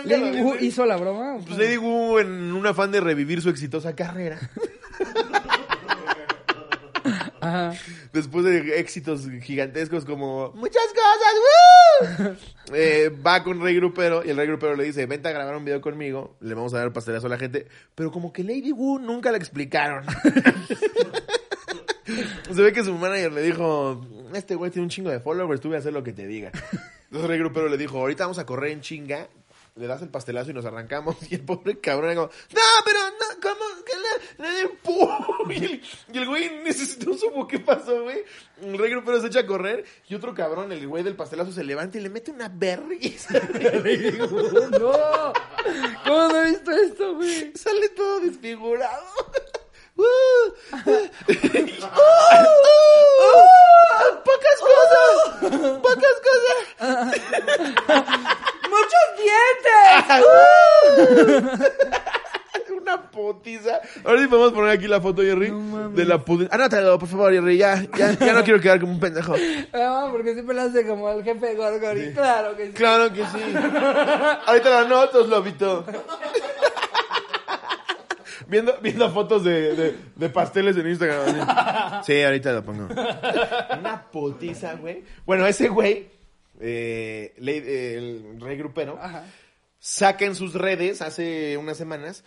Lady 0.05 0.41
Wu 0.41 0.55
hizo 0.61 0.87
la 0.87 0.97
broma. 0.97 1.39
Pues 1.45 1.59
Lady 1.59 1.77
Wu 1.79 2.19
en 2.19 2.53
un 2.53 2.67
afán 2.67 2.93
de 2.93 3.01
revivir 3.01 3.41
su 3.43 3.51
exitosa 3.51 3.97
carrera. 3.97 4.39
Ajá. 7.41 7.74
después 8.12 8.45
de 8.45 8.78
éxitos 8.78 9.28
gigantescos 9.43 10.05
como 10.05 10.53
muchas 10.55 10.86
cosas, 10.88 11.34
¡woo! 11.41 12.36
Eh, 12.72 13.11
va 13.26 13.43
con 13.43 13.61
Rey 13.61 13.74
Grupero 13.74 14.24
y 14.24 14.30
el 14.30 14.36
Rey 14.36 14.47
Grupero 14.47 14.76
le 14.76 14.84
dice, 14.84 15.05
vente 15.07 15.28
a 15.28 15.32
grabar 15.32 15.57
un 15.57 15.64
video 15.64 15.80
conmigo, 15.80 16.36
le 16.41 16.55
vamos 16.55 16.72
a 16.72 16.78
dar 16.78 16.93
pastelazo 16.93 17.26
a 17.26 17.30
la 17.30 17.36
gente, 17.36 17.66
pero 17.97 18.12
como 18.12 18.32
que 18.32 18.45
Lady 18.45 18.70
Wu 18.70 19.01
nunca 19.01 19.32
le 19.32 19.38
explicaron. 19.38 20.05
Se 22.53 22.62
ve 22.62 22.72
que 22.72 22.84
su 22.84 22.95
manager 22.95 23.32
le 23.32 23.43
dijo, 23.43 24.01
este 24.34 24.55
güey 24.55 24.70
tiene 24.70 24.84
un 24.84 24.91
chingo 24.91 25.11
de 25.11 25.18
followers, 25.20 25.61
tú 25.61 25.68
voy 25.68 25.76
a 25.76 25.80
hacer 25.80 25.93
lo 25.93 26.05
que 26.05 26.12
te 26.12 26.26
diga. 26.26 26.53
Entonces 27.05 27.28
Rey 27.28 27.38
Grupero 27.38 27.68
le 27.68 27.76
dijo, 27.76 27.99
ahorita 27.99 28.24
vamos 28.24 28.38
a 28.38 28.47
correr 28.47 28.70
en 28.70 28.80
chinga 28.80 29.28
le 29.77 29.87
das 29.87 30.03
el 30.03 30.09
pastelazo 30.11 30.51
y 30.51 30.55
nos 30.55 30.64
arrancamos. 30.64 31.16
Y 31.31 31.35
el 31.37 31.45
pobre 31.45 31.79
cabrón 31.81 32.11
era 32.11 32.21
como, 32.21 32.33
no, 32.53 32.61
pero 32.85 32.99
no, 32.99 33.41
¿cómo? 33.41 33.64
Que 33.85 33.95
le, 33.97 34.62
le. 34.64 34.71
Y 35.61 35.64
el, 35.64 35.83
y 36.12 36.18
el 36.18 36.27
güey 36.27 36.62
necesitó 36.62 37.12
supo 37.14 37.47
qué 37.49 37.59
pasó, 37.59 38.03
güey. 38.03 38.25
El 38.62 38.79
rey 38.79 38.91
grupero 38.91 39.21
se 39.21 39.27
echa 39.29 39.41
a 39.41 39.47
correr 39.47 39.85
y 40.09 40.14
otro 40.14 40.35
cabrón, 40.35 40.71
el 40.73 40.87
güey 40.87 41.03
del 41.03 41.16
pastelazo, 41.16 41.53
se 41.53 41.64
levanta 41.64 41.99
y 41.99 42.03
le 42.03 42.11
mete 42.11 42.31
una 42.31 42.49
berriza. 42.49 43.35
no. 44.79 45.33
¿Cómo 46.05 46.29
no 46.29 46.43
he 46.43 46.51
visto 46.51 46.71
esto, 46.71 47.14
güey? 47.16 47.53
Sale 47.57 47.89
todo 47.91 48.21
desfigurado. 48.21 49.07
¡Uh! 49.97 50.05
¡Pocas 54.25 54.61
cosas! 54.61 55.81
¡Pocas 55.83 56.16
cosas! 56.79 58.37
¡Muchos 58.71 59.05
dientes! 61.49 61.71
Una 62.81 63.11
putiza. 63.11 63.81
Ahora 64.05 64.21
sí 64.23 64.27
podemos 64.27 64.53
poner 64.53 64.71
aquí 64.71 64.87
la 64.89 65.01
foto, 65.01 65.23
Jerry. 65.23 65.53
de 65.93 66.05
la 66.05 66.18
putiza. 66.25 66.55
Anótalo, 66.55 66.99
por 66.99 67.09
favor, 67.09 67.33
Jerry. 67.33 67.57
Ya, 67.59 67.83
ya, 67.97 68.12
ya 68.18 68.33
no 68.33 68.43
quiero 68.43 68.61
quedar 68.61 68.81
como 68.81 68.93
un 68.93 69.01
pendejo. 69.01 69.35
Ah, 69.73 70.09
porque 70.11 70.33
siempre 70.35 70.55
lo 70.57 70.62
hace 70.62 70.87
como 70.87 71.11
el 71.11 71.23
jefe 71.23 71.47
de 71.47 71.55
Gorgori. 71.57 72.12
Claro 72.14 72.57
que 72.57 72.66
sí. 72.68 72.73
Claro 72.73 73.12
que 73.12 73.25
sí. 73.25 73.55
Ahorita 74.47 74.71
la 74.71 74.81
anoto, 74.81 75.27
Lobito. 75.27 75.85
Viendo, 78.47 78.75
viendo 78.81 79.11
fotos 79.12 79.45
de, 79.45 79.77
de, 79.77 79.97
de 80.16 80.29
pasteles 80.31 80.77
en 80.77 80.89
Instagram. 80.89 82.03
Sí, 82.05 82.21
ahorita 82.23 82.53
lo 82.53 82.64
pongo. 82.64 82.89
Una 83.79 84.07
putiza, 84.11 84.75
güey. 84.75 85.05
Bueno, 85.25 85.47
ese 85.47 85.68
güey, 85.68 86.11
eh, 86.61 87.35
el 87.37 88.41
rey 88.41 88.57
grupero, 88.57 88.99
Ajá. 89.01 89.25
saca 89.79 90.25
en 90.25 90.35
sus 90.35 90.55
redes 90.55 91.03
hace 91.03 91.57
unas 91.57 91.77
semanas 91.77 92.25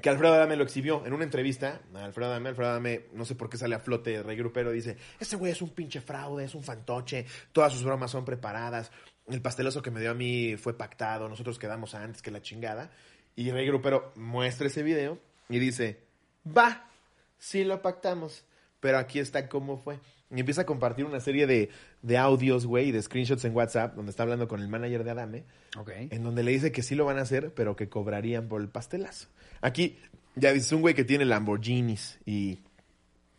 que 0.00 0.08
Alfredo 0.08 0.34
Adame 0.34 0.56
lo 0.56 0.64
exhibió 0.64 1.04
en 1.04 1.12
una 1.12 1.24
entrevista. 1.24 1.80
Alfredo 1.94 2.30
Adame, 2.30 2.50
Alfredo 2.50 2.70
Adame, 2.70 3.06
no 3.12 3.24
sé 3.24 3.34
por 3.34 3.50
qué 3.50 3.56
sale 3.56 3.74
a 3.74 3.80
flote 3.80 4.14
el 4.14 4.24
rey 4.24 4.36
grupero, 4.36 4.70
dice, 4.70 4.96
ese 5.18 5.36
güey 5.36 5.52
es 5.52 5.60
un 5.62 5.70
pinche 5.70 6.00
fraude, 6.00 6.44
es 6.44 6.54
un 6.54 6.62
fantoche, 6.62 7.26
todas 7.52 7.72
sus 7.72 7.84
bromas 7.84 8.10
son 8.10 8.24
preparadas, 8.24 8.90
el 9.28 9.42
pasteloso 9.42 9.82
que 9.82 9.90
me 9.90 10.00
dio 10.00 10.10
a 10.10 10.14
mí 10.14 10.56
fue 10.56 10.76
pactado, 10.76 11.28
nosotros 11.28 11.58
quedamos 11.58 11.94
antes 11.94 12.22
que 12.22 12.30
la 12.30 12.42
chingada. 12.42 12.90
Y 13.36 13.50
rey 13.50 13.66
grupero 13.66 14.12
muestra 14.16 14.66
ese 14.66 14.82
video 14.82 15.18
y 15.48 15.58
dice, 15.58 16.00
va, 16.46 16.88
sí 17.38 17.64
lo 17.64 17.80
pactamos, 17.82 18.44
pero 18.80 18.98
aquí 18.98 19.18
está 19.18 19.48
cómo 19.48 19.76
fue. 19.78 19.98
Y 20.34 20.38
empieza 20.40 20.62
a 20.62 20.66
compartir 20.66 21.04
una 21.04 21.18
serie 21.20 21.46
de, 21.46 21.70
de 22.02 22.16
audios, 22.18 22.64
güey, 22.66 22.88
y 22.88 22.92
de 22.92 23.02
screenshots 23.02 23.44
en 23.44 23.54
WhatsApp, 23.54 23.96
donde 23.96 24.10
está 24.10 24.22
hablando 24.22 24.46
con 24.46 24.60
el 24.60 24.68
manager 24.68 25.02
de 25.02 25.10
Adame, 25.10 25.44
Ok. 25.76 25.90
en 26.10 26.22
donde 26.22 26.42
le 26.44 26.52
dice 26.52 26.70
que 26.70 26.82
sí 26.82 26.94
lo 26.94 27.04
van 27.04 27.18
a 27.18 27.22
hacer, 27.22 27.52
pero 27.54 27.74
que 27.74 27.88
cobrarían 27.88 28.46
por 28.48 28.60
el 28.60 28.68
pastelazo. 28.68 29.26
Aquí 29.60 29.98
ya 30.36 30.52
dice 30.52 30.74
un 30.76 30.82
güey 30.82 30.94
que 30.94 31.04
tiene 31.04 31.24
Lamborghinis 31.24 32.18
y 32.24 32.60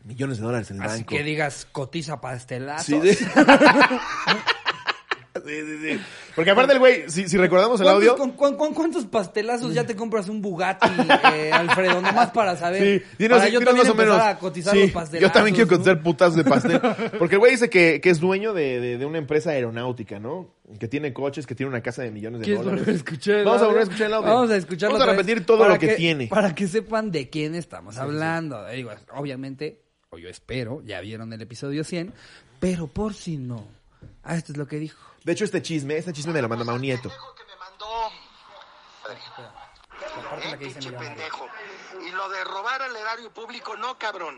millones 0.04 0.40
de 0.40 0.44
dólares 0.44 0.70
en 0.72 0.78
el 0.78 0.84
Así 0.84 0.98
banco. 1.00 1.16
que 1.16 1.24
digas 1.24 1.66
cotiza 1.72 2.20
pastelazos. 2.20 2.86
Sí, 2.86 3.00
de- 3.00 3.18
sí, 5.46 5.54
sí, 5.66 5.78
sí. 5.96 6.00
Porque 6.36 6.52
aparte 6.52 6.74
el 6.74 6.80
güey, 6.80 7.10
si, 7.10 7.28
si 7.28 7.38
recordamos 7.38 7.80
el 7.82 7.86
¿Cuántos- 7.86 8.10
audio... 8.10 8.18
con- 8.18 8.32
con- 8.32 8.56
con 8.58 8.74
cuántos 8.74 9.06
pastelazos 9.06 9.74
ya 9.74 9.86
te 9.86 9.96
compras 9.96 10.30
un 10.30 10.42
Bugatti, 10.42 10.88
eh, 11.34 11.52
Alfredo? 11.52 12.02
Nomás 12.02 12.32
para 12.32 12.56
saber. 12.56 12.82
Sí, 13.02 13.06
dinos, 13.18 13.40
para 13.40 13.50
yo 13.50 13.60
dinos 13.60 13.74
también 13.76 13.88
más 13.88 13.94
o 13.94 13.96
menos. 13.96 14.22
a 14.22 14.38
cotizar 14.40 14.74
Sí, 14.74 14.82
los 14.84 14.92
pastelazos. 14.92 15.30
yo 15.30 15.34
también 15.34 15.56
quiero 15.56 15.70
¿no? 15.72 15.78
cotizar 15.78 16.02
putas 16.04 16.36
de 16.36 16.44
pastel. 16.44 16.80
Porque 17.20 17.36
el 17.36 17.40
güey 17.40 17.52
dice 17.52 17.70
que, 17.70 18.00
que 18.02 18.10
es 18.10 18.20
dueño 18.20 18.54
de, 18.54 18.80
de- 18.80 18.98
de 18.98 19.06
una 19.06 19.18
empresa 19.18 19.50
aeronáutica, 19.52 20.20
¿no? 20.20 20.56
Que 20.80 20.88
tiene 20.88 21.12
coches, 21.14 21.46
que 21.46 21.54
tiene 21.54 21.70
una 21.70 21.82
casa 21.82 22.02
de 22.04 22.12
millones 22.12 22.40
de 22.40 22.46
¿Quieres 22.46 22.64
dólares. 22.64 23.04
Vamos 23.44 23.62
a 23.62 23.66
volver 23.66 23.80
a 23.82 23.84
escuchar 23.84 24.08
el 24.08 24.14
audio. 24.14 24.30
Vamos 24.34 24.52
a 24.52 24.56
escucharlo 24.56 24.98
Vamos 24.98 25.10
a 25.10 25.12
repetir 25.18 25.46
todo 25.46 25.68
lo 25.68 25.78
que, 25.78 25.96
tiene. 25.96 26.28
Para 26.28 26.56
que 26.56 26.68
sepan 26.68 27.12
de 27.12 27.30
quién 27.30 27.56
estamos 27.56 27.98
hablando. 27.98 28.66
Digo, 28.70 28.92
obviamente, 29.14 29.82
o 30.12 30.18
yo 30.18 30.30
espero, 30.30 30.82
ya 30.86 31.02
vieron 31.02 31.34
el 31.34 31.42
episodio 31.42 31.84
100, 31.84 32.14
pero 32.62 32.88
por 32.88 33.14
si 33.14 33.36
no. 33.38 33.68
Ah, 34.24 34.38
esto 34.38 34.54
es 34.54 34.58
lo 34.58 34.66
que 34.66 34.78
dijo. 34.80 35.11
De 35.24 35.32
hecho, 35.34 35.46
este 35.46 35.62
chisme, 35.62 35.98
este 35.98 36.14
chisme 36.14 36.34
me 36.34 36.42
lo 36.42 36.50
manda 36.50 36.66
Mau 36.66 36.78
Nieto. 36.78 37.10
mandó. 37.60 38.12
La 40.16 40.30
parte 40.30 40.46
en 40.46 40.52
la 40.52 40.56
Eh, 40.56 40.60
que 40.60 40.66
dice 40.66 40.80
pinche 40.80 40.98
pendejo. 40.98 41.48
Y 42.06 42.10
lo 42.12 42.30
de 42.30 42.44
robar 42.44 42.82
al 42.82 42.96
erario 42.96 43.32
público, 43.32 43.76
no, 43.78 43.98
cabrón. 43.98 44.38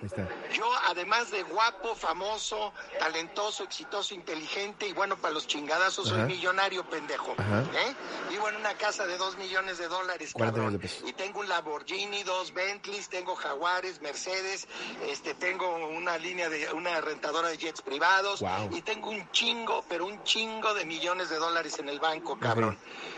Yo, 0.53 0.69
además 0.87 1.31
de 1.31 1.43
guapo, 1.43 1.95
famoso, 1.95 2.73
talentoso, 2.99 3.63
exitoso, 3.63 4.13
inteligente 4.13 4.87
y 4.87 4.93
bueno 4.93 5.17
para 5.17 5.33
los 5.33 5.47
chingadazos, 5.47 6.07
Ajá. 6.07 6.17
soy 6.17 6.25
millonario, 6.27 6.83
pendejo. 6.89 7.31
¿Eh? 7.31 7.95
Vivo 8.29 8.49
en 8.49 8.57
una 8.57 8.73
casa 8.75 9.07
de 9.07 9.17
dos 9.17 9.37
millones 9.37 9.77
de 9.77 9.87
dólares, 9.87 10.33
40 10.33 10.59
cabrón. 10.59 10.81
Y 11.05 11.13
tengo 11.13 11.39
un 11.39 11.49
Lamborghini, 11.49 12.23
dos 12.23 12.53
Bentleys, 12.53 13.07
tengo 13.09 13.35
Jaguares, 13.35 14.01
Mercedes, 14.01 14.67
este, 15.07 15.33
tengo 15.35 15.75
una 15.87 16.17
línea 16.17 16.49
de, 16.49 16.71
una 16.73 16.99
rentadora 17.01 17.49
de 17.49 17.57
jets 17.57 17.81
privados. 17.81 18.41
Wow. 18.41 18.75
Y 18.75 18.81
tengo 18.81 19.09
un 19.09 19.29
chingo, 19.31 19.85
pero 19.87 20.05
un 20.05 20.23
chingo 20.23 20.73
de 20.73 20.85
millones 20.85 21.29
de 21.29 21.37
dólares 21.37 21.79
en 21.79 21.89
el 21.89 21.99
banco, 21.99 22.37
cabrón. 22.39 22.77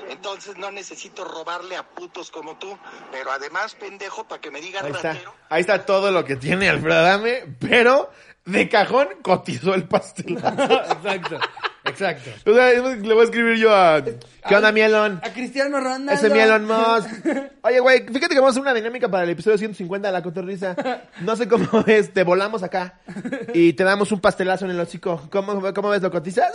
Entonces 0.10 0.58
no 0.58 0.72
necesito 0.72 1.26
robarle 1.26 1.78
a 1.78 1.84
putos 1.84 2.30
como 2.46 2.60
tú, 2.60 2.78
pero 3.12 3.32
además, 3.32 3.74
pendejo, 3.74 4.24
para 4.28 4.40
que 4.40 4.52
me 4.52 4.62
digan 4.62 4.86
Ahí 4.86 4.92
está. 4.92 5.14
ratero. 5.14 5.34
Ahí 5.50 5.62
está 5.62 5.84
todo 5.84 6.12
lo 6.12 6.24
que 6.24 6.36
tiene 6.36 6.70
Alfredo 6.70 7.00
Adame, 7.00 7.44
pero 7.60 8.12
de 8.46 8.70
cajón 8.70 9.08
cotizó 9.24 9.74
el 9.74 9.86
pastelazo. 9.88 10.82
exacto, 10.92 11.40
exacto. 11.86 12.52
O 12.52 12.54
sea, 12.54 12.70
le 12.72 13.14
voy 13.14 13.22
a 13.22 13.24
escribir 13.24 13.58
yo 13.58 13.76
a... 13.76 14.04
¿Qué 14.04 14.56
onda, 14.56 14.72
Mielon? 14.72 15.22
A 15.24 15.34
Cristiano 15.34 15.80
Ronaldo. 15.80 16.12
Ese 16.12 16.30
Mielon 16.30 16.66
Musk. 16.68 17.10
Oye, 17.64 17.80
güey, 17.80 18.06
fíjate 18.06 18.36
que 18.36 18.40
vamos 18.40 18.50
a 18.50 18.52
hacer 18.52 18.62
una 18.62 18.76
dinámica 18.76 19.10
para 19.10 19.24
el 19.24 19.32
episodio 19.32 19.58
150 19.58 20.08
de 20.08 20.12
La 20.12 20.22
Cotorrisa. 20.22 20.76
No 21.22 21.36
sé 21.36 21.48
cómo 21.48 21.82
ves, 21.88 22.14
te 22.14 22.24
volamos 22.24 22.62
acá 22.62 23.00
y 23.56 23.74
te 23.74 23.84
damos 23.84 24.12
un 24.12 24.22
pastelazo 24.22 24.66
en 24.66 24.72
el 24.72 24.80
hocico. 24.80 25.28
¿Cómo, 25.32 25.74
cómo 25.74 25.90
ves, 25.90 26.04
lo 26.04 26.12
cotizas? 26.12 26.54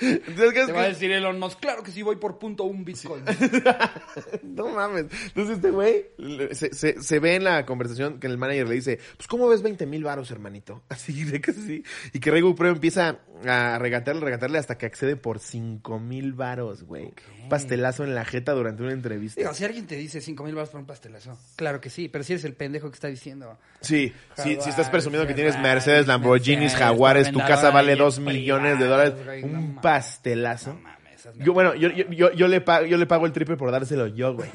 Entonces, 0.00 0.52
¿qué 0.52 0.60
es 0.60 0.66
Te 0.66 0.72
va 0.72 0.82
a 0.82 0.88
decir 0.88 1.10
Elon 1.10 1.38
Musk, 1.38 1.60
claro 1.60 1.82
que 1.82 1.90
sí 1.90 2.02
voy 2.02 2.16
por 2.16 2.38
punto 2.38 2.64
un 2.64 2.84
Bitcoin. 2.84 3.24
No 4.42 4.68
mames. 4.68 5.06
Entonces 5.26 5.56
este 5.56 5.70
güey 5.70 6.06
se, 6.52 6.74
se, 6.74 7.00
se 7.00 7.18
ve 7.20 7.36
en 7.36 7.44
la 7.44 7.64
conversación 7.64 8.18
que 8.18 8.26
el 8.26 8.38
manager 8.38 8.68
le 8.68 8.74
dice, 8.74 8.98
pues 9.16 9.26
¿cómo 9.28 9.48
ves 9.48 9.62
20 9.62 9.86
mil 9.86 10.04
varos, 10.04 10.30
hermanito? 10.30 10.82
Así, 10.88 11.24
de 11.24 11.40
que 11.40 11.52
sí. 11.52 11.84
Y 12.12 12.20
que 12.20 12.30
Rey 12.30 12.42
Pro 12.54 12.68
empieza 12.68 13.18
a 13.46 13.78
regatearle, 13.78 14.24
regatearle 14.24 14.58
hasta 14.58 14.78
que 14.78 14.86
accede 14.86 15.16
por 15.16 15.38
5 15.38 15.98
mil 16.00 16.32
varos, 16.32 16.82
güey. 16.82 17.12
Un 17.42 17.48
Pastelazo 17.48 18.04
en 18.04 18.14
la 18.14 18.24
jeta 18.24 18.52
durante 18.52 18.82
una 18.82 18.92
entrevista. 18.92 19.40
Digo, 19.40 19.54
si 19.54 19.64
alguien 19.64 19.86
te 19.86 19.96
dice 19.96 20.20
5 20.20 20.42
mil 20.44 20.54
baros 20.54 20.70
por 20.70 20.80
un 20.80 20.86
pastelazo, 20.86 21.38
claro 21.56 21.80
que 21.80 21.88
sí, 21.88 22.08
pero 22.08 22.24
si 22.24 22.34
eres 22.34 22.44
el 22.44 22.54
pendejo 22.54 22.90
que 22.90 22.94
está 22.94 23.08
diciendo. 23.08 23.58
Sí, 23.80 24.12
sí, 24.36 24.42
si 24.42 24.50
estás 24.50 24.66
Jaguares, 24.66 24.90
presumiendo 24.90 25.26
que 25.26 25.34
tienes 25.34 25.58
Mercedes, 25.58 26.06
Lamborghinis, 26.06 26.72
Mercedes, 26.72 26.78
Jaguares, 26.78 27.32
tu 27.32 27.38
casa 27.38 27.70
vale 27.70 27.92
de 27.92 27.98
2 27.98 28.16
jet 28.16 28.24
millones 28.24 28.78
de 28.78 28.86
dólares, 28.86 29.14
no 29.46 29.67
un 29.68 29.74
mames. 29.76 29.82
pastelazo. 29.82 30.74
No 30.74 30.80
mames, 30.80 31.14
esas 31.20 31.36
Yo, 31.38 31.52
bueno, 31.52 31.74
yo, 31.74 31.88
yo, 31.90 32.32
yo, 32.32 32.48
le 32.48 32.60
pago, 32.60 32.86
yo 32.86 32.96
le 32.96 33.06
pago 33.06 33.26
el 33.26 33.32
triple 33.32 33.56
por 33.56 33.70
dárselo 33.70 34.06
yo, 34.08 34.34
güey. 34.34 34.50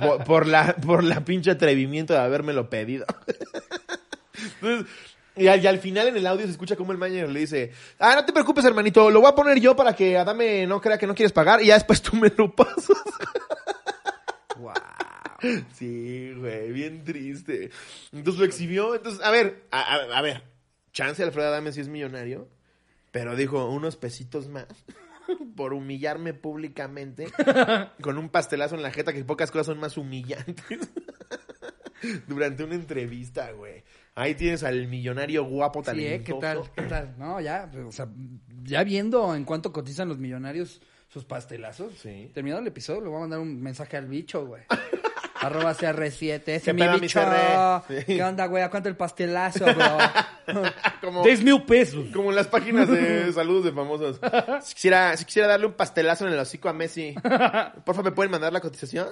por, 0.00 0.24
por 0.24 0.46
la, 0.46 0.74
por 0.76 1.02
la 1.04 1.24
pinche 1.24 1.50
atrevimiento 1.50 2.12
de 2.14 2.20
habérmelo 2.20 2.68
pedido. 2.70 3.06
Entonces, 4.60 4.86
y 5.36 5.48
al, 5.48 5.62
y 5.62 5.66
al 5.66 5.78
final 5.78 6.08
en 6.08 6.16
el 6.16 6.26
audio 6.26 6.44
se 6.46 6.52
escucha 6.52 6.76
como 6.76 6.92
el 6.92 6.98
manager 6.98 7.28
le 7.28 7.40
dice, 7.40 7.72
ah, 7.98 8.14
no 8.14 8.24
te 8.24 8.32
preocupes, 8.32 8.64
hermanito, 8.64 9.10
lo 9.10 9.20
voy 9.20 9.30
a 9.30 9.34
poner 9.34 9.58
yo 9.60 9.74
para 9.74 9.94
que 9.94 10.16
Adame 10.16 10.66
no 10.66 10.80
crea 10.80 10.96
que 10.98 11.06
no 11.08 11.14
quieres 11.14 11.32
pagar 11.32 11.60
y 11.60 11.66
ya 11.66 11.74
después 11.74 12.00
tú 12.02 12.16
me 12.16 12.32
lo 12.36 12.54
pasas. 12.54 12.88
Wow. 14.56 14.72
Sí, 15.74 16.32
güey, 16.38 16.72
bien 16.72 17.04
triste. 17.04 17.70
Entonces 18.12 18.38
lo 18.38 18.46
exhibió. 18.46 18.94
Entonces, 18.94 19.22
a 19.24 19.30
ver, 19.30 19.64
a, 19.70 19.80
a- 19.80 20.18
a 20.18 20.22
ver, 20.22 20.42
chance 20.92 21.22
Alfredo 21.22 21.48
Adame 21.48 21.72
sí 21.72 21.80
es 21.80 21.88
millonario, 21.88 22.48
pero 23.14 23.36
dijo 23.36 23.70
unos 23.70 23.94
pesitos 23.94 24.48
más 24.48 24.66
por 25.56 25.72
humillarme 25.72 26.34
públicamente 26.34 27.28
con 28.02 28.18
un 28.18 28.28
pastelazo 28.28 28.74
en 28.74 28.82
la 28.82 28.90
jeta, 28.90 29.12
que 29.12 29.22
pocas 29.22 29.52
cosas 29.52 29.68
son 29.68 29.78
más 29.78 29.96
humillantes. 29.96 30.80
Durante 32.26 32.64
una 32.64 32.74
entrevista, 32.74 33.52
güey. 33.52 33.84
Ahí 34.16 34.34
tienes 34.34 34.64
al 34.64 34.88
millonario 34.88 35.44
guapo 35.44 35.84
Sí, 35.84 35.90
¿eh? 36.04 36.18
talentoso. 36.18 36.34
¿Qué 36.34 36.40
tal? 36.40 36.70
¿Qué 36.74 36.82
tal? 36.82 37.14
No, 37.16 37.40
ya, 37.40 37.70
o 37.86 37.92
sea, 37.92 38.08
ya 38.64 38.82
viendo 38.82 39.32
en 39.36 39.44
cuánto 39.44 39.72
cotizan 39.72 40.08
los 40.08 40.18
millonarios 40.18 40.82
sus 41.06 41.24
pastelazos. 41.24 41.94
Sí. 41.94 42.32
Terminado 42.34 42.62
el 42.62 42.66
episodio, 42.66 43.00
le 43.00 43.08
voy 43.10 43.18
a 43.18 43.20
mandar 43.20 43.38
un 43.38 43.62
mensaje 43.62 43.96
al 43.96 44.08
bicho, 44.08 44.44
güey. 44.44 44.64
Arroba 45.44 45.74
CR7, 45.74 46.42
ese 46.46 46.60
¿Qué 46.62 46.72
mi 46.72 47.00
bicho. 47.00 47.20
Sí. 47.88 48.04
¿Qué 48.06 48.22
onda, 48.22 48.46
güey? 48.46 48.62
¿A 48.62 48.70
cuánto 48.70 48.88
el 48.88 48.96
pastelazo, 48.96 49.64
bro? 49.64 49.98
Como, 51.00 51.22
10 51.22 51.42
mil 51.42 51.62
pesos. 51.62 52.06
como 52.12 52.30
en 52.30 52.36
las 52.36 52.46
páginas 52.48 52.88
de 52.88 53.32
saludos 53.34 53.64
de 53.64 53.72
famosos. 53.72 54.20
Si 54.62 54.74
quisiera, 54.74 55.16
si 55.16 55.24
quisiera 55.24 55.48
darle 55.48 55.66
un 55.66 55.72
pastelazo 55.72 56.26
en 56.26 56.32
el 56.32 56.38
hocico 56.38 56.68
a 56.68 56.72
Messi, 56.72 57.14
porfa, 57.84 58.02
¿me 58.02 58.12
pueden 58.12 58.30
mandar 58.30 58.52
la 58.52 58.60
cotización? 58.60 59.08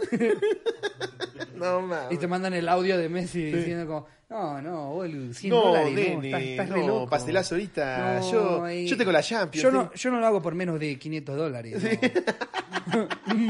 No, 1.57 1.80
mames. 1.82 2.12
Y 2.12 2.16
te 2.18 2.26
mandan 2.26 2.55
el 2.55 2.68
audio 2.68 2.99
de 2.99 3.09
Messi 3.09 3.45
diciendo 3.53 3.86
como, 3.86 4.07
no, 4.30 4.62
no, 4.62 4.90
boludo, 4.95 5.34
100 5.34 5.51
No, 5.53 5.61
dólares, 5.68 5.93
no, 5.93 6.22
nene, 6.22 6.26
estás, 6.28 6.43
estás 6.43 6.68
re 6.70 6.80
no, 6.80 6.86
loco. 6.86 7.11
pastelazo 7.11 7.55
ahorita. 7.55 8.18
No, 8.20 8.32
yo, 8.32 8.64
ahí- 8.64 8.86
yo 8.88 8.97
tengo 8.97 9.12
la 9.12 9.22
Champions. 9.22 9.62
Yo 9.62 9.70
no, 9.70 9.93
yo 9.93 10.11
no 10.11 10.20
lo 10.20 10.26
hago 10.26 10.40
por 10.43 10.55
menos 10.55 10.80
de 10.80 10.99
500 10.99 11.36
dólares. 11.36 11.82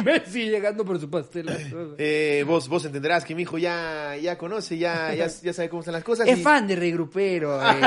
Messi 0.04 0.48
llegando 0.50 0.84
por 0.84 0.98
su 1.00 1.08
pastelazo. 1.10 1.94
Eh, 1.98 2.44
vos, 2.46 2.68
vos 2.68 2.84
entenderás 2.84 3.24
que 3.24 3.34
mi 3.34 3.42
hijo 3.42 3.58
ya, 3.58 4.16
ya 4.16 4.36
conoce, 4.36 4.76
ya, 4.78 5.14
ya, 5.14 5.26
ya 5.28 5.52
sabe 5.52 5.68
cómo 5.68 5.80
están 5.80 5.92
las 5.94 6.04
cosas. 6.04 6.26
Es 6.26 6.38
y- 6.38 6.42
fan 6.42 6.66
de 6.66 6.74
regrupero. 6.76 7.60
eh. 7.62 7.80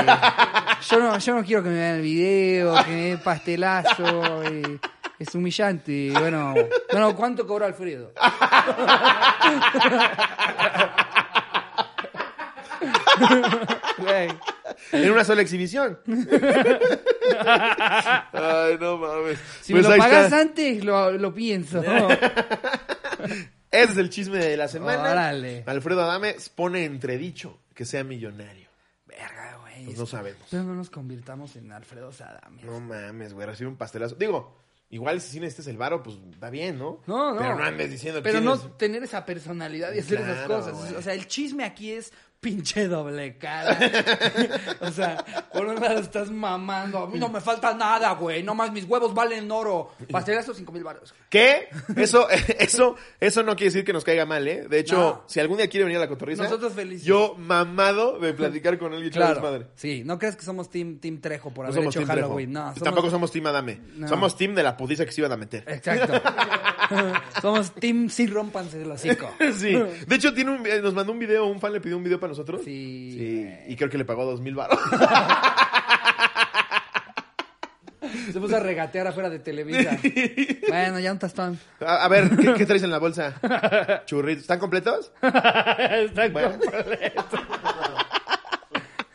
Yo, 0.90 0.98
no, 0.98 1.18
yo 1.18 1.34
no 1.34 1.44
quiero 1.44 1.62
que 1.62 1.68
me 1.68 1.74
vean 1.76 1.96
el 1.96 2.02
video, 2.02 2.74
que 2.84 2.90
me 2.90 2.96
den 3.08 3.18
pastelazo. 3.18 4.42
eh. 4.44 4.78
Es 5.18 5.34
humillante. 5.34 6.10
Bueno, 6.12 6.54
bueno, 6.92 7.16
¿cuánto 7.16 7.46
cobró 7.46 7.64
Alfredo? 7.66 8.12
En 14.92 15.10
una 15.10 15.24
sola 15.24 15.42
exhibición. 15.42 15.98
Ay, 18.32 18.76
no 18.80 18.98
mames. 18.98 19.38
Si 19.62 19.72
Pues 19.72 19.82
me 19.84 19.88
lo 19.88 19.94
ahí 19.94 19.98
pagas 19.98 20.24
está. 20.26 20.40
antes, 20.40 20.84
lo, 20.84 21.12
lo 21.12 21.34
pienso. 21.34 21.82
Ese 23.70 23.92
es 23.92 23.96
el 23.96 24.10
chisme 24.10 24.38
de 24.38 24.56
la 24.56 24.68
semana. 24.68 25.10
Órale. 25.10 25.64
Alfredo 25.66 26.02
Adame 26.02 26.36
pone 26.54 26.84
entredicho 26.84 27.58
que 27.74 27.84
sea 27.84 28.04
millonario. 28.04 28.68
Verga, 29.06 29.58
güey. 29.62 29.86
Pues 29.86 29.98
no 29.98 30.06
sabemos. 30.06 30.42
Pero 30.50 30.62
no 30.64 30.74
nos 30.74 30.90
convirtamos 30.90 31.56
en 31.56 31.72
Alfredo 31.72 32.12
Sadam. 32.12 32.58
No 32.62 32.80
mames, 32.80 33.32
güey, 33.34 33.46
recibe 33.46 33.68
un 33.68 33.76
pastelazo. 33.76 34.14
Digo, 34.14 34.56
igual 34.90 35.20
si 35.20 35.40
necesitas 35.40 35.66
el 35.68 35.76
varo, 35.76 36.02
pues 36.02 36.16
va 36.42 36.50
bien, 36.50 36.78
¿no? 36.78 37.00
No, 37.06 37.32
no. 37.32 37.38
Pero 37.38 37.56
no 37.56 37.64
andes 37.64 37.90
diciendo 37.90 38.20
que 38.20 38.28
Pero 38.28 38.40
no 38.40 38.58
tener 38.58 39.02
esa 39.02 39.24
personalidad 39.24 39.92
y 39.92 40.00
hacer 40.00 40.20
esas 40.20 40.46
cosas. 40.46 40.74
O 40.94 41.02
sea, 41.02 41.14
el 41.14 41.26
chisme 41.26 41.64
aquí 41.64 41.92
es 41.92 42.12
pinche 42.46 42.86
doble 42.86 43.36
cara. 43.38 43.76
o 44.80 44.90
sea, 44.92 45.24
por 45.52 45.66
un 45.66 45.74
lado 45.80 45.98
estás 45.98 46.30
mamando. 46.30 46.98
A 46.98 47.06
mí 47.08 47.18
no 47.18 47.28
me 47.28 47.40
falta 47.40 47.74
nada, 47.74 48.12
güey. 48.12 48.44
No 48.44 48.54
más 48.54 48.70
mis 48.70 48.84
huevos 48.84 49.12
valen 49.12 49.50
oro. 49.50 49.90
Pastelazo 50.12 50.54
cinco 50.54 50.70
mil 50.70 50.84
baros. 50.84 51.12
¿Qué? 51.28 51.68
Eso, 51.96 52.28
eso, 52.58 52.94
eso 53.18 53.42
no 53.42 53.56
quiere 53.56 53.70
decir 53.72 53.84
que 53.84 53.92
nos 53.92 54.04
caiga 54.04 54.24
mal, 54.26 54.46
¿eh? 54.46 54.68
De 54.68 54.78
hecho, 54.78 54.96
No. 54.96 55.22
si 55.26 55.40
algún 55.40 55.56
día 55.56 55.68
quiere 55.68 55.84
venir 55.86 55.96
a 55.98 56.02
la 56.02 56.08
cotorriza, 56.08 56.44
Nosotros 56.44 56.72
felices. 56.72 57.04
Yo 57.04 57.34
mamado 57.36 58.20
de 58.20 58.32
platicar 58.32 58.78
con 58.78 58.94
echar 58.94 59.10
Claro. 59.10 59.40
madre. 59.42 59.66
Sí, 59.74 60.02
no 60.04 60.20
crees 60.20 60.36
que 60.36 60.44
somos 60.44 60.70
Team, 60.70 60.98
team 61.00 61.20
Trejo 61.20 61.50
por 61.50 61.64
No 61.64 61.72
haber 61.72 61.80
somos 61.82 61.96
hecho 61.96 62.00
team 62.06 62.10
Trejo. 62.12 62.28
Halloween. 62.28 62.52
No, 62.52 62.60
somos- 62.68 62.82
Tampoco 62.82 63.10
somos 63.10 63.32
team 63.32 63.46
Adame. 63.46 63.80
No. 63.96 64.06
Somos 64.06 64.36
team 64.36 64.54
de 64.54 64.62
la 64.62 64.76
putiza 64.76 65.04
que 65.04 65.10
se 65.10 65.20
iban 65.20 65.32
a 65.32 65.36
meter. 65.36 65.64
Exacto. 65.66 66.12
somos 67.42 67.72
Team 67.72 68.08
sí 68.08 68.26
rompanse 68.26 68.82
el 68.82 68.90
hocico. 68.90 69.30
Sí. 69.56 69.72
De 70.06 70.16
hecho, 70.16 70.32
tiene 70.34 70.50
un, 70.52 70.66
eh, 70.66 70.80
nos 70.82 70.94
mandó 70.94 71.12
un 71.12 71.18
video, 71.18 71.46
un 71.46 71.60
fan 71.60 71.72
le 71.72 71.80
pidió 71.80 71.96
un 71.96 72.04
video 72.04 72.18
para 72.20 72.30
nosotros. 72.30 72.62
Sí. 72.64 73.14
Sí. 73.18 73.48
Y 73.72 73.76
creo 73.76 73.88
que 73.90 73.98
le 73.98 74.04
pagó 74.04 74.24
dos 74.24 74.40
mil 74.40 74.54
baros. 74.54 74.78
Se 78.32 78.40
puso 78.40 78.56
a 78.56 78.60
regatear 78.60 79.06
afuera 79.06 79.30
de 79.30 79.38
Televisa. 79.38 79.96
bueno, 80.68 80.98
ya 81.00 81.12
un 81.12 81.18
tostón. 81.18 81.58
A, 81.80 82.04
a 82.04 82.08
ver, 82.08 82.28
¿qué, 82.36 82.54
qué 82.54 82.66
traes 82.66 82.82
en 82.82 82.90
la 82.90 82.98
bolsa? 82.98 83.34
Churritos. 84.04 84.42
¿Están 84.42 84.58
completos? 84.58 85.12
Está 85.22 86.28
Bueno. 86.28 86.50
completo. 86.58 87.24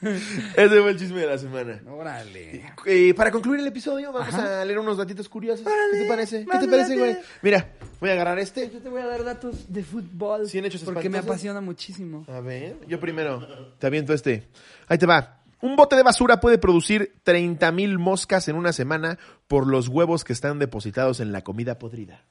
Ese 0.02 0.82
fue 0.82 0.92
el 0.92 0.98
chisme 0.98 1.22
de 1.22 1.28
la 1.28 1.38
semana. 1.38 1.82
Órale. 1.90 2.66
Eh, 2.86 3.14
para 3.14 3.32
concluir 3.32 3.60
el 3.60 3.68
episodio, 3.68 4.12
vamos 4.12 4.34
a 4.34 4.66
leer 4.66 4.80
unos 4.80 4.98
datitos 4.98 5.30
curiosos. 5.30 5.66
¿Qué 5.66 6.00
te 6.00 6.08
parece? 6.08 6.46
¿Qué 6.46 6.58
te 6.58 6.68
parece, 6.68 6.98
güey? 6.98 7.18
Mira, 7.42 7.70
voy 8.00 8.10
a 8.10 8.14
agarrar 8.14 8.40
este. 8.40 8.70
Yo 8.72 8.80
te 8.80 8.90
voy 8.90 9.02
a 9.02 9.06
dar 9.06 9.24
datos 9.24 9.72
de 9.72 9.84
fútbol. 9.84 10.48
¿Cien 10.48 10.66
hechos 10.66 10.82
Porque 10.84 11.10
me 11.10 11.20
apasiona 11.20 11.62
muchísimo. 11.62 12.26
A 12.28 12.40
ver, 12.40 12.78
yo 12.88 13.00
primero. 13.00 13.48
Te 13.78 13.88
aviento 13.88 14.14
este. 14.14 14.48
Ahí 14.88 14.98
te 14.98 15.06
va. 15.06 15.42
Un 15.62 15.76
bote 15.76 15.96
de 15.96 16.02
basura 16.02 16.40
puede 16.40 16.58
producir 16.58 17.14
30.000 17.24 18.00
moscas 18.00 18.48
en 18.48 18.56
una 18.56 18.74
semana 18.74 19.20
por 19.48 19.68
los 19.68 19.88
huevos 19.88 20.24
que 20.24 20.34
están 20.34 20.58
depositados 20.58 21.20
en 21.20 21.32
la 21.32 21.44
comida 21.44 21.78
podrida. 21.78 22.24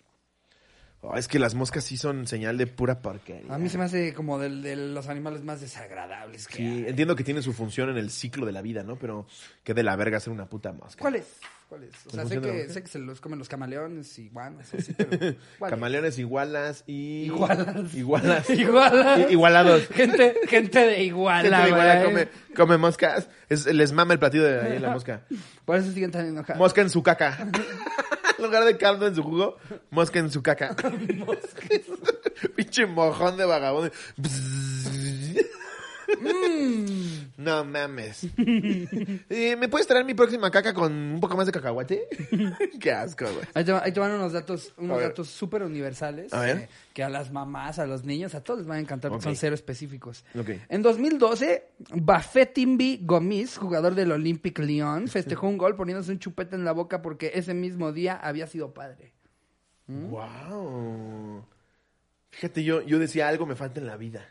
Oh, 1.03 1.17
es 1.17 1.29
que 1.29 1.39
las 1.39 1.55
moscas 1.55 1.85
sí 1.85 1.97
son 1.97 2.27
señal 2.27 2.59
de 2.59 2.67
pura 2.67 3.01
porquería. 3.01 3.55
A 3.55 3.59
mí 3.59 3.69
se 3.71 3.79
me 3.79 3.85
hace 3.85 4.13
como 4.13 4.39
del- 4.39 4.61
de, 4.63 4.77
los 4.77 5.09
animales 5.09 5.43
más 5.43 5.61
desagradables 5.61 6.47
que 6.47 6.57
Sí, 6.57 6.63
hay. 6.67 6.87
entiendo 6.89 7.17
que 7.17 7.25
tiene 7.25 7.41
su 7.41 7.55
función 7.55 7.89
en 7.89 7.97
el 7.97 8.11
ciclo 8.11 8.45
de 8.45 8.53
la 8.53 8.61
vida, 8.61 8.83
¿no? 8.83 8.97
Pero 8.97 9.27
que 9.65 9.73
de 9.73 9.83
la 9.83 9.97
verga 9.97 10.21
ser 10.21 10.33
una 10.33 10.47
puta 10.47 10.73
mosca. 10.73 11.01
¿Cuál 11.01 11.17
es? 11.17 11.27
O 11.73 12.11
sea, 12.11 12.25
¿La 12.25 12.29
sé 12.29 12.41
que, 12.41 12.69
sé 12.69 12.83
que 12.83 12.89
se 12.89 12.99
los 12.99 13.21
comen 13.21 13.39
los 13.39 13.49
camaleones 13.49 14.19
y 14.19 14.29
guanas, 14.29 14.75
así, 14.75 14.93
pero... 14.93 15.37
Camaleones, 15.69 16.19
igualas 16.19 16.83
y... 16.87 17.27
Igualas. 17.27 17.95
Igualas. 17.95 18.51
Iguala. 18.51 19.19
I- 19.21 19.33
igualados. 19.33 19.87
Gente, 19.89 20.35
gente 20.49 20.79
de 20.81 21.05
iguala, 21.05 21.43
Gente 21.43 21.63
de 21.63 21.69
iguala 21.69 22.05
come, 22.05 22.29
come 22.57 22.77
moscas. 22.77 23.29
Es- 23.49 23.67
les 23.67 23.93
mama 23.93 24.13
el 24.15 24.19
platillo 24.19 24.45
de 24.45 24.61
ahí 24.61 24.79
la 24.81 24.91
mosca. 24.91 25.23
Por 25.65 25.77
eso 25.77 25.93
siguen 25.93 26.11
tan 26.11 26.27
enojados. 26.27 26.59
Mosca 26.59 26.81
en 26.81 26.91
su 26.91 27.03
caca. 27.03 27.39
en 28.39 28.45
lugar 28.45 28.65
de 28.65 28.77
caldo 28.77 29.07
en 29.07 29.15
su 29.15 29.23
jugo, 29.23 29.57
mosca 29.91 30.19
en 30.19 30.31
su 30.31 30.43
caca. 30.43 30.75
Pinche 32.57 32.87
mojón 32.87 33.37
de 33.37 33.45
vagabundo. 33.45 33.93
Mm. 36.21 37.33
No 37.39 37.65
mames. 37.65 38.27
Eh, 39.31 39.57
¿Me 39.57 39.69
puedes 39.69 39.87
traer 39.87 40.05
mi 40.05 40.15
próxima 40.15 40.51
caca 40.51 40.75
con 40.75 40.93
un 40.93 41.21
poco 41.21 41.37
más 41.37 41.47
de 41.47 41.53
cacahuate? 41.53 42.09
Qué 42.81 42.93
asco, 42.93 43.25
güey. 43.27 43.47
Ahí 43.55 43.65
te, 43.65 43.73
va- 43.73 43.83
ahí 43.85 43.93
te 43.93 44.01
van 44.01 44.13
unos 44.13 44.33
datos, 44.33 44.73
unos 44.77 44.99
ver. 44.99 45.09
datos 45.09 45.29
súper 45.29 45.63
universales. 45.63 46.33
A 46.35 46.41
ver. 46.41 46.57
eh, 46.59 46.69
que 46.93 47.03
a 47.05 47.09
las 47.09 47.31
mamás, 47.33 47.79
a 47.79 47.87
los 47.87 48.05
niños, 48.05 48.35
a 48.35 48.43
todos 48.43 48.61
les 48.61 48.67
van 48.67 48.79
a 48.79 48.81
encantar 48.81 49.11
porque 49.11 49.23
Ok. 49.23 49.31
son 49.31 49.37
cero 49.37 49.55
específicos. 49.55 50.25
Ok. 50.39 50.51
En 50.69 50.83
2012, 50.83 51.65
Bafetimbi 51.95 53.01
Gomis, 53.03 53.57
jugador 53.57 53.95
del 53.95 54.13
Olympic 54.13 54.59
Lyon, 54.59 55.07
festejó 55.09 55.47
un 55.49 55.57
gol 55.59 55.77
poniéndose 55.77 56.11
un 56.13 56.19
chupete 56.19 56.57
en 56.57 56.65
la 56.65 56.73
boca 56.73 57.01
porque 57.03 57.33
ese 57.35 57.55
mismo 57.55 57.93
día 57.93 58.17
había 58.17 58.47
sido 58.47 58.75
padre. 58.75 59.13
Wow. 59.87 61.45
Fíjate, 62.31 62.63
yo, 62.65 62.83
yo 62.83 62.99
decía 62.99 63.29
algo 63.29 63.47
me 63.47 63.57
falta 63.57 63.81
en 63.81 63.87
la 63.87 63.97
vida. 63.97 64.27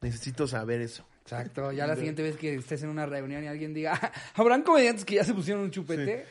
Necesito 0.00 0.46
saber 0.46 0.80
eso. 0.80 1.04
Exacto. 1.30 1.70
Ya 1.70 1.86
la 1.86 1.94
siguiente 1.94 2.22
vez 2.22 2.36
que 2.36 2.54
estés 2.56 2.82
en 2.82 2.88
una 2.88 3.06
reunión 3.06 3.44
y 3.44 3.46
alguien 3.46 3.72
diga, 3.72 3.98
"Ah, 4.02 4.10
¿habrán 4.34 4.62
comediantes 4.62 5.04
que 5.04 5.14
ya 5.14 5.24
se 5.24 5.32
pusieron 5.32 5.62
un 5.62 5.70
chupete? 5.70 6.26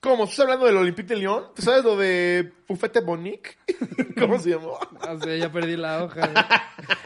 ¿Cómo? 0.00 0.24
¿Estás 0.24 0.40
hablando 0.40 0.66
del 0.66 0.76
Olympique 0.76 1.08
de 1.08 1.16
Lyon? 1.16 1.46
¿Tú 1.56 1.62
sabes 1.62 1.82
lo 1.82 1.96
de 1.96 2.52
Buffete 2.68 3.00
Bonic? 3.00 3.58
¿Cómo 4.18 4.38
se 4.38 4.50
llamó? 4.50 4.78
O 4.78 5.18
sea, 5.18 5.36
ya 5.36 5.50
perdí 5.50 5.76
la 5.76 6.04
hoja. 6.04 6.20
güey. 6.20 6.32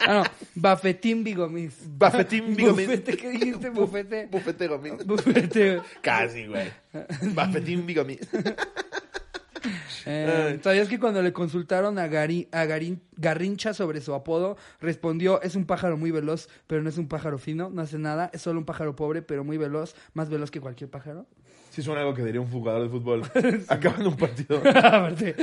Ah, 0.05 0.13
no. 0.13 0.23
Bafetimbi 0.55 1.33
Gomis. 1.33 1.73
Bafetín 1.97 2.55
Bigomis. 2.55 2.85
Bufete, 2.87 3.17
¿qué 3.17 3.29
dijiste? 3.29 3.69
Bufete. 3.69 4.27
Bufete 4.27 4.67
Gomis. 4.67 5.05
Bufete. 5.05 5.81
Casi, 6.01 6.45
güey. 6.45 6.71
Bafetín 7.33 7.85
Bigomis. 7.85 8.19
Eh, 10.05 10.59
¿Sabías 10.61 10.89
que 10.89 10.99
cuando 10.99 11.21
le 11.21 11.31
consultaron 11.31 11.97
a, 11.97 12.07
Gari- 12.09 12.49
a 12.51 12.65
Garin- 12.65 12.99
Garrincha 13.15 13.73
sobre 13.73 14.01
su 14.01 14.13
apodo, 14.13 14.57
respondió, 14.81 15.41
es 15.41 15.55
un 15.55 15.65
pájaro 15.65 15.95
muy 15.95 16.11
veloz, 16.11 16.49
pero 16.67 16.81
no 16.83 16.89
es 16.89 16.97
un 16.97 17.07
pájaro 17.07 17.37
fino, 17.37 17.69
no 17.69 17.81
hace 17.81 17.97
nada, 17.97 18.29
es 18.33 18.41
solo 18.41 18.59
un 18.59 18.65
pájaro 18.65 18.95
pobre, 18.97 19.21
pero 19.21 19.45
muy 19.45 19.57
veloz, 19.57 19.95
más 20.13 20.29
veloz 20.29 20.51
que 20.51 20.59
cualquier 20.59 20.89
pájaro? 20.89 21.25
Sí 21.69 21.81
suena 21.81 22.01
algo 22.01 22.13
que 22.13 22.23
diría 22.23 22.39
un 22.41 22.51
jugador 22.51 22.83
de 22.83 22.89
fútbol 22.89 23.23
acabando 23.69 24.09
un 24.09 24.17
partido. 24.17 24.57
Aparte, 24.75 25.35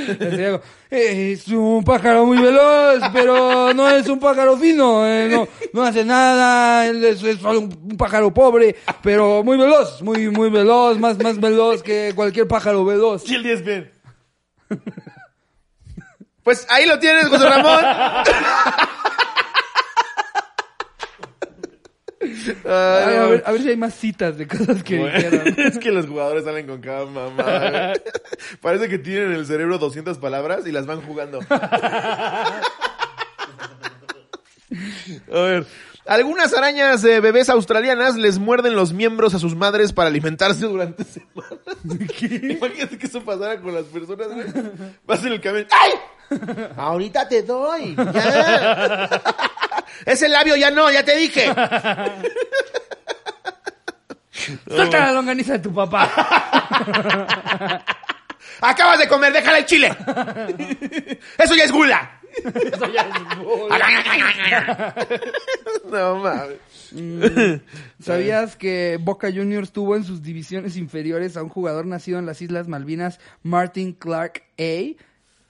algo, 0.46 0.60
es 0.90 1.48
un 1.48 1.82
pájaro 1.82 2.26
muy 2.26 2.38
veloz, 2.38 3.02
pero 3.14 3.72
no 3.72 3.88
es 3.90 4.06
un 4.08 4.20
pájaro 4.20 4.56
fino, 4.58 5.06
eh, 5.06 5.28
no, 5.30 5.48
no 5.72 5.82
hace 5.82 6.04
nada, 6.04 6.86
es, 6.86 7.22
es 7.22 7.38
solo 7.38 7.60
un, 7.60 7.78
un 7.92 7.96
pájaro 7.96 8.32
pobre, 8.34 8.76
pero 9.02 9.42
muy 9.42 9.56
veloz, 9.56 10.02
muy, 10.02 10.28
muy 10.28 10.50
veloz, 10.50 10.98
más, 10.98 11.18
más 11.18 11.40
veloz 11.40 11.82
que 11.82 12.12
cualquier 12.14 12.46
pájaro 12.46 12.84
veloz. 12.84 13.22
Sí, 13.24 13.34
el 13.36 13.42
10 13.42 13.64
bien. 13.64 13.90
Pues 16.42 16.66
ahí 16.70 16.86
lo 16.86 16.98
tienes, 16.98 17.28
José 17.28 17.48
Ramón. 17.48 17.84
Ay, 22.64 23.16
a, 23.16 23.26
ver, 23.26 23.42
a 23.46 23.52
ver 23.52 23.62
si 23.62 23.68
hay 23.70 23.76
más 23.76 23.94
citas 23.94 24.36
de 24.36 24.46
cosas 24.46 24.82
que 24.82 24.98
Bueno, 24.98 25.16
dijeron. 25.16 25.54
es 25.58 25.78
que 25.78 25.90
los 25.90 26.06
jugadores 26.06 26.44
salen 26.44 26.66
con 26.66 26.80
cada 26.80 27.06
mamá. 27.06 27.92
Parece 28.60 28.88
que 28.88 28.98
tienen 28.98 29.32
en 29.32 29.38
el 29.38 29.46
cerebro 29.46 29.78
200 29.78 30.18
palabras 30.18 30.66
y 30.66 30.72
las 30.72 30.86
van 30.86 31.00
jugando. 31.02 31.40
A 31.50 32.60
ver. 35.40 35.66
Algunas 36.06 36.54
arañas 36.54 37.02
de 37.02 37.20
bebés 37.20 37.50
australianas 37.50 38.16
les 38.16 38.38
muerden 38.38 38.74
los 38.74 38.92
miembros 38.92 39.34
a 39.34 39.38
sus 39.38 39.54
madres 39.54 39.92
para 39.92 40.08
alimentarse 40.08 40.66
durante 40.66 41.04
semanas. 41.04 41.58
Imagínate 42.42 42.98
que 42.98 43.06
eso 43.06 43.22
pasara 43.22 43.60
con 43.60 43.74
las 43.74 43.84
personas, 43.84 44.26
güey. 44.28 44.46
Vas 45.06 45.24
en 45.24 45.32
el 45.32 45.40
camino. 45.40 45.66
¡Ay! 45.70 45.92
Ahorita 46.76 47.28
te 47.28 47.42
doy. 47.42 47.94
Ya. 47.96 49.22
Ese 50.06 50.28
labio 50.28 50.56
ya 50.56 50.70
no, 50.70 50.90
ya 50.90 51.04
te 51.04 51.16
dije. 51.16 51.52
Suelta 54.68 55.00
la 55.00 55.12
longaniza 55.12 55.52
de 55.54 55.58
tu 55.58 55.72
papá. 55.74 56.10
Acabas 58.62 58.98
de 58.98 59.08
comer, 59.08 59.32
déjala 59.32 59.58
el 59.58 59.66
chile. 59.66 59.96
Eso 61.38 61.54
ya 61.54 61.64
es 61.64 61.72
gula. 61.72 62.19
Eso 62.36 62.92
ya 62.92 63.02
es 63.02 63.38
bull. 63.38 63.70
No 65.90 66.16
mames. 66.16 66.58
¿Sabías 68.00 68.56
que 68.56 68.98
Boca 69.00 69.30
Juniors 69.32 69.72
tuvo 69.72 69.96
en 69.96 70.04
sus 70.04 70.22
divisiones 70.22 70.76
inferiores 70.76 71.36
a 71.36 71.42
un 71.42 71.48
jugador 71.48 71.86
nacido 71.86 72.18
en 72.18 72.26
las 72.26 72.42
Islas 72.42 72.68
Malvinas, 72.68 73.20
Martin 73.42 73.92
Clark 73.92 74.42
A? 74.58 74.96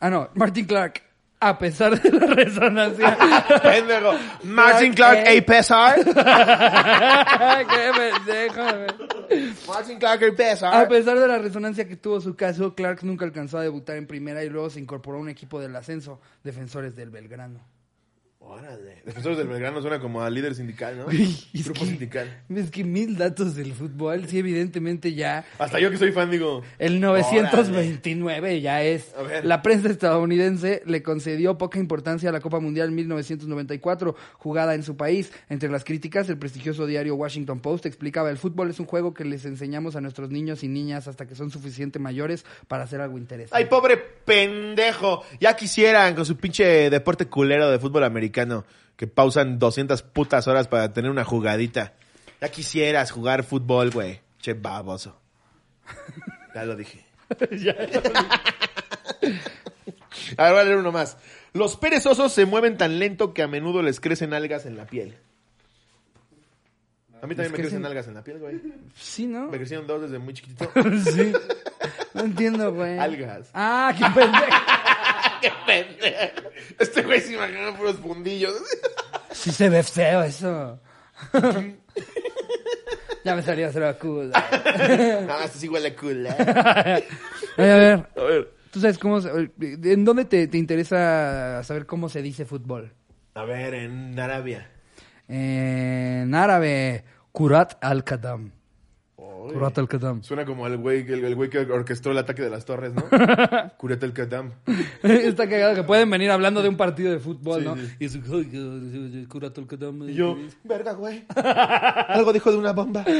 Ah, 0.00 0.10
no, 0.10 0.30
Martin 0.34 0.64
Clark. 0.64 1.02
A 1.42 1.58
pesar 1.58 1.98
de 2.00 2.10
la 2.12 2.26
resonancia. 2.34 3.16
Pendejo. 3.62 4.12
Martin 4.44 4.92
Clark. 4.92 5.26
A. 5.26 5.40
Pesar. 5.46 5.96
Qué 6.04 7.90
pendejo, 7.96 8.62
güey. 8.62 9.54
Martin 9.66 9.98
Clark 9.98 10.22
A. 10.22 10.26
A 10.26 10.32
Pesar. 10.36 10.88
pesar 10.88 11.18
de 11.18 11.26
la 11.26 11.38
resonancia 11.38 11.88
que 11.88 11.96
tuvo 11.96 12.20
su 12.20 12.36
caso, 12.36 12.74
Clark 12.74 13.02
nunca 13.04 13.24
alcanzó 13.24 13.56
a 13.56 13.62
debutar 13.62 13.96
en 13.96 14.06
primera 14.06 14.44
y 14.44 14.50
luego 14.50 14.68
se 14.68 14.80
incorporó 14.80 15.16
a 15.16 15.20
un 15.22 15.30
equipo 15.30 15.60
del 15.60 15.74
ascenso, 15.76 16.20
defensores 16.44 16.94
del 16.94 17.08
Belgrano. 17.10 17.60
Órale. 18.50 19.02
Defensores 19.04 19.38
del 19.38 19.46
Belgrano 19.46 19.80
suena 19.80 20.00
como 20.00 20.22
a 20.22 20.28
líder 20.30 20.54
sindical, 20.56 20.98
¿no? 20.98 21.06
Es 21.10 21.64
Grupo 21.64 21.80
que- 21.80 21.86
sindical. 21.86 22.42
Es 22.54 22.70
que 22.70 22.82
mil 22.82 23.16
datos 23.16 23.54
del 23.54 23.72
fútbol, 23.74 24.26
sí, 24.26 24.38
evidentemente 24.40 25.14
ya. 25.14 25.44
Hasta 25.58 25.78
yo 25.78 25.88
que 25.90 25.96
soy 25.98 26.10
fan 26.10 26.30
digo. 26.32 26.62
El 26.78 27.00
929 27.00 28.60
ya 28.60 28.82
es. 28.82 29.14
A 29.16 29.22
ver. 29.22 29.44
La 29.44 29.62
prensa 29.62 29.88
estadounidense 29.88 30.82
le 30.84 31.02
concedió 31.02 31.58
poca 31.58 31.78
importancia 31.78 32.28
a 32.28 32.32
la 32.32 32.40
Copa 32.40 32.58
Mundial 32.58 32.90
1994, 32.90 34.16
jugada 34.38 34.74
en 34.74 34.82
su 34.82 34.96
país. 34.96 35.30
Entre 35.48 35.68
las 35.68 35.84
críticas, 35.84 36.28
el 36.28 36.38
prestigioso 36.38 36.86
diario 36.86 37.14
Washington 37.14 37.60
Post 37.60 37.86
explicaba: 37.86 38.30
el 38.30 38.36
fútbol 38.38 38.70
es 38.70 38.80
un 38.80 38.86
juego 38.86 39.14
que 39.14 39.24
les 39.24 39.44
enseñamos 39.44 39.94
a 39.94 40.00
nuestros 40.00 40.30
niños 40.30 40.64
y 40.64 40.68
niñas 40.68 41.06
hasta 41.06 41.26
que 41.26 41.34
son 41.36 41.50
suficientemente 41.50 41.98
mayores 42.00 42.44
para 42.68 42.82
hacer 42.84 43.00
algo 43.00 43.16
interesante. 43.16 43.56
Ay, 43.56 43.66
pobre 43.70 43.96
pendejo. 43.96 45.22
Ya 45.40 45.54
quisieran 45.54 46.14
con 46.14 46.26
su 46.26 46.36
pinche 46.36 46.90
deporte 46.90 47.26
culero 47.26 47.70
de 47.70 47.78
fútbol 47.78 48.04
americano 48.04 48.39
que 48.96 49.06
pausan 49.06 49.58
200 49.58 50.02
putas 50.02 50.46
horas 50.48 50.68
para 50.68 50.92
tener 50.92 51.10
una 51.10 51.24
jugadita. 51.24 51.94
Ya 52.40 52.48
quisieras 52.50 53.10
jugar 53.10 53.44
fútbol, 53.44 53.90
güey. 53.90 54.20
Che 54.40 54.54
baboso. 54.54 55.18
Ya 56.54 56.64
lo 56.64 56.74
dije. 56.74 57.04
A 60.36 60.44
ver, 60.44 60.52
voy 60.52 60.60
a 60.60 60.64
leer 60.64 60.76
uno 60.78 60.92
más. 60.92 61.16
Los 61.52 61.76
perezosos 61.76 62.32
se 62.32 62.46
mueven 62.46 62.76
tan 62.76 62.98
lento 62.98 63.34
que 63.34 63.42
a 63.42 63.48
menudo 63.48 63.82
les 63.82 64.00
crecen 64.00 64.34
algas 64.34 64.66
en 64.66 64.76
la 64.76 64.84
piel. 64.86 65.16
A 67.22 67.26
mí 67.26 67.34
también 67.34 67.52
me 67.52 67.58
crecen 67.58 67.82
crecen- 67.82 67.86
algas 67.86 68.08
en 68.08 68.14
la 68.14 68.24
piel, 68.24 68.38
güey. 68.38 68.60
Sí, 68.96 69.26
¿no? 69.26 69.48
Me 69.48 69.58
crecieron 69.58 69.86
dos 69.86 70.02
desde 70.02 70.18
muy 70.18 70.32
chiquitito. 70.34 70.70
sí. 71.04 71.32
No 72.14 72.22
entiendo, 72.22 72.72
güey. 72.72 72.98
Algas. 72.98 73.50
Ah, 73.52 73.94
qué 73.96 74.04
pendejo. 74.06 74.46
Este 76.78 77.02
güey 77.02 77.20
se 77.20 77.34
imaginó 77.34 77.74
puros 77.76 77.96
fundillos. 77.96 78.54
Sí 79.32 79.50
se 79.52 79.68
ve 79.68 79.82
feo 79.82 80.22
eso. 80.22 80.80
ya 83.24 83.34
me 83.36 83.42
salió 83.42 83.66
a 83.66 83.68
hacer 83.70 83.82
la 83.82 83.94
cool. 83.98 84.30
No, 85.26 85.40
este 85.40 85.58
sí 85.58 85.68
huele 85.68 85.94
cool, 85.94 86.26
¿eh? 86.26 86.34
Oye, 87.58 87.70
a 87.70 87.76
ver, 87.76 88.08
A 88.16 88.22
ver. 88.22 88.54
¿tú 88.70 88.80
sabes 88.80 88.98
cómo... 88.98 89.20
se- 89.20 89.30
¿En 89.60 90.04
dónde 90.04 90.24
te, 90.24 90.46
te 90.48 90.58
interesa 90.58 91.62
saber 91.64 91.86
cómo 91.86 92.08
se 92.08 92.22
dice 92.22 92.44
fútbol? 92.44 92.92
A 93.34 93.44
ver, 93.44 93.74
en 93.74 94.18
Arabia. 94.18 94.70
En 95.28 96.34
árabe, 96.34 97.04
Kurat 97.32 97.74
al-Qadam. 97.82 98.52
Oy. 99.50 99.54
Kurat 99.54 99.76
al-Qadam. 99.78 100.22
Suena 100.22 100.44
como 100.44 100.66
el 100.66 100.76
güey, 100.78 101.00
el, 101.12 101.24
el 101.24 101.34
güey 101.34 101.50
que 101.50 101.58
orquestó 101.58 102.10
el 102.12 102.18
ataque 102.18 102.42
de 102.42 102.50
las 102.50 102.64
torres, 102.64 102.92
¿no? 102.94 103.04
Curete 103.76 104.06
el 104.06 104.12
Kadam. 104.12 104.52
Está 105.02 105.48
cagado 105.48 105.74
que 105.74 105.82
pueden 105.82 106.08
venir 106.10 106.30
hablando 106.30 106.62
de 106.62 106.68
un 106.68 106.76
partido 106.76 107.10
de 107.12 107.18
fútbol, 107.18 107.60
Sí, 107.62 107.66
¿no? 107.66 107.76
sí. 107.76 107.88
Y 107.98 108.04
es, 108.06 108.14
"Ay, 108.32 109.26
Kurat 109.28 109.56
al-Qadam. 109.58 110.08
Y 110.08 110.14
yo, 110.14 110.36
verga, 110.64 110.92
güey. 110.92 111.24
Algo 111.36 112.32
dijo 112.32 112.50
de 112.50 112.56
una 112.58 112.72
bomba. 112.72 113.04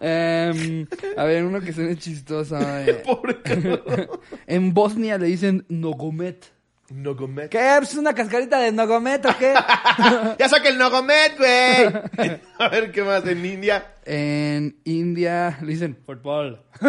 Em, 0.00 0.86
a 1.16 1.24
ver, 1.24 1.44
uno 1.44 1.60
que 1.60 1.72
suene 1.72 1.96
chistoso. 1.96 2.58
eh. 2.60 3.02
Pobre 3.06 3.38
en 4.46 4.74
Bosnia 4.74 5.16
le 5.18 5.26
dicen 5.26 5.64
Nogomet. 5.68 6.52
Nogomet. 6.90 7.50
¿Qué? 7.50 7.78
¿Es 7.82 7.94
una 7.96 8.14
cascarita 8.14 8.58
de 8.60 8.72
Nogomet 8.72 9.26
o 9.26 9.36
qué? 9.38 9.52
Ya 10.38 10.48
saca 10.48 10.68
el 10.68 10.78
Nogomet, 10.78 11.36
güey. 11.36 11.86
A 12.58 12.68
ver, 12.68 12.92
¿qué 12.92 13.02
más? 13.02 13.26
En 13.26 13.44
India. 13.44 13.94
En 14.04 14.76
India 14.84 15.58
le 15.60 15.66
dicen 15.68 15.96
fútbol. 16.06 16.62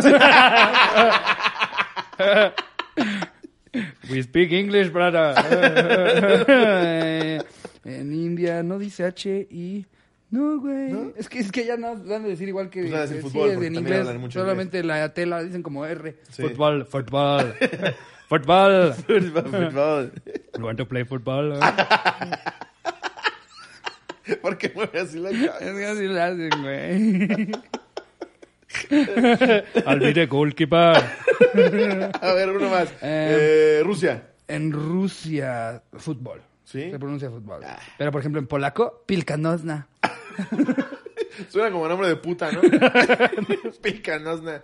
We 4.10 4.24
speak 4.24 4.52
English, 4.52 4.92
brother. 4.92 5.36
En 7.86 8.14
India 8.14 8.62
no 8.62 8.78
dice 8.78 9.06
H 9.06 9.48
y 9.50 9.86
no, 10.32 10.60
güey. 10.60 11.14
Es 11.16 11.28
que 11.28 11.40
es 11.40 11.52
que 11.52 11.66
ya 11.66 11.76
no 11.76 11.96
van 11.96 12.26
a 12.26 12.28
decir 12.28 12.48
igual 12.48 12.70
que 12.70 12.82
Pues 12.82 12.94
a 12.94 13.02
decir 13.02 13.22
fútbol, 13.22 13.58
sí, 13.58 13.66
en 13.66 13.76
inglés. 13.76 14.06
mucho 14.20 14.40
Solamente 14.40 14.84
la 14.84 15.12
T 15.14 15.26
la 15.26 15.44
dicen 15.44 15.64
como 15.64 15.86
R. 15.86 16.18
Sí. 16.30 16.44
Fútbol, 16.44 16.86
fútbol. 16.86 17.56
Fútbol. 18.30 18.94
Fútbol. 19.08 20.12
You 20.58 20.64
want 20.64 20.78
to 20.78 20.86
play 20.86 21.04
football? 21.04 21.60
¿Por 24.42 24.58
qué 24.60 24.72
mueve 24.76 25.00
así 25.00 25.18
la 25.18 25.32
cabeza? 25.32 25.58
Es 25.60 25.76
que 25.76 25.86
así 25.86 26.06
lo 26.08 26.22
hacen, 26.22 26.50
güey. 26.62 27.52
The 30.14 30.26
goalkeeper. 30.28 31.04
A 32.22 32.34
ver, 32.34 32.50
uno 32.52 32.70
más. 32.70 32.90
Eh, 33.02 33.80
Eh, 33.80 33.84
Rusia. 33.84 34.24
En 34.48 34.72
Rusia, 34.72 35.82
fútbol. 35.98 36.42
¿Sí? 36.64 36.92
Se 36.92 37.00
pronuncia 37.00 37.32
fútbol. 37.32 37.62
Pero, 37.98 38.12
por 38.12 38.20
ejemplo, 38.22 38.40
en 38.40 38.46
polaco, 38.46 39.04
pilkanosna. 39.08 39.88
Suena 41.50 41.72
como 41.72 41.88
nombre 41.88 42.08
de 42.08 42.16
puta, 42.16 42.52
¿no? 42.52 42.62
Pilcanosna. 43.82 44.62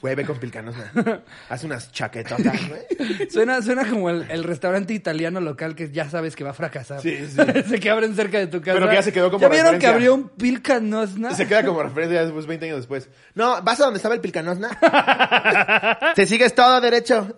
Güey, 0.00 0.14
ve 0.14 0.24
con 0.24 0.38
Pilcanosna. 0.38 1.22
Hace 1.48 1.66
unas 1.66 1.90
chaquetotas, 1.92 2.68
güey. 2.68 3.30
Suena, 3.30 3.62
suena 3.62 3.88
como 3.88 4.10
el, 4.10 4.30
el 4.30 4.44
restaurante 4.44 4.92
italiano 4.94 5.40
local 5.40 5.74
que 5.74 5.90
ya 5.90 6.08
sabes 6.10 6.36
que 6.36 6.44
va 6.44 6.50
a 6.50 6.54
fracasar. 6.54 7.00
Sí, 7.00 7.16
sí. 7.26 7.40
Ese 7.54 7.80
que 7.80 7.90
abren 7.90 8.14
cerca 8.14 8.38
de 8.38 8.46
tu 8.46 8.60
casa. 8.60 8.74
Pero 8.74 8.88
que 8.88 8.96
ya 8.96 9.02
se 9.02 9.12
quedó 9.12 9.30
como 9.30 9.40
¿Ya 9.40 9.48
vieron 9.48 9.78
que 9.78 9.86
abrió 9.86 10.14
un 10.14 10.28
pilkanosna? 10.28 11.34
Se 11.34 11.46
queda 11.46 11.64
como 11.64 11.82
referencia 11.82 12.22
después, 12.22 12.46
20 12.46 12.66
años 12.66 12.78
después. 12.78 13.08
No, 13.34 13.62
¿vas 13.62 13.80
a 13.80 13.84
donde 13.84 13.98
estaba 13.98 14.14
el 14.14 14.20
Pilcanosna? 14.20 14.78
Te 16.14 16.26
sigues 16.26 16.54
todo 16.54 16.80
derecho. 16.80 17.34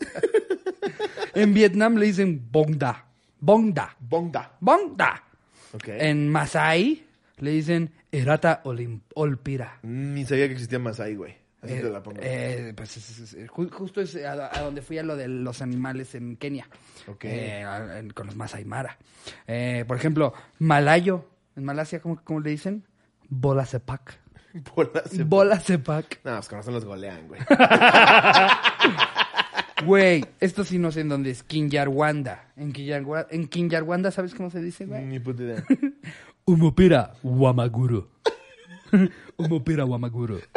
En 1.34 1.54
Vietnam 1.54 1.96
le 1.96 2.06
dicen 2.06 2.48
bongda. 2.50 3.06
Bongda. 3.40 3.96
Bonda. 4.00 4.52
Bongda. 4.60 5.22
En 5.86 6.28
Masai 6.28 7.04
le 7.38 7.50
dicen 7.50 7.90
erata 8.12 8.62
olim- 8.64 9.00
olpira. 9.14 9.78
Ni 9.82 10.24
sabía 10.24 10.46
que 10.46 10.52
existía 10.54 10.78
más 10.78 11.00
ahí, 11.00 11.14
güey. 11.16 11.34
Así 11.62 11.74
Eh, 11.74 11.80
te 11.80 11.88
la 11.90 12.02
pongo. 12.02 12.20
eh, 12.22 12.72
pues 12.76 12.96
es- 12.98 13.18
es- 13.18 13.32
es- 13.32 13.48
ju- 13.50 13.70
justo 13.70 14.00
es 14.02 14.14
a, 14.16 14.32
a 14.56 14.60
donde 14.62 14.82
fui 14.82 14.98
a 14.98 15.02
lo 15.02 15.16
de 15.16 15.28
los 15.28 15.62
animales 15.62 16.14
en 16.14 16.36
Kenia. 16.36 16.68
Ok. 17.08 17.24
Eh, 17.24 17.64
con 18.14 18.26
los 18.26 18.36
Masai 18.36 18.64
Mara. 18.66 18.98
Eh, 19.46 19.84
por 19.88 19.96
ejemplo, 19.96 20.34
malayo. 20.58 21.28
En 21.56 21.64
Malasia, 21.64 22.00
¿cómo, 22.00 22.20
cómo 22.24 22.40
le 22.40 22.50
dicen? 22.50 22.84
Bola 23.28 23.64
sepak. 23.64 24.18
Bola 25.26 25.58
sepak. 25.60 26.20
No, 26.24 26.32
pues 26.36 26.48
con 26.48 26.58
razón 26.58 26.74
los 26.74 26.84
golean, 26.84 27.26
güey. 27.28 27.40
Güey, 29.86 30.24
esto 30.40 30.64
sí 30.64 30.78
no 30.78 30.90
sé 30.92 31.00
en 31.00 31.08
dónde 31.08 31.30
es. 31.30 31.42
Kinyarwanda. 31.42 32.48
En, 32.56 32.72
Kinyarwa- 32.72 33.26
en 33.30 33.48
Kinyarwanda, 33.48 34.10
¿sabes 34.10 34.34
cómo 34.34 34.50
se 34.50 34.60
dice, 34.60 34.86
güey? 34.86 35.04
Ni 35.04 35.18
puta 35.20 35.42
idea. 35.42 35.62
Umupira 36.44 37.12
Wamaguru. 37.22 38.08
Umupira 39.36 39.84
Wamaguru. 39.84 40.40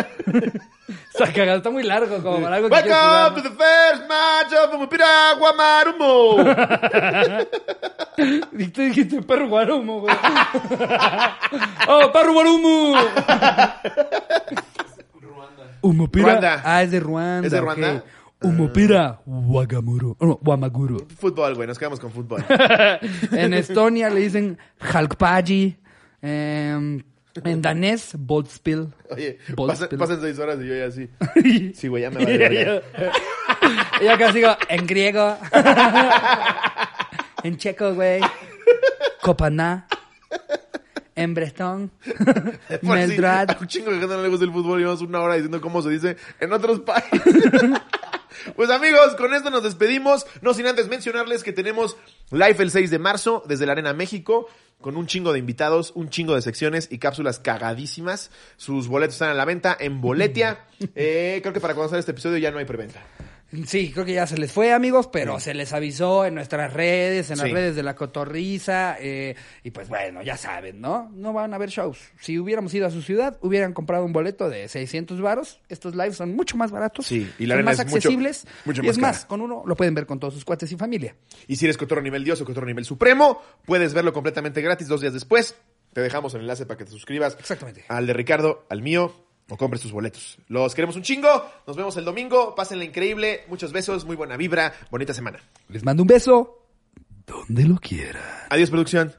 Está 1.14 1.34
cagado, 1.34 1.58
está 1.58 1.70
muy 1.72 1.84
largo 1.84 2.22
como 2.22 2.40
para 2.42 2.58
algo 2.58 2.70
que 2.70 2.76
quieres 2.76 2.94
jugar, 2.94 3.34
Welcome 3.34 3.42
¿no? 3.42 3.44
to 3.44 3.50
the 3.50 3.56
first 3.56 4.04
match 4.08 4.54
of 4.54 4.80
Mupira 4.80 5.34
Guamarumo. 5.40 6.38
Y 8.60 8.68
tú 8.68 8.82
dijiste 8.84 9.22
perro 9.24 9.48
guarumo, 9.50 10.02
güey. 10.02 10.16
¡Oh, 11.88 12.12
perro 12.14 12.34
guarumo! 12.34 12.94
Umupira. 15.82 16.26
Ruanda. 16.26 16.62
Ah, 16.64 16.84
es 16.84 16.92
de 16.92 17.00
Ruanda. 17.00 17.48
¿Es 17.48 17.52
de. 17.52 17.62
Ruanda? 17.62 18.04
Umupira 18.42 19.20
Wagamuru. 19.26 20.16
No, 20.20 20.40
Wamaguru. 20.44 21.08
Fútbol, 21.18 21.56
güey. 21.56 21.68
Nos 21.68 21.80
quedamos 21.80 22.00
con 22.00 22.12
fútbol. 22.12 22.44
En 23.32 23.54
Estonia 23.54 24.10
le 24.10 24.22
dicen 24.22 24.58
Halkpaji. 24.80 25.76
Em, 26.22 27.04
en 27.44 27.62
danés, 27.62 28.14
Boltspill. 28.18 28.90
Oye, 29.10 29.38
pasan, 29.56 29.90
pasan 29.98 30.22
seis 30.22 30.40
horas 30.40 30.60
y 30.62 30.68
yo 30.68 30.76
ya 30.76 30.86
así. 30.86 31.10
Sí, 31.76 31.88
güey, 31.88 32.04
ya 32.04 32.12
me 32.12 32.24
va 32.24 32.32
a 32.32 32.38
ver. 32.50 32.84
Y 34.02 34.06
yo 34.06 34.18
casi 34.18 34.40
digo, 34.40 34.56
en 34.70 34.88
griego. 34.88 35.38
en 37.44 37.58
checo, 37.58 37.94
güey. 37.94 38.22
Copaná. 39.22 39.88
en 41.16 41.36
si 41.36 42.88
Meldrad. 42.88 43.52
a 43.52 43.58
un 43.60 43.68
chingo 43.68 43.92
de 43.92 44.00
gente 44.00 44.16
no 44.16 44.22
le 44.22 44.30
gusta 44.30 44.46
el 44.46 44.52
fútbol 44.52 44.80
y 44.80 44.82
llevamos 44.84 45.02
una 45.02 45.22
hora 45.22 45.34
diciendo 45.34 45.60
cómo 45.60 45.82
se 45.82 45.90
dice 45.90 46.18
en 46.40 46.54
otros 46.54 46.82
países. 46.82 47.52
Pues 48.56 48.70
amigos, 48.70 49.16
con 49.16 49.34
esto 49.34 49.50
nos 49.50 49.64
despedimos. 49.64 50.26
No 50.42 50.54
sin 50.54 50.68
antes 50.68 50.88
mencionarles 50.88 51.44
que 51.44 51.54
tenemos 51.54 51.98
live 52.32 52.56
el 52.60 52.72
6 52.72 52.92
de 52.92 53.00
marzo 53.00 53.44
desde 53.48 53.66
la 53.66 53.74
Arena 53.74 53.94
México 53.94 54.48
con 54.82 54.96
un 54.96 55.08
chingo 55.08 55.34
de 55.34 55.40
invitados, 55.40 55.92
un 55.96 56.10
chingo 56.10 56.36
de 56.36 56.42
secciones 56.42 56.88
y 56.92 57.00
cápsulas 57.00 57.40
cagadísimas. 57.40 58.32
Sus 58.58 58.88
boletos 58.88 59.16
están 59.16 59.30
a 59.30 59.34
la 59.34 59.46
venta 59.46 59.76
en 59.80 60.02
Boletia. 60.02 60.66
Eh, 60.96 61.40
creo 61.42 61.54
que 61.54 61.60
para 61.60 61.74
sale 61.74 62.00
este 62.00 62.12
episodio 62.12 62.38
ya 62.38 62.52
no 62.52 62.60
hay 62.60 62.66
preventa. 62.66 63.04
Sí, 63.66 63.92
creo 63.94 64.04
que 64.06 64.14
ya 64.14 64.28
se 64.28 64.38
les 64.38 64.52
fue, 64.52 64.74
amigos, 64.74 65.08
pero 65.08 65.40
se 65.40 65.54
les 65.54 65.72
avisó 65.72 66.26
en 66.26 66.36
nuestras 66.36 66.74
redes, 66.74 67.32
en 67.32 67.38
las 67.38 67.48
Sí. 67.48 67.54
redes 67.54 67.76
de 67.78 67.84
la 67.84 67.96
cotorriza, 67.96 68.98
eh, 69.00 69.36
y 69.64 69.72
pues 69.72 69.88
bueno, 69.88 70.22
ya 70.22 70.36
saben, 70.36 70.82
¿no? 70.82 71.10
No 71.14 71.32
van 71.32 71.54
a 71.54 71.56
haber 71.56 71.70
shows. 71.70 71.98
Si 72.20 72.38
hubiéramos 72.38 72.74
ido 72.74 72.86
a 72.86 72.92
su 72.92 73.02
ciudad, 73.02 73.38
hubieran 73.42 73.74
comprado 73.74 74.04
un 74.04 74.12
boleto 74.12 74.50
de 74.50 74.68
600 74.68 75.22
varos. 75.22 75.62
Estos 75.70 75.96
lives 75.96 76.18
son 76.18 76.36
mucho 76.36 76.58
más 76.58 76.72
baratos, 76.72 77.06
Sí, 77.08 77.32
y 77.40 77.46
la 77.46 77.56
son 77.56 77.66
más 77.66 77.80
es 77.80 77.86
mucho- 77.86 77.96
accesibles, 77.98 78.46
mucho 78.66 78.82
y 78.84 78.88
más 78.88 78.96
es 78.98 79.02
más, 79.02 79.26
con 79.26 79.40
uno 79.42 79.64
lo 79.66 79.76
pueden 79.78 79.96
ver 79.96 80.06
con 80.06 80.20
todos 80.20 80.34
sus 80.34 80.44
cuates 80.44 80.70
y 80.72 80.76
familia. 80.76 81.16
Y 81.48 81.56
si 81.56 81.66
eres 81.66 81.78
cotorro 81.78 82.02
nivel 82.02 82.24
Dios 82.26 82.42
o 82.42 82.46
cotorro 82.46 82.68
nivel 82.68 82.84
Supremo, 82.86 83.42
puedes 83.66 83.94
verlo 83.94 84.12
completamente 84.12 84.62
gratis 84.62 84.88
dos 84.90 85.00
días 85.02 85.14
después. 85.14 85.56
Te 85.94 86.02
dejamos 86.02 86.34
el 86.36 86.42
enlace 86.42 86.66
para 86.66 86.78
que 86.78 86.84
te 86.86 86.92
suscribas. 86.92 87.36
Exactamente. 87.40 87.86
Al 87.88 88.06
de 88.06 88.14
Ricardo, 88.14 88.66
al 88.70 88.82
mío, 88.82 89.14
o 89.50 89.58
compres 89.58 89.82
tus 89.82 89.92
boletos. 89.92 90.38
Los 90.48 90.76
queremos 90.76 90.96
un 90.96 91.04
chingo. 91.04 91.46
Nos 91.66 91.76
vemos 91.76 91.96
el 91.98 92.06
domingo. 92.06 92.56
Pásenla 92.56 92.86
increíble. 92.86 93.46
Muchos 93.48 93.72
besos, 93.72 94.06
muy 94.06 94.16
buena 94.16 94.38
vibra. 94.38 94.74
Bonita 94.92 95.14
semana. 95.14 95.40
Les 95.70 95.84
mando 95.84 96.04
un 96.04 96.08
beso 96.08 96.66
donde 97.26 97.66
lo 97.66 97.78
quieran. 97.78 98.24
Adiós, 98.50 98.70
producción. 98.70 99.14